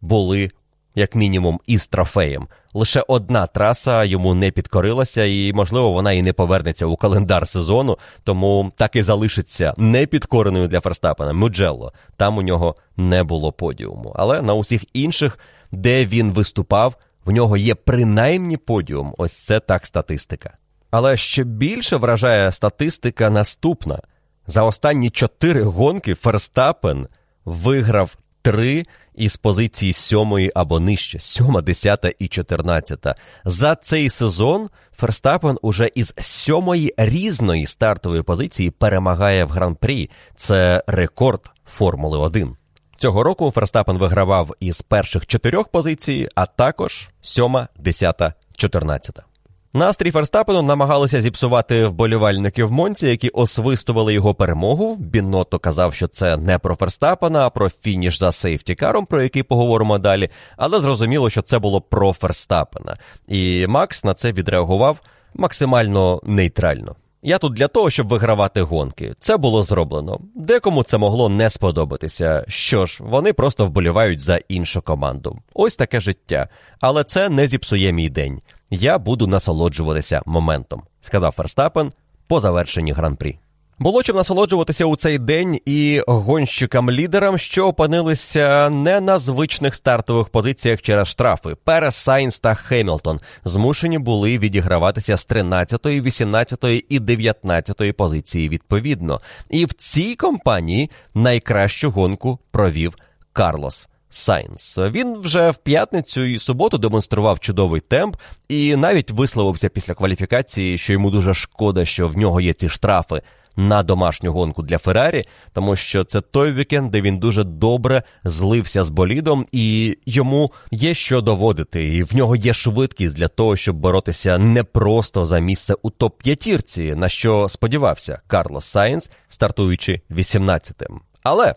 були 0.00 0.50
як 0.94 1.14
мінімум 1.14 1.60
із 1.66 1.86
трофеєм. 1.86 2.48
Лише 2.74 3.04
одна 3.08 3.46
траса 3.46 4.04
йому 4.04 4.34
не 4.34 4.50
підкорилася, 4.50 5.24
і, 5.24 5.52
можливо, 5.52 5.92
вона 5.92 6.12
і 6.12 6.22
не 6.22 6.32
повернеться 6.32 6.86
у 6.86 6.96
календар 6.96 7.48
сезону, 7.48 7.98
тому 8.24 8.72
так 8.76 8.96
і 8.96 9.02
залишиться 9.02 9.74
непідкореною 9.76 10.68
для 10.68 10.80
Ферстапена. 10.80 11.32
Муджелло. 11.32 11.92
Там 12.16 12.38
у 12.38 12.42
нього 12.42 12.76
не 12.96 13.24
було 13.24 13.52
подіуму. 13.52 14.12
Але 14.16 14.42
на 14.42 14.54
усіх 14.54 14.84
інших, 14.92 15.38
де 15.72 16.06
він 16.06 16.32
виступав, 16.32 16.94
в 17.24 17.30
нього 17.30 17.56
є 17.56 17.74
принаймні 17.74 18.56
подіум. 18.56 19.14
Ось 19.18 19.32
це 19.32 19.60
так 19.60 19.86
статистика. 19.86 20.56
Але 20.90 21.16
ще 21.16 21.44
більше 21.44 21.96
вражає 21.96 22.52
статистика 22.52 23.30
наступна: 23.30 23.98
за 24.46 24.62
останні 24.62 25.10
чотири 25.10 25.62
гонки 25.62 26.14
Ферстапен 26.14 27.08
виграв 27.44 28.16
три 28.42 28.86
із 29.20 29.36
позиції 29.36 29.92
сьомої 29.92 30.52
або 30.54 30.80
нижче, 30.80 31.20
сьома, 31.20 31.60
десята 31.60 32.12
і 32.18 32.28
чотирнадцята. 32.28 33.14
За 33.44 33.74
цей 33.74 34.08
сезон 34.08 34.68
Ферстапен 34.96 35.58
уже 35.62 35.88
із 35.94 36.14
сьомої 36.18 36.94
різної 36.96 37.66
стартової 37.66 38.22
позиції 38.22 38.70
перемагає 38.70 39.44
в 39.44 39.48
гран-прі. 39.48 40.10
Це 40.36 40.84
рекорд 40.86 41.50
Формули 41.66 42.18
1. 42.18 42.56
Цього 42.96 43.22
року 43.22 43.50
Ферстапен 43.50 43.98
вигравав 43.98 44.54
із 44.60 44.82
перших 44.82 45.26
чотирьох 45.26 45.68
позицій, 45.68 46.28
а 46.34 46.46
також 46.46 47.10
сьома, 47.20 47.68
десята, 47.78 48.34
чотирнадцята. 48.56 49.29
Настрій 49.72 50.10
Ферстапену 50.10 50.62
намагалися 50.62 51.20
зіпсувати 51.20 51.86
вболівальники 51.86 52.64
в 52.64 52.72
Монці, 52.72 53.06
які 53.06 53.28
освистували 53.28 54.14
його 54.14 54.34
перемогу. 54.34 54.96
Біннотто 54.96 55.58
казав, 55.58 55.94
що 55.94 56.08
це 56.08 56.36
не 56.36 56.58
про 56.58 56.74
Ферстапена, 56.74 57.46
а 57.46 57.50
про 57.50 57.68
фініш 57.68 58.18
за 58.18 58.32
сейфтікаром, 58.32 59.06
про 59.06 59.22
який 59.22 59.42
поговоримо 59.42 59.98
далі. 59.98 60.30
Але 60.56 60.80
зрозуміло, 60.80 61.30
що 61.30 61.42
це 61.42 61.58
було 61.58 61.80
про 61.80 62.12
Ферстапена. 62.12 62.96
І 63.28 63.66
Макс 63.66 64.04
на 64.04 64.14
це 64.14 64.32
відреагував 64.32 65.00
максимально 65.34 66.20
нейтрально. 66.24 66.96
Я 67.22 67.38
тут 67.38 67.54
для 67.54 67.68
того, 67.68 67.90
щоб 67.90 68.08
вигравати 68.08 68.62
гонки. 68.62 69.14
Це 69.20 69.36
було 69.36 69.62
зроблено. 69.62 70.20
Декому 70.34 70.82
це 70.82 70.98
могло 70.98 71.28
не 71.28 71.50
сподобатися. 71.50 72.44
Що 72.48 72.86
ж, 72.86 73.04
вони 73.04 73.32
просто 73.32 73.66
вболівають 73.66 74.20
за 74.20 74.36
іншу 74.48 74.82
команду. 74.82 75.38
Ось 75.54 75.76
таке 75.76 76.00
життя. 76.00 76.48
Але 76.80 77.04
це 77.04 77.28
не 77.28 77.48
зіпсує 77.48 77.92
мій 77.92 78.08
день. 78.08 78.40
Я 78.70 78.98
буду 78.98 79.26
насолоджуватися 79.26 80.22
моментом, 80.26 80.82
сказав 81.02 81.32
Ферстапен 81.32 81.92
по 82.26 82.40
завершенні 82.40 82.92
гран-прі. 82.92 83.38
Було 83.80 84.02
чим 84.02 84.16
насолоджуватися 84.16 84.84
у 84.84 84.96
цей 84.96 85.18
день 85.18 85.58
і 85.66 86.02
гонщикам-лідерам, 86.06 87.38
що 87.38 87.66
опинилися 87.66 88.70
не 88.70 89.00
на 89.00 89.18
звичних 89.18 89.74
стартових 89.74 90.28
позиціях 90.28 90.82
через 90.82 91.08
штрафи. 91.08 91.54
Перес, 91.64 91.96
Сайнс 91.96 92.38
та 92.38 92.54
Хемілтон 92.54 93.20
змушені 93.44 93.98
були 93.98 94.38
відіграватися 94.38 95.16
з 95.16 95.24
13, 95.24 95.86
18 95.86 96.64
і 96.88 96.98
19 96.98 97.96
позиції 97.96 98.48
відповідно. 98.48 99.20
І 99.50 99.64
в 99.64 99.72
цій 99.72 100.14
компанії 100.14 100.90
найкращу 101.14 101.90
гонку 101.90 102.38
провів 102.50 102.94
Карлос. 103.32 103.89
Сайнс. 104.10 104.78
Він 104.78 105.16
вже 105.16 105.50
в 105.50 105.56
п'ятницю 105.56 106.24
і 106.24 106.38
суботу 106.38 106.78
демонстрував 106.78 107.40
чудовий 107.40 107.80
темп 107.80 108.16
і 108.48 108.76
навіть 108.76 109.10
висловився 109.10 109.68
після 109.68 109.94
кваліфікації, 109.94 110.78
що 110.78 110.92
йому 110.92 111.10
дуже 111.10 111.34
шкода, 111.34 111.84
що 111.84 112.08
в 112.08 112.16
нього 112.16 112.40
є 112.40 112.52
ці 112.52 112.68
штрафи 112.68 113.22
на 113.56 113.82
домашню 113.82 114.32
гонку 114.32 114.62
для 114.62 114.78
Феррарі, 114.78 115.24
тому 115.52 115.76
що 115.76 116.04
це 116.04 116.20
той 116.20 116.52
вікенд, 116.52 116.90
де 116.90 117.00
він 117.00 117.18
дуже 117.18 117.44
добре 117.44 118.02
злився 118.24 118.84
з 118.84 118.90
болідом, 118.90 119.46
і 119.52 119.98
йому 120.06 120.52
є 120.70 120.94
що 120.94 121.20
доводити. 121.20 121.96
І 121.96 122.02
в 122.02 122.16
нього 122.16 122.36
є 122.36 122.54
швидкість 122.54 123.16
для 123.16 123.28
того, 123.28 123.56
щоб 123.56 123.76
боротися 123.76 124.38
не 124.38 124.64
просто 124.64 125.26
за 125.26 125.38
місце 125.38 125.74
у 125.82 125.90
топ-п'ятірці, 125.90 126.94
на 126.94 127.08
що 127.08 127.48
сподівався 127.48 128.20
Карлос 128.26 128.64
Сайнс, 128.64 129.10
стартуючи 129.28 130.00
18-тим. 130.10 131.00
Але 131.22 131.54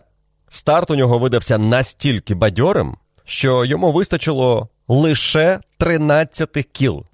старт 0.54 0.90
у 0.90 0.94
нього 0.94 1.18
видався 1.18 1.58
настільки 1.58 2.34
бадьорим, 2.34 2.96
що 3.24 3.64
йому 3.64 3.92
вистачило 3.92 4.68
лише 4.88 5.60
13 5.76 6.50
кіл. 6.72 7.04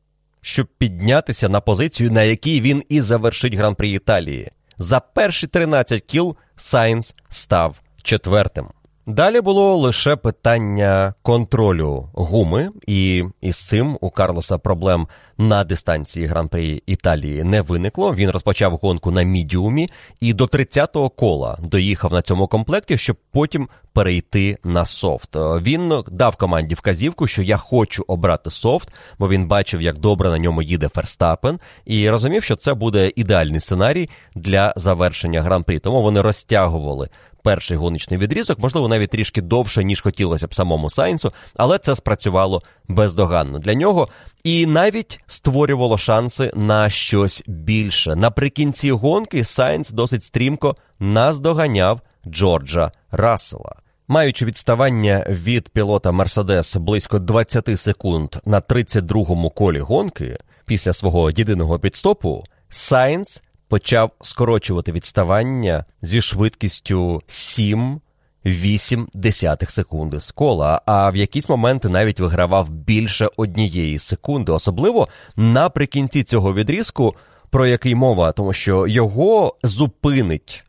Щоб 0.40 0.66
піднятися 0.78 1.48
на 1.48 1.60
позицію, 1.60 2.10
на 2.10 2.22
якій 2.22 2.60
він 2.60 2.82
і 2.88 3.00
завершить 3.00 3.54
гран-прі 3.54 3.88
Італії. 3.88 4.50
За 4.78 5.00
перші 5.00 5.46
13 5.46 6.02
кіл 6.02 6.36
Сайнс 6.56 7.14
став 7.28 7.76
четвертим. 8.02 8.68
Далі 9.06 9.40
було 9.40 9.76
лише 9.76 10.16
питання 10.16 11.14
контролю 11.22 12.08
гуми, 12.12 12.70
і 12.86 13.24
із 13.40 13.56
цим 13.56 13.98
у 14.00 14.10
Карлоса 14.10 14.58
проблем 14.58 15.06
на 15.38 15.64
дистанції 15.64 16.26
гран-прі 16.26 16.82
Італії 16.86 17.44
не 17.44 17.60
виникло. 17.60 18.14
Він 18.14 18.30
розпочав 18.30 18.76
гонку 18.82 19.10
на 19.10 19.22
мідіумі 19.22 19.88
і 20.20 20.34
до 20.34 20.44
30-го 20.44 21.10
кола 21.10 21.58
доїхав 21.62 22.12
на 22.12 22.22
цьому 22.22 22.46
комплекті, 22.46 22.98
щоб 22.98 23.16
потім 23.32 23.68
перейти 23.92 24.58
на 24.64 24.84
софт. 24.84 25.28
Він 25.36 25.94
дав 26.10 26.36
команді 26.36 26.74
вказівку, 26.74 27.26
що 27.26 27.42
я 27.42 27.56
хочу 27.56 28.04
обрати 28.08 28.50
софт, 28.50 28.88
бо 29.18 29.28
він 29.28 29.48
бачив, 29.48 29.82
як 29.82 29.98
добре 29.98 30.30
на 30.30 30.38
ньому 30.38 30.62
їде 30.62 30.88
Ферстапен, 30.88 31.60
і 31.84 32.10
розумів, 32.10 32.44
що 32.44 32.56
це 32.56 32.74
буде 32.74 33.12
ідеальний 33.16 33.60
сценарій 33.60 34.08
для 34.34 34.72
завершення 34.76 35.42
гран-прі. 35.42 35.78
Тому 35.78 36.02
вони 36.02 36.20
розтягували 36.20 37.08
перший 37.42 37.76
гоночний 37.76 38.18
відрізок, 38.18 38.58
можливо, 38.58 38.88
навіть 38.88 39.10
трішки 39.10 39.42
довше, 39.42 39.84
ніж 39.84 40.00
хотілося 40.00 40.46
б 40.46 40.54
самому 40.54 40.90
Сайнсу, 40.90 41.32
але 41.56 41.78
це 41.78 41.94
спрацювало 41.94 42.62
бездоганно 42.88 43.58
для 43.58 43.74
нього 43.74 44.08
і 44.44 44.66
навіть 44.66 45.20
створювало 45.26 45.98
шанси 45.98 46.52
на 46.54 46.90
щось 46.90 47.42
більше. 47.46 48.16
Наприкінці 48.16 48.90
гонки 48.90 49.44
Сайнс 49.44 49.90
досить 49.90 50.24
стрімко 50.24 50.76
наздоганяв 50.98 52.00
Джорджа 52.26 52.92
Рассела. 53.10 53.76
Маючи 54.08 54.44
відставання 54.44 55.26
від 55.28 55.68
пілота 55.68 56.12
Мерседес 56.12 56.76
близько 56.76 57.18
20 57.18 57.80
секунд 57.80 58.36
на 58.44 58.60
32-му 58.60 59.50
колі 59.50 59.80
гонки 59.80 60.38
після 60.66 60.92
свого 60.92 61.30
єдиного 61.30 61.78
пітстопу, 61.78 62.44
Сайнс 62.68 63.42
почав 63.70 64.10
скорочувати 64.20 64.92
відставання 64.92 65.84
зі 66.02 66.22
швидкістю 66.22 67.22
7 67.26 68.00
8 68.44 69.08
десятих 69.14 69.70
секунди 69.70 70.20
з 70.20 70.30
кола, 70.30 70.80
а 70.86 71.10
в 71.10 71.16
якісь 71.16 71.48
моменти 71.48 71.88
навіть 71.88 72.20
вигравав 72.20 72.70
більше 72.70 73.28
однієї 73.36 73.98
секунди, 73.98 74.52
особливо 74.52 75.08
наприкінці 75.36 76.22
цього 76.22 76.54
відрізку, 76.54 77.14
про 77.50 77.66
який 77.66 77.94
мова, 77.94 78.32
тому 78.32 78.52
що 78.52 78.86
його 78.86 79.56
зупинить 79.62 80.64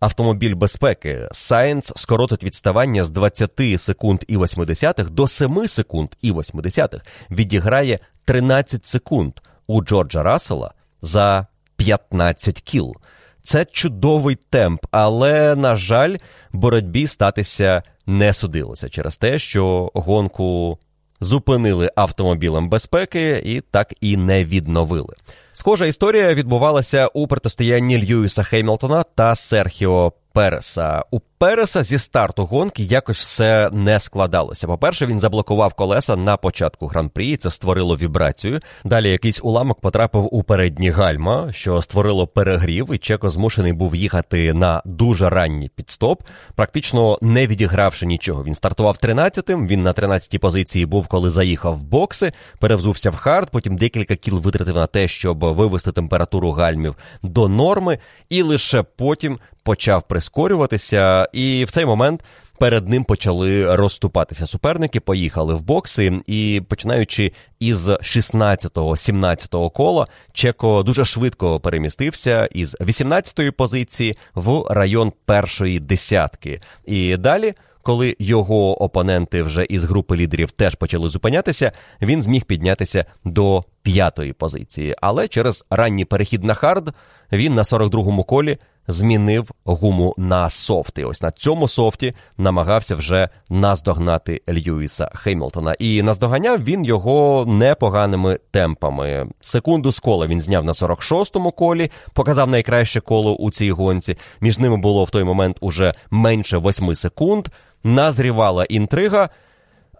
автомобіль 0.00 0.54
безпеки. 0.54 1.28
Сайенс 1.32 1.92
скоротить 1.96 2.44
відставання 2.44 3.04
з 3.04 3.10
20 3.10 3.60
секунд 3.78 4.24
і 4.28 4.36
80 4.36 4.96
до 5.10 5.28
7 5.28 5.68
секунд 5.68 6.08
і 6.22 6.32
80 6.32 6.94
відіграє 7.30 7.98
13 8.24 8.86
секунд 8.86 9.32
у 9.66 9.82
Джорджа 9.82 10.22
Рассела 10.22 10.72
за 11.02 11.46
15 11.78 12.60
кіл. 12.60 12.94
Це 13.42 13.64
чудовий 13.64 14.36
темп, 14.50 14.86
але, 14.90 15.54
на 15.54 15.76
жаль, 15.76 16.16
боротьбі 16.52 17.06
статися 17.06 17.82
не 18.06 18.32
судилося 18.32 18.88
через 18.88 19.16
те, 19.16 19.38
що 19.38 19.90
гонку 19.94 20.78
зупинили 21.20 21.90
автомобілем 21.96 22.68
безпеки 22.68 23.42
і 23.44 23.60
так 23.60 23.94
і 24.00 24.16
не 24.16 24.44
відновили. 24.44 25.14
Схожа 25.52 25.86
історія 25.86 26.34
відбувалася 26.34 27.06
у 27.06 27.26
протистоянні 27.26 28.04
Льюіса 28.04 28.42
Хеймлтона 28.42 29.02
та 29.02 29.34
Серхіо 29.34 30.12
Переса. 30.32 31.02
У 31.10 31.20
Переса 31.38 31.82
зі 31.82 31.98
старту 31.98 32.44
гонки 32.44 32.82
якось 32.82 33.18
все 33.18 33.70
не 33.72 34.00
складалося. 34.00 34.66
По-перше, 34.66 35.06
він 35.06 35.20
заблокував 35.20 35.74
колеса 35.74 36.16
на 36.16 36.36
початку 36.36 36.86
гран-прі, 36.86 37.36
це 37.36 37.50
створило 37.50 37.96
вібрацію. 37.96 38.60
Далі 38.84 39.10
якийсь 39.10 39.40
уламок 39.42 39.80
потрапив 39.80 40.28
у 40.34 40.42
передні 40.42 40.90
гальма, 40.90 41.52
що 41.52 41.82
створило 41.82 42.26
перегрів, 42.26 42.94
і 42.94 42.98
Чеко 42.98 43.30
змушений 43.30 43.72
був 43.72 43.96
їхати 43.96 44.52
на 44.52 44.82
дуже 44.84 45.28
ранній 45.28 45.68
підстоп, 45.68 46.22
практично 46.54 47.18
не 47.22 47.46
відігравши 47.46 48.06
нічого. 48.06 48.44
Він 48.44 48.54
стартував 48.54 48.96
13-тим, 49.02 49.66
Він 49.66 49.82
на 49.82 49.92
13-й 49.92 50.38
позиції 50.38 50.86
був, 50.86 51.06
коли 51.06 51.30
заїхав 51.30 51.74
в 51.74 51.82
бокси, 51.82 52.32
перевзувся 52.58 53.10
в 53.10 53.16
хард. 53.16 53.50
Потім 53.50 53.76
декілька 53.76 54.16
кіл 54.16 54.38
витратив 54.38 54.76
на 54.76 54.86
те, 54.86 55.08
щоб 55.08 55.44
вивести 55.44 55.92
температуру 55.92 56.50
гальмів 56.50 56.96
до 57.22 57.48
норми, 57.48 57.98
і 58.28 58.42
лише 58.42 58.82
потім 58.82 59.38
почав 59.68 60.02
прискорюватися, 60.02 61.28
і 61.32 61.64
в 61.64 61.70
цей 61.70 61.86
момент 61.86 62.24
перед 62.58 62.88
ним 62.88 63.04
почали 63.04 63.76
розступатися 63.76 64.46
суперники, 64.46 65.00
поїхали 65.00 65.54
в 65.54 65.62
бокси, 65.62 66.20
і 66.26 66.62
починаючи 66.68 67.32
із 67.60 67.88
16-17 67.88 69.70
кола, 69.70 70.06
Чеко 70.32 70.82
дуже 70.82 71.04
швидко 71.04 71.60
перемістився 71.60 72.48
із 72.52 72.76
18-ї 72.80 73.50
позиції 73.50 74.16
в 74.34 74.64
район 74.70 75.12
першої 75.26 75.80
десятки. 75.80 76.60
І 76.86 77.16
далі 77.16 77.54
коли 77.82 78.16
його 78.18 78.82
опоненти 78.82 79.42
вже 79.42 79.64
із 79.64 79.84
групи 79.84 80.16
лідерів 80.16 80.50
теж 80.50 80.74
почали 80.74 81.08
зупинятися, 81.08 81.72
він 82.02 82.22
зміг 82.22 82.44
піднятися 82.44 83.04
до 83.24 83.64
п'ятої 83.82 84.32
позиції. 84.32 84.94
Але 85.00 85.28
через 85.28 85.64
ранній 85.70 86.04
перехід 86.04 86.44
на 86.44 86.54
хард 86.54 86.94
він 87.32 87.54
на 87.54 87.62
42-му 87.62 88.24
колі 88.24 88.58
змінив 88.88 89.50
гуму 89.64 90.14
на 90.18 90.48
софт. 90.48 90.98
Ось 90.98 91.22
на 91.22 91.30
цьому 91.30 91.68
софті 91.68 92.14
намагався 92.38 92.94
вже 92.94 93.28
наздогнати 93.48 94.42
Льюіса 94.48 95.10
Хемілтона. 95.14 95.74
І 95.78 96.02
наздоганяв 96.02 96.62
він 96.62 96.84
його 96.84 97.44
непоганими 97.48 98.38
темпами. 98.50 99.26
Секунду 99.40 99.92
з 99.92 99.98
кола 99.98 100.26
він 100.26 100.40
зняв 100.40 100.64
на 100.64 100.72
46-му 100.72 101.50
колі, 101.50 101.90
показав 102.12 102.48
найкраще 102.48 103.00
коло 103.00 103.36
у 103.36 103.50
цій 103.50 103.70
гонці. 103.70 104.16
Між 104.40 104.58
ними 104.58 104.76
було 104.76 105.04
в 105.04 105.10
той 105.10 105.24
момент 105.24 105.56
уже 105.60 105.94
менше 106.10 106.58
8 106.58 106.94
секунд 106.94 107.48
назрівала 107.84 108.64
інтрига, 108.64 109.28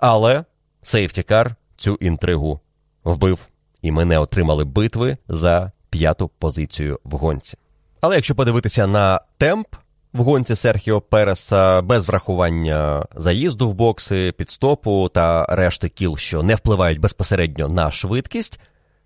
але 0.00 0.44
сейфтікар 0.82 1.54
цю 1.76 1.94
інтригу 1.94 2.60
вбив, 3.04 3.48
і 3.82 3.92
ми 3.92 4.04
не 4.04 4.18
отримали 4.18 4.64
битви 4.64 5.16
за 5.28 5.72
п'яту 5.90 6.30
позицію 6.38 6.98
в 7.04 7.12
гонці. 7.12 7.56
Але 8.00 8.14
якщо 8.14 8.34
подивитися 8.34 8.86
на 8.86 9.20
темп 9.38 9.66
в 10.12 10.22
гонці 10.22 10.54
Серхіо 10.54 11.00
Переса 11.00 11.82
без 11.82 12.08
врахування 12.08 13.06
заїзду 13.16 13.70
в 13.70 13.74
бокси, 13.74 14.32
підстопу 14.32 15.08
та 15.08 15.46
решти 15.46 15.88
кіл, 15.88 16.16
що 16.16 16.42
не 16.42 16.54
впливають 16.54 17.00
безпосередньо 17.00 17.68
на 17.68 17.90
швидкість, 17.90 18.60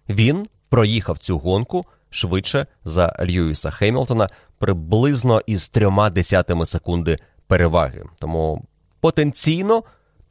він 0.08 0.46
проїхав 0.68 1.18
цю 1.18 1.38
гонку 1.38 1.86
швидше 2.10 2.66
за 2.84 3.16
Льюіса 3.20 3.70
Хеймлтона 3.70 4.28
приблизно 4.58 5.42
із 5.46 5.68
трьома 5.68 6.10
десятими 6.10 6.66
секунди 6.66 7.18
переваги. 7.46 8.04
Тому 8.18 8.64
потенційно 9.00 9.82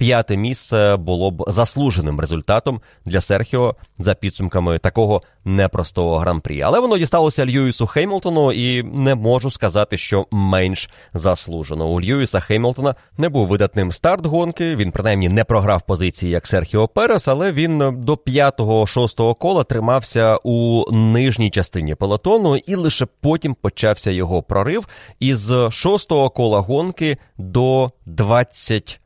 п'яте 0.02 0.38
місце 0.38 0.96
було 0.96 1.32
б 1.32 1.44
заслуженим 1.48 2.20
результатом 2.20 2.82
для 3.06 3.22
Серхіо 3.22 3.76
за 4.00 4.14
підсумками 4.14 4.80
такого 4.80 5.22
непростого 5.46 6.18
гран-прі. 6.18 6.62
Але 6.62 6.80
воно 6.80 6.98
дісталося 6.98 7.46
Льюісу 7.46 7.88
Хеймлтону, 7.88 8.52
і 8.52 8.84
не 8.84 9.16
можу 9.16 9.52
сказати, 9.52 9.98
що 9.98 10.26
менш 10.32 10.90
заслужено. 11.14 11.88
У 11.88 12.02
Льюіса 12.02 12.40
Хеймлтона 12.40 12.96
не 13.18 13.30
був 13.30 13.48
видатним 13.48 13.92
старт 13.92 14.26
гонки. 14.26 14.76
Він 14.76 14.92
принаймні 14.92 15.30
не 15.30 15.44
програв 15.44 15.82
позиції 15.82 16.32
як 16.32 16.48
Серхіо 16.48 16.88
Перес, 16.88 17.28
але 17.28 17.52
він 17.52 17.78
до 18.04 18.14
5-6 18.14 19.36
кола 19.36 19.64
тримався 19.64 20.38
у 20.44 20.84
нижній 20.92 21.50
частині 21.50 21.96
пелотону, 21.96 22.58
і 22.58 22.76
лише 22.76 23.08
потім 23.22 23.54
почався 23.54 24.12
його 24.12 24.44
прорив. 24.44 24.88
Із 25.20 25.52
6-го 25.52 26.30
кола 26.30 26.60
гонки 26.60 27.18
до 27.38 27.92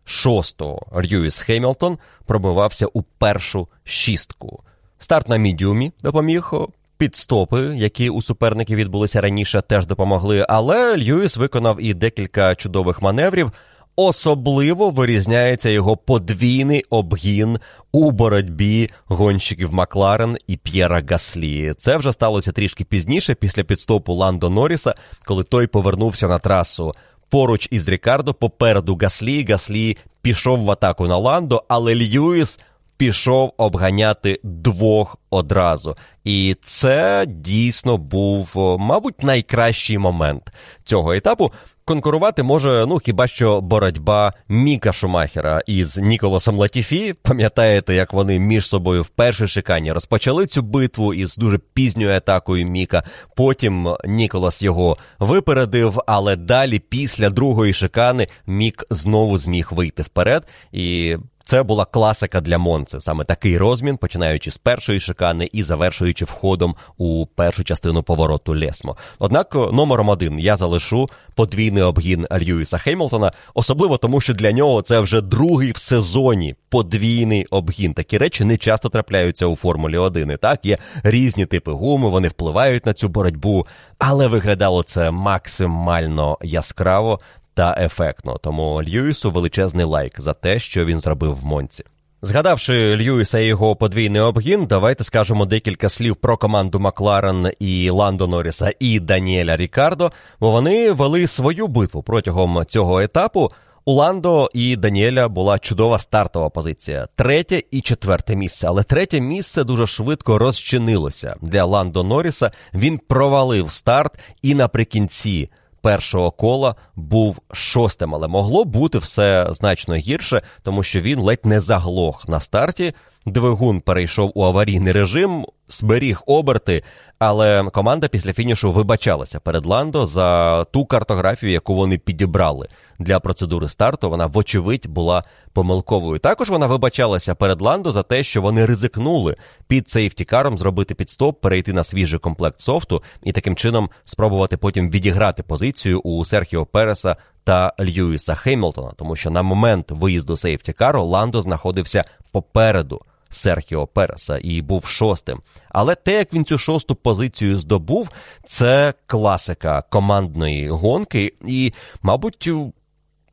26-го 0.05 1.01
Льюіс 1.01 1.41
Хемілтон 1.41 1.97
пробивався 2.25 2.85
у 2.93 3.01
першу 3.01 3.67
шістку. 3.83 4.63
Старт 4.99 5.29
на 5.29 5.37
мідіумі 5.37 5.91
допоміг. 6.03 6.51
Пітстопи, 6.97 7.59
які 7.75 8.09
у 8.09 8.21
суперників 8.21 8.77
відбулися 8.77 9.21
раніше, 9.21 9.61
теж 9.61 9.85
допомогли. 9.85 10.45
Але 10.49 10.97
Льюіс 10.97 11.37
виконав 11.37 11.81
і 11.81 11.93
декілька 11.93 12.55
чудових 12.55 13.01
маневрів. 13.01 13.51
Особливо 13.97 14.89
вирізняється 14.89 15.69
його 15.69 15.97
подвійний 15.97 16.85
обгін 16.89 17.59
у 17.91 18.11
боротьбі 18.11 18.89
гонщиків 19.05 19.73
Макларен 19.73 20.37
і 20.47 20.57
П'єра 20.57 21.03
Гаслі. 21.09 21.73
Це 21.77 21.97
вже 21.97 22.13
сталося 22.13 22.51
трішки 22.51 22.83
пізніше, 22.83 23.35
після 23.35 23.63
пітстопу 23.63 24.13
Ландо 24.13 24.49
Норріса, 24.49 24.95
коли 25.25 25.43
той 25.43 25.67
повернувся 25.67 26.27
на 26.27 26.39
трасу 26.39 26.93
поруч 27.35 27.67
із 27.71 27.87
Рікардо. 27.89 28.33
Попереду 28.33 28.97
Гаслі. 29.01 29.45
Гаслі 29.49 29.97
пішов 30.21 30.59
в 30.59 30.71
атаку 30.71 31.07
на 31.07 31.17
Ландо, 31.17 31.63
але 31.67 31.95
Льюіс 31.95 32.59
пішов 32.97 33.53
обганяти 33.57 34.39
двох 34.43 35.17
одразу. 35.29 35.97
І 36.23 36.55
це 36.61 37.25
дійсно 37.27 37.97
був, 37.97 38.53
мабуть, 38.79 39.23
найкращий 39.23 39.97
момент 39.97 40.51
цього 40.83 41.13
етапу. 41.13 41.51
Конкурувати 41.87 42.43
може, 42.43 42.85
ну 42.87 42.99
хіба 42.99 43.27
що 43.27 43.61
боротьба 43.61 44.33
Міка 44.47 44.93
Шумахера 44.93 45.61
із 45.67 45.97
Ніколасом 45.97 46.57
Латіфі. 46.57 47.13
Пам'ятаєте, 47.13 47.95
як 47.95 48.13
вони 48.13 48.39
між 48.39 48.67
собою 48.67 49.01
в 49.01 49.07
першій 49.07 49.47
шикані 49.47 49.91
розпочали 49.91 50.45
цю 50.45 50.61
битву 50.61 51.13
із 51.13 51.35
дуже 51.37 51.57
пізньою 51.57 52.11
атакою 52.11 52.67
Міка. 52.67 53.03
Потім 53.35 53.95
Ніколас 54.05 54.61
його 54.61 54.97
випередив, 55.19 56.01
але 56.07 56.35
далі, 56.35 56.79
після 56.79 57.29
другої 57.29 57.73
шикани, 57.73 58.27
Мік 58.47 58.83
знову 58.89 59.37
зміг 59.37 59.67
вийти 59.71 60.03
вперед. 60.03 60.47
І 60.71 61.17
це 61.45 61.63
була 61.63 61.85
класика 61.85 62.41
для 62.41 62.57
Монци, 62.57 63.01
саме 63.01 63.23
такий 63.23 63.57
розмін, 63.57 63.97
починаючи 63.97 64.51
з 64.51 64.57
першої 64.57 64.99
шикани 64.99 65.49
і 65.53 65.63
завершуючи 65.63 66.25
входом 66.25 66.75
у 66.97 67.25
першу 67.25 67.63
частину 67.63 68.03
повороту 68.03 68.59
Лесмо. 68.59 68.97
Однак 69.19 69.55
номером 69.55 70.09
один 70.09 70.39
я 70.39 70.55
залишу 70.55 71.09
подвійний 71.35 71.83
обгін 71.83 72.27
Льюіса 72.31 72.77
Хеймлтона, 72.77 73.31
особливо 73.53 73.97
тому, 73.97 74.21
що 74.21 74.33
для 74.33 74.51
нього 74.51 74.81
це 74.81 74.99
вже 74.99 75.21
другий 75.21 75.71
в 75.71 75.77
сезоні 75.77 76.55
подвійний 76.69 77.45
обгін. 77.45 77.93
Такі 77.93 78.17
речі 78.17 78.45
не 78.45 78.57
часто 78.57 78.89
трапляються 78.89 79.45
у 79.45 79.55
Формулі 79.55 79.97
1. 79.97 80.31
І 80.31 80.37
Так, 80.37 80.65
є 80.65 80.77
різні 81.03 81.45
типи 81.45 81.71
гуми, 81.71 82.09
вони 82.09 82.27
впливають 82.27 82.85
на 82.85 82.93
цю 82.93 83.09
боротьбу, 83.09 83.67
але 83.99 84.27
виглядало 84.27 84.83
це 84.83 85.11
максимально 85.11 86.37
яскраво 86.41 87.19
та 87.55 87.75
ефектно. 87.79 88.37
Тому 88.37 88.83
Льюісу 88.83 89.31
величезний 89.31 89.85
лайк 89.85 90.21
за 90.21 90.33
те, 90.33 90.59
що 90.59 90.85
він 90.85 90.99
зробив 90.99 91.35
в 91.35 91.45
Монці. 91.45 91.83
Згадавши 92.21 92.97
Льюіса 92.97 93.39
і 93.39 93.45
його 93.45 93.75
подвійний 93.75 94.21
обгін, 94.21 94.65
давайте 94.65 95.03
скажемо 95.03 95.45
декілька 95.45 95.89
слів 95.89 96.15
про 96.15 96.37
команду 96.37 96.79
Макларен 96.79 97.51
і 97.59 97.89
Ландо 97.89 98.27
Норріса 98.27 98.71
і 98.79 98.99
Даніеля 98.99 99.55
Рікардо, 99.55 100.11
бо 100.39 100.51
вони 100.51 100.91
вели 100.91 101.27
свою 101.27 101.67
битву 101.67 102.03
протягом 102.03 102.65
цього 102.65 103.01
етапу. 103.01 103.51
У 103.87 103.93
Ландо 103.93 104.49
і 104.53 104.75
Даніеля 104.75 105.27
була 105.27 105.59
чудова 105.59 105.99
стартова 105.99 106.49
позиція, 106.49 107.07
третє 107.15 107.63
і 107.71 107.81
четверте 107.81 108.35
місце. 108.35 108.67
Але 108.67 108.83
третє 108.83 109.21
місце 109.21 109.63
дуже 109.63 109.87
швидко 109.87 110.37
розчинилося 110.37 111.35
для 111.41 111.65
Ландо 111.65 112.03
Норріса. 112.03 112.51
Він 112.73 112.97
провалив 112.97 113.71
старт 113.71 114.19
і 114.41 114.55
наприкінці 114.55 115.49
першого 115.85 116.31
кола 116.31 116.75
був 116.95 117.39
шостим, 117.51 118.15
але 118.15 118.27
могло 118.27 118.65
бути 118.65 118.97
все 118.97 119.47
значно 119.51 119.95
гірше, 119.95 120.41
тому 120.63 120.83
що 120.83 121.01
він 121.01 121.19
ледь 121.19 121.45
не 121.45 121.61
заглох 121.61 122.27
на 122.27 122.39
старті. 122.39 122.93
Двигун 123.25 123.81
перейшов 123.81 124.31
у 124.35 124.43
аварійний 124.43 124.93
режим, 124.93 125.45
зберіг 125.69 126.21
оберти, 126.25 126.83
але 127.19 127.63
команда 127.63 128.07
після 128.07 128.33
фінішу 128.33 128.71
вибачалася 128.71 129.39
перед 129.39 129.65
Ландо 129.65 130.05
за 130.05 130.63
ту 130.63 130.85
картографію, 130.85 131.51
яку 131.51 131.75
вони 131.75 131.97
підібрали 131.97 132.67
для 132.99 133.19
процедури 133.19 133.69
старту. 133.69 134.09
Вона, 134.09 134.25
вочевидь, 134.25 134.87
була 134.87 135.23
помилковою. 135.53 136.19
Також 136.19 136.49
вона 136.49 136.67
вибачалася 136.67 137.35
перед 137.35 137.61
Ландо 137.61 137.91
за 137.91 138.03
те, 138.03 138.23
що 138.23 138.41
вони 138.41 138.65
ризикнули 138.65 139.35
під 139.67 139.89
сейфтікаром 139.89 140.57
зробити 140.57 140.95
підстоп, 140.95 141.41
перейти 141.41 141.73
на 141.73 141.83
свіжий 141.83 142.19
комплект 142.19 142.59
софту 142.59 143.03
і 143.23 143.31
таким 143.31 143.55
чином 143.55 143.89
спробувати 144.05 144.57
потім 144.57 144.89
відіграти 144.89 145.43
позицію 145.43 145.99
у 145.99 146.25
Серхіо 146.25 146.65
Переса. 146.65 147.15
Та 147.43 147.73
Льюіса 147.79 148.35
Хеймлтона, 148.35 148.91
тому 148.97 149.15
що 149.15 149.29
на 149.29 149.41
момент 149.41 149.91
виїзду 149.91 150.37
сейфтікару 150.37 151.05
Ландо 151.05 151.41
знаходився 151.41 152.03
попереду 152.31 153.01
Серхіо 153.35 153.87
Переса 153.87 154.39
і 154.43 154.61
був 154.61 154.85
шостим. 154.85 155.39
Але 155.69 155.95
те, 155.95 156.13
як 156.13 156.33
він 156.33 156.45
цю 156.45 156.57
шосту 156.57 156.95
позицію 156.95 157.57
здобув, 157.57 158.09
це 158.45 158.93
класика 159.05 159.81
командної 159.81 160.69
гонки, 160.69 161.33
і, 161.45 161.73
мабуть, 162.01 162.49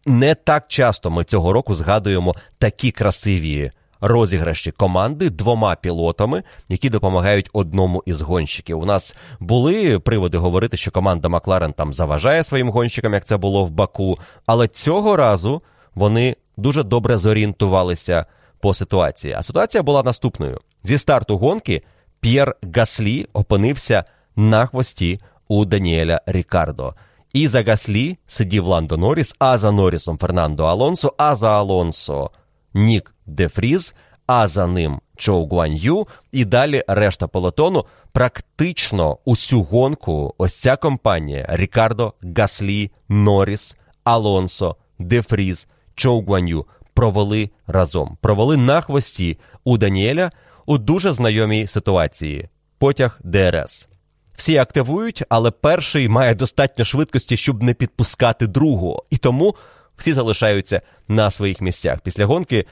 не 0.07 0.35
так 0.35 0.65
часто 0.69 1.11
ми 1.11 1.25
цього 1.25 1.53
року 1.53 1.75
згадуємо 1.75 2.35
такі 2.59 2.91
красиві. 2.91 3.71
Розіграші 4.05 4.71
команди 4.71 5.31
двома 5.31 5.75
пілотами, 5.75 6.43
які 6.69 6.91
допомагають 6.91 7.51
одному 7.53 8.03
із 8.07 8.21
гонщиків. 8.21 8.81
У 8.81 8.85
нас 8.85 9.17
були 9.41 9.99
приводи 9.99 10.39
говорити, 10.39 10.77
що 10.77 10.91
команда 10.91 11.29
Макларен 11.29 11.73
там 11.73 11.93
заважає 11.93 12.45
своїм 12.45 12.71
гонщикам, 12.71 13.15
як 13.15 13.25
це 13.25 13.37
було 13.37 13.65
в 13.65 13.71
Баку. 13.71 14.19
Але 14.47 14.69
цього 14.69 15.17
разу 15.17 15.63
вони 15.95 16.37
дуже 16.57 16.83
добре 16.83 17.19
зорієнтувалися 17.19 18.27
по 18.63 18.75
ситуації. 18.75 19.35
А 19.39 19.43
ситуація 19.43 19.83
була 19.83 20.03
наступною: 20.03 20.61
зі 20.85 20.99
старту 20.99 21.39
гонки 21.39 21.83
П'єр 22.21 22.57
Гаслі 22.75 23.27
опинився 23.33 24.05
на 24.37 24.67
хвості 24.67 25.21
у 25.49 25.65
Даніеля 25.65 26.21
Рікардо. 26.27 26.95
І 27.33 27.49
за 27.49 27.63
Гаслі 27.63 28.19
сидів 28.27 28.67
Ландо 28.67 28.97
Норріс, 28.97 29.37
а 29.39 29.59
за 29.59 29.73
Норрісом 29.73 30.19
Фернандо 30.19 30.65
Алонсо, 30.65 31.15
а 31.17 31.35
за 31.35 31.51
Алонсо 31.51 32.31
Нік 32.75 33.15
Дефріз, 33.27 33.95
а 34.27 34.49
за 34.49 34.67
ним 34.67 35.01
Чоу 35.17 35.47
Гуань 35.47 35.75
Ю, 35.75 36.07
і 36.33 36.45
далі 36.45 36.83
решта 36.89 37.27
полотону. 37.27 37.85
Практично 38.13 39.19
усю 39.25 39.63
гонку 39.63 40.35
ось 40.39 40.55
ця 40.55 40.77
компанія 40.77 41.47
Рікардо, 41.49 42.13
Гаслі, 42.37 42.91
Норріс, 43.09 43.77
Алонсо, 44.05 44.77
Дефріз, 44.99 45.69
Чоу 45.95 46.23
Гуань 46.23 46.49
Ю 46.49 46.67
провели 46.95 47.51
разом. 47.67 48.19
Провели 48.21 48.57
на 48.57 48.81
хвості 48.81 49.39
у 49.65 49.79
Даніеля 49.79 50.31
у 50.67 50.79
дуже 50.79 51.13
знайомій 51.13 51.67
ситуації 51.67 52.49
потяг 52.79 53.21
ДРС. 53.25 53.89
Всі 54.35 54.57
активують, 54.57 55.23
але 55.29 55.51
перший 55.51 56.09
має 56.09 56.35
достатньо 56.35 56.85
швидкості, 56.85 57.37
щоб 57.37 57.63
не 57.63 57.75
підпускати 57.75 58.47
другого. 58.47 59.05
І 59.11 59.17
тому 59.17 59.55
всі 59.97 60.13
залишаються 60.13 60.81
на 61.09 61.31
своїх 61.31 61.61
місцях. 61.61 62.01
Після 62.01 62.27
гонки 62.27 62.65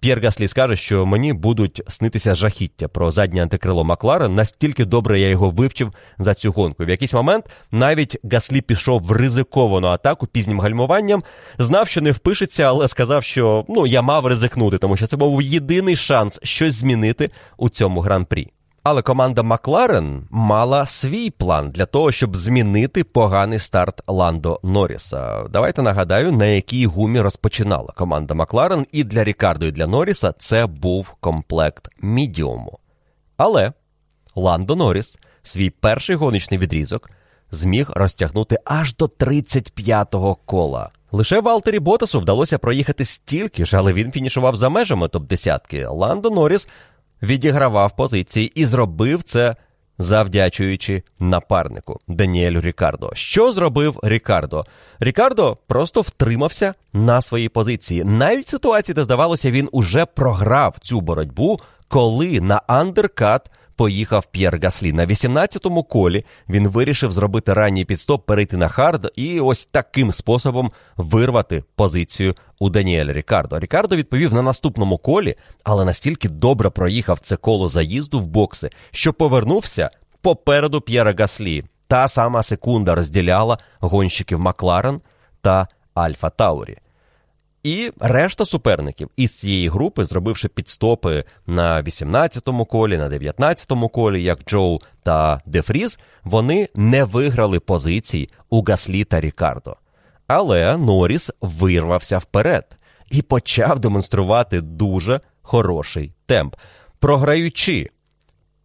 П'єр 0.00 0.20
Гаслі 0.20 0.48
скаже, 0.48 0.76
що 0.76 1.06
мені 1.06 1.32
будуть 1.32 1.82
снитися 1.88 2.34
жахіття 2.34 2.88
про 2.88 3.10
заднє 3.10 3.42
антикрило 3.42 3.84
Макларен. 3.84 4.34
Настільки 4.34 4.84
добре 4.84 5.20
я 5.20 5.28
його 5.28 5.50
вивчив 5.50 5.92
за 6.18 6.34
цю 6.34 6.52
гонку. 6.52 6.84
В 6.84 6.88
якийсь 6.88 7.12
момент 7.12 7.44
навіть 7.70 8.16
Гаслі 8.32 8.60
пішов 8.60 9.02
в 9.02 9.12
ризиковану 9.12 9.86
атаку 9.86 10.26
пізнім 10.26 10.60
гальмуванням, 10.60 11.22
знав, 11.58 11.88
що 11.88 12.00
не 12.00 12.12
впишеться, 12.12 12.62
але 12.62 12.88
сказав, 12.88 13.24
що 13.24 13.64
ну 13.68 13.86
я 13.86 14.02
мав 14.02 14.26
ризикнути, 14.26 14.78
тому 14.78 14.96
що 14.96 15.06
це 15.06 15.16
був 15.16 15.42
єдиний 15.42 15.96
шанс 15.96 16.40
щось 16.42 16.74
змінити 16.74 17.30
у 17.56 17.68
цьому 17.68 18.00
гран-прі. 18.00 18.48
Але 18.90 19.02
команда 19.02 19.42
Макларен 19.42 20.26
мала 20.30 20.86
свій 20.86 21.30
план 21.30 21.70
для 21.70 21.86
того, 21.86 22.12
щоб 22.12 22.36
змінити 22.36 23.04
поганий 23.04 23.58
старт 23.58 24.02
Ландо 24.06 24.60
Норріса. 24.62 25.44
Давайте 25.50 25.82
нагадаю, 25.82 26.32
на 26.32 26.46
якій 26.46 26.86
гумі 26.86 27.20
розпочинала 27.20 27.92
команда 27.96 28.34
Макларен, 28.34 28.86
і 28.92 29.04
для 29.04 29.24
Рікардо, 29.24 29.66
і 29.66 29.72
для 29.72 29.86
Норріса 29.86 30.32
це 30.38 30.66
був 30.66 31.14
комплект 31.20 31.88
мідіуму. 32.00 32.78
Але 33.36 33.72
Ландо 34.34 34.76
Норріс 34.76 35.18
свій 35.42 35.70
перший 35.70 36.16
гоночний 36.16 36.58
відрізок 36.58 37.10
зміг 37.50 37.90
розтягнути 37.94 38.58
аж 38.64 38.96
до 38.96 39.04
35-го 39.04 40.34
кола. 40.34 40.90
Лише 41.12 41.40
Валтері 41.40 41.78
Ботасу 41.78 42.20
вдалося 42.20 42.58
проїхати 42.58 43.04
стільки 43.04 43.66
ж, 43.66 43.76
але 43.76 43.92
він 43.92 44.12
фінішував 44.12 44.56
за 44.56 44.68
межами 44.68 45.06
топ-10. 45.06 45.94
Ландо 45.94 46.30
Норріс 46.30 46.68
відігравав 47.22 47.96
позиції 47.96 48.52
і 48.54 48.64
зробив 48.64 49.22
це, 49.22 49.56
завдячуючи 49.98 51.02
напарнику 51.18 52.00
Даніелю 52.08 52.60
Рікардо. 52.60 53.10
Що 53.14 53.52
зробив 53.52 54.00
Рікардо? 54.02 54.64
Рікардо 55.00 55.56
просто 55.66 56.00
втримався 56.00 56.74
на 56.92 57.22
своїй 57.22 57.48
позиції. 57.48 58.04
Навіть 58.04 58.46
в 58.46 58.50
ситуації, 58.50 58.94
де 58.94 59.04
здавалося, 59.04 59.50
він 59.50 59.68
уже 59.72 60.06
програв 60.06 60.76
цю 60.80 61.00
боротьбу, 61.00 61.60
коли 61.88 62.40
на 62.40 62.62
андеркат 62.66 63.50
поїхав 63.78 64.26
П'єр 64.26 64.60
Гаслі. 64.62 64.92
На 64.92 65.06
18-му 65.06 65.82
колі 65.82 66.24
він 66.48 66.68
вирішив 66.68 67.12
зробити 67.12 67.54
ранній 67.54 67.84
пітстоп, 67.84 68.26
перейти 68.26 68.56
на 68.56 68.68
хард 68.68 69.12
і 69.16 69.40
ось 69.40 69.66
таким 69.66 70.12
способом 70.12 70.72
вирвати 70.96 71.64
позицію 71.76 72.34
у 72.58 72.70
Даніеля 72.70 73.12
Рікардо. 73.12 73.58
Рікардо 73.58 73.96
відповів 73.96 74.34
на 74.34 74.42
наступному 74.42 74.98
колі, 74.98 75.34
але 75.64 75.84
настільки 75.84 76.28
добре 76.28 76.70
проїхав 76.70 77.18
це 77.18 77.36
коло 77.36 77.68
заїзду 77.68 78.20
в 78.20 78.26
бокси, 78.26 78.70
що 78.90 79.12
повернувся 79.12 79.90
попереду 80.22 80.80
П'єра 80.80 81.14
Гаслі. 81.18 81.64
Та 81.86 82.08
сама 82.08 82.42
секунда 82.42 82.94
розділяла 82.94 83.58
гонщиків 83.80 84.40
Макларен 84.40 85.00
та 85.40 85.68
Альфа 85.94 86.30
Таурі. 86.30 86.76
І 87.62 87.92
решта 88.00 88.46
суперників 88.46 89.10
із 89.16 89.38
цієї 89.38 89.68
групи, 89.68 90.04
зробивши 90.04 90.48
підстопи 90.48 91.24
на 91.46 91.82
18-му 91.82 92.64
колі, 92.64 92.98
на 92.98 93.08
19-му 93.08 93.88
колі, 93.88 94.22
як 94.22 94.38
Джоу 94.44 94.78
та 95.02 95.40
Дефріз, 95.46 95.98
вони 96.24 96.68
не 96.74 97.04
виграли 97.04 97.60
позицій 97.60 98.28
у 98.50 98.62
Гаслі 98.62 99.04
та 99.04 99.20
Рікардо. 99.20 99.76
Але 100.26 100.76
Норріс 100.76 101.30
вирвався 101.40 102.18
вперед 102.18 102.78
і 103.10 103.22
почав 103.22 103.78
демонструвати 103.78 104.60
дуже 104.60 105.20
хороший 105.42 106.12
темп. 106.26 106.56
Програючи 106.98 107.90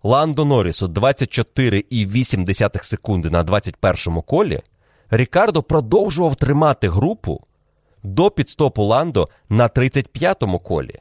Ландо 0.04 0.46
Норрісу 0.46 0.88
24,8 0.88 2.84
секунди 2.84 3.30
на 3.30 3.44
21-му 3.44 4.22
колі, 4.22 4.62
Рікардо 5.10 5.64
продовжував 5.64 6.36
тримати 6.36 6.89
групу 6.89 7.44
до 8.04 8.32
підстопу 8.32 8.84
Ландо 8.84 9.30
на 9.49 9.68
35-му 9.68 10.60
колі. 10.60 10.95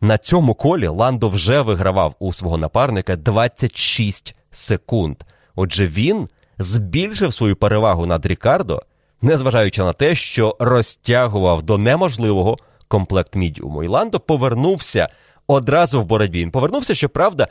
На 0.00 0.18
цьому 0.18 0.54
колі 0.54 0.86
Ландо 0.86 1.28
вже 1.28 1.60
вигравав 1.60 2.14
у 2.18 2.32
свого 2.32 2.58
напарника 2.58 3.16
26 3.16 4.36
секунд. 4.50 5.16
Отже, 5.54 5.86
він 5.86 6.28
збільшив 6.58 7.34
свою 7.34 7.56
перевагу 7.56 8.06
над 8.06 8.26
Рікардо, 8.26 8.82
незважаючи 9.22 9.82
на 9.82 9.92
те, 9.92 10.14
що 10.14 10.56
розтягував 10.58 11.62
до 11.62 11.78
неможливого 11.78 12.56
комплект 12.88 13.34
мідіуму. 13.34 13.84
І 13.84 13.88
Ландо 13.88 14.20
повернувся 14.20 15.08
одразу 15.46 16.00
в 16.00 16.04
боротьбі. 16.04 16.40
Він 16.40 16.50
повернувся, 16.50 16.94
щоправда, 16.94 17.48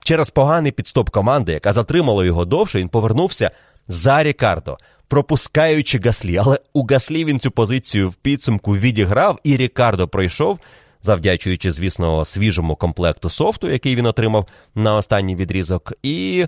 через 0.00 0.30
поганий 0.30 0.72
підстоп 0.72 1.10
команди, 1.10 1.52
яка 1.52 1.72
затримала 1.72 2.24
його 2.24 2.44
довше, 2.44 2.78
він 2.78 2.88
повернувся 2.88 3.50
за 3.88 4.22
Рікардо 4.22 4.78
пропускаючи 5.08 5.98
Гаслі. 6.04 6.36
Але 6.36 6.58
у 6.72 6.86
Гаслі 6.86 7.24
він 7.24 7.40
цю 7.40 7.50
позицію 7.50 8.10
в 8.10 8.14
підсумку 8.14 8.76
відіграв, 8.76 9.38
і 9.44 9.56
Рікардо 9.56 10.08
пройшов, 10.08 10.58
завдячуючи, 11.02 11.72
звісно, 11.72 12.24
свіжому 12.24 12.76
комплекту 12.76 13.30
софту, 13.30 13.70
який 13.70 13.96
він 13.96 14.06
отримав 14.06 14.46
на 14.74 14.96
останній 14.96 15.36
відрізок, 15.36 15.92
і 16.02 16.46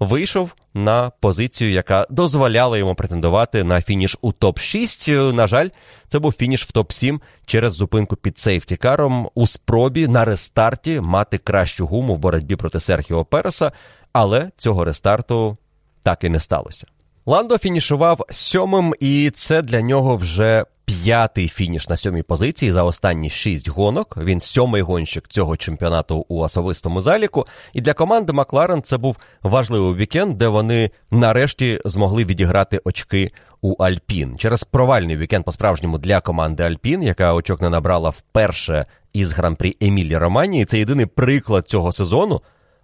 вийшов 0.00 0.54
на 0.74 1.10
позицію, 1.20 1.70
яка 1.70 2.06
дозволяла 2.10 2.78
йому 2.78 2.94
претендувати 2.94 3.64
на 3.64 3.82
фініш 3.82 4.16
у 4.20 4.32
топ-6. 4.32 5.32
На 5.32 5.46
жаль, 5.46 5.68
це 6.08 6.18
був 6.18 6.32
фініш 6.32 6.64
в 6.64 6.72
топ-7 6.72 7.20
через 7.46 7.74
зупинку 7.74 8.16
під 8.16 8.38
сейфтікаром 8.38 9.28
у 9.34 9.46
спробі 9.46 10.08
на 10.08 10.24
рестарті 10.24 11.00
мати 11.00 11.38
кращу 11.38 11.86
гуму 11.86 12.14
в 12.14 12.18
боротьбі 12.18 12.56
проти 12.56 12.80
Серхіо 12.80 13.24
Переса, 13.24 13.72
але 14.12 14.50
цього 14.56 14.84
рестарту 14.84 15.56
так 16.02 16.24
і 16.24 16.28
не 16.28 16.40
сталося. 16.40 16.86
Ландо 17.28 17.58
фінішував 17.58 18.24
сьомим, 18.30 18.94
і 19.00 19.30
це 19.34 19.62
для 19.62 19.80
нього 19.80 20.16
вже 20.16 20.64
п'ятий 20.84 21.48
фініш 21.48 21.88
на 21.88 21.96
сьомій 21.96 22.22
позиції 22.22 22.72
за 22.72 22.82
останні 22.82 23.30
шість 23.30 23.68
гонок. 23.68 24.16
Він 24.16 24.40
сьомий 24.40 24.82
гонщик 24.82 25.28
цього 25.28 25.56
чемпіонату 25.56 26.26
у 26.28 26.40
особистому 26.40 27.00
заліку. 27.00 27.46
І 27.72 27.80
для 27.80 27.92
команди 27.94 28.32
Макларен 28.32 28.82
це 28.82 28.96
був 28.96 29.16
важливий 29.42 29.94
вікенд, 29.94 30.38
де 30.38 30.48
вони 30.48 30.90
нарешті 31.10 31.80
змогли 31.84 32.24
відіграти 32.24 32.80
очки 32.84 33.30
у 33.62 33.72
Альпін. 33.72 34.38
Через 34.38 34.64
провальний 34.64 35.16
вікенд 35.16 35.44
по-справжньому 35.44 35.98
для 35.98 36.20
команди 36.20 36.62
Альпін, 36.62 37.02
яка 37.02 37.34
очок 37.34 37.60
не 37.60 37.70
набрала 37.70 38.10
вперше 38.10 38.86
із 39.12 39.32
гран-прі 39.32 39.76
Емілі 39.80 40.16
Романії. 40.16 40.64
Це 40.64 40.78
єдиний 40.78 41.06
приклад 41.06 41.68
цього 41.68 41.92
сезону 41.92 42.40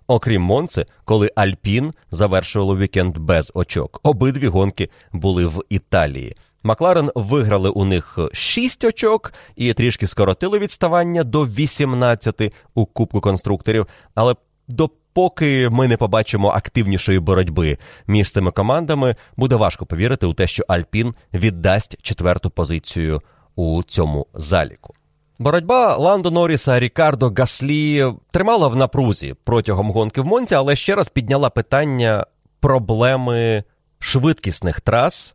окрім 0.07 0.42
Монци, 0.42 0.86
коли 1.05 1.30
Альпін 1.36 1.92
завершувало 2.11 2.76
вікенд 2.76 3.18
без 3.18 3.53
очок. 3.55 4.00
Обидві 4.03 4.46
гонки 4.46 4.88
були 5.12 5.46
в 5.46 5.62
Італії. 5.68 6.36
Макларен 6.62 7.11
виграли 7.14 7.70
у 7.70 7.84
них 7.84 8.18
6 8.32 8.84
очок 8.84 9.32
і 9.57 9.72
трішки 9.72 10.07
скоротили 10.07 10.59
відставання 10.59 11.24
до 11.24 11.46
18 11.46 12.53
у 12.74 12.86
Кубку 12.86 13.20
конструкторів. 13.20 13.86
Але 14.14 14.34
допоки 14.68 15.68
ми 15.68 15.88
не 15.88 15.96
побачимо 15.96 16.48
активнішої 16.48 17.18
боротьби 17.20 17.78
між 18.07 18.32
цими 18.32 18.50
командами, 18.50 19.16
буде 19.36 19.57
важко 19.57 19.86
повірити 19.86 20.26
у 20.26 20.34
те, 20.34 20.46
що 20.46 20.64
Альпін 20.68 21.14
віддасть 21.34 21.96
четверту 22.03 22.50
позицію 22.50 23.22
у 23.57 23.82
цьому 23.82 24.26
заліку. 24.34 24.94
Боротьба 25.43 25.97
Ландо 25.97 26.30
Норріса, 26.30 26.80
Рікардо 26.80 27.32
Гаслі 27.36 28.12
тримала 28.30 28.68
в 28.68 28.76
напрузі 28.76 29.34
протягом 29.45 29.90
гонки 29.90 30.20
в 30.20 30.26
Монці, 30.26 30.55
але 30.55 30.76
ще 30.76 30.95
раз 30.95 31.09
підняла 31.09 31.51
питання 31.51 32.26
проблеми 32.61 33.64
швидкісних 33.99 34.80
трас, 34.80 35.34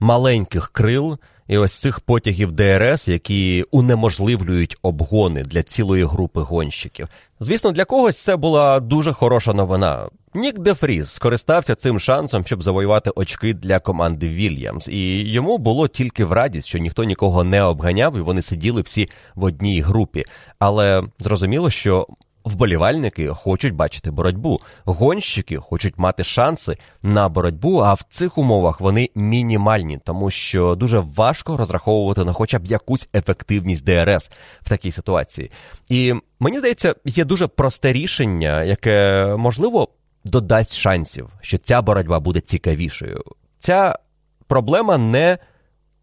маленьких 0.00 0.70
крил 0.72 1.18
і 1.48 1.58
ось 1.58 1.80
цих 1.80 2.00
потягів 2.00 2.52
ДРС, 2.52 3.08
які 3.08 3.64
унеможливлюють 3.70 4.76
обгони 4.82 5.42
для 5.42 5.62
цілої 5.62 6.04
групи 6.04 6.40
гонщиків. 6.40 7.08
Звісно, 7.40 7.72
для 7.72 7.84
когось 7.84 8.18
це 8.18 8.36
була 8.36 8.80
дуже 8.80 9.12
хороша 9.12 9.52
новина. 9.52 10.08
Нік 10.34 10.58
Дефріз 10.58 11.12
скористався 11.12 11.74
цим 11.74 12.00
шансом, 12.00 12.44
щоб 12.44 12.62
завоювати 12.62 13.10
очки 13.14 13.54
для 13.54 13.78
команди 13.78 14.28
Вільямс, 14.28 14.88
і 14.88 15.30
йому 15.30 15.58
було 15.58 15.88
тільки 15.88 16.24
в 16.24 16.32
радість, 16.32 16.68
що 16.68 16.78
ніхто 16.78 17.04
нікого 17.04 17.44
не 17.44 17.62
обганяв, 17.62 18.16
і 18.16 18.20
вони 18.20 18.42
сиділи 18.42 18.82
всі 18.82 19.08
в 19.34 19.44
одній 19.44 19.80
групі. 19.80 20.24
Але 20.58 21.02
зрозуміло, 21.18 21.70
що 21.70 22.06
Вболівальники 22.46 23.28
хочуть 23.28 23.74
бачити 23.74 24.10
боротьбу, 24.10 24.60
гонщики 24.84 25.56
хочуть 25.56 25.98
мати 25.98 26.24
шанси 26.24 26.78
на 27.02 27.28
боротьбу, 27.28 27.78
а 27.78 27.94
в 27.94 28.02
цих 28.02 28.38
умовах 28.38 28.80
вони 28.80 29.10
мінімальні, 29.14 29.98
тому 30.04 30.30
що 30.30 30.74
дуже 30.74 30.98
важко 30.98 31.56
розраховувати 31.56 32.24
на 32.24 32.32
хоча 32.32 32.58
б 32.58 32.66
якусь 32.66 33.08
ефективність 33.14 33.84
ДРС 33.84 34.30
в 34.62 34.68
такій 34.68 34.92
ситуації. 34.92 35.50
І 35.88 36.14
мені 36.40 36.58
здається, 36.58 36.94
є 37.04 37.24
дуже 37.24 37.46
просте 37.46 37.92
рішення, 37.92 38.64
яке 38.64 39.26
можливо 39.38 39.88
додасть 40.24 40.74
шансів, 40.74 41.28
що 41.40 41.58
ця 41.58 41.82
боротьба 41.82 42.20
буде 42.20 42.40
цікавішою. 42.40 43.24
Ця 43.58 43.98
проблема 44.46 44.98
не 44.98 45.38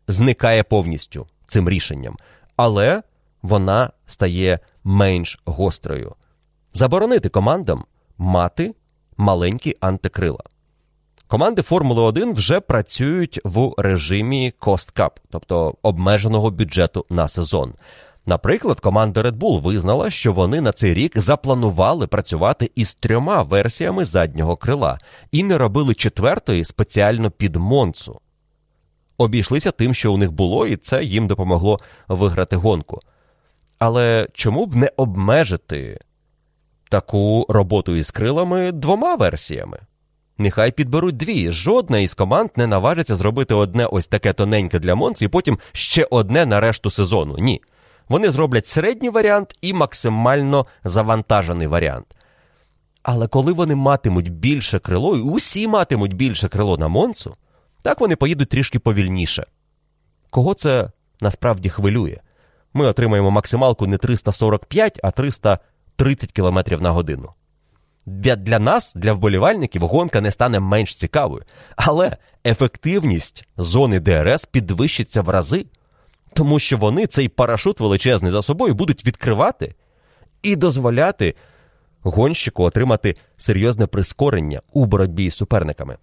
зникає 0.07 0.63
повністю 0.63 1.27
цим 1.47 1.69
рішенням, 1.69 2.17
але 2.55 3.01
вона 3.41 3.91
стає 4.07 4.59
менш 4.83 5.39
гострою. 5.45 6.15
Заборонити 6.73 7.29
командам 7.29 7.85
мати 8.17 8.75
маленькі 9.17 9.75
антикрила. 9.79 10.43
Команди 11.27 11.61
Формули 11.61 12.01
1 12.01 12.33
вже 12.33 12.59
працюють 12.59 13.39
в 13.43 13.73
режимі 13.77 14.53
Cost 14.59 14.93
Cup, 14.99 15.11
тобто 15.29 15.75
обмеженого 15.81 16.51
бюджету 16.51 17.05
на 17.09 17.27
сезон. 17.27 17.73
Наприклад, 18.25 18.79
команда 18.79 19.21
Red 19.21 19.37
Bull 19.37 19.61
визнала, 19.61 20.09
що 20.09 20.33
вони 20.33 20.61
на 20.61 20.71
цей 20.71 20.93
рік 20.93 21.17
запланували 21.17 22.07
працювати 22.07 22.71
із 22.75 22.93
трьома 22.93 23.43
версіями 23.43 24.05
заднього 24.05 24.55
крила 24.55 24.99
і 25.31 25.43
не 25.43 25.57
робили 25.57 25.93
четвертої 25.93 26.65
спеціально 26.65 27.31
під 27.31 27.55
Монцу. 27.55 28.19
Обійшлися 29.17 29.71
тим, 29.71 29.93
що 29.93 30.13
у 30.13 30.17
них 30.17 30.31
було, 30.31 30.67
і 30.67 30.75
це 30.75 31.03
їм 31.03 31.27
допомогло 31.27 31.79
виграти 32.07 32.55
гонку. 32.55 32.99
Але 33.79 34.27
чому 34.33 34.65
б 34.65 34.75
не 34.75 34.91
обмежити 34.97 35.99
таку 36.93 37.45
роботу 37.49 37.95
із 37.95 38.11
крилами 38.11 38.71
двома 38.71 39.15
версіями? 39.15 39.79
Нехай 40.37 40.71
підберуть 40.71 41.17
дві. 41.17 41.51
Жодна 41.51 41.99
із 41.99 42.13
команд 42.13 42.49
не 42.55 42.67
наважиться 42.67 43.15
зробити 43.15 43.53
одне 43.53 43.85
ось 43.85 44.07
таке 44.07 44.33
тоненьке 44.33 44.79
для 44.79 44.95
Монці, 44.95 45.25
і 45.25 45.27
потім 45.27 45.59
ще 45.71 46.07
одне 46.11 46.45
на 46.45 46.59
решту 46.59 46.89
сезону. 46.89 47.37
Ні. 47.37 47.61
Вони 48.09 48.29
зроблять 48.29 48.67
середній 48.67 49.09
варіант 49.09 49.57
і 49.61 49.73
максимально 49.73 50.65
завантажений 50.83 51.67
варіант. 51.67 52.05
Але 53.03 53.27
коли 53.27 53.53
вони 53.53 53.75
матимуть 53.75 54.31
більше 54.31 54.79
крило, 54.79 55.17
і 55.17 55.21
усі 55.21 55.67
матимуть 55.67 56.13
більше 56.13 56.47
крило 56.47 56.77
на 56.77 56.87
Монцу, 56.87 57.35
так 57.81 57.99
вони 58.01 58.15
поїдуть 58.15 58.49
трішки 58.49 58.79
повільніше. 58.79 59.45
Кого 60.29 60.53
це 60.53 60.89
насправді 61.21 61.69
хвилює? 61.69 62.17
Ми 62.73 62.85
отримаємо 62.85 63.31
максималку 63.31 63.87
не 63.87 63.97
345, 63.97 64.99
а 65.03 65.11
330 65.95 66.31
км 66.31 66.83
на 66.83 66.91
годину. 66.91 67.29
Для, 68.05 68.35
для 68.35 68.59
нас, 68.59 68.93
для 68.95 69.13
вболівальників, 69.13 69.81
гонка 69.81 70.21
не 70.21 70.31
стане 70.31 70.59
менш 70.59 70.95
цікавою, 70.95 71.43
але 71.75 72.17
ефективність 72.45 73.47
зони 73.57 73.99
ДРС 73.99 74.45
підвищиться 74.45 75.21
в 75.21 75.29
рази, 75.29 75.65
тому 76.33 76.59
що 76.59 76.77
вони 76.77 77.07
цей 77.07 77.29
парашут 77.29 77.79
величезний 77.79 78.31
за 78.31 78.41
собою 78.41 78.73
будуть 78.73 79.05
відкривати 79.05 79.75
і 80.43 80.55
дозволяти 80.55 81.35
гонщику 82.01 82.63
отримати 82.63 83.15
серйозне 83.37 83.87
прискорення 83.87 84.61
у 84.73 84.85
боротьбі 84.85 85.29
з 85.29 85.35
суперниками. 85.35 85.97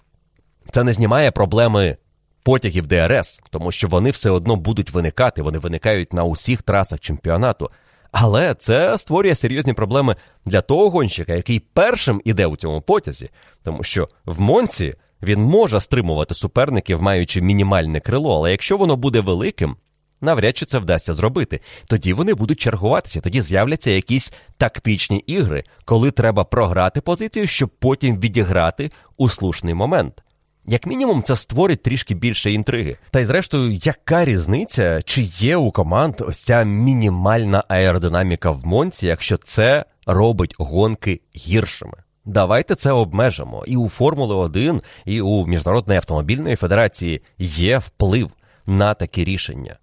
Це 0.71 0.85
не 0.85 0.93
знімає 0.93 1.31
проблеми 1.31 1.97
потягів 2.43 2.87
ДРС, 2.87 3.41
тому 3.51 3.73
що 3.73 3.89
вони 3.89 4.11
все 4.11 4.31
одно 4.31 4.57
будуть 4.57 4.91
виникати, 4.91 5.43
вони 5.43 5.59
виникають 5.59 6.13
на 6.13 6.25
усіх 6.25 6.63
трасах 6.63 7.01
чемпіонату. 7.01 7.71
Але 8.13 8.55
це 8.55 8.99
створює 8.99 9.35
серйозні 9.35 9.73
проблеми 9.73 10.17
для 10.45 10.61
того 10.61 10.91
гонщика, 10.91 11.35
який 11.35 11.61
першим 11.61 12.23
іде 12.25 12.47
у 12.47 12.57
цьому 12.57 12.81
потязі, 12.81 13.31
тому 13.63 13.83
що 13.83 14.09
в 14.25 14.41
Монці 14.41 14.95
він 15.23 15.43
може 15.43 15.81
стримувати 15.81 16.35
суперників, 16.35 17.03
маючи 17.03 17.41
мінімальне 17.41 18.01
крило, 18.01 18.37
але 18.37 18.51
якщо 18.51 18.77
воно 18.77 18.97
буде 18.97 19.21
великим, 19.21 19.77
навряд 20.21 20.57
чи 20.57 20.67
це 20.67 20.79
вдасться 20.79 21.15
зробити. 21.15 21.61
Тоді 21.87 22.13
вони 22.13 22.35
будуть 22.35 22.61
чергуватися, 22.61 23.21
тоді 23.21 23.43
з'являться 23.43 23.91
якісь 23.91 24.33
тактичні 24.57 25.19
ігри, 25.19 25.65
коли 25.85 26.11
треба 26.11 26.45
програти 26.45 27.01
позицію, 27.01 27.47
щоб 27.47 27.71
потім 27.79 28.21
відіграти 28.21 28.91
у 29.17 29.29
слушний 29.29 29.75
момент. 29.75 30.23
Як 30.67 30.87
мінімум, 30.87 31.23
це 31.23 31.37
створить 31.37 31.83
трішки 31.83 32.15
більше 32.15 32.53
інтриги. 32.53 32.97
Та 33.11 33.21
й 33.21 33.25
зрештою, 33.25 33.73
яка 33.73 34.25
різниця, 34.25 35.03
чи 35.05 35.23
є 35.23 35.57
у 35.57 35.71
команд 35.71 36.15
ось 36.21 36.45
ця 36.45 36.63
мінімальна 36.63 37.65
аеродинаміка 37.69 38.51
в 38.51 38.67
Монці, 38.67 39.07
якщо 39.07 39.37
це 39.37 39.85
робить 40.07 40.55
гонки 40.59 41.21
гіршими? 41.37 41.99
Давайте 42.25 42.75
це 42.75 42.93
обмежимо. 42.93 43.65
І 43.67 43.77
у 43.77 43.89
Формули 43.89 44.35
1, 44.35 44.83
і 45.05 45.21
у 45.21 45.47
Міжнародної 45.47 45.97
автомобільної 45.97 46.57
федерації 46.57 47.23
є 47.39 47.79
вплив 47.79 48.31
на 48.67 48.95
такі 48.95 49.25
рішення. 49.25 49.77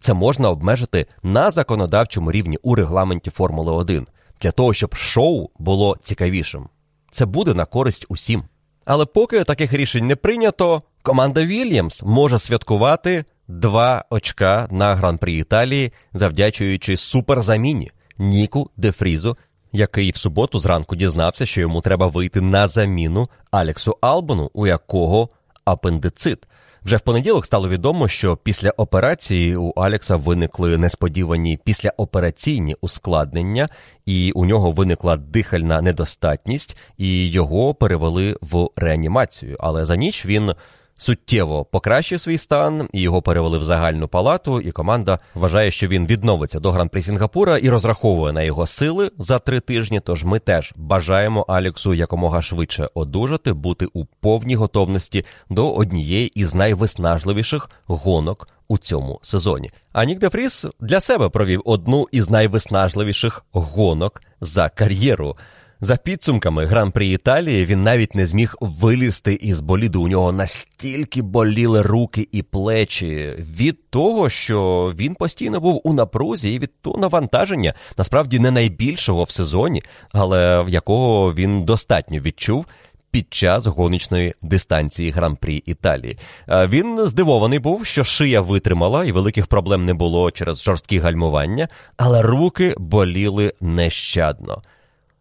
Це 0.00 0.14
можна 0.14 0.50
обмежити 0.50 1.06
на 1.22 1.50
законодавчому 1.50 2.32
рівні 2.32 2.58
у 2.62 2.74
регламенті 2.74 3.30
Формули 3.30 3.72
1 3.72 4.06
для 4.40 4.50
того, 4.50 4.74
щоб 4.74 4.94
шоу 4.94 5.48
було 5.58 5.96
цікавішим. 6.02 6.68
Це 7.10 7.26
буде 7.26 7.54
на 7.54 7.64
користь 7.64 8.06
усім. 8.08 8.44
Але 8.84 9.04
поки 9.04 9.44
таких 9.44 9.72
рішень 9.72 10.06
не 10.06 10.16
прийнято, 10.16 10.82
команда 11.02 11.44
Вільямс 11.44 12.02
може 12.02 12.38
святкувати 12.38 13.24
два 13.48 14.04
очка 14.10 14.68
на 14.70 14.94
гран-прі 14.94 15.38
Італії, 15.38 15.92
завдячуючи 16.12 16.96
суперзаміні 16.96 17.90
Ніку 18.18 18.70
Дефрізу, 18.76 19.36
який 19.72 20.10
в 20.10 20.16
суботу 20.16 20.58
зранку 20.58 20.96
дізнався, 20.96 21.46
що 21.46 21.60
йому 21.60 21.80
треба 21.80 22.06
вийти 22.06 22.40
на 22.40 22.68
заміну 22.68 23.28
Алексу 23.50 23.98
Албону, 24.00 24.50
у 24.54 24.66
якого 24.66 25.28
апендицит. 25.64 26.38
Вже 26.84 26.96
в 26.96 27.00
понеділок 27.00 27.46
стало 27.46 27.68
відомо, 27.68 28.08
що 28.08 28.36
після 28.36 28.70
операції 28.70 29.56
у 29.56 29.70
Алекса 29.70 30.16
виникли 30.16 30.78
несподівані 30.78 31.58
післяопераційні 31.64 32.76
ускладнення, 32.80 33.68
і 34.06 34.32
у 34.32 34.44
нього 34.44 34.70
виникла 34.70 35.16
дихальна 35.16 35.80
недостатність, 35.80 36.76
і 36.98 37.30
його 37.30 37.74
перевели 37.74 38.36
в 38.40 38.68
реанімацію. 38.76 39.56
Але 39.60 39.84
за 39.84 39.96
ніч 39.96 40.26
він 40.26 40.52
суттєво 40.96 41.64
покращив 41.64 42.20
свій 42.20 42.38
стан, 42.38 42.88
і 42.92 43.00
його 43.00 43.22
перевели 43.22 43.58
в 43.58 43.64
загальну 43.64 44.08
палату. 44.08 44.60
І 44.60 44.70
команда 44.70 45.18
вважає, 45.34 45.70
що 45.70 45.88
він 45.88 46.06
відновиться 46.06 46.60
до 46.60 46.70
гран-при 46.70 47.02
Сінгапура 47.02 47.58
і 47.58 47.68
розраховує 47.68 48.32
на 48.32 48.42
його 48.42 48.66
сили 48.66 49.10
за 49.18 49.38
три 49.38 49.60
тижні. 49.60 50.00
Тож 50.00 50.24
ми 50.24 50.38
теж 50.38 50.72
бажаємо 50.76 51.44
Аліксу 51.48 51.94
якомога 51.94 52.42
швидше 52.42 52.88
одужати, 52.94 53.52
бути 53.52 53.86
у 53.92 54.04
повній 54.04 54.56
готовності 54.56 55.24
до 55.50 55.72
однієї 55.72 56.26
із 56.40 56.54
найвиснажливіших 56.54 57.70
гонок. 57.86 58.48
У 58.68 58.78
цьому 58.78 59.20
сезоні. 59.22 59.70
А 59.92 60.04
Нік 60.04 60.18
Дефріс 60.18 60.64
для 60.80 61.00
себе 61.00 61.28
провів 61.28 61.62
одну 61.64 62.08
із 62.12 62.30
найвиснажливіших 62.30 63.44
гонок 63.52 64.22
за 64.40 64.68
кар'єру. 64.68 65.36
За 65.84 65.96
підсумками 65.96 66.66
гран-прі 66.66 67.08
Італії 67.08 67.64
він 67.64 67.82
навіть 67.82 68.14
не 68.14 68.26
зміг 68.26 68.54
вилізти 68.60 69.34
із 69.34 69.60
боліду. 69.60 70.02
У 70.02 70.08
нього 70.08 70.32
настільки 70.32 71.22
боліли 71.22 71.82
руки 71.82 72.28
і 72.32 72.42
плечі 72.42 73.34
від 73.38 73.90
того, 73.90 74.28
що 74.28 74.92
він 74.98 75.14
постійно 75.14 75.60
був 75.60 75.80
у 75.84 75.92
напрузі 75.92 76.54
і 76.54 76.58
від 76.58 76.82
того 76.82 76.98
навантаження, 76.98 77.74
насправді 77.98 78.38
не 78.38 78.50
найбільшого 78.50 79.24
в 79.24 79.30
сезоні, 79.30 79.82
але 80.12 80.64
якого 80.68 81.34
він 81.34 81.64
достатньо 81.64 82.20
відчув. 82.20 82.66
Під 83.10 83.34
час 83.34 83.66
гоночної 83.66 84.34
дистанції 84.42 85.10
гран-прі 85.10 85.56
Італії 85.66 86.18
він 86.48 87.06
здивований 87.06 87.58
був, 87.58 87.86
що 87.86 88.04
шия 88.04 88.40
витримала 88.40 89.04
і 89.04 89.12
великих 89.12 89.46
проблем 89.46 89.84
не 89.84 89.94
було 89.94 90.30
через 90.30 90.62
жорсткі 90.62 90.98
гальмування, 90.98 91.68
але 91.96 92.22
руки 92.22 92.74
боліли 92.78 93.52
нещадно. 93.60 94.62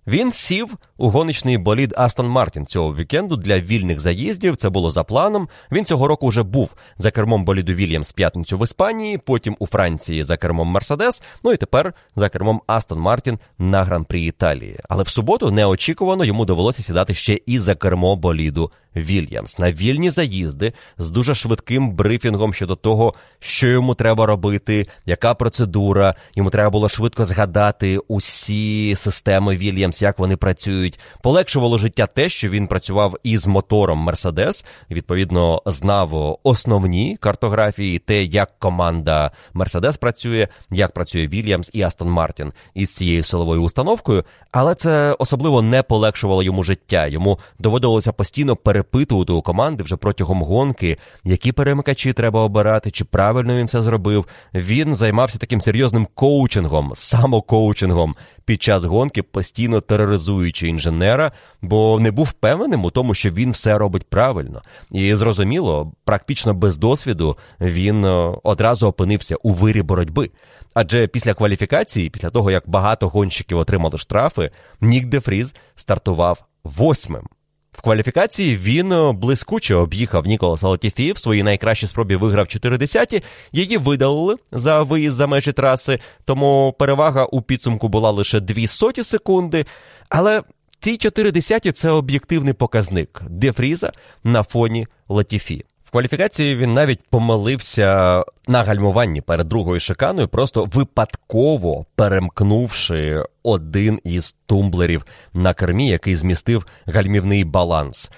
Він 0.07 0.31
сів 0.31 0.77
у 0.97 1.09
гоночний 1.09 1.57
болід 1.57 1.93
Астон 1.97 2.27
Мартін 2.27 2.65
цього 2.65 2.95
вікенду 2.95 3.35
для 3.35 3.59
вільних 3.59 3.99
заїздів. 3.99 4.55
Це 4.55 4.69
було 4.69 4.91
за 4.91 5.03
планом. 5.03 5.47
Він 5.71 5.85
цього 5.85 6.07
року 6.07 6.27
вже 6.27 6.43
був 6.43 6.73
за 6.97 7.11
кермом 7.11 7.45
боліду 7.45 7.73
Вільямс 7.73 8.11
п'ятницю 8.11 8.57
в 8.57 8.63
Іспанії, 8.63 9.17
потім 9.17 9.55
у 9.59 9.67
Франції 9.67 10.23
за 10.23 10.37
кермом 10.37 10.67
Мерседес. 10.67 11.23
Ну 11.43 11.53
і 11.53 11.57
тепер 11.57 11.93
за 12.15 12.29
кермом 12.29 12.61
Астон 12.67 12.99
Мартін 12.99 13.39
на 13.59 13.83
гран-прі 13.83 14.25
Італії. 14.25 14.79
Але 14.89 15.03
в 15.03 15.07
суботу 15.07 15.51
неочікувано 15.51 16.25
йому 16.25 16.45
довелося 16.45 16.83
сідати 16.83 17.13
ще 17.13 17.39
і 17.45 17.59
за 17.59 17.75
кермо 17.75 18.15
боліду 18.15 18.71
Вільямс 18.95 19.59
на 19.59 19.71
вільні 19.71 20.09
заїзди 20.09 20.73
з 20.97 21.09
дуже 21.09 21.35
швидким 21.35 21.91
брифінгом 21.91 22.53
щодо 22.53 22.75
того, 22.75 23.13
що 23.39 23.67
йому 23.67 23.95
треба 23.95 24.25
робити, 24.25 24.87
яка 25.05 25.33
процедура. 25.33 26.15
Йому 26.35 26.49
треба 26.49 26.69
було 26.69 26.89
швидко 26.89 27.25
згадати 27.25 27.97
усі 27.97 28.95
системи 28.95 29.57
Вільямс 29.57 29.92
Вільямс, 29.93 30.01
як 30.01 30.19
вони 30.19 30.37
працюють. 30.37 30.99
Полегшувало 31.21 31.77
життя 31.77 32.07
те, 32.07 32.29
що 32.29 32.49
він 32.49 32.67
працював 32.67 33.15
із 33.23 33.47
мотором 33.47 33.99
Мерседес. 33.99 34.65
Відповідно, 34.91 35.61
знав 35.65 36.39
основні 36.43 37.17
картографії, 37.19 37.99
те, 37.99 38.23
як 38.23 38.59
команда 38.59 39.31
Мерседес 39.53 39.97
працює, 39.97 40.47
як 40.71 40.93
працює 40.93 41.27
Вільямс 41.27 41.69
і 41.73 41.81
Астон 41.81 42.09
Мартін 42.09 42.53
із 42.73 42.95
цією 42.95 43.23
силовою 43.23 43.61
установкою. 43.61 44.23
Але 44.51 44.75
це 44.75 45.15
особливо 45.19 45.61
не 45.61 45.83
полегшувало 45.83 46.43
йому 46.43 46.63
життя. 46.63 47.07
Йому 47.07 47.39
доводилося 47.59 48.11
постійно 48.11 48.55
перепитувати 48.55 49.33
у 49.33 49.41
команди 49.41 49.83
вже 49.83 49.95
протягом 49.95 50.43
гонки, 50.43 50.97
які 51.23 51.51
перемикачі 51.51 52.13
треба 52.13 52.41
обирати, 52.41 52.91
чи 52.91 53.05
правильно 53.05 53.55
він 53.55 53.65
все 53.65 53.81
зробив. 53.81 54.25
Він 54.53 54.95
займався 54.95 55.37
таким 55.37 55.61
серйозним 55.61 56.07
коучингом, 56.15 56.91
самокоучингом 56.95 58.15
під 58.45 58.61
час 58.63 58.83
гонки, 58.83 59.23
постійно 59.23 59.81
тероризуючи 59.88 60.67
інженера, 60.67 61.31
бо 61.61 61.99
не 61.99 62.11
був 62.11 62.25
впевненим 62.25 62.86
у 62.86 62.91
тому, 62.91 63.13
що 63.13 63.29
він 63.29 63.51
все 63.51 63.77
робить 63.77 64.09
правильно. 64.09 64.61
І 64.91 65.15
зрозуміло, 65.15 65.91
практично 66.05 66.53
без 66.53 66.77
досвіду 66.77 67.38
він 67.61 68.05
е, 68.05 68.34
одразу 68.43 68.88
опинився 68.88 69.36
у 69.36 69.51
вирі 69.51 69.81
боротьби. 69.81 70.31
Адже 70.73 71.07
після 71.07 71.34
кваліфікації, 71.34 72.09
після 72.09 72.29
того 72.29 72.51
як 72.51 72.69
багато 72.69 73.07
гонщиків 73.07 73.57
отримали 73.57 73.97
штрафи, 73.97 74.51
Нік 74.81 75.05
Дефріз 75.05 75.55
стартував 75.75 76.45
восьмим. 76.63 77.27
В 77.74 77.82
кваліфікації 77.82 78.57
він 78.57 78.91
е, 78.91 79.11
блискуче 79.11 79.76
об'їхав 79.76 80.28
Ніколаса 80.28 80.67
Латіфі, 80.67 81.11
в 81.11 81.17
своїй 81.17 81.43
найкращій 81.43 81.88
спробі 81.88 82.15
виграв 82.15 82.47
4 82.47 82.78
десяті, 82.78 83.24
її 83.51 83.78
видалили 83.78 84.36
за 84.51 84.82
виїзд 84.82 85.15
за 85.15 85.28
межі 85.28 85.51
траси, 85.51 85.99
тому 86.26 86.76
перевага 86.80 87.26
у 87.26 87.41
підсумку 87.41 87.88
була 87.88 88.11
лише 88.11 88.39
2 88.39 88.67
соті 88.67 89.03
секунди. 89.03 89.65
Але 90.09 90.43
ці 90.80 90.97
4 90.97 91.32
десяті 91.32 91.71
це 91.71 91.89
об'єктивний 91.89 92.53
показник 92.53 93.21
Дефріза 93.30 93.91
на 94.24 94.43
фоні 94.43 94.88
Латіфі 95.09 95.65
кваліфікації 95.93 96.55
він 96.55 96.73
навіть 96.73 96.99
помилився 97.09 98.23
на 98.47 98.63
гальмуванні 98.63 99.21
перед 99.21 99.49
другою 99.49 99.79
шиканою, 99.79 100.27
просто 100.27 100.65
випадково 100.65 101.85
перемкнувши 101.95 103.23
один 103.43 103.99
із 104.03 104.35
тумблерів 104.45 105.05
на 105.33 105.53
кермі, 105.53 105.89
який 105.89 106.15
змістив 106.15 106.65
гальмівний 106.85 107.43
баланс. 107.43 108.11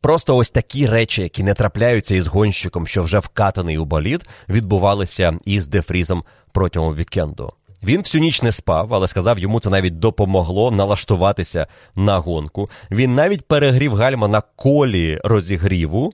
Просто 0.00 0.36
ось 0.36 0.50
такі 0.50 0.86
речі, 0.86 1.22
які 1.22 1.42
не 1.42 1.54
трапляються 1.54 2.14
із 2.14 2.26
гонщиком, 2.26 2.86
що 2.86 3.02
вже 3.02 3.18
вкатаний 3.18 3.78
у 3.78 3.84
болід, 3.84 4.28
відбувалися 4.48 5.38
із 5.44 5.68
Дефрізом 5.68 6.24
протягом 6.52 6.94
вікенду. 6.94 7.52
Він 7.82 8.00
всю 8.00 8.22
ніч 8.22 8.42
не 8.42 8.52
спав, 8.52 8.94
але 8.94 9.08
сказав, 9.08 9.38
йому 9.38 9.60
це 9.60 9.70
навіть 9.70 9.98
допомогло 9.98 10.70
налаштуватися 10.70 11.66
на 11.94 12.18
гонку. 12.18 12.70
Він 12.90 13.14
навіть 13.14 13.48
перегрів 13.48 13.94
гальма 13.94 14.28
на 14.28 14.40
колі 14.40 15.20
розігріву 15.24 16.12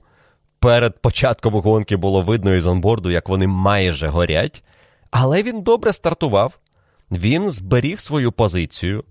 перед 0.61 0.99
початком 0.99 1.53
гонки 1.53 1.97
було 1.97 2.21
видно 2.21 2.55
із 2.55 2.65
онборду, 2.65 3.11
як 3.11 3.29
вони 3.29 3.47
майже 3.47 4.07
горять. 4.07 4.63
Але 5.11 5.43
він 5.43 5.61
добре 5.61 5.93
стартував, 5.93 6.59
він 7.11 7.51
зберіг 7.51 7.99
свою 7.99 8.31
позицію, 8.31 9.03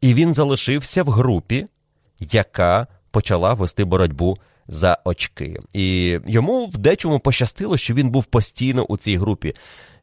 і 0.00 0.14
він 0.14 0.34
залишився 0.34 1.02
в 1.02 1.08
групі, 1.08 1.66
яка 2.20 2.86
почала 3.10 3.54
вести 3.54 3.84
боротьбу 3.84 4.38
за 4.68 4.98
очки. 5.04 5.60
І 5.72 6.18
йому 6.26 6.66
в 6.66 6.78
дечому 6.78 7.20
пощастило, 7.20 7.76
що 7.76 7.94
він 7.94 8.10
був 8.10 8.24
постійно 8.24 8.84
у 8.84 8.96
цій 8.96 9.16
групі. 9.16 9.54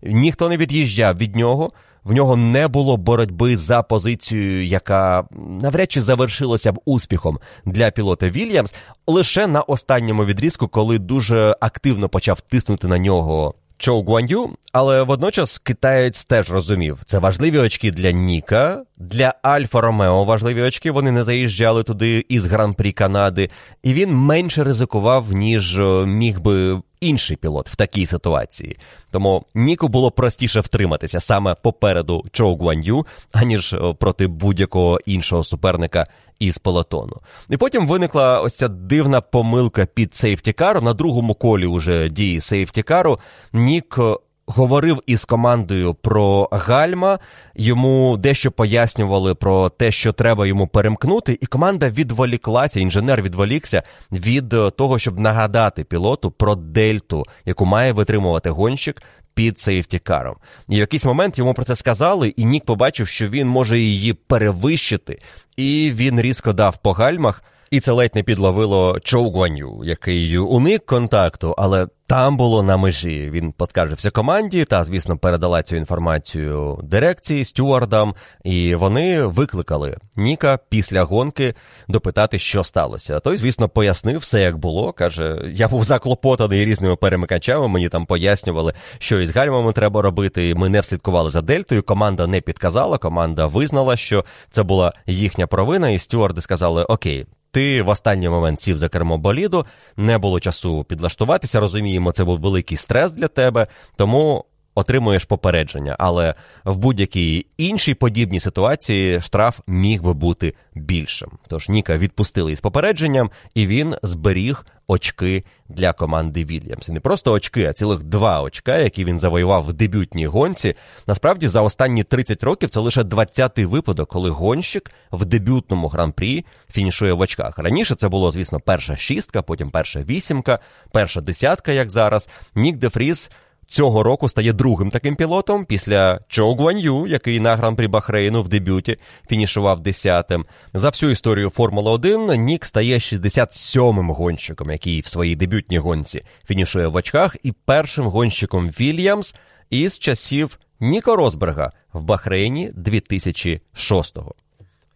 Ніхто 0.01 0.49
не 0.49 0.57
від'їжджав 0.57 1.17
від 1.17 1.35
нього. 1.35 1.71
В 2.03 2.13
нього 2.13 2.35
не 2.35 2.67
було 2.67 2.97
боротьби 2.97 3.57
за 3.57 3.81
позицію, 3.81 4.65
яка 4.65 5.23
навряд 5.61 5.91
чи 5.91 6.01
завершилася 6.01 6.71
б 6.71 6.79
успіхом 6.85 7.39
для 7.65 7.91
пілота 7.91 8.29
Вільямс, 8.29 8.73
лише 9.07 9.47
на 9.47 9.61
останньому 9.61 10.25
відрізку, 10.25 10.67
коли 10.67 10.99
дуже 10.99 11.55
активно 11.59 12.09
почав 12.09 12.41
тиснути 12.41 12.87
на 12.87 12.97
нього 12.97 13.55
Чоу 13.79 14.03
Гуан'ю, 14.03 14.49
але 14.71 15.03
водночас 15.03 15.57
китаєць 15.57 16.25
теж 16.25 16.51
розумів, 16.51 16.99
це 17.05 17.19
важливі 17.19 17.57
очки 17.57 17.91
для 17.91 18.11
Ніка, 18.11 18.83
для 18.97 19.33
Альфа 19.41 19.81
Ромео 19.81 20.23
важливі 20.23 20.61
очки. 20.61 20.91
Вони 20.91 21.11
не 21.11 21.23
заїжджали 21.23 21.83
туди 21.83 22.25
із 22.29 22.47
гран-прі 22.47 22.91
Канади, 22.91 23.49
і 23.83 23.93
він 23.93 24.13
менше 24.15 24.63
ризикував, 24.63 25.33
ніж 25.33 25.79
е, 25.79 26.05
міг 26.05 26.39
би 26.39 26.81
інший 27.01 27.37
пілот 27.37 27.69
в 27.69 27.75
такій 27.75 28.05
ситуації. 28.05 28.77
Тому 29.11 29.45
Ніку 29.55 29.87
було 29.87 30.11
простіше 30.11 30.59
втриматися 30.59 31.19
саме 31.19 31.55
попереду 31.55 32.25
Чоу 32.31 32.55
Гуан'ю, 32.55 33.05
аніж 33.31 33.73
е, 33.73 33.93
проти 33.93 34.27
будь-якого 34.27 34.99
іншого 35.05 35.43
суперника 35.43 36.07
із 36.39 36.57
полотону. 36.57 37.17
І 37.49 37.57
потім 37.57 37.87
виникла 37.87 38.41
ось 38.41 38.55
ця 38.55 38.67
дивна 38.67 39.21
помилка 39.21 39.85
під 39.85 40.15
сейфтікару. 40.15 40.81
На 40.81 40.93
другому 40.93 41.33
колі 41.33 41.65
уже 41.65 42.09
дії 42.09 42.41
сейфтікару. 42.41 43.19
Нік 43.53 43.95
е, 43.99 44.15
говорив 44.49 45.03
із 45.05 45.25
командою 45.25 45.93
про 45.93 46.49
гальма, 46.51 47.19
йому 47.55 48.17
дещо 48.17 48.51
пояснювали 48.51 49.35
про 49.35 49.69
те, 49.69 49.91
що 49.91 50.13
треба 50.13 50.47
йому 50.47 50.67
перемкнути, 50.67 51.37
і 51.41 51.45
команда 51.45 51.89
відволіклася, 51.89 52.79
інженер 52.79 53.21
відволікся 53.21 53.83
від 54.11 54.53
е, 54.53 54.71
того, 54.71 54.99
щоб 54.99 55.19
нагадати 55.19 55.83
пілоту 55.83 56.31
про 56.31 56.55
дельту, 56.55 57.23
яку 57.45 57.65
має 57.65 57.91
витримувати 57.93 58.49
гонщик. 58.49 59.03
Під 59.33 59.59
сейфтікаром. 59.59 60.35
І 60.69 60.75
в 60.75 60.79
якийсь 60.79 61.05
момент 61.05 61.37
йому 61.37 61.53
про 61.53 61.65
це 61.65 61.75
сказали, 61.75 62.29
і 62.29 62.45
Нік 62.45 62.65
побачив, 62.65 63.07
що 63.07 63.27
він 63.27 63.47
може 63.47 63.79
її 63.79 64.13
перевищити, 64.13 65.19
і 65.57 65.91
він 65.95 66.21
різко 66.21 66.53
дав 66.53 66.77
по 66.77 66.93
гальмах. 66.93 67.43
І 67.71 67.79
це 67.79 67.91
ледь 67.91 68.15
не 68.15 68.23
підловило 68.23 68.99
Чоу 68.99 69.31
Гуаню, 69.31 69.81
який 69.83 70.37
уник 70.37 70.85
контакту, 70.85 71.55
але 71.57 71.87
там 72.07 72.37
було 72.37 72.63
на 72.63 72.77
межі. 72.77 73.29
Він 73.29 73.51
поскаржився 73.51 74.11
команді 74.11 74.65
та, 74.65 74.83
звісно, 74.83 75.17
передала 75.17 75.63
цю 75.63 75.75
інформацію 75.75 76.79
дирекції, 76.83 77.45
стюардам, 77.45 78.15
і 78.43 78.75
вони 78.75 79.23
викликали 79.23 79.97
Ніка 80.15 80.59
після 80.69 81.03
гонки 81.03 81.53
допитати, 81.87 82.39
що 82.39 82.63
сталося. 82.63 83.19
Той, 83.19 83.37
звісно, 83.37 83.69
пояснив 83.69 84.19
все, 84.19 84.41
як 84.41 84.57
було. 84.57 84.93
Каже: 84.93 85.41
я 85.53 85.67
був 85.67 85.83
заклопотаний 85.83 86.65
різними 86.65 86.95
перемикачами. 86.95 87.67
Мені 87.67 87.89
там 87.89 88.05
пояснювали, 88.05 88.73
що 88.99 89.19
із 89.19 89.35
гальмами 89.35 89.73
треба 89.73 90.01
робити. 90.01 90.55
Ми 90.55 90.69
не 90.69 90.81
вслідкували 90.81 91.29
за 91.29 91.41
дельтою. 91.41 91.83
Команда 91.83 92.27
не 92.27 92.41
підказала. 92.41 92.97
Команда 92.97 93.45
визнала, 93.45 93.97
що 93.97 94.25
це 94.51 94.63
була 94.63 94.93
їхня 95.05 95.47
провина, 95.47 95.89
і 95.89 95.99
стюарди 95.99 96.41
сказали: 96.41 96.83
Окей. 96.83 97.25
Ти 97.51 97.81
в 97.81 97.89
останній 97.89 98.29
момент 98.29 98.61
сів 98.61 98.77
за 98.77 98.89
кермо 98.89 99.17
боліду, 99.17 99.65
не 99.97 100.17
було 100.17 100.39
часу 100.39 100.83
підлаштуватися. 100.83 101.59
Розуміємо, 101.59 102.11
це 102.11 102.23
був 102.23 102.39
великий 102.39 102.77
стрес 102.77 103.11
для 103.11 103.27
тебе, 103.27 103.67
тому 103.95 104.45
отримуєш 104.79 105.25
попередження. 105.25 105.95
Але 105.99 106.35
в 106.65 106.75
будь-якій 106.77 107.45
іншій 107.57 107.93
подібній 107.93 108.39
ситуації 108.39 109.21
штраф 109.21 109.59
міг 109.67 110.03
би 110.03 110.13
бути 110.13 110.53
більшим. 110.75 111.29
Тож 111.47 111.69
Ніка 111.69 111.97
відпустили 111.97 112.51
із 112.51 112.59
попередженням, 112.59 113.31
і 113.53 113.67
він 113.67 113.95
зберіг 114.03 114.65
очки 114.89 115.43
для 115.69 115.93
команди 115.93 116.45
Вільямс. 116.45 116.89
Не 116.89 116.99
просто 116.99 117.31
очки, 117.31 117.65
а 117.65 117.73
цілих 117.73 118.03
два 118.03 118.41
очка, 118.41 118.77
які 118.77 119.05
він 119.05 119.19
завоював 119.19 119.65
в 119.65 119.73
дебютній 119.73 120.27
гонці. 120.27 120.75
Насправді, 121.07 121.47
за 121.47 121.61
останні 121.61 122.03
30 122.03 122.43
років 122.43 122.69
це 122.69 122.79
лише 122.79 123.01
20-й 123.01 123.65
випадок, 123.65 124.09
коли 124.09 124.29
гонщик 124.29 124.91
в 125.11 125.25
дебютному 125.25 125.87
гран-прі 125.87 126.45
фінішує 126.71 127.13
в 127.13 127.19
очках. 127.19 127.57
Раніше 127.57 127.95
це 127.95 128.09
було, 128.09 128.31
звісно, 128.31 128.59
перша 128.59 128.97
шістка, 128.97 129.41
потім 129.41 129.71
перша 129.71 130.03
вісімка, 130.03 130.59
перша 130.91 131.21
десятка, 131.21 131.71
як 131.71 131.91
зараз. 131.91 132.29
Нік 132.55 132.77
Дефріз 132.77 133.31
цього 133.69 134.03
року 134.03 134.29
стає 134.29 134.53
другим 134.53 134.89
таким 134.89 135.15
пілотом 135.15 135.65
після 135.65 136.19
Чоу 136.27 136.55
Гуан'ю, 136.55 137.07
який 137.07 137.39
на 137.39 137.55
гран-прі 137.55 137.87
Бахрейну 137.87 138.41
в 138.41 138.49
дебюті 138.49 138.97
фінішував 139.29 139.79
десятим. 139.79 140.45
За 140.73 140.89
всю 140.89 141.11
історію 141.11 141.49
Формули 141.49 141.91
1 141.91 142.27
Нік 142.27 142.65
стає 142.65 142.97
67-м 142.97 144.09
гонщиком, 144.11 144.71
який 144.71 144.99
в 144.99 145.07
своїй 145.07 145.35
дебютній 145.35 145.77
гонці 145.77 146.23
фінішує 146.47 146.87
в 146.87 146.95
очках, 146.95 147.35
і 147.43 147.51
першим 147.51 148.05
гонщиком 148.05 148.69
Вільямс 148.69 149.35
із 149.69 149.99
часів 149.99 150.59
Ніко 150.79 151.15
Розберга 151.15 151.71
в 151.93 152.03
Бахрейні 152.03 152.71
2006-го. 152.77 154.35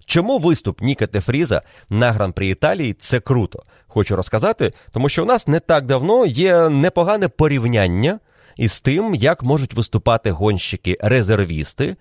Чому 0.05 0.39
виступ 0.39 0.81
Ніка 0.81 1.07
Тефріза 1.07 1.61
на 1.89 2.11
гран-прі 2.11 2.49
Італії 2.49 2.93
це 2.93 3.19
круто? 3.19 3.63
Хочу 3.87 4.15
розказати, 4.15 4.73
тому 4.91 5.09
що 5.09 5.23
у 5.23 5.25
нас 5.25 5.47
не 5.47 5.59
так 5.59 5.85
давно 5.85 6.25
є 6.25 6.69
непогане 6.69 7.27
порівняння 7.27 8.19
із 8.57 8.81
тим, 8.81 9.15
як 9.15 9.43
можуть 9.43 9.73
виступати 9.73 10.31
гонщики-резервісти, 10.31 11.95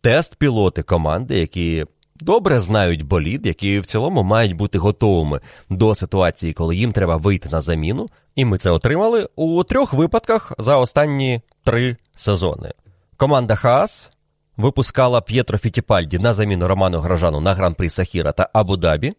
тест-пілоти 0.00 0.82
команди, 0.82 1.38
які 1.38 1.86
добре 2.20 2.60
знають 2.60 3.02
болід, 3.02 3.46
які 3.46 3.80
в 3.80 3.86
цілому 3.86 4.22
мають 4.22 4.56
бути 4.56 4.78
готовими 4.78 5.40
до 5.70 5.94
ситуації, 5.94 6.52
коли 6.52 6.76
їм 6.76 6.92
треба 6.92 7.16
вийти 7.16 7.48
на 7.48 7.60
заміну. 7.60 8.08
І 8.34 8.44
ми 8.44 8.58
це 8.58 8.70
отримали 8.70 9.28
у 9.36 9.64
трьох 9.64 9.92
випадках 9.92 10.52
за 10.58 10.76
останні 10.76 11.40
три 11.64 11.96
сезони. 12.16 12.72
Команда 13.16 13.54
Хаас, 13.54 14.10
випускала 14.56 15.20
П'єтро 15.20 15.58
Фітіпальді 15.58 16.18
на 16.18 16.32
заміну 16.32 16.68
Роману 16.68 16.98
Гражану 16.98 17.40
на 17.40 17.54
гран-прі 17.54 17.90
Сахіра 17.90 18.32
та 18.32 18.50
Абу-Дабі 18.54 19.12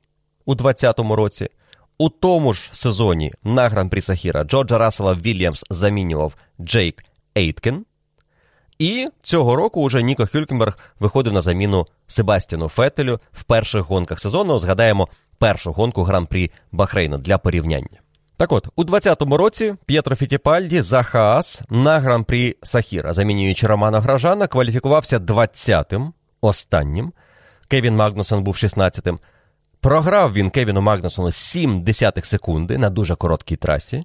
у 0.45 0.55
2020 0.55 0.99
році. 0.99 1.49
У 2.03 2.09
тому 2.09 2.53
ж 2.53 2.69
сезоні 2.71 3.33
на 3.43 3.69
гран-прі 3.69 4.01
Сахіра 4.01 4.43
Джорджа 4.43 4.77
Рассела 4.77 5.13
Вільямс 5.13 5.63
замінював 5.69 6.33
Джейк 6.61 7.05
Ейткен. 7.37 7.85
І 8.79 9.07
цього 9.21 9.55
року 9.55 9.81
уже 9.81 10.03
Ніко 10.03 10.27
Хюлькенберг 10.27 10.77
виходив 10.99 11.33
на 11.33 11.41
заміну 11.41 11.87
Себастіану 12.07 12.69
Фетелю 12.69 13.19
в 13.31 13.43
перших 13.43 13.81
гонках 13.81 14.19
сезону. 14.19 14.59
Згадаємо 14.59 15.07
першу 15.37 15.71
гонку 15.71 16.03
гран-прі 16.03 16.51
Бахрейну 16.71 17.17
для 17.17 17.37
порівняння. 17.37 17.99
Так 18.37 18.51
от, 18.51 18.67
у 18.75 18.83
2020 18.83 19.39
році 19.39 19.75
П'єтро 19.85 20.15
Фітіпальді 20.15 20.81
за 20.81 21.03
Хаас 21.03 21.61
на 21.69 21.99
гран-прі 21.99 22.57
Сахіра, 22.63 23.13
замінюючи 23.13 23.67
Романа 23.67 23.99
Грожана, 23.99 24.47
кваліфікувався 24.47 25.19
20-тим, 25.19 26.13
останнім. 26.41 27.13
Кевін 27.67 27.95
Магнусон 27.95 28.43
був 28.43 28.53
16-тим. 28.55 29.19
Програв 29.83 30.33
він 30.33 30.49
Кевіну 30.49 30.81
Магнусону 30.81 31.31
7 31.31 31.83
десятих 31.83 32.25
секунди 32.25 32.77
на 32.77 32.89
дуже 32.89 33.15
короткій 33.15 33.55
трасі. 33.55 34.03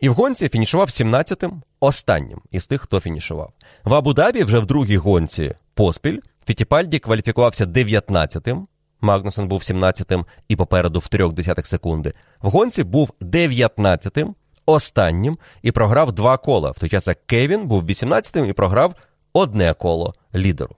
І 0.00 0.08
в 0.08 0.14
гонці 0.14 0.48
фінішував 0.48 0.88
17-тим 0.88 1.62
останнім 1.80 2.40
із 2.50 2.66
тих, 2.66 2.82
хто 2.82 3.00
фінішував. 3.00 3.52
В 3.84 3.94
Абу-Дабі 3.94 4.44
вже 4.44 4.58
в 4.58 4.66
другій 4.66 4.96
гонці 4.96 5.54
поспіль 5.74 6.18
Фітіпальді 6.46 6.98
кваліфікувався 6.98 7.66
19-тим. 7.66 8.66
Магнусон 9.00 9.48
був 9.48 9.60
17-тим 9.60 10.24
і 10.48 10.56
попереду 10.56 10.98
в 10.98 11.08
3 11.08 11.28
десятих 11.28 11.66
секунди. 11.66 12.12
В 12.42 12.50
гонці 12.50 12.84
був 12.84 13.10
19-тим, 13.20 14.34
останнім 14.66 15.38
і 15.62 15.72
програв 15.72 16.12
два 16.12 16.38
кола. 16.38 16.70
В 16.70 16.78
той 16.78 16.88
час 16.88 17.08
як 17.08 17.26
Кевін 17.26 17.66
був 17.66 17.84
18-тим 17.84 18.46
і 18.46 18.52
програв 18.52 18.94
одне 19.32 19.74
коло 19.74 20.14
лідеру. 20.34 20.76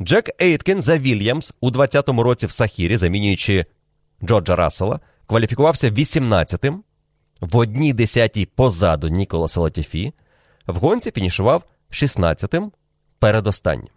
Джек 0.00 0.30
Ейткен 0.42 0.82
за 0.82 0.98
Вільямс 0.98 1.52
у 1.60 1.70
20-му 1.70 2.22
році 2.22 2.46
в 2.46 2.50
Сахірі, 2.50 2.96
замінюючи 2.96 3.66
Джорджа 4.24 4.56
Рассела, 4.56 5.00
кваліфікувався 5.26 5.90
18-тим, 5.90 6.82
в 7.40 7.56
одній 7.56 7.92
десятій 7.92 8.46
позаду 8.46 9.08
Ніколаса 9.08 9.60
Латіфі, 9.60 10.12
в 10.66 10.76
гонці 10.76 11.10
фінішував 11.10 11.64
16-тим 11.90 12.70
передостаннім. 13.18 13.88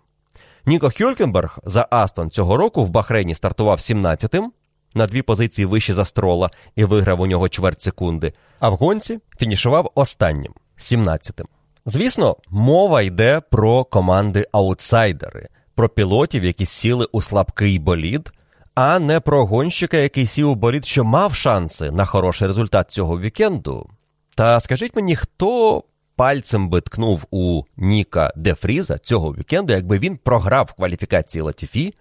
Ніко 0.65 0.91
Хюлькенберг 0.97 1.59
за 1.65 1.87
Астон 1.89 2.31
цього 2.31 2.57
року 2.57 2.85
в 2.85 2.89
Бахрейні 2.89 3.35
стартував 3.35 3.77
17-тим, 3.77 4.51
на 4.93 5.07
дві 5.07 5.21
позиції 5.21 5.65
вище 5.65 5.93
за 5.93 6.05
строла 6.05 6.49
і 6.75 6.83
виграв 6.83 7.21
у 7.21 7.27
нього 7.27 7.49
чверть 7.49 7.81
секунди, 7.81 8.33
а 8.59 8.69
в 8.69 8.75
гонці 8.75 9.19
фінішував 9.39 9.91
останнім 9.95 10.53
17-тим. 10.77 11.45
Звісно, 11.85 12.35
мова 12.49 13.01
йде 13.01 13.41
про 13.51 13.83
команди 13.83 14.45
аутсайдери, 14.51 15.49
про 15.81 15.89
пілотів, 15.89 16.43
які 16.43 16.65
сіли 16.65 17.07
у 17.11 17.21
слабкий 17.21 17.79
болід, 17.79 18.31
а 18.75 18.99
не 18.99 19.19
про 19.19 19.45
гонщика, 19.45 19.97
який 19.97 20.27
сів 20.27 20.49
у 20.49 20.55
болід, 20.55 20.85
що 20.85 21.03
мав 21.03 21.33
шанси 21.33 21.91
на 21.91 22.05
хороший 22.05 22.47
результат 22.47 22.91
цього 22.91 23.19
вікенду. 23.19 23.89
Та 24.35 24.59
скажіть 24.59 24.95
мені, 24.95 25.15
хто 25.15 25.83
пальцем 26.15 26.69
би 26.69 26.81
ткнув 26.81 27.25
у 27.31 27.63
Ніка 27.77 28.33
Дефріза 28.35 28.97
цього 28.97 29.33
вікенду, 29.33 29.73
якби 29.73 29.99
він 29.99 30.17
програв 30.17 30.65
в 30.65 30.73
кваліфікації 30.73 31.41
Латіфі 31.41 31.93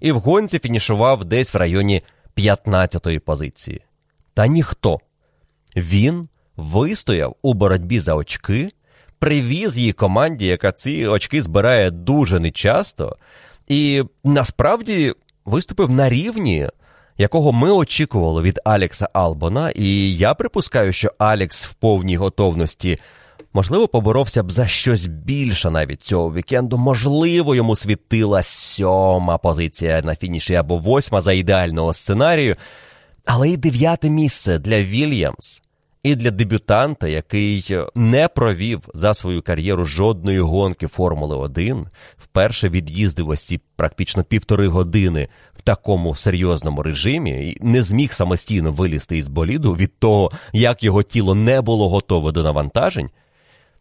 і 0.00 0.12
в 0.12 0.18
гонці 0.18 0.58
фінішував 0.58 1.24
десь 1.24 1.54
в 1.54 1.56
районі 1.56 2.02
15-ї 2.36 3.18
позиції. 3.18 3.82
Та 4.34 4.46
ніхто. 4.46 4.98
Він 5.76 6.28
вистояв 6.56 7.36
у 7.42 7.54
боротьбі 7.54 8.00
за 8.00 8.14
очки, 8.14 8.70
привіз 9.18 9.78
її 9.78 9.92
команді, 9.92 10.46
яка 10.46 10.72
ці 10.72 11.06
очки 11.06 11.42
збирає 11.42 11.90
дуже 11.90 12.40
нечасто, 12.40 13.16
і 13.68 14.02
насправді 14.24 15.14
виступив 15.44 15.90
на 15.90 16.08
рівні, 16.08 16.68
якого 17.18 17.52
ми 17.52 17.70
очікували 17.70 18.42
від 18.42 18.60
Алекса 18.64 19.08
Албона. 19.12 19.70
І 19.70 20.16
я 20.16 20.34
припускаю, 20.34 20.92
що 20.92 21.12
Алекс 21.18 21.64
в 21.64 21.74
повній 21.74 22.16
готовності. 22.16 22.98
Можливо, 23.52 23.88
поборовся 23.88 24.42
б 24.42 24.50
за 24.50 24.66
щось 24.66 25.06
більше 25.06 25.70
навіть 25.70 26.02
цього 26.02 26.34
вікенду. 26.34 26.78
Можливо, 26.78 27.54
йому 27.54 27.76
світила 27.76 28.42
сьома 28.42 29.38
позиція 29.38 30.02
на 30.02 30.16
фініші 30.16 30.54
або 30.54 30.76
восьма 30.76 31.20
за 31.20 31.32
ідеального 31.32 31.92
сценарію. 31.92 32.56
Але 33.24 33.50
і 33.50 33.56
дев'яте 33.56 34.10
місце 34.10 34.58
для 34.58 34.82
Вільямс, 34.82 35.62
і 36.08 36.16
для 36.16 36.30
дебютанта, 36.30 37.08
який 37.08 37.76
не 37.94 38.28
провів 38.28 38.80
за 38.94 39.14
свою 39.14 39.42
кар'єру 39.42 39.84
жодної 39.84 40.40
гонки 40.40 40.86
Формули 40.86 41.36
1, 41.36 41.86
вперше 42.16 42.68
від'їздив 42.68 43.28
ось 43.28 43.54
практично 43.76 44.24
півтори 44.24 44.68
години 44.68 45.28
в 45.54 45.62
такому 45.62 46.14
серйозному 46.14 46.82
режимі 46.82 47.30
і 47.30 47.58
не 47.60 47.82
зміг 47.82 48.12
самостійно 48.12 48.72
вилізти 48.72 49.18
із 49.18 49.28
боліду 49.28 49.74
від 49.74 49.98
того, 49.98 50.30
як 50.52 50.84
його 50.84 51.02
тіло 51.02 51.34
не 51.34 51.60
було 51.60 51.88
готове 51.88 52.32
до 52.32 52.42
навантажень. 52.42 53.10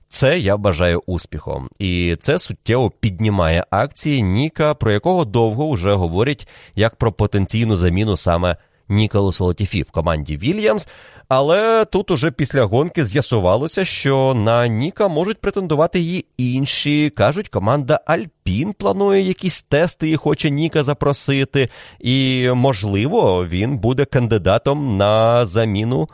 Це 0.09 0.39
я 0.39 0.57
бажаю 0.57 1.03
успіхом, 1.05 1.69
і 1.79 2.17
це 2.19 2.39
суттєво 2.39 2.89
піднімає 2.89 3.65
акції 3.69 4.21
Ніка, 4.21 4.73
про 4.73 4.91
якого 4.91 5.25
довго 5.25 5.71
вже 5.71 5.93
говорять 5.93 6.47
як 6.75 6.95
про 6.95 7.11
потенційну 7.11 7.77
заміну 7.77 8.17
саме 8.17 8.57
Ніколасу 8.89 9.45
Латіфі 9.45 9.81
в 9.83 9.91
команді 9.91 10.37
Вільямс. 10.37 10.87
Але 11.29 11.85
тут 11.85 12.11
уже 12.11 12.31
після 12.31 12.63
гонки 12.63 13.05
з'ясувалося, 13.05 13.85
що 13.85 14.33
на 14.33 14.67
Ніка 14.67 15.07
можуть 15.07 15.41
претендувати 15.41 15.99
і 15.99 16.25
інші. 16.37 17.09
Кажуть, 17.09 17.49
команда 17.49 17.99
Альпін 18.05 18.73
планує 18.73 19.21
якісь 19.21 19.61
тести 19.61 20.09
і 20.09 20.15
хоче 20.15 20.49
Ніка 20.49 20.83
запросити. 20.83 21.69
І, 21.99 22.49
можливо, 22.53 23.45
він 23.47 23.77
буде 23.77 24.05
кандидатом 24.05 24.97
на 24.97 25.45
заміну. 25.45 26.07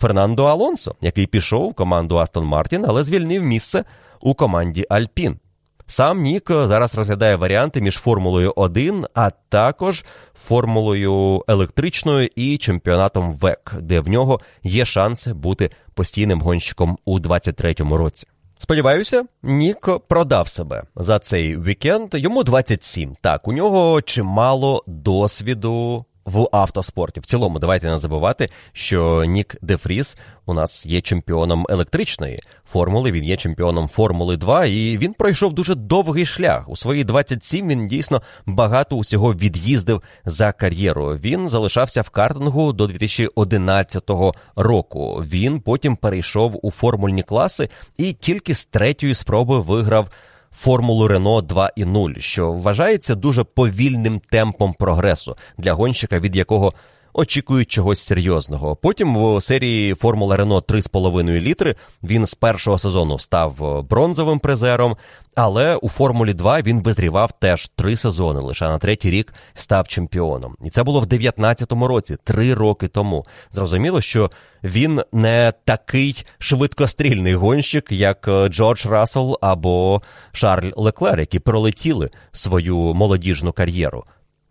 Фернандо 0.00 0.44
Алонсо, 0.44 0.94
який 1.00 1.26
пішов 1.26 1.70
в 1.70 1.74
команду 1.74 2.16
Астон 2.16 2.44
Мартін, 2.44 2.84
але 2.88 3.02
звільнив 3.02 3.42
місце 3.42 3.84
у 4.20 4.34
команді 4.34 4.86
Альпін. 4.88 5.38
Сам 5.86 6.22
Нік 6.22 6.50
зараз 6.50 6.94
розглядає 6.94 7.36
варіанти 7.36 7.80
між 7.80 7.96
Формулою 7.96 8.52
1, 8.56 9.06
а 9.14 9.30
також 9.30 10.04
формулою 10.34 11.44
електричною 11.48 12.28
і 12.36 12.58
чемпіонатом 12.58 13.32
ВЕК, 13.32 13.74
де 13.80 14.00
в 14.00 14.08
нього 14.08 14.40
є 14.62 14.84
шанси 14.84 15.32
бути 15.32 15.70
постійним 15.94 16.40
гонщиком 16.40 16.98
у 17.04 17.20
23-му 17.20 17.96
році. 17.96 18.26
Сподіваюся, 18.58 19.24
Нік 19.42 19.88
продав 20.08 20.48
себе 20.48 20.82
за 20.96 21.18
цей 21.18 21.58
вікенд. 21.58 22.08
Йому 22.12 22.44
27. 22.44 23.16
Так, 23.20 23.48
у 23.48 23.52
нього 23.52 24.02
чимало 24.02 24.84
досвіду 24.86 26.04
в 26.24 26.48
автоспорті. 26.52 27.20
В 27.20 27.26
цілому, 27.26 27.58
давайте 27.58 27.86
не 27.86 27.98
забувати, 27.98 28.48
що 28.72 29.24
Нік 29.24 29.56
Дефріс 29.62 30.16
у 30.46 30.54
нас 30.54 30.86
є 30.86 31.00
чемпіоном 31.00 31.66
електричної 31.68 32.40
формули. 32.66 33.12
Він 33.12 33.24
є 33.24 33.36
чемпіоном 33.36 33.88
Формули 33.88 34.36
2, 34.36 34.64
і 34.64 34.98
він 34.98 35.12
пройшов 35.12 35.52
дуже 35.52 35.74
довгий 35.74 36.26
шлях. 36.26 36.68
У 36.68 36.76
свої 36.76 37.04
27 37.04 37.68
він 37.68 37.86
дійсно 37.86 38.22
багато 38.46 38.96
усього 38.96 39.34
від'їздив 39.34 40.02
за 40.24 40.52
кар'єру. 40.52 41.06
Він 41.06 41.48
залишався 41.48 42.02
в 42.02 42.10
картингу 42.10 42.72
до 42.72 42.86
2011 42.86 44.10
року. 44.56 45.24
Він 45.26 45.60
потім 45.60 45.96
перейшов 45.96 46.60
у 46.62 46.70
формульні 46.70 47.22
класи 47.22 47.68
і 47.96 48.12
тільки 48.12 48.54
з 48.54 48.64
третьої 48.64 49.14
спроби 49.14 49.60
виграв. 49.60 50.08
Формулу 50.54 51.08
Рено 51.08 51.40
2.0, 51.40 52.20
що 52.20 52.52
вважається 52.52 53.14
дуже 53.14 53.44
повільним 53.44 54.20
темпом 54.30 54.74
прогресу 54.74 55.36
для 55.58 55.72
гонщика, 55.72 56.18
від 56.18 56.36
якого 56.36 56.72
очікують 57.14 57.70
чогось 57.70 58.00
серйозного. 58.00 58.76
Потім 58.76 59.16
в 59.16 59.40
серії 59.40 59.94
Формула 59.94 60.36
Рено 60.36 60.58
3,5 60.58 61.40
літри 61.40 61.76
він 62.02 62.26
з 62.26 62.34
першого 62.34 62.78
сезону 62.78 63.18
став 63.18 63.84
бронзовим 63.90 64.38
призером, 64.38 64.96
але 65.34 65.76
у 65.76 65.88
Формулі 65.88 66.34
2 66.34 66.62
він 66.62 66.82
визрівав 66.82 67.32
теж 67.38 67.68
три 67.76 67.96
сезони. 67.96 68.40
Лише 68.40 68.68
на 68.68 68.78
третій 68.78 69.10
рік 69.10 69.34
став 69.54 69.88
чемпіоном. 69.88 70.56
І 70.64 70.70
це 70.70 70.82
було 70.82 71.00
в 71.00 71.04
19-му 71.04 71.88
році, 71.88 72.16
три 72.24 72.54
роки 72.54 72.88
тому. 72.88 73.24
Зрозуміло, 73.52 74.00
що 74.00 74.30
він 74.64 75.02
не 75.12 75.52
такий 75.64 76.26
швидкострільний 76.38 77.34
гонщик, 77.34 77.92
як 77.92 78.28
Джордж 78.48 78.86
Рассел 78.86 79.38
або 79.40 80.02
Шарль 80.32 80.70
Леклер, 80.76 81.20
які 81.20 81.38
пролетіли 81.38 82.10
свою 82.32 82.76
молодіжну 82.76 83.52
кар'єру. 83.52 84.04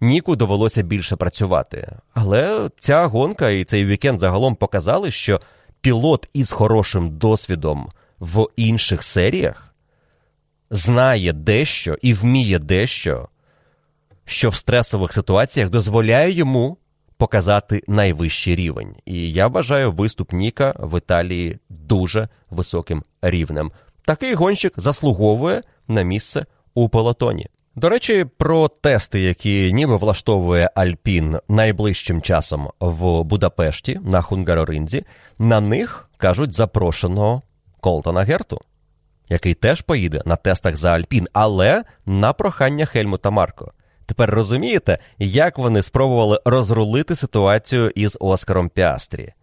Ніку 0.04 0.36
довелося 0.36 0.82
більше 0.82 1.16
працювати. 1.16 1.92
Але 2.14 2.70
ця 2.80 3.06
гонка 3.06 3.50
і 3.50 3.64
цей 3.64 3.86
вікенд 3.86 4.20
загалом 4.20 4.56
показали, 4.56 5.12
що 5.12 5.42
пілот 5.82 6.30
із 6.34 6.52
хорошим 6.52 7.18
досвідом 7.18 7.90
в 8.20 8.48
інших 8.56 9.04
серіях 9.04 9.74
знає 10.70 11.34
дещо 11.34 11.98
і 12.02 12.14
вміє 12.14 12.60
дещо, 12.60 13.30
що 14.26 14.50
в 14.50 14.56
стресових 14.56 15.14
ситуаціях 15.14 15.70
дозволяє 15.70 16.32
йому 16.32 16.78
показати 17.18 17.84
найвищий 17.88 18.56
рівень. 18.56 18.96
І 19.06 19.32
я 19.32 19.48
вважаю 19.48 19.92
виступ 19.92 20.34
Ніка 20.34 20.76
в 20.80 20.98
Італії 20.98 21.58
дуже 21.70 22.30
високим 22.50 23.04
рівнем. 23.22 23.72
Такий 24.02 24.34
гонщик 24.34 24.74
заслуговує 24.78 25.62
на 25.88 26.02
місце 26.02 26.46
у 26.74 26.90
пелотоні. 26.90 27.48
До 27.76 27.90
речі, 27.90 28.26
про 28.38 28.68
тести, 28.68 29.20
які 29.20 29.74
ніби 29.74 29.96
влаштовує 29.96 30.70
Альпін 30.76 31.38
найближчим 31.50 32.22
часом 32.22 32.70
в 32.80 33.24
Будапешті 33.24 34.00
на 34.04 34.22
Хунгароринзі, 34.22 35.04
на 35.40 35.62
них 35.62 36.10
кажуть 36.18 36.54
запрошеного 36.54 37.42
Колтона 37.80 38.22
Герту, 38.22 38.62
який 39.30 39.54
теж 39.54 39.82
поїде 39.82 40.22
на 40.26 40.36
тестах 40.36 40.76
за 40.76 40.92
Альпін, 40.92 41.28
але 41.34 41.84
на 42.06 42.34
прохання 42.34 42.86
Хельмута 42.86 43.30
Марко. 43.30 43.74
Тепер 44.06 44.30
розумієте, 44.30 44.98
як 45.20 45.58
вони 45.58 45.82
спробували 45.82 46.40
розрулити 46.46 47.16
ситуацію 47.16 47.92
із 47.96 48.18
Оскаром 48.20 48.70
Піастрі. 48.70 49.34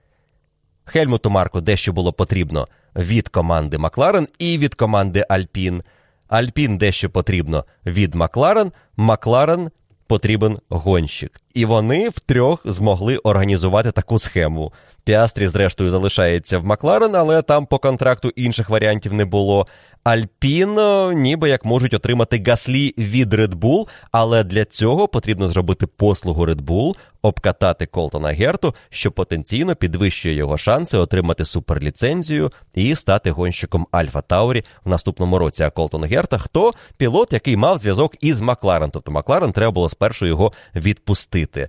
Хельмуту 0.85 1.31
Марку 1.31 1.61
дещо 1.61 1.93
було 1.93 2.13
потрібно 2.13 2.69
від 2.97 3.29
команди 3.29 3.79
Макларен 3.79 4.29
і 4.39 4.59
від 4.59 4.75
команди 4.75 5.25
Альпін. 5.29 5.83
Альпін 6.31 6.79
дещо 6.79 7.11
потрібно 7.11 7.65
від 7.87 8.15
Макларен, 8.15 8.73
Макларен 8.97 9.71
потрібен 10.07 10.59
гонщик. 10.69 11.41
І 11.55 11.65
вони 11.65 12.09
втрьох 12.09 12.61
змогли 12.65 13.17
організувати 13.17 13.93
таку 13.93 14.19
схему. 14.19 14.73
Піастрі, 15.05 15.49
зрештою, 15.49 15.91
залишається 15.91 16.59
в 16.59 16.65
Макларен, 16.65 17.17
але 17.17 17.43
там 17.43 17.67
по 17.67 17.79
контракту 17.79 18.29
інших 18.29 18.71
варіантів 18.71 19.13
не 19.13 19.25
було. 19.25 19.67
Альпін, 20.05 20.79
ніби 21.15 21.49
як 21.49 21.65
можуть 21.65 21.95
отримати 21.95 22.45
гаслі 22.47 22.95
від 22.99 23.35
Red 23.35 23.55
Bull, 23.55 23.89
але 24.13 24.45
для 24.45 24.65
цього 24.65 25.09
потрібно 25.09 25.49
зробити 25.49 25.87
послугу 25.87 26.47
Red 26.47 26.63
Bull, 26.63 26.95
обкатати 27.23 27.87
Колтона 27.87 28.29
Герту, 28.29 28.75
що 28.91 29.13
потенційно 29.13 29.77
підвищує 29.77 30.35
його 30.35 30.59
шанси 30.59 30.99
отримати 30.99 31.45
суперліцензію 31.45 32.53
і 32.75 32.95
стати 32.95 33.31
гонщиком 33.31 33.87
Альфа 33.91 34.21
Таурі 34.21 34.65
в 34.85 34.89
наступному 34.89 35.39
році. 35.39 35.63
А 35.63 35.71
Колтон 35.71 36.05
Герта 36.05 36.39
хто 36.39 36.73
пілот, 36.97 37.33
який 37.33 37.57
мав 37.57 37.79
зв'язок 37.79 38.15
із 38.21 38.41
Макларен. 38.41 38.91
Тобто 38.91 39.13
Макларен 39.13 39.53
треба 39.53 39.73
було 39.73 39.89
спершу 39.89 40.27
його 40.27 40.53
відпустити. 40.75 41.69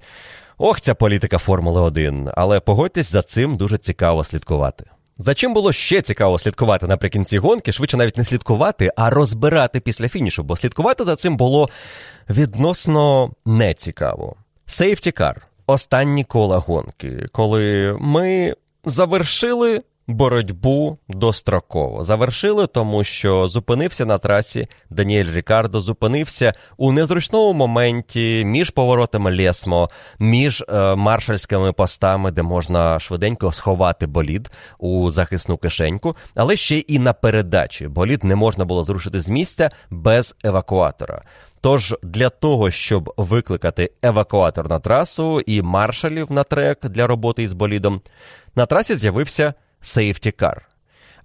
Ох, 0.57 0.81
ця 0.81 0.95
політика 0.95 1.37
Формули 1.37 1.81
1. 1.81 2.29
Але 2.35 2.59
погодьтесь, 2.59 3.11
за 3.11 3.21
цим 3.21 3.57
дуже 3.57 3.77
цікаво 3.77 4.23
слідкувати. 4.23 4.85
За 5.17 5.33
чим 5.33 5.53
було 5.53 5.73
ще 5.73 6.01
цікаво 6.01 6.39
слідкувати 6.39 6.87
наприкінці 6.87 7.37
гонки, 7.37 7.71
швидше 7.71 7.97
навіть 7.97 8.17
не 8.17 8.25
слідкувати, 8.25 8.91
а 8.95 9.09
розбирати 9.09 9.79
після 9.79 10.09
фінішу, 10.09 10.43
бо 10.43 10.55
слідкувати 10.55 11.03
за 11.03 11.15
цим 11.15 11.37
було 11.37 11.69
відносно 12.29 13.31
нецікаво. 13.45 14.35
Сейфтікар. 14.65 15.47
Останні 15.67 16.23
кола 16.23 16.57
гонки, 16.57 17.27
коли 17.31 17.97
ми 17.99 18.55
завершили 18.85 19.81
боротьбу 20.13 20.97
достроково. 21.07 22.03
Завершили, 22.03 22.67
тому 22.67 23.03
що 23.03 23.47
зупинився 23.47 24.05
на 24.05 24.17
трасі 24.17 24.67
Даніель 24.89 25.33
Рікардо, 25.33 25.81
зупинився 25.81 26.53
у 26.77 26.91
незручному 26.91 27.53
моменті 27.53 28.43
між 28.45 28.69
поворотами 28.69 29.37
Лесмо, 29.37 29.89
між 30.19 30.63
е, 30.69 30.95
маршальськими 30.95 31.73
постами, 31.73 32.31
де 32.31 32.41
можна 32.41 32.99
швиденько 32.99 33.51
сховати 33.51 34.07
болід 34.07 34.51
у 34.79 35.11
захисну 35.11 35.57
кишеньку, 35.57 36.15
але 36.35 36.55
ще 36.55 36.77
і 36.77 36.99
на 36.99 37.13
передачі. 37.13 37.87
Болід 37.87 38.23
не 38.23 38.35
можна 38.35 38.65
було 38.65 38.83
зрушити 38.83 39.21
з 39.21 39.29
місця 39.29 39.69
без 39.89 40.35
евакуатора. 40.43 41.21
Тож 41.61 41.95
для 42.03 42.29
того, 42.29 42.71
щоб 42.71 43.13
викликати 43.17 43.91
евакуатор 44.01 44.69
на 44.69 44.79
трасу 44.79 45.39
і 45.39 45.61
маршалів 45.61 46.31
на 46.31 46.43
трек 46.43 46.85
для 46.85 47.07
роботи 47.07 47.43
із 47.43 47.53
болідом, 47.53 48.01
на 48.55 48.65
трасі 48.65 48.95
з'явився 48.95 49.53
Car. 49.83 50.57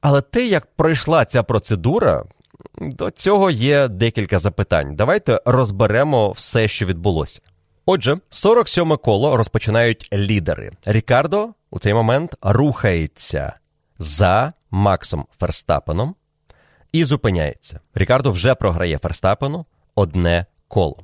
Але 0.01 0.21
те, 0.21 0.47
як 0.47 0.67
пройшла 0.67 1.25
ця 1.25 1.43
процедура, 1.43 2.25
до 2.79 3.11
цього 3.11 3.51
є 3.51 3.89
декілька 3.89 4.39
запитань. 4.39 4.97
Давайте 4.97 5.41
розберемо 5.45 6.31
все, 6.31 6.69
що 6.69 6.87
відбулося. 6.87 7.41
Отже, 7.87 8.19
47 8.31 8.97
коло 8.97 9.37
розпочинають 9.37 10.09
лідери. 10.13 10.71
Рікардо 10.87 11.49
у 11.71 11.79
цей 11.79 11.95
момент 11.95 12.37
рухається 12.43 13.53
за 13.99 14.53
Максом 14.71 15.27
Ферстапеном 15.39 16.15
і 16.93 17.05
зупиняється. 17.05 17.81
Рікардо 17.95 18.31
вже 18.31 18.55
програє 18.55 18.99
Ферстапену 18.99 19.67
одне 19.95 20.47
коло. 20.69 20.99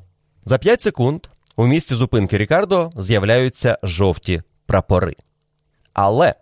За 0.45 0.59
5 0.59 0.83
секунд 0.83 1.27
у 1.57 1.67
місці 1.67 1.95
зупинки 1.95 2.39
Рікардо 2.39 2.91
з'являються 2.97 3.79
жовті 3.83 4.43
прапори. 4.67 5.17
Але 5.93 6.35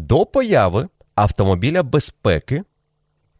до 0.00 0.26
появи 0.26 0.88
автомобіля 1.14 1.82
безпеки 1.82 2.64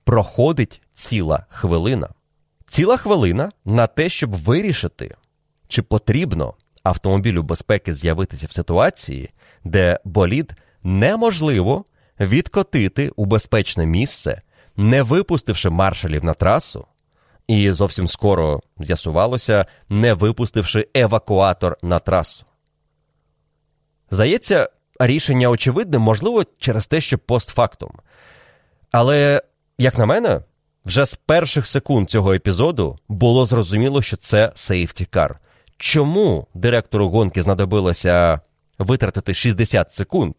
проходить 0.04 0.82
ціла 0.94 1.46
хвилина. 1.48 2.08
Ціла 2.66 2.96
хвилина 2.96 3.50
на 3.64 3.86
те, 3.86 4.08
щоб 4.08 4.34
вирішити, 4.34 5.16
чи 5.68 5.82
потрібно 5.82 6.54
автомобілю 6.82 7.42
безпеки 7.42 7.94
з'явитися 7.94 8.46
в 8.46 8.52
ситуації, 8.52 9.30
де 9.64 10.00
болід 10.04 10.52
неможливо 10.82 11.84
відкотити 12.20 13.10
у 13.16 13.24
безпечне 13.24 13.86
місце, 13.86 14.42
не 14.76 15.02
випустивши 15.02 15.70
маршалів 15.70 16.24
на 16.24 16.34
трасу, 16.34 16.86
і 17.46 17.70
зовсім 17.70 18.06
скоро 18.08 18.60
з'ясувалося, 18.78 19.66
не 19.88 20.14
випустивши 20.14 20.88
евакуатор 20.94 21.76
на 21.82 21.98
трасу. 21.98 22.46
Здається, 24.10 24.68
рішення 25.06 25.48
очевидне, 25.48 25.98
можливо, 25.98 26.44
через 26.58 26.86
те, 26.86 27.00
що 27.00 27.18
постфактум. 27.18 27.90
Але, 28.92 29.42
як 29.78 29.98
на 29.98 30.06
мене, 30.06 30.40
вже 30.84 31.04
з 31.04 31.14
перших 31.14 31.66
секунд 31.66 32.10
цього 32.10 32.34
епізоду 32.34 32.98
було 33.08 33.46
зрозуміло, 33.46 34.02
що 34.02 34.16
це 34.16 34.52
сейфтікар. 34.54 35.38
Чому 35.76 36.46
директору 36.54 37.08
гонки 37.08 37.42
знадобилося 37.42 38.40
витратити 38.78 39.34
60 39.34 39.92
секунд 39.92 40.34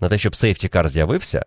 на 0.00 0.08
те, 0.08 0.18
щоб 0.18 0.36
сейфтікар 0.36 0.88
з'явився? 0.88 1.44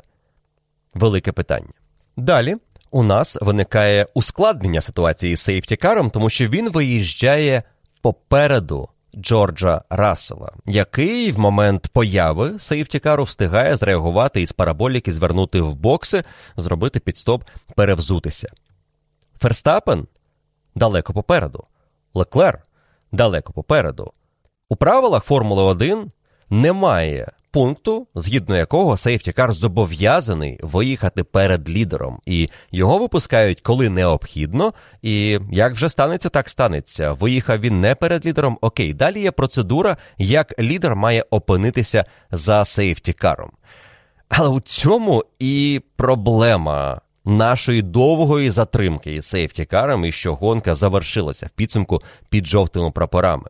Велике 0.93 1.31
питання. 1.31 1.73
Далі 2.17 2.55
у 2.91 3.03
нас 3.03 3.37
виникає 3.41 4.07
ускладнення 4.13 4.81
ситуації 4.81 5.35
з 5.35 5.41
сейфтікаром, 5.41 6.09
тому 6.09 6.29
що 6.29 6.47
він 6.47 6.69
виїжджає 6.71 7.63
попереду 8.01 8.89
Джорджа 9.15 9.81
Рассела, 9.89 10.51
який 10.65 11.31
в 11.31 11.39
момент 11.39 11.87
появи 11.87 12.59
сейфтікару 12.59 13.23
встигає 13.23 13.75
зреагувати 13.75 14.41
із 14.41 14.51
параболіки, 14.51 15.11
звернути 15.11 15.61
в 15.61 15.75
бокси, 15.75 16.23
зробити 16.57 16.99
підстоп, 16.99 17.43
перевзутися. 17.75 18.49
Ферстапен 19.39 20.07
далеко 20.75 21.13
попереду, 21.13 21.63
Леклер 22.13 22.63
далеко 23.11 23.53
попереду. 23.53 24.11
У 24.69 24.75
правилах 24.75 25.23
Формули 25.23 25.63
1 25.63 26.11
немає 26.49 27.31
пункту, 27.53 28.07
згідно 28.15 28.57
якого 28.57 28.97
сейфтікар 28.97 29.53
зобов'язаний 29.53 30.59
виїхати 30.63 31.23
перед 31.23 31.69
лідером, 31.69 32.19
і 32.25 32.49
його 32.71 32.97
випускають 32.97 33.61
коли 33.61 33.89
необхідно. 33.89 34.73
І 35.01 35.39
як 35.51 35.73
вже 35.73 35.89
станеться, 35.89 36.29
так 36.29 36.49
станеться. 36.49 37.11
Виїхав 37.11 37.59
він 37.59 37.81
не 37.81 37.95
перед 37.95 38.25
лідером. 38.25 38.57
Окей, 38.61 38.93
далі 38.93 39.21
є 39.21 39.31
процедура, 39.31 39.97
як 40.17 40.59
лідер 40.59 40.95
має 40.95 41.25
опинитися 41.29 42.05
за 42.31 42.65
сейфтікаром. 42.65 43.51
Але 44.29 44.49
у 44.49 44.59
цьому 44.59 45.25
і 45.39 45.81
проблема. 45.95 47.01
Нашої 47.25 47.81
довгої 47.81 48.49
затримки 48.49 49.15
із 49.15 49.25
сейфтікаром 49.25 50.05
і 50.05 50.11
що 50.11 50.35
гонка 50.35 50.75
завершилася 50.75 51.45
в 51.45 51.49
підсумку 51.49 52.01
під 52.29 52.47
жовтими 52.47 52.91
прапорами. 52.91 53.49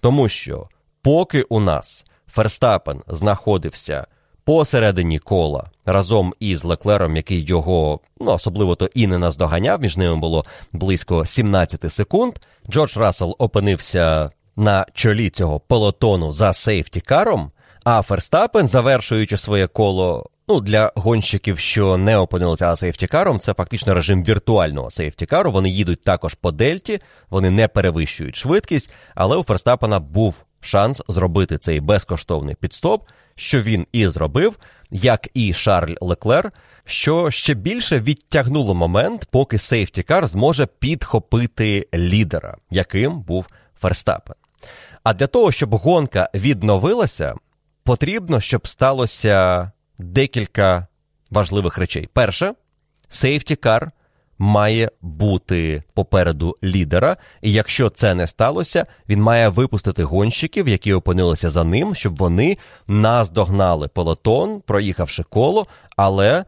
Тому 0.00 0.28
що, 0.28 0.68
поки 1.02 1.42
у 1.42 1.60
нас 1.60 2.04
Ферстапен 2.32 3.02
знаходився 3.08 4.06
посередині 4.44 5.18
кола 5.18 5.70
разом 5.86 6.34
із 6.40 6.64
Леклером, 6.64 7.16
який 7.16 7.44
його 7.44 8.00
ну, 8.20 8.32
особливо 8.32 8.74
то 8.74 8.88
і 8.94 9.06
не 9.06 9.18
наздоганяв. 9.18 9.80
Між 9.80 9.96
ними 9.96 10.16
було 10.16 10.44
близько 10.72 11.26
17 11.26 11.92
секунд. 11.92 12.34
Джордж 12.70 12.96
Рассел 12.96 13.36
опинився 13.38 14.30
на 14.56 14.86
чолі 14.94 15.30
цього 15.30 15.60
пелотону 15.60 16.32
за 16.32 16.52
сейфтікаром. 16.52 17.50
А 17.84 18.02
Ферстапен, 18.02 18.68
завершуючи 18.68 19.36
своє 19.36 19.66
коло, 19.66 20.26
ну 20.48 20.60
для 20.60 20.92
гонщиків, 20.94 21.58
що 21.58 21.96
не 21.96 22.18
опинилися 22.18 22.76
сейфтікаром, 22.76 23.40
це 23.40 23.54
фактично 23.54 23.94
режим 23.94 24.24
віртуального 24.24 24.90
сейфтікару. 24.90 25.50
Вони 25.50 25.70
їдуть 25.70 26.02
також 26.02 26.34
по 26.34 26.52
дельті, 26.52 27.00
вони 27.30 27.50
не 27.50 27.68
перевищують 27.68 28.36
швидкість, 28.36 28.90
але 29.14 29.36
у 29.36 29.42
Ферстапена 29.42 30.00
був 30.00 30.44
шанс 30.60 31.02
зробити 31.08 31.58
цей 31.58 31.80
безкоштовний 31.80 32.54
підстоп, 32.54 33.08
що 33.34 33.62
він 33.62 33.86
і 33.92 34.08
зробив, 34.08 34.58
як 34.90 35.28
і 35.34 35.52
Шарль 35.52 35.94
Леклер, 36.00 36.52
що 36.84 37.30
ще 37.30 37.54
більше 37.54 37.98
відтягнуло 37.98 38.74
момент, 38.74 39.26
поки 39.30 39.58
сейфтікар 39.58 40.26
зможе 40.26 40.66
підхопити 40.66 41.88
лідера, 41.94 42.56
яким 42.70 43.20
був 43.20 43.46
Ферстапен. 43.80 44.36
А 45.02 45.14
для 45.14 45.26
того, 45.26 45.52
щоб 45.52 45.74
гонка 45.74 46.30
відновилася, 46.34 47.34
потрібно, 47.84 48.40
щоб 48.40 48.68
сталося 48.68 49.70
декілька 49.98 50.86
важливих 51.30 51.78
речей. 51.78 52.08
Перше, 52.12 52.54
сейфтікар 53.08 53.90
має 54.40 54.90
бути 55.00 55.82
попереду 55.94 56.56
лідера, 56.64 57.16
і 57.42 57.52
якщо 57.52 57.90
це 57.90 58.14
не 58.14 58.26
сталося, 58.26 58.86
він 59.08 59.22
має 59.22 59.48
випустити 59.48 60.04
гонщиків, 60.04 60.68
які 60.68 60.92
опинилися 60.92 61.50
за 61.50 61.64
ним, 61.64 61.94
щоб 61.94 62.16
вони 62.16 62.58
наздогнали 62.88 63.88
полотон, 63.88 64.60
проїхавши 64.66 65.22
коло, 65.22 65.66
але 65.96 66.44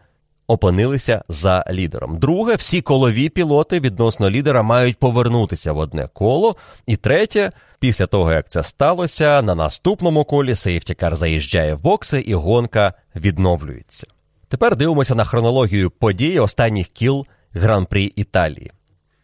опинилися 0.47 1.24
за 1.28 1.64
лідером. 1.70 2.19
Друге, 2.19 2.55
всі 2.55 2.81
колові 2.81 3.28
пілоти 3.28 3.81
відносно 3.81 4.31
лідера 4.31 4.62
мають 4.62 4.98
повернутися 4.98 5.73
в 5.73 5.78
одне 5.78 6.09
коло. 6.12 6.56
І 6.86 6.97
третє, 6.97 7.51
після 7.78 8.06
того 8.06 8.32
як 8.32 8.48
це 8.48 8.62
сталося, 8.62 9.43
на 9.43 9.55
наступному 9.55 10.24
колі 10.24 10.55
сейфтікар 10.55 11.16
заїжджає 11.16 11.74
в 11.74 11.82
бокси 11.82 12.20
і 12.20 12.35
гонка 12.35 12.93
відновлюється. 13.16 14.06
Тепер 14.48 14.77
дивимося 14.77 15.14
на 15.14 15.24
хронологію 15.24 15.90
подій 15.90 16.39
останніх 16.39 16.89
кіл 16.89 17.27
Гран-прі 17.54 18.04
Італії. 18.04 18.72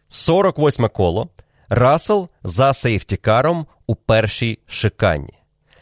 48 0.09 0.89
коло. 0.89 1.29
Рассел 1.69 2.29
за 2.43 2.73
сейфтікаром 2.73 3.65
у 3.87 3.95
першій 3.95 4.59
шикані. 4.67 5.33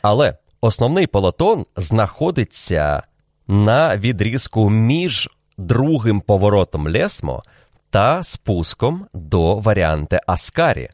Але 0.01 0.37
основний 0.61 1.07
полотон 1.07 1.65
знаходиться 1.75 3.03
на 3.47 3.97
відрізку 3.97 4.69
між 4.69 5.29
другим 5.57 6.21
поворотом 6.21 6.87
Лесмо 6.87 7.43
та 7.89 8.23
спуском 8.23 9.07
до 9.13 9.55
варіанти 9.55 10.19
Аскарі, 10.27 10.89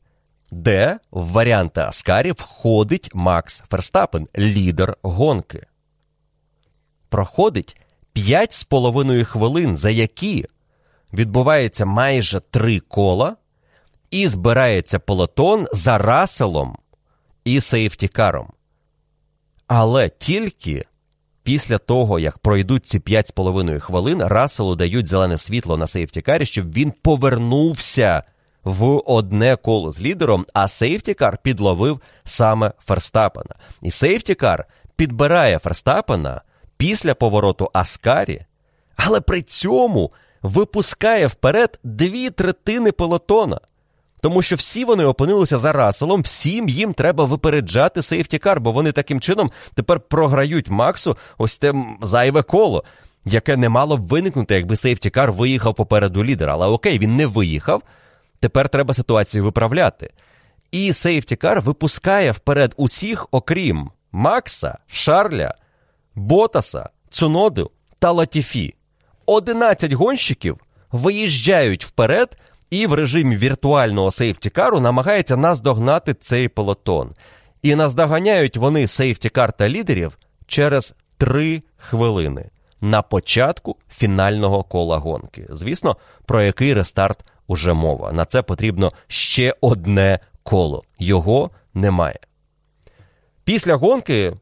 де 0.51 0.99
в 1.11 1.31
варіанти 1.31 1.81
Аскарі 1.81 2.31
входить 2.31 3.09
Макс 3.13 3.63
Ферстапен, 3.69 4.27
лідер 4.37 4.97
гонки. 5.01 5.65
Проходить 7.09 7.77
5,5 8.15 9.23
хвилин, 9.23 9.77
за 9.77 9.89
які 9.89 10.45
відбувається 11.13 11.85
майже 11.85 12.39
три 12.39 12.79
кола, 12.79 13.35
і 14.11 14.27
збирається 14.27 14.99
полотон 14.99 15.67
за 15.73 15.97
Раселом 15.97 16.77
і 17.45 17.61
сейфтікаром. 17.61 18.47
Але 19.67 20.09
тільки 20.09 20.85
після 21.43 21.77
того, 21.77 22.19
як 22.19 22.37
пройдуть 22.37 22.87
ці 22.87 22.99
5,5 22.99 23.79
хвилин, 23.79 24.23
Расселу 24.23 24.75
дають 24.75 25.07
зелене 25.07 25.37
світло 25.37 25.77
на 25.77 25.87
сейфтікарі, 25.87 26.45
щоб 26.45 26.73
він 26.73 26.93
повернувся 27.01 28.23
в 28.63 29.01
одне 29.05 29.55
коло 29.55 29.91
з 29.91 30.01
лідером, 30.01 30.45
а 30.53 30.67
сейфтікар 30.67 31.37
підловив 31.37 32.01
саме 32.23 32.71
Ферстапена. 32.85 33.55
І 33.81 33.91
сейфтікар 33.91 34.65
підбирає 34.95 35.59
Ферстапена 35.59 36.41
після 36.77 37.13
повороту 37.13 37.69
Аскарі, 37.73 38.45
але 38.95 39.21
при 39.21 39.41
цьому 39.41 40.11
випускає 40.43 41.27
вперед 41.27 41.79
дві 41.83 42.29
третини 42.29 42.91
полотона. 42.91 43.59
Тому 44.21 44.41
що 44.41 44.55
всі 44.55 44.85
вони 44.85 45.05
опинилися 45.05 45.57
за 45.57 45.71
Расселом, 45.71 46.21
всім 46.21 46.69
їм 46.69 46.93
треба 46.93 47.25
випереджати 47.25 48.01
сейфтікар, 48.01 48.59
бо 48.61 48.71
вони 48.71 48.91
таким 48.91 49.21
чином 49.21 49.51
тепер 49.73 49.99
програють 49.99 50.69
Максу 50.69 51.17
ось 51.37 51.57
те 51.57 51.73
зайве 52.01 52.43
коло, 52.43 52.83
яке 53.25 53.57
не 53.57 53.69
мало 53.69 53.97
б 53.97 54.01
виникнути, 54.01 54.55
якби 54.55 54.75
сейфтікар 54.75 55.31
виїхав 55.31 55.75
попереду 55.75 56.23
лідера. 56.25 56.53
Але 56.53 56.67
окей, 56.67 56.99
він 56.99 57.15
не 57.15 57.25
виїхав. 57.25 57.81
Тепер 58.39 58.69
треба 58.69 58.93
ситуацію 58.93 59.43
виправляти. 59.43 60.09
І 60.71 60.93
сейфтікар 60.93 61.61
випускає 61.61 62.31
вперед 62.31 62.73
усіх, 62.77 63.27
окрім 63.31 63.91
Макса, 64.11 64.77
Шарля, 64.87 65.55
Ботаса, 66.15 66.89
Цуноду 67.09 67.71
та 67.99 68.11
Латіфі. 68.11 68.75
11 69.25 69.93
гонщиків 69.93 70.57
виїжджають 70.91 71.85
вперед 71.85 72.37
і 72.69 72.87
в 72.87 72.93
режимі 72.93 73.37
віртуального 73.37 74.11
сейфтікару 74.11 74.79
намагається 74.79 75.37
наздогнати 75.37 76.13
цей 76.13 76.47
полотон. 76.47 77.11
І 77.61 77.75
наздоганяють 77.75 78.57
вони 78.57 78.87
сейфтікар 78.87 79.51
та 79.51 79.69
лідерів 79.69 80.17
через 80.47 80.95
3 81.17 81.63
хвилини 81.77 82.49
на 82.81 83.01
початку 83.01 83.77
фінального 83.89 84.63
кола 84.63 84.97
гонки. 84.97 85.47
Звісно, 85.49 85.97
про 86.25 86.41
який 86.41 86.73
рестарт 86.73 87.25
уже 87.47 87.73
мова. 87.73 88.11
На 88.11 88.25
це 88.25 88.41
потрібно 88.41 88.91
ще 89.07 89.55
одне 89.61 90.19
коло. 90.43 90.83
Його 90.99 91.51
немає. 91.73 92.19
Після 93.43 93.75
гонки 93.75 94.33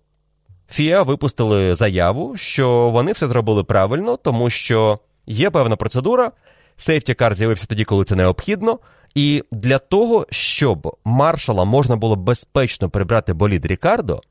Фіа 0.71 1.03
випустили 1.03 1.75
заяву, 1.75 2.37
що 2.37 2.89
вони 2.89 3.11
все 3.11 3.27
зробили 3.27 3.63
правильно, 3.63 4.17
тому 4.17 4.49
що 4.49 4.99
є 5.27 5.49
певна 5.49 5.75
процедура. 5.75 6.31
Сейфтікар 6.77 7.33
з'явився 7.33 7.65
тоді, 7.65 7.83
коли 7.83 8.03
це 8.03 8.15
необхідно. 8.15 8.79
І 9.15 9.43
для 9.51 9.79
того, 9.79 10.27
щоб 10.29 10.97
маршала 11.05 11.65
можна 11.65 11.95
було 11.95 12.15
безпечно 12.15 12.89
прибрати 12.89 13.33
болід 13.33 13.65
Рікардо, 13.65 14.21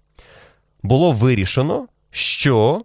було 0.83 1.13
вирішено, 1.13 1.87
що 2.11 2.85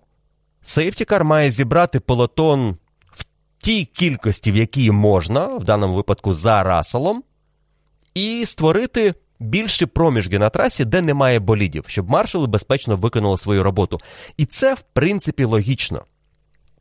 сейфтікар 0.62 1.24
має 1.24 1.52
зібрати 1.52 2.00
полотон 2.00 2.78
в 3.12 3.26
тій 3.58 3.86
кількості, 3.86 4.52
в 4.52 4.56
якій 4.56 4.92
можна, 4.92 5.46
в 5.46 5.64
даному 5.64 5.96
випадку 5.96 6.34
за 6.34 6.64
Расселом, 6.64 7.24
і 8.14 8.46
створити 8.46 9.14
більші 9.46 9.86
проміжки 9.86 10.40
на 10.40 10.50
трасі, 10.50 10.86
де 10.86 11.02
немає 11.02 11.40
болідів, 11.40 11.84
щоб 11.88 12.10
маршали 12.10 12.48
безпечно 12.48 12.96
виконали 12.96 13.38
свою 13.38 13.64
роботу. 13.64 14.00
І 14.38 14.46
це, 14.46 14.74
в 14.74 14.82
принципі, 14.94 15.44
логічно. 15.44 16.02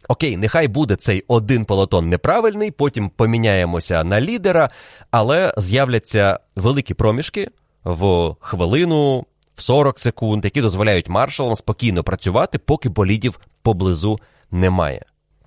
Окей, 0.09 0.37
нехай 0.37 0.69
буде 0.69 0.97
цей 0.97 1.25
один 1.29 1.65
полотон 1.65 2.09
неправильний, 2.09 2.71
потім 2.71 3.09
поміняємося 3.09 4.05
на 4.05 4.21
лідера, 4.21 4.71
але 5.11 5.55
з'являться 5.57 6.39
великі 6.57 6.95
проміжки 6.95 7.49
в 7.85 8.35
хвилину, 8.41 9.25
в 9.55 9.63
40 9.63 9.99
секунд, 9.99 10.45
які 10.45 10.61
дозволяють 10.61 11.09
маршалам 11.09 11.57
спокійно 11.57 12.05
працювати, 12.05 12.59
поки 12.59 12.89
болідів 12.89 13.41
поблизу 13.63 14.21
немає. 14.51 15.05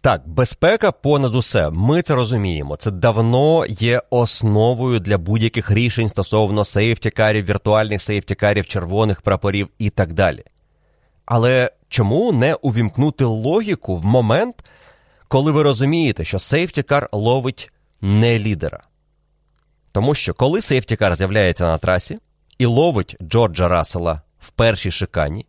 Так, 0.07 0.27
безпека 0.27 0.91
понад 0.91 1.35
усе. 1.35 1.69
Ми 1.69 2.01
це 2.01 2.15
розуміємо. 2.15 2.75
Це 2.75 2.91
давно 2.91 3.65
є 3.69 4.01
основою 4.09 4.99
для 4.99 5.17
будь-яких 5.17 5.71
рішень 5.71 6.09
стосовно 6.09 6.65
сейфтікарів, 6.65 7.45
віртуальних 7.45 8.01
сейфтікарів, 8.01 8.67
червоних 8.67 9.21
прапорів 9.21 9.69
і 9.79 9.89
так 9.89 10.13
далі. 10.13 10.43
Але 11.25 11.71
чому 11.89 12.31
не 12.31 12.53
увімкнути 12.53 13.25
логіку 13.25 13.97
в 13.97 14.05
момент, 14.05 14.65
коли 15.27 15.51
ви 15.51 15.63
розумієте, 15.63 16.25
що 16.25 16.39
сейфтікар 16.39 17.09
ловить 17.11 17.71
не 18.01 18.39
лідера? 18.39 18.83
Тому 19.91 20.15
що 20.15 20.33
коли 20.33 20.61
сейфтікар 20.61 21.15
з'являється 21.15 21.63
на 21.63 21.77
трасі 21.77 22.17
і 22.57 22.65
ловить 22.65 23.15
Джорджа 23.21 23.67
Рассела 23.67 24.21
в 24.39 24.49
першій 24.49 24.91
шикані, 24.91 25.45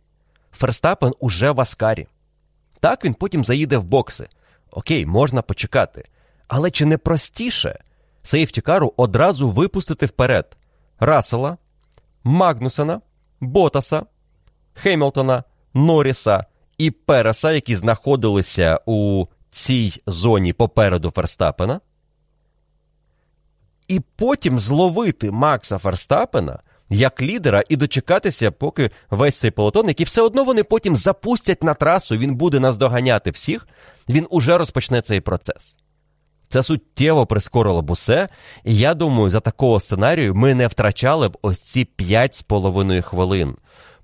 Ферстапен 0.51 1.13
уже 1.19 1.51
в 1.51 1.61
Аскарі. 1.61 2.07
Так 2.79 3.05
він 3.05 3.13
потім 3.13 3.45
заїде 3.45 3.77
в 3.77 3.83
бокси. 3.83 4.27
Окей, 4.71 5.05
можна 5.05 5.41
почекати. 5.41 6.05
Але 6.47 6.71
чи 6.71 6.85
не 6.85 6.97
простіше 6.97 7.79
сейфтікару 8.23 8.93
одразу 8.97 9.49
випустити 9.49 10.05
вперед 10.05 10.57
Рассела, 10.99 11.57
Магнусена, 12.23 13.01
Ботаса, 13.39 14.05
Хеймлтона, 14.73 15.43
Норріса 15.73 16.45
і 16.77 16.91
Переса, 16.91 17.51
які 17.51 17.75
знаходилися 17.75 18.79
у 18.85 19.25
цій 19.51 20.01
зоні 20.07 20.53
попереду 20.53 21.11
Ферстапена, 21.11 21.81
і 23.87 23.99
потім 23.99 24.59
зловити 24.59 25.31
Макса 25.31 25.77
Ферстапена 25.77 26.59
як 26.89 27.21
лідера 27.21 27.63
і 27.69 27.75
дочекатися, 27.75 28.51
поки 28.51 28.91
весь 29.09 29.39
цей 29.39 29.51
полотон, 29.51 29.87
який 29.87 30.05
все 30.05 30.21
одно 30.21 30.43
вони 30.43 30.63
потім 30.63 30.95
запустять 30.95 31.63
на 31.63 31.73
трасу, 31.73 32.17
він 32.17 32.35
буде 32.35 32.59
наздоганяти 32.59 33.31
всіх, 33.31 33.67
він 34.09 34.27
уже 34.29 34.57
розпочне 34.57 35.01
цей 35.01 35.21
процес. 35.21 35.75
Це 36.49 36.63
суттєво 36.63 37.25
прискорило 37.25 37.81
б 37.81 37.91
усе, 37.91 38.27
і 38.63 38.77
я 38.77 38.93
думаю, 38.93 39.29
за 39.29 39.39
такого 39.39 39.79
сценарію 39.79 40.35
ми 40.35 40.55
не 40.55 40.67
втрачали 40.67 41.29
б 41.29 41.37
ось 41.41 41.59
ці 41.59 41.87
5,5 41.97 43.01
хвилин. 43.01 43.55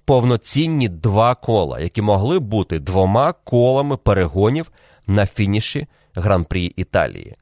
Повноцінні 0.06 0.90
два 0.90 1.36
кола, 1.36 1.80
які 1.80 2.02
могли 2.02 2.40
б 2.40 2.44
бути 2.44 2.80
двома 2.80 3.34
колами 3.34 3.98
перегонів 3.98 4.72
на 5.08 5.26
фініші 5.26 5.88
Гран-прі 6.16 6.66
Італії. 6.66 7.36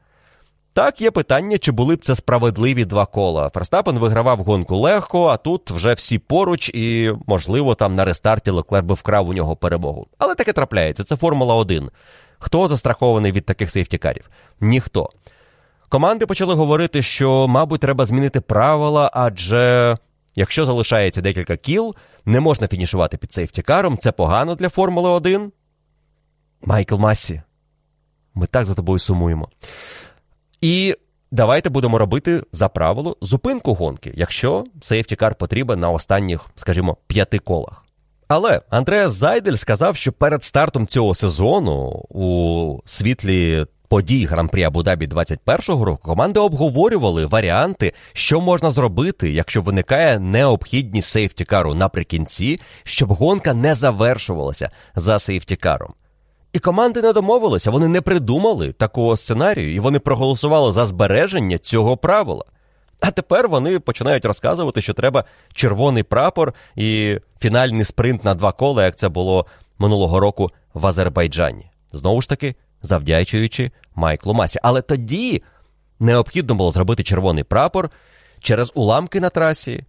Так, 0.74 1.02
є 1.02 1.12
питання, 1.12 1.58
чи 1.58 1.72
були 1.72 1.96
б 1.96 2.06
це 2.06 2.16
справедливі 2.16 2.86
два 2.86 3.06
кола. 3.06 3.50
Ферстапен 3.54 4.00
вигравав 4.00 4.40
гонку 4.40 4.78
легко, 4.78 5.26
а 5.26 5.38
тут 5.38 5.72
вже 5.72 5.94
всі 5.94 6.20
поруч, 6.20 6.70
і, 6.70 7.14
можливо, 7.28 7.76
там 7.76 7.96
на 7.96 8.06
рестарті 8.06 8.52
Леклер 8.52 8.84
би 8.84 8.96
вкрав 8.96 9.30
у 9.30 9.34
нього 9.34 9.56
перемогу. 9.56 10.08
Але 10.18 10.36
таке 10.36 10.54
трапляється. 10.54 11.04
Це 11.04 11.16
Формула 11.16 11.56
1. 11.56 11.90
Хто 12.40 12.68
застрахований 12.68 13.32
від 13.32 13.46
таких 13.46 13.72
сейфтікарів? 13.72 14.30
Ніхто. 14.62 15.10
Команди 15.90 16.26
почали 16.26 16.54
говорити, 16.54 17.02
що, 17.02 17.48
мабуть, 17.48 17.82
треба 17.82 18.06
змінити 18.06 18.42
правила, 18.42 19.12
адже 19.14 19.98
якщо 20.36 20.66
залишається 20.66 21.22
декілька 21.22 21.58
кіл, 21.58 21.96
не 22.26 22.40
можна 22.40 22.68
фінішувати 22.68 23.18
під 23.18 23.34
сейфтікаром, 23.34 23.98
це 23.98 24.12
погано 24.12 24.56
для 24.56 24.70
Формули 24.70 25.10
1. 25.10 25.52
Майкл 26.62 26.96
Массі, 26.96 27.42
ми 28.34 28.48
так 28.48 28.66
за 28.66 28.74
тобою 28.74 29.00
сумуємо. 29.00 29.50
І 30.64 30.96
давайте 31.32 31.70
будемо 31.70 31.98
робити 31.98 32.44
за 32.52 32.70
правило 32.70 33.18
зупинку 33.22 33.74
гонки, 33.74 34.14
якщо 34.16 34.64
сейфтікар 34.82 35.36
потрібен 35.36 35.80
на 35.80 35.90
останніх, 35.90 36.50
скажімо, 36.56 36.98
п'яти 37.08 37.40
колах. 37.40 37.86
Але 38.28 38.62
Андреас 38.70 39.12
Зайдель 39.12 39.54
сказав, 39.54 39.96
що 39.96 40.12
перед 40.12 40.44
стартом 40.44 40.88
цього 40.88 41.16
сезону 41.16 42.06
у 42.10 42.80
світлі 42.86 43.66
подій 43.88 44.26
Гран-прі 44.26 44.64
Абу-Дабі 44.64 45.08
21-го 45.08 45.86
року 45.86 46.08
команди 46.08 46.40
обговорювали 46.40 47.26
варіанти, 47.26 47.94
що 48.14 48.42
можна 48.42 48.70
зробити, 48.70 49.32
якщо 49.32 49.62
виникає 49.62 50.20
необхідність 50.20 51.10
сейфтікару 51.10 51.74
наприкінці, 51.74 52.60
щоб 52.84 53.14
гонка 53.14 53.54
не 53.54 53.76
завершувалася 53.76 54.72
за 54.96 55.20
сейфтікаром. 55.20 55.94
І 56.54 56.60
команди 56.60 57.02
не 57.02 57.14
домовилися, 57.14 57.72
вони 57.72 57.88
не 57.88 58.02
придумали 58.02 58.72
такого 58.72 59.18
сценарію, 59.18 59.76
і 59.76 59.80
вони 59.80 60.00
проголосували 60.00 60.72
за 60.72 60.86
збереження 60.86 61.58
цього 61.58 61.98
правила. 61.98 62.46
А 63.02 63.12
тепер 63.12 63.48
вони 63.48 63.80
починають 63.80 64.26
розказувати, 64.26 64.82
що 64.82 64.94
треба 64.94 65.24
червоний 65.54 66.04
прапор 66.04 66.54
і 66.76 67.20
фінальний 67.40 67.86
спринт 67.86 68.24
на 68.24 68.36
два 68.36 68.52
кола, 68.52 68.86
як 68.86 68.96
це 68.96 69.10
було 69.10 69.46
минулого 69.80 70.20
року 70.20 70.50
в 70.74 70.88
Азербайджані. 70.88 71.72
Знову 71.94 72.22
ж 72.22 72.30
таки, 72.30 72.56
завдячуючи 72.82 73.72
Майклу 73.96 74.34
Масі. 74.34 74.60
Але 74.64 74.82
тоді 74.82 75.44
необхідно 76.00 76.56
було 76.56 76.72
зробити 76.72 77.04
червоний 77.04 77.44
прапор 77.44 77.90
через 78.40 78.72
уламки 78.76 79.20
на 79.20 79.30
трасі. 79.30 79.84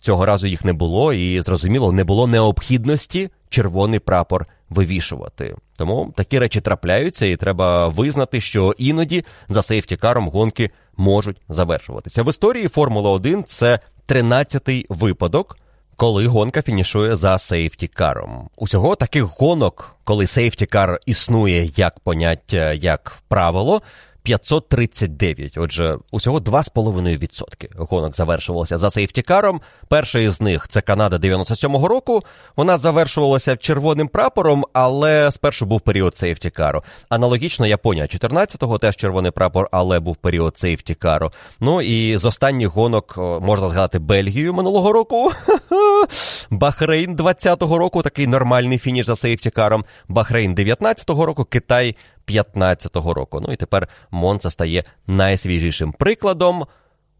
Цього 0.00 0.26
разу 0.26 0.46
їх 0.46 0.64
не 0.64 0.72
було, 0.72 1.12
і 1.12 1.42
зрозуміло, 1.42 1.92
не 1.92 2.04
було 2.04 2.26
необхідності 2.26 3.30
червоний 3.48 3.98
прапор 3.98 4.46
вивішувати. 4.70 5.56
Тому 5.76 6.12
такі 6.16 6.38
речі 6.38 6.60
трапляються, 6.60 7.26
і 7.26 7.36
треба 7.36 7.88
визнати, 7.88 8.40
що 8.40 8.74
іноді 8.78 9.24
за 9.48 9.62
сейфтікаром 9.62 10.28
гонки 10.28 10.70
можуть 10.96 11.40
завершуватися. 11.48 12.22
В 12.22 12.28
історії 12.28 12.68
Формула 12.68 13.10
1 13.10 13.44
це 13.44 13.80
13-й 14.08 14.86
випадок. 14.88 15.56
Коли 15.96 16.26
гонка 16.26 16.62
фінішує 16.62 17.16
за 17.16 17.38
сейфтікаром. 17.38 18.48
Усього 18.56 18.96
таких 18.96 19.22
гонок, 19.22 19.96
коли 20.04 20.26
сейфтікар 20.26 20.98
існує 21.06 21.70
як 21.76 22.00
поняття, 22.00 22.72
як 22.72 23.18
правило, 23.28 23.82
539. 24.22 25.58
Отже, 25.58 25.98
усього 26.10 26.38
2,5% 26.38 27.66
гонок 27.76 28.16
завершувалося 28.16 28.78
за 28.78 28.90
сейфтікаром. 28.90 29.60
Перший 29.88 30.26
із 30.26 30.40
них 30.40 30.68
це 30.68 30.80
Канада 30.80 31.16
97-го 31.16 31.88
року. 31.88 32.22
Вона 32.56 32.76
завершувалася 32.76 33.56
червоним 33.56 34.08
прапором, 34.08 34.64
але 34.72 35.32
спершу 35.32 35.66
був 35.66 35.80
період 35.80 36.16
сейфтікару. 36.16 36.82
Аналогічно 37.08 37.66
Японія 37.66 38.06
14-го 38.06 38.78
теж 38.78 38.96
червоний 38.96 39.30
прапор, 39.30 39.68
але 39.70 40.00
був 40.00 40.16
період 40.16 40.58
сейфтікару. 40.58 41.32
Ну 41.60 41.82
і 41.82 42.16
з 42.16 42.24
останніх 42.24 42.68
гонок 42.68 43.14
можна 43.42 43.68
згадати 43.68 43.98
Бельгію 43.98 44.54
минулого 44.54 44.92
року. 44.92 45.32
Бахрейн 46.50 47.16
20-го 47.16 47.78
року, 47.78 48.02
такий 48.02 48.26
нормальний 48.26 48.78
фініш 48.78 49.06
за 49.06 49.16
сейфтікаром. 49.16 49.84
Бахрейн 50.08 50.54
19-го 50.54 51.26
року, 51.26 51.44
Китай 51.44 51.96
15-го 52.30 53.14
року. 53.14 53.40
Ну 53.46 53.52
і 53.52 53.56
тепер 53.56 53.88
Монца 54.10 54.50
стає 54.50 54.84
найсвіжішим 55.06 55.92
прикладом. 55.92 56.64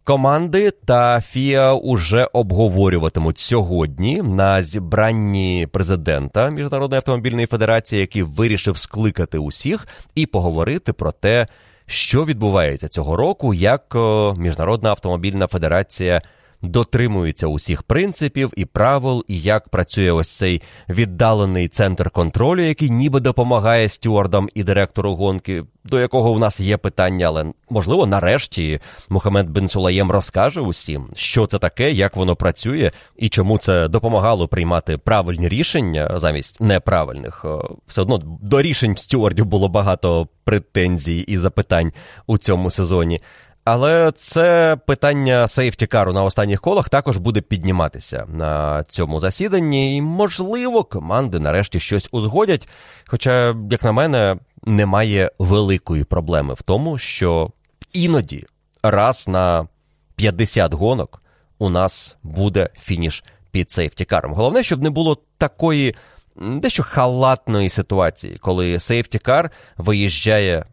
Команди 0.05 0.70
та 0.70 1.20
ФІА 1.20 1.73
уже 1.73 2.28
обговорюватимуть 2.32 3.39
сьогодні 3.39 4.23
на 4.23 4.62
зібранні 4.62 5.69
президента 5.73 6.51
Міжнародної 6.51 6.97
автомобільної 6.97 7.47
федерації, 7.47 8.01
який 8.01 8.23
вирішив 8.23 8.78
скликати 8.78 9.39
усіх 9.39 9.89
і 10.15 10.27
поговорити 10.27 10.93
про 10.93 11.12
те, 11.12 11.47
що 11.87 12.24
відбувається 12.24 12.89
цього 12.89 13.16
року, 13.16 13.55
як 13.55 13.97
Міжнародна 14.37 14.91
автомобільна 14.91 15.47
федерація 15.47 16.23
дотримується 16.62 17.47
усіх 17.47 17.82
принципів 17.82 18.53
і 18.57 18.65
правил, 18.65 19.24
і 19.28 19.41
як 19.41 19.69
працює 19.69 20.12
ось 20.12 20.37
цей 20.37 20.62
віддалений 20.89 21.69
центр 21.69 22.11
контролю, 22.11 22.62
який 22.62 22.91
ніби 22.91 23.20
допомагає 23.20 23.89
стюардам 23.89 24.49
і 24.55 24.62
директору 24.62 25.15
гонки, 25.15 25.65
до 25.85 26.01
якого 26.01 26.32
в 26.32 26.39
нас 26.39 26.61
є 26.61 26.77
питання, 26.77 27.27
але 27.27 27.47
можливо, 27.70 28.07
нарешті 28.07 28.81
Мухаммед 29.09 29.51
Бен 29.51 29.69
Сулаєм 29.69 30.11
розкаже 30.11 30.61
усім, 30.61 31.09
що 31.15 31.47
це 31.47 31.59
таке, 31.59 31.91
як 31.91 32.16
воно 32.16 32.37
працює 32.37 32.91
і 33.16 33.28
чому 33.28 33.59
це 33.59 33.89
допомагало 33.89 34.49
приймати 34.49 34.99
правильні 34.99 35.49
рішення 35.49 36.19
замість 36.19 36.61
неправильних. 36.61 37.45
Все 37.87 38.03
одно 38.03 38.23
до 38.43 38.62
рішень 38.62 38.97
стюардів 38.97 39.45
було 39.45 39.69
багато 39.69 40.28
претензій 40.45 41.19
і 41.19 41.37
запитань 41.37 41.93
у 42.27 42.39
цьому 42.39 42.70
сезоні. 42.70 43.20
Але 43.65 44.12
це 44.16 44.77
питання 44.87 45.49
сейфтікару 45.49 46.12
на 46.12 46.24
останніх 46.24 46.61
колах 46.61 46.89
також 46.89 47.16
буде 47.16 47.41
підніматися 47.41 48.27
на 48.28 48.85
цьому 48.89 49.20
засіданні, 49.20 49.97
і, 49.97 50.03
можливо, 50.03 50.85
команди 50.85 51.39
нарешті 51.39 51.81
щось 51.81 52.09
узгодять. 52.12 52.69
Хоча, 53.07 53.57
як 53.70 53.82
на 53.85 53.93
мене, 53.93 54.37
немає 54.65 55.31
великої 55.39 56.05
проблеми 56.05 56.55
в 56.55 56.62
тому, 56.62 56.99
що 56.99 57.51
іноді 57.93 58.47
раз 58.82 59.28
на 59.28 59.69
50 60.16 60.74
гонок 60.74 61.23
у 61.59 61.70
нас 61.70 62.16
буде 62.23 62.69
фініш 62.78 63.24
під 63.51 63.70
сейфтікаром. 63.70 64.35
Головне, 64.35 64.62
щоб 64.62 64.82
не 64.82 64.91
було 64.91 65.19
такої 65.39 65.95
дещо 66.37 66.82
халатної 66.82 67.69
ситуації, 67.69 68.37
коли 68.41 68.78
сейфтікар 68.78 69.51
виїжджає 69.77 70.65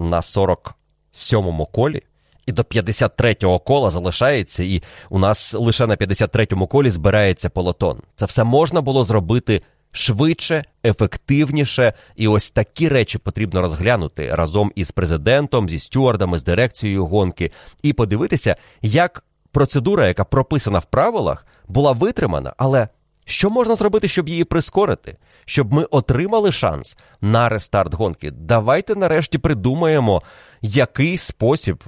на 0.00 0.20
47-му 0.20 1.66
колі 1.66 2.02
і 2.46 2.52
до 2.52 2.62
53-го 2.62 3.58
кола 3.58 3.90
залишається, 3.90 4.62
і 4.62 4.82
у 5.10 5.18
нас 5.18 5.54
лише 5.54 5.86
на 5.86 5.96
53-му 5.96 6.66
колі 6.66 6.90
збирається 6.90 7.50
полотон. 7.50 8.00
Це 8.16 8.26
все 8.26 8.44
можна 8.44 8.80
було 8.80 9.04
зробити 9.04 9.62
швидше, 9.92 10.64
ефективніше, 10.84 11.92
і 12.16 12.28
ось 12.28 12.50
такі 12.50 12.88
речі 12.88 13.18
потрібно 13.18 13.62
розглянути 13.62 14.34
разом 14.34 14.72
із 14.74 14.90
президентом, 14.90 15.68
зі 15.68 15.78
стюардами, 15.78 16.38
з 16.38 16.44
дирекцією 16.44 17.06
гонки, 17.06 17.50
і 17.82 17.92
подивитися, 17.92 18.56
як 18.82 19.24
процедура, 19.52 20.06
яка 20.06 20.24
прописана 20.24 20.78
в 20.78 20.84
правилах, 20.84 21.46
була 21.68 21.92
витримана, 21.92 22.52
але. 22.56 22.88
Що 23.28 23.50
можна 23.50 23.74
зробити, 23.74 24.08
щоб 24.08 24.28
її 24.28 24.44
прискорити, 24.44 25.16
щоб 25.44 25.72
ми 25.72 25.84
отримали 25.84 26.52
шанс 26.52 26.96
на 27.20 27.48
рестарт 27.48 27.94
гонки? 27.94 28.30
Давайте 28.30 28.94
нарешті 28.94 29.38
придумаємо 29.38 30.22
який 30.62 31.16
спосіб 31.16 31.84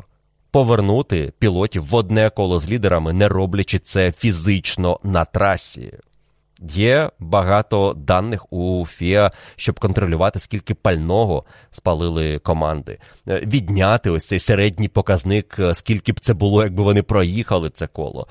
повернути 0.51 1.33
пілотів 1.39 1.87
в 1.91 1.95
одне 1.95 2.31
коло 2.31 2.59
з 2.59 2.70
лідерами, 2.70 3.12
не 3.12 3.29
роблячи 3.29 3.79
це 3.79 4.12
фізично 4.12 5.01
на 5.03 5.25
трасі. 5.25 5.93
Є 6.62 7.11
багато 7.19 7.95
даних 7.97 8.53
у 8.53 8.87
ФІА, 8.87 9.31
щоб 9.57 9.81
контролювати, 9.81 10.39
скільки 10.39 10.75
пального 10.75 11.45
спалили 11.70 12.39
команди, 12.39 12.99
е, 13.29 13.41
відняти 13.47 14.11
ось 14.11 14.27
цей 14.27 14.39
середній 14.39 14.89
показник, 14.89 15.57
е, 15.59 15.75
скільки 15.75 16.12
б 16.12 16.20
це 16.20 16.35
було, 16.35 16.62
якби 16.62 16.83
вони 16.83 17.03
проїхали 17.03 17.70
це 17.70 17.87
коло, 17.87 18.27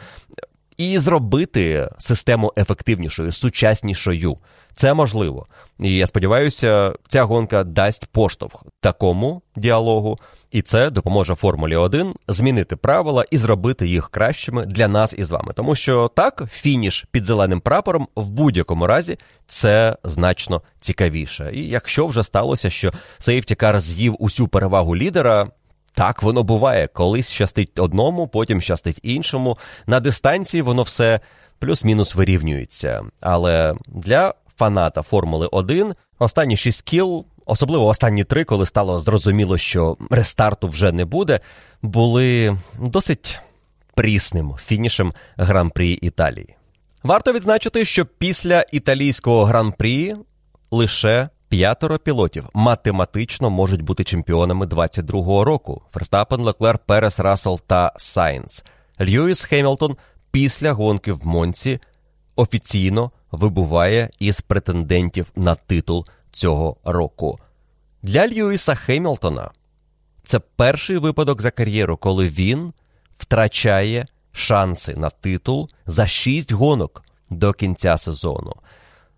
і 0.78 1.00
зробити 1.00 1.90
систему 1.98 2.54
ефективнішою, 2.58 3.32
сучаснішою. 3.32 4.38
Це 4.76 4.94
можливо. 4.94 5.48
І 5.80 5.96
я 5.96 6.08
сподіваюся, 6.08 6.94
ця 7.08 7.24
гонка 7.24 7.64
дасть 7.64 8.06
поштовх 8.06 8.64
такому 8.82 9.42
діалогу, 9.56 10.18
і 10.52 10.62
це 10.62 10.90
допоможе 10.90 11.36
Формулі 11.36 11.76
1 11.76 12.14
змінити 12.28 12.76
правила 12.76 13.26
і 13.32 13.38
зробити 13.38 13.88
їх 13.88 14.10
кращими 14.10 14.66
для 14.66 14.88
нас 14.88 15.16
і 15.18 15.24
з 15.24 15.32
вами. 15.32 15.54
Тому 15.56 15.76
що 15.76 16.12
так, 16.16 16.44
фініш 16.52 17.06
під 17.12 17.26
зеленим 17.26 17.60
прапором 17.60 18.08
в 18.16 18.28
будь-якому 18.28 18.88
разі 18.88 19.18
це 19.48 19.98
значно 20.04 20.62
цікавіше. 20.80 21.52
І 21.54 21.68
якщо 21.68 22.08
вже 22.08 22.24
сталося, 22.24 22.70
що 22.70 22.94
сейфтікар 23.20 23.80
з'їв 23.80 24.16
усю 24.20 24.48
перевагу 24.48 24.96
лідера. 24.96 25.48
Так 25.94 26.24
воно 26.24 26.44
буває, 26.44 26.88
колись 26.88 27.32
щастить 27.32 27.80
одному, 27.80 28.28
потім 28.28 28.62
щастить 28.62 29.00
іншому. 29.04 29.58
На 29.88 30.00
дистанції 30.00 30.62
воно 30.62 30.84
все 30.84 31.20
плюс-мінус 31.60 32.16
вирівнюється. 32.16 33.04
Але 33.22 33.76
для 33.88 34.34
фаната 34.58 35.02
Формули 35.02 35.48
1 35.52 35.94
останні 36.20 36.58
шість 36.58 36.82
кіл, 36.82 37.26
особливо 37.46 37.86
останні 37.86 38.24
три, 38.24 38.44
коли 38.44 38.66
стало 38.66 39.00
зрозуміло, 39.00 39.58
що 39.58 39.98
рестарту 40.10 40.68
вже 40.68 40.92
не 40.92 41.06
буде, 41.06 41.40
були 41.82 42.58
досить 42.80 43.40
прісним 43.96 44.56
фінішем 44.66 45.14
гран-прі 45.38 45.92
Італії. 45.92 46.56
Варто 47.04 47.34
відзначити, 47.34 47.86
що 47.86 48.06
після 48.06 48.66
італійського 48.72 49.46
гран-прі 49.46 50.16
лише 50.72 51.30
п'ятеро 51.50 52.00
пілотів 52.00 52.50
математично 52.54 53.50
можуть 53.50 53.82
бути 53.82 54.04
чемпіонами 54.04 54.66
22-го 54.66 55.44
року: 55.44 55.82
Ферстапен, 55.92 56.42
Леклер, 56.42 56.78
Перес, 56.78 57.20
Рассел 57.20 57.60
та 57.68 57.92
Сайнс. 57.98 58.64
Льюіс 59.02 59.44
Хемілтон 59.44 59.98
після 60.32 60.72
гонки 60.72 61.14
в 61.14 61.28
Монці 61.28 61.80
офіційно 62.36 63.12
вибуває 63.32 64.10
із 64.20 64.42
претендентів 64.42 65.32
на 65.36 65.56
титул 65.56 66.06
цього 66.32 66.78
року. 66.84 67.40
Для 68.04 68.28
Льюіса 68.28 68.76
Хемілтона 68.76 69.52
Це 70.24 70.40
перший 70.40 70.98
випадок 70.98 71.42
за 71.42 71.52
кар'єру, 71.52 71.98
коли 71.98 72.30
він 72.30 72.74
втрачає 73.18 74.08
шанси 74.32 74.96
на 74.96 75.10
титул 75.10 75.70
за 75.86 76.08
6 76.08 76.52
гонок 76.52 77.04
до 77.30 77.54
кінця 77.54 77.98
сезону. 77.98 78.54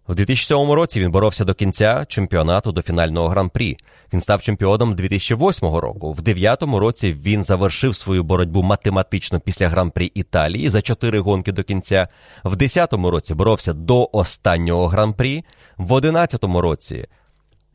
В 0.10 0.16
2007 0.16 0.72
році 0.72 1.00
він 1.00 1.12
боровся 1.12 1.46
до 1.46 1.54
кінця 1.54 2.06
чемпіонату 2.08 2.72
до 2.72 2.82
фінального 2.82 3.28
гран-прі. 3.28 3.78
Він 4.14 4.22
став 4.22 4.42
чемпіоном 4.42 4.94
2008 4.96 5.68
року. 5.68 6.12
В 6.12 6.22
2009 6.22 6.80
році 6.80 7.14
він 7.14 7.44
завершив 7.44 7.96
свою 7.96 8.24
боротьбу 8.24 8.64
математично 8.64 9.40
після 9.40 9.70
гран-прі 9.70 10.06
Італії 10.06 10.70
за 10.70 10.82
4 10.82 11.20
гонки 11.20 11.52
до 11.52 11.64
кінця. 11.64 12.08
В 12.44 12.56
2010 12.56 12.94
році 12.94 13.34
боровся 13.34 13.74
до 13.74 14.10
останнього 14.12 14.88
гран-прі. 14.88 15.46
В 15.78 15.88
2011 15.88 16.44
році 16.44 17.08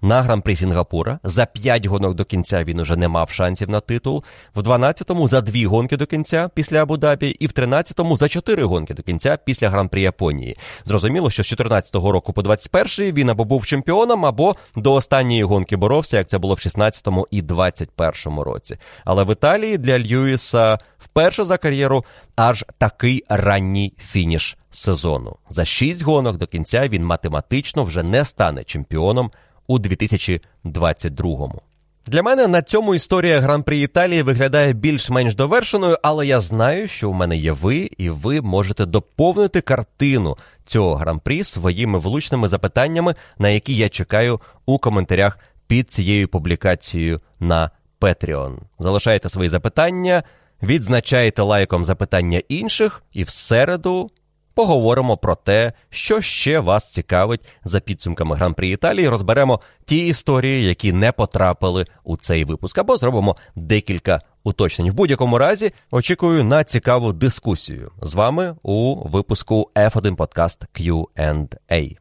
на 0.05 0.23
гран-прі 0.23 0.57
Сінгапура. 0.57 1.19
За 1.25 1.47
5 1.47 1.87
гонок 1.87 2.15
до 2.15 2.25
кінця 2.25 2.65
він 2.65 2.81
уже 2.81 2.97
не 2.97 3.09
мав 3.09 3.31
шансів 3.31 3.71
на 3.71 3.81
титул. 3.81 4.25
В 4.55 4.61
12-му 4.61 5.29
за 5.29 5.41
2 5.41 5.69
гонки 5.69 5.97
до 5.97 6.07
кінця 6.07 6.51
після 6.55 6.85
Абу-Дабі, 6.85 7.37
і 7.39 7.47
в 7.47 7.51
13-му 7.51 8.17
за 8.17 8.29
4 8.29 8.65
гонки 8.65 8.95
до 8.95 9.03
кінця 9.03 9.39
після 9.45 9.71
гран-прі 9.71 10.03
Японії. 10.03 10.57
Зрозуміло, 10.85 11.31
що 11.31 11.43
з 11.43 11.53
14-го 11.53 12.13
року 12.13 12.33
по 12.33 12.43
21-й 12.43 13.13
він 13.13 13.31
або 13.31 13.45
був 13.45 13.67
чемпіоном, 13.67 14.27
або 14.27 14.57
до 14.77 14.95
останньої 14.95 15.43
гонки 15.43 15.77
боровся, 15.77 16.19
як 16.19 16.29
це 16.29 16.39
було 16.39 16.55
в 16.55 16.59
16-му 16.59 17.27
і 17.31 17.43
21-му 17.43 18.45
році. 18.45 18.77
Але 19.05 19.25
в 19.25 19.33
Італії 19.33 19.79
для 19.79 19.99
Льюіса 19.99 20.79
вперше 20.99 21.45
за 21.45 21.59
кар'єру 21.59 22.05
аж 22.37 22.65
такий 22.79 23.25
ранній 23.29 23.93
фініш 23.99 24.57
сезону. 24.71 25.37
За 25.49 25.65
6 25.65 26.03
гонок 26.03 26.37
до 26.37 26.47
кінця 26.47 26.89
він 26.89 27.05
математично 27.05 27.85
вже 27.85 28.03
не 28.03 28.25
стане 28.25 28.65
чемпіоном 28.65 29.31
у 29.67 29.79
2022-му. 29.79 31.63
Для 32.07 32.23
мене 32.23 32.47
на 32.47 32.63
цьому 32.63 32.95
історія 32.95 33.41
гран-прі 33.41 33.81
Італії 33.81 34.23
виглядає 34.23 34.73
більш-менш 34.73 35.35
довершеною, 35.35 35.99
але 36.03 36.27
я 36.27 36.41
знаю, 36.41 36.89
що 36.89 37.11
в 37.11 37.15
мене 37.15 37.37
є 37.37 37.53
ви, 37.53 37.91
і 37.99 38.11
ви 38.11 38.41
можете 38.41 38.87
доповнити 38.87 39.61
картину 39.61 40.37
цього 40.65 40.95
гран-прі 40.95 41.45
своїми 41.45 41.99
влучними 41.99 42.49
запитаннями, 42.49 43.15
на 43.39 43.49
які 43.49 43.77
я 43.77 43.89
чекаю 43.89 44.41
у 44.67 44.79
коментарях 44.79 45.39
під 45.67 45.91
цією 45.91 46.29
публікацією 46.29 47.21
на 47.41 47.71
Patreon. 48.01 48.57
Залишайте 48.79 49.29
свої 49.29 49.49
запитання, 49.49 50.23
відзначайте 50.63 51.43
лайком 51.43 51.85
запитання 51.85 52.43
інших, 52.49 53.03
і 53.13 53.25
в 53.25 53.29
середу 53.29 54.11
Поговоримо 54.55 55.17
про 55.17 55.35
те, 55.35 55.73
що 55.91 56.21
ще 56.21 56.61
вас 56.61 56.93
цікавить 56.93 57.41
за 57.65 57.81
підсумками 57.81 58.37
гран-прі 58.37 58.71
Італії. 58.71 59.09
Розберемо 59.09 59.61
ті 59.85 60.07
історії, 60.07 60.65
які 60.65 60.93
не 60.93 61.13
потрапили 61.13 61.87
у 62.05 62.17
цей 62.17 62.45
випуск, 62.45 62.79
або 62.79 62.97
зробимо 62.97 63.37
декілька 63.55 64.21
уточнень. 64.45 64.91
В 64.91 64.95
будь-якому 64.95 65.39
разі 65.39 65.73
очікую 65.91 66.45
на 66.45 66.65
цікаву 66.65 67.13
дискусію 67.13 67.91
з 68.03 68.15
вами 68.15 68.57
у 68.63 69.09
випуску 69.09 69.71
F1 69.75 70.17
Podcast 70.17 70.63
Q&A. 70.75 71.97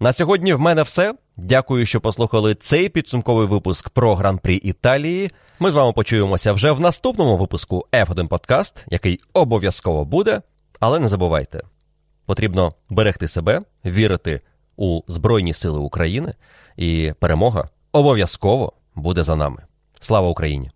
На 0.00 0.12
сьогодні 0.12 0.54
в 0.54 0.60
мене 0.60 0.82
все. 0.82 1.14
Дякую, 1.36 1.86
що 1.86 2.00
послухали 2.00 2.54
цей 2.54 2.88
підсумковий 2.88 3.46
випуск 3.46 3.90
про 3.90 4.14
гран-прі 4.14 4.54
Італії. 4.54 5.30
Ми 5.58 5.70
з 5.70 5.74
вами 5.74 5.92
почуємося 5.92 6.52
вже 6.52 6.72
в 6.72 6.80
наступному 6.80 7.36
випуску 7.36 7.86
F1 7.92 8.28
Podcast, 8.28 8.84
який 8.90 9.20
обов'язково 9.32 10.04
буде. 10.04 10.42
Але 10.80 10.98
не 10.98 11.08
забувайте. 11.08 11.62
Потрібно 12.32 12.74
берегти 12.90 13.28
себе, 13.28 13.60
вірити 13.84 14.40
у 14.76 15.00
Збройні 15.08 15.52
Сили 15.52 15.78
України, 15.78 16.34
і 16.76 17.12
перемога 17.20 17.68
обов'язково 17.92 18.72
буде 18.94 19.24
за 19.24 19.36
нами. 19.36 19.62
Слава 20.00 20.28
Україні! 20.28 20.70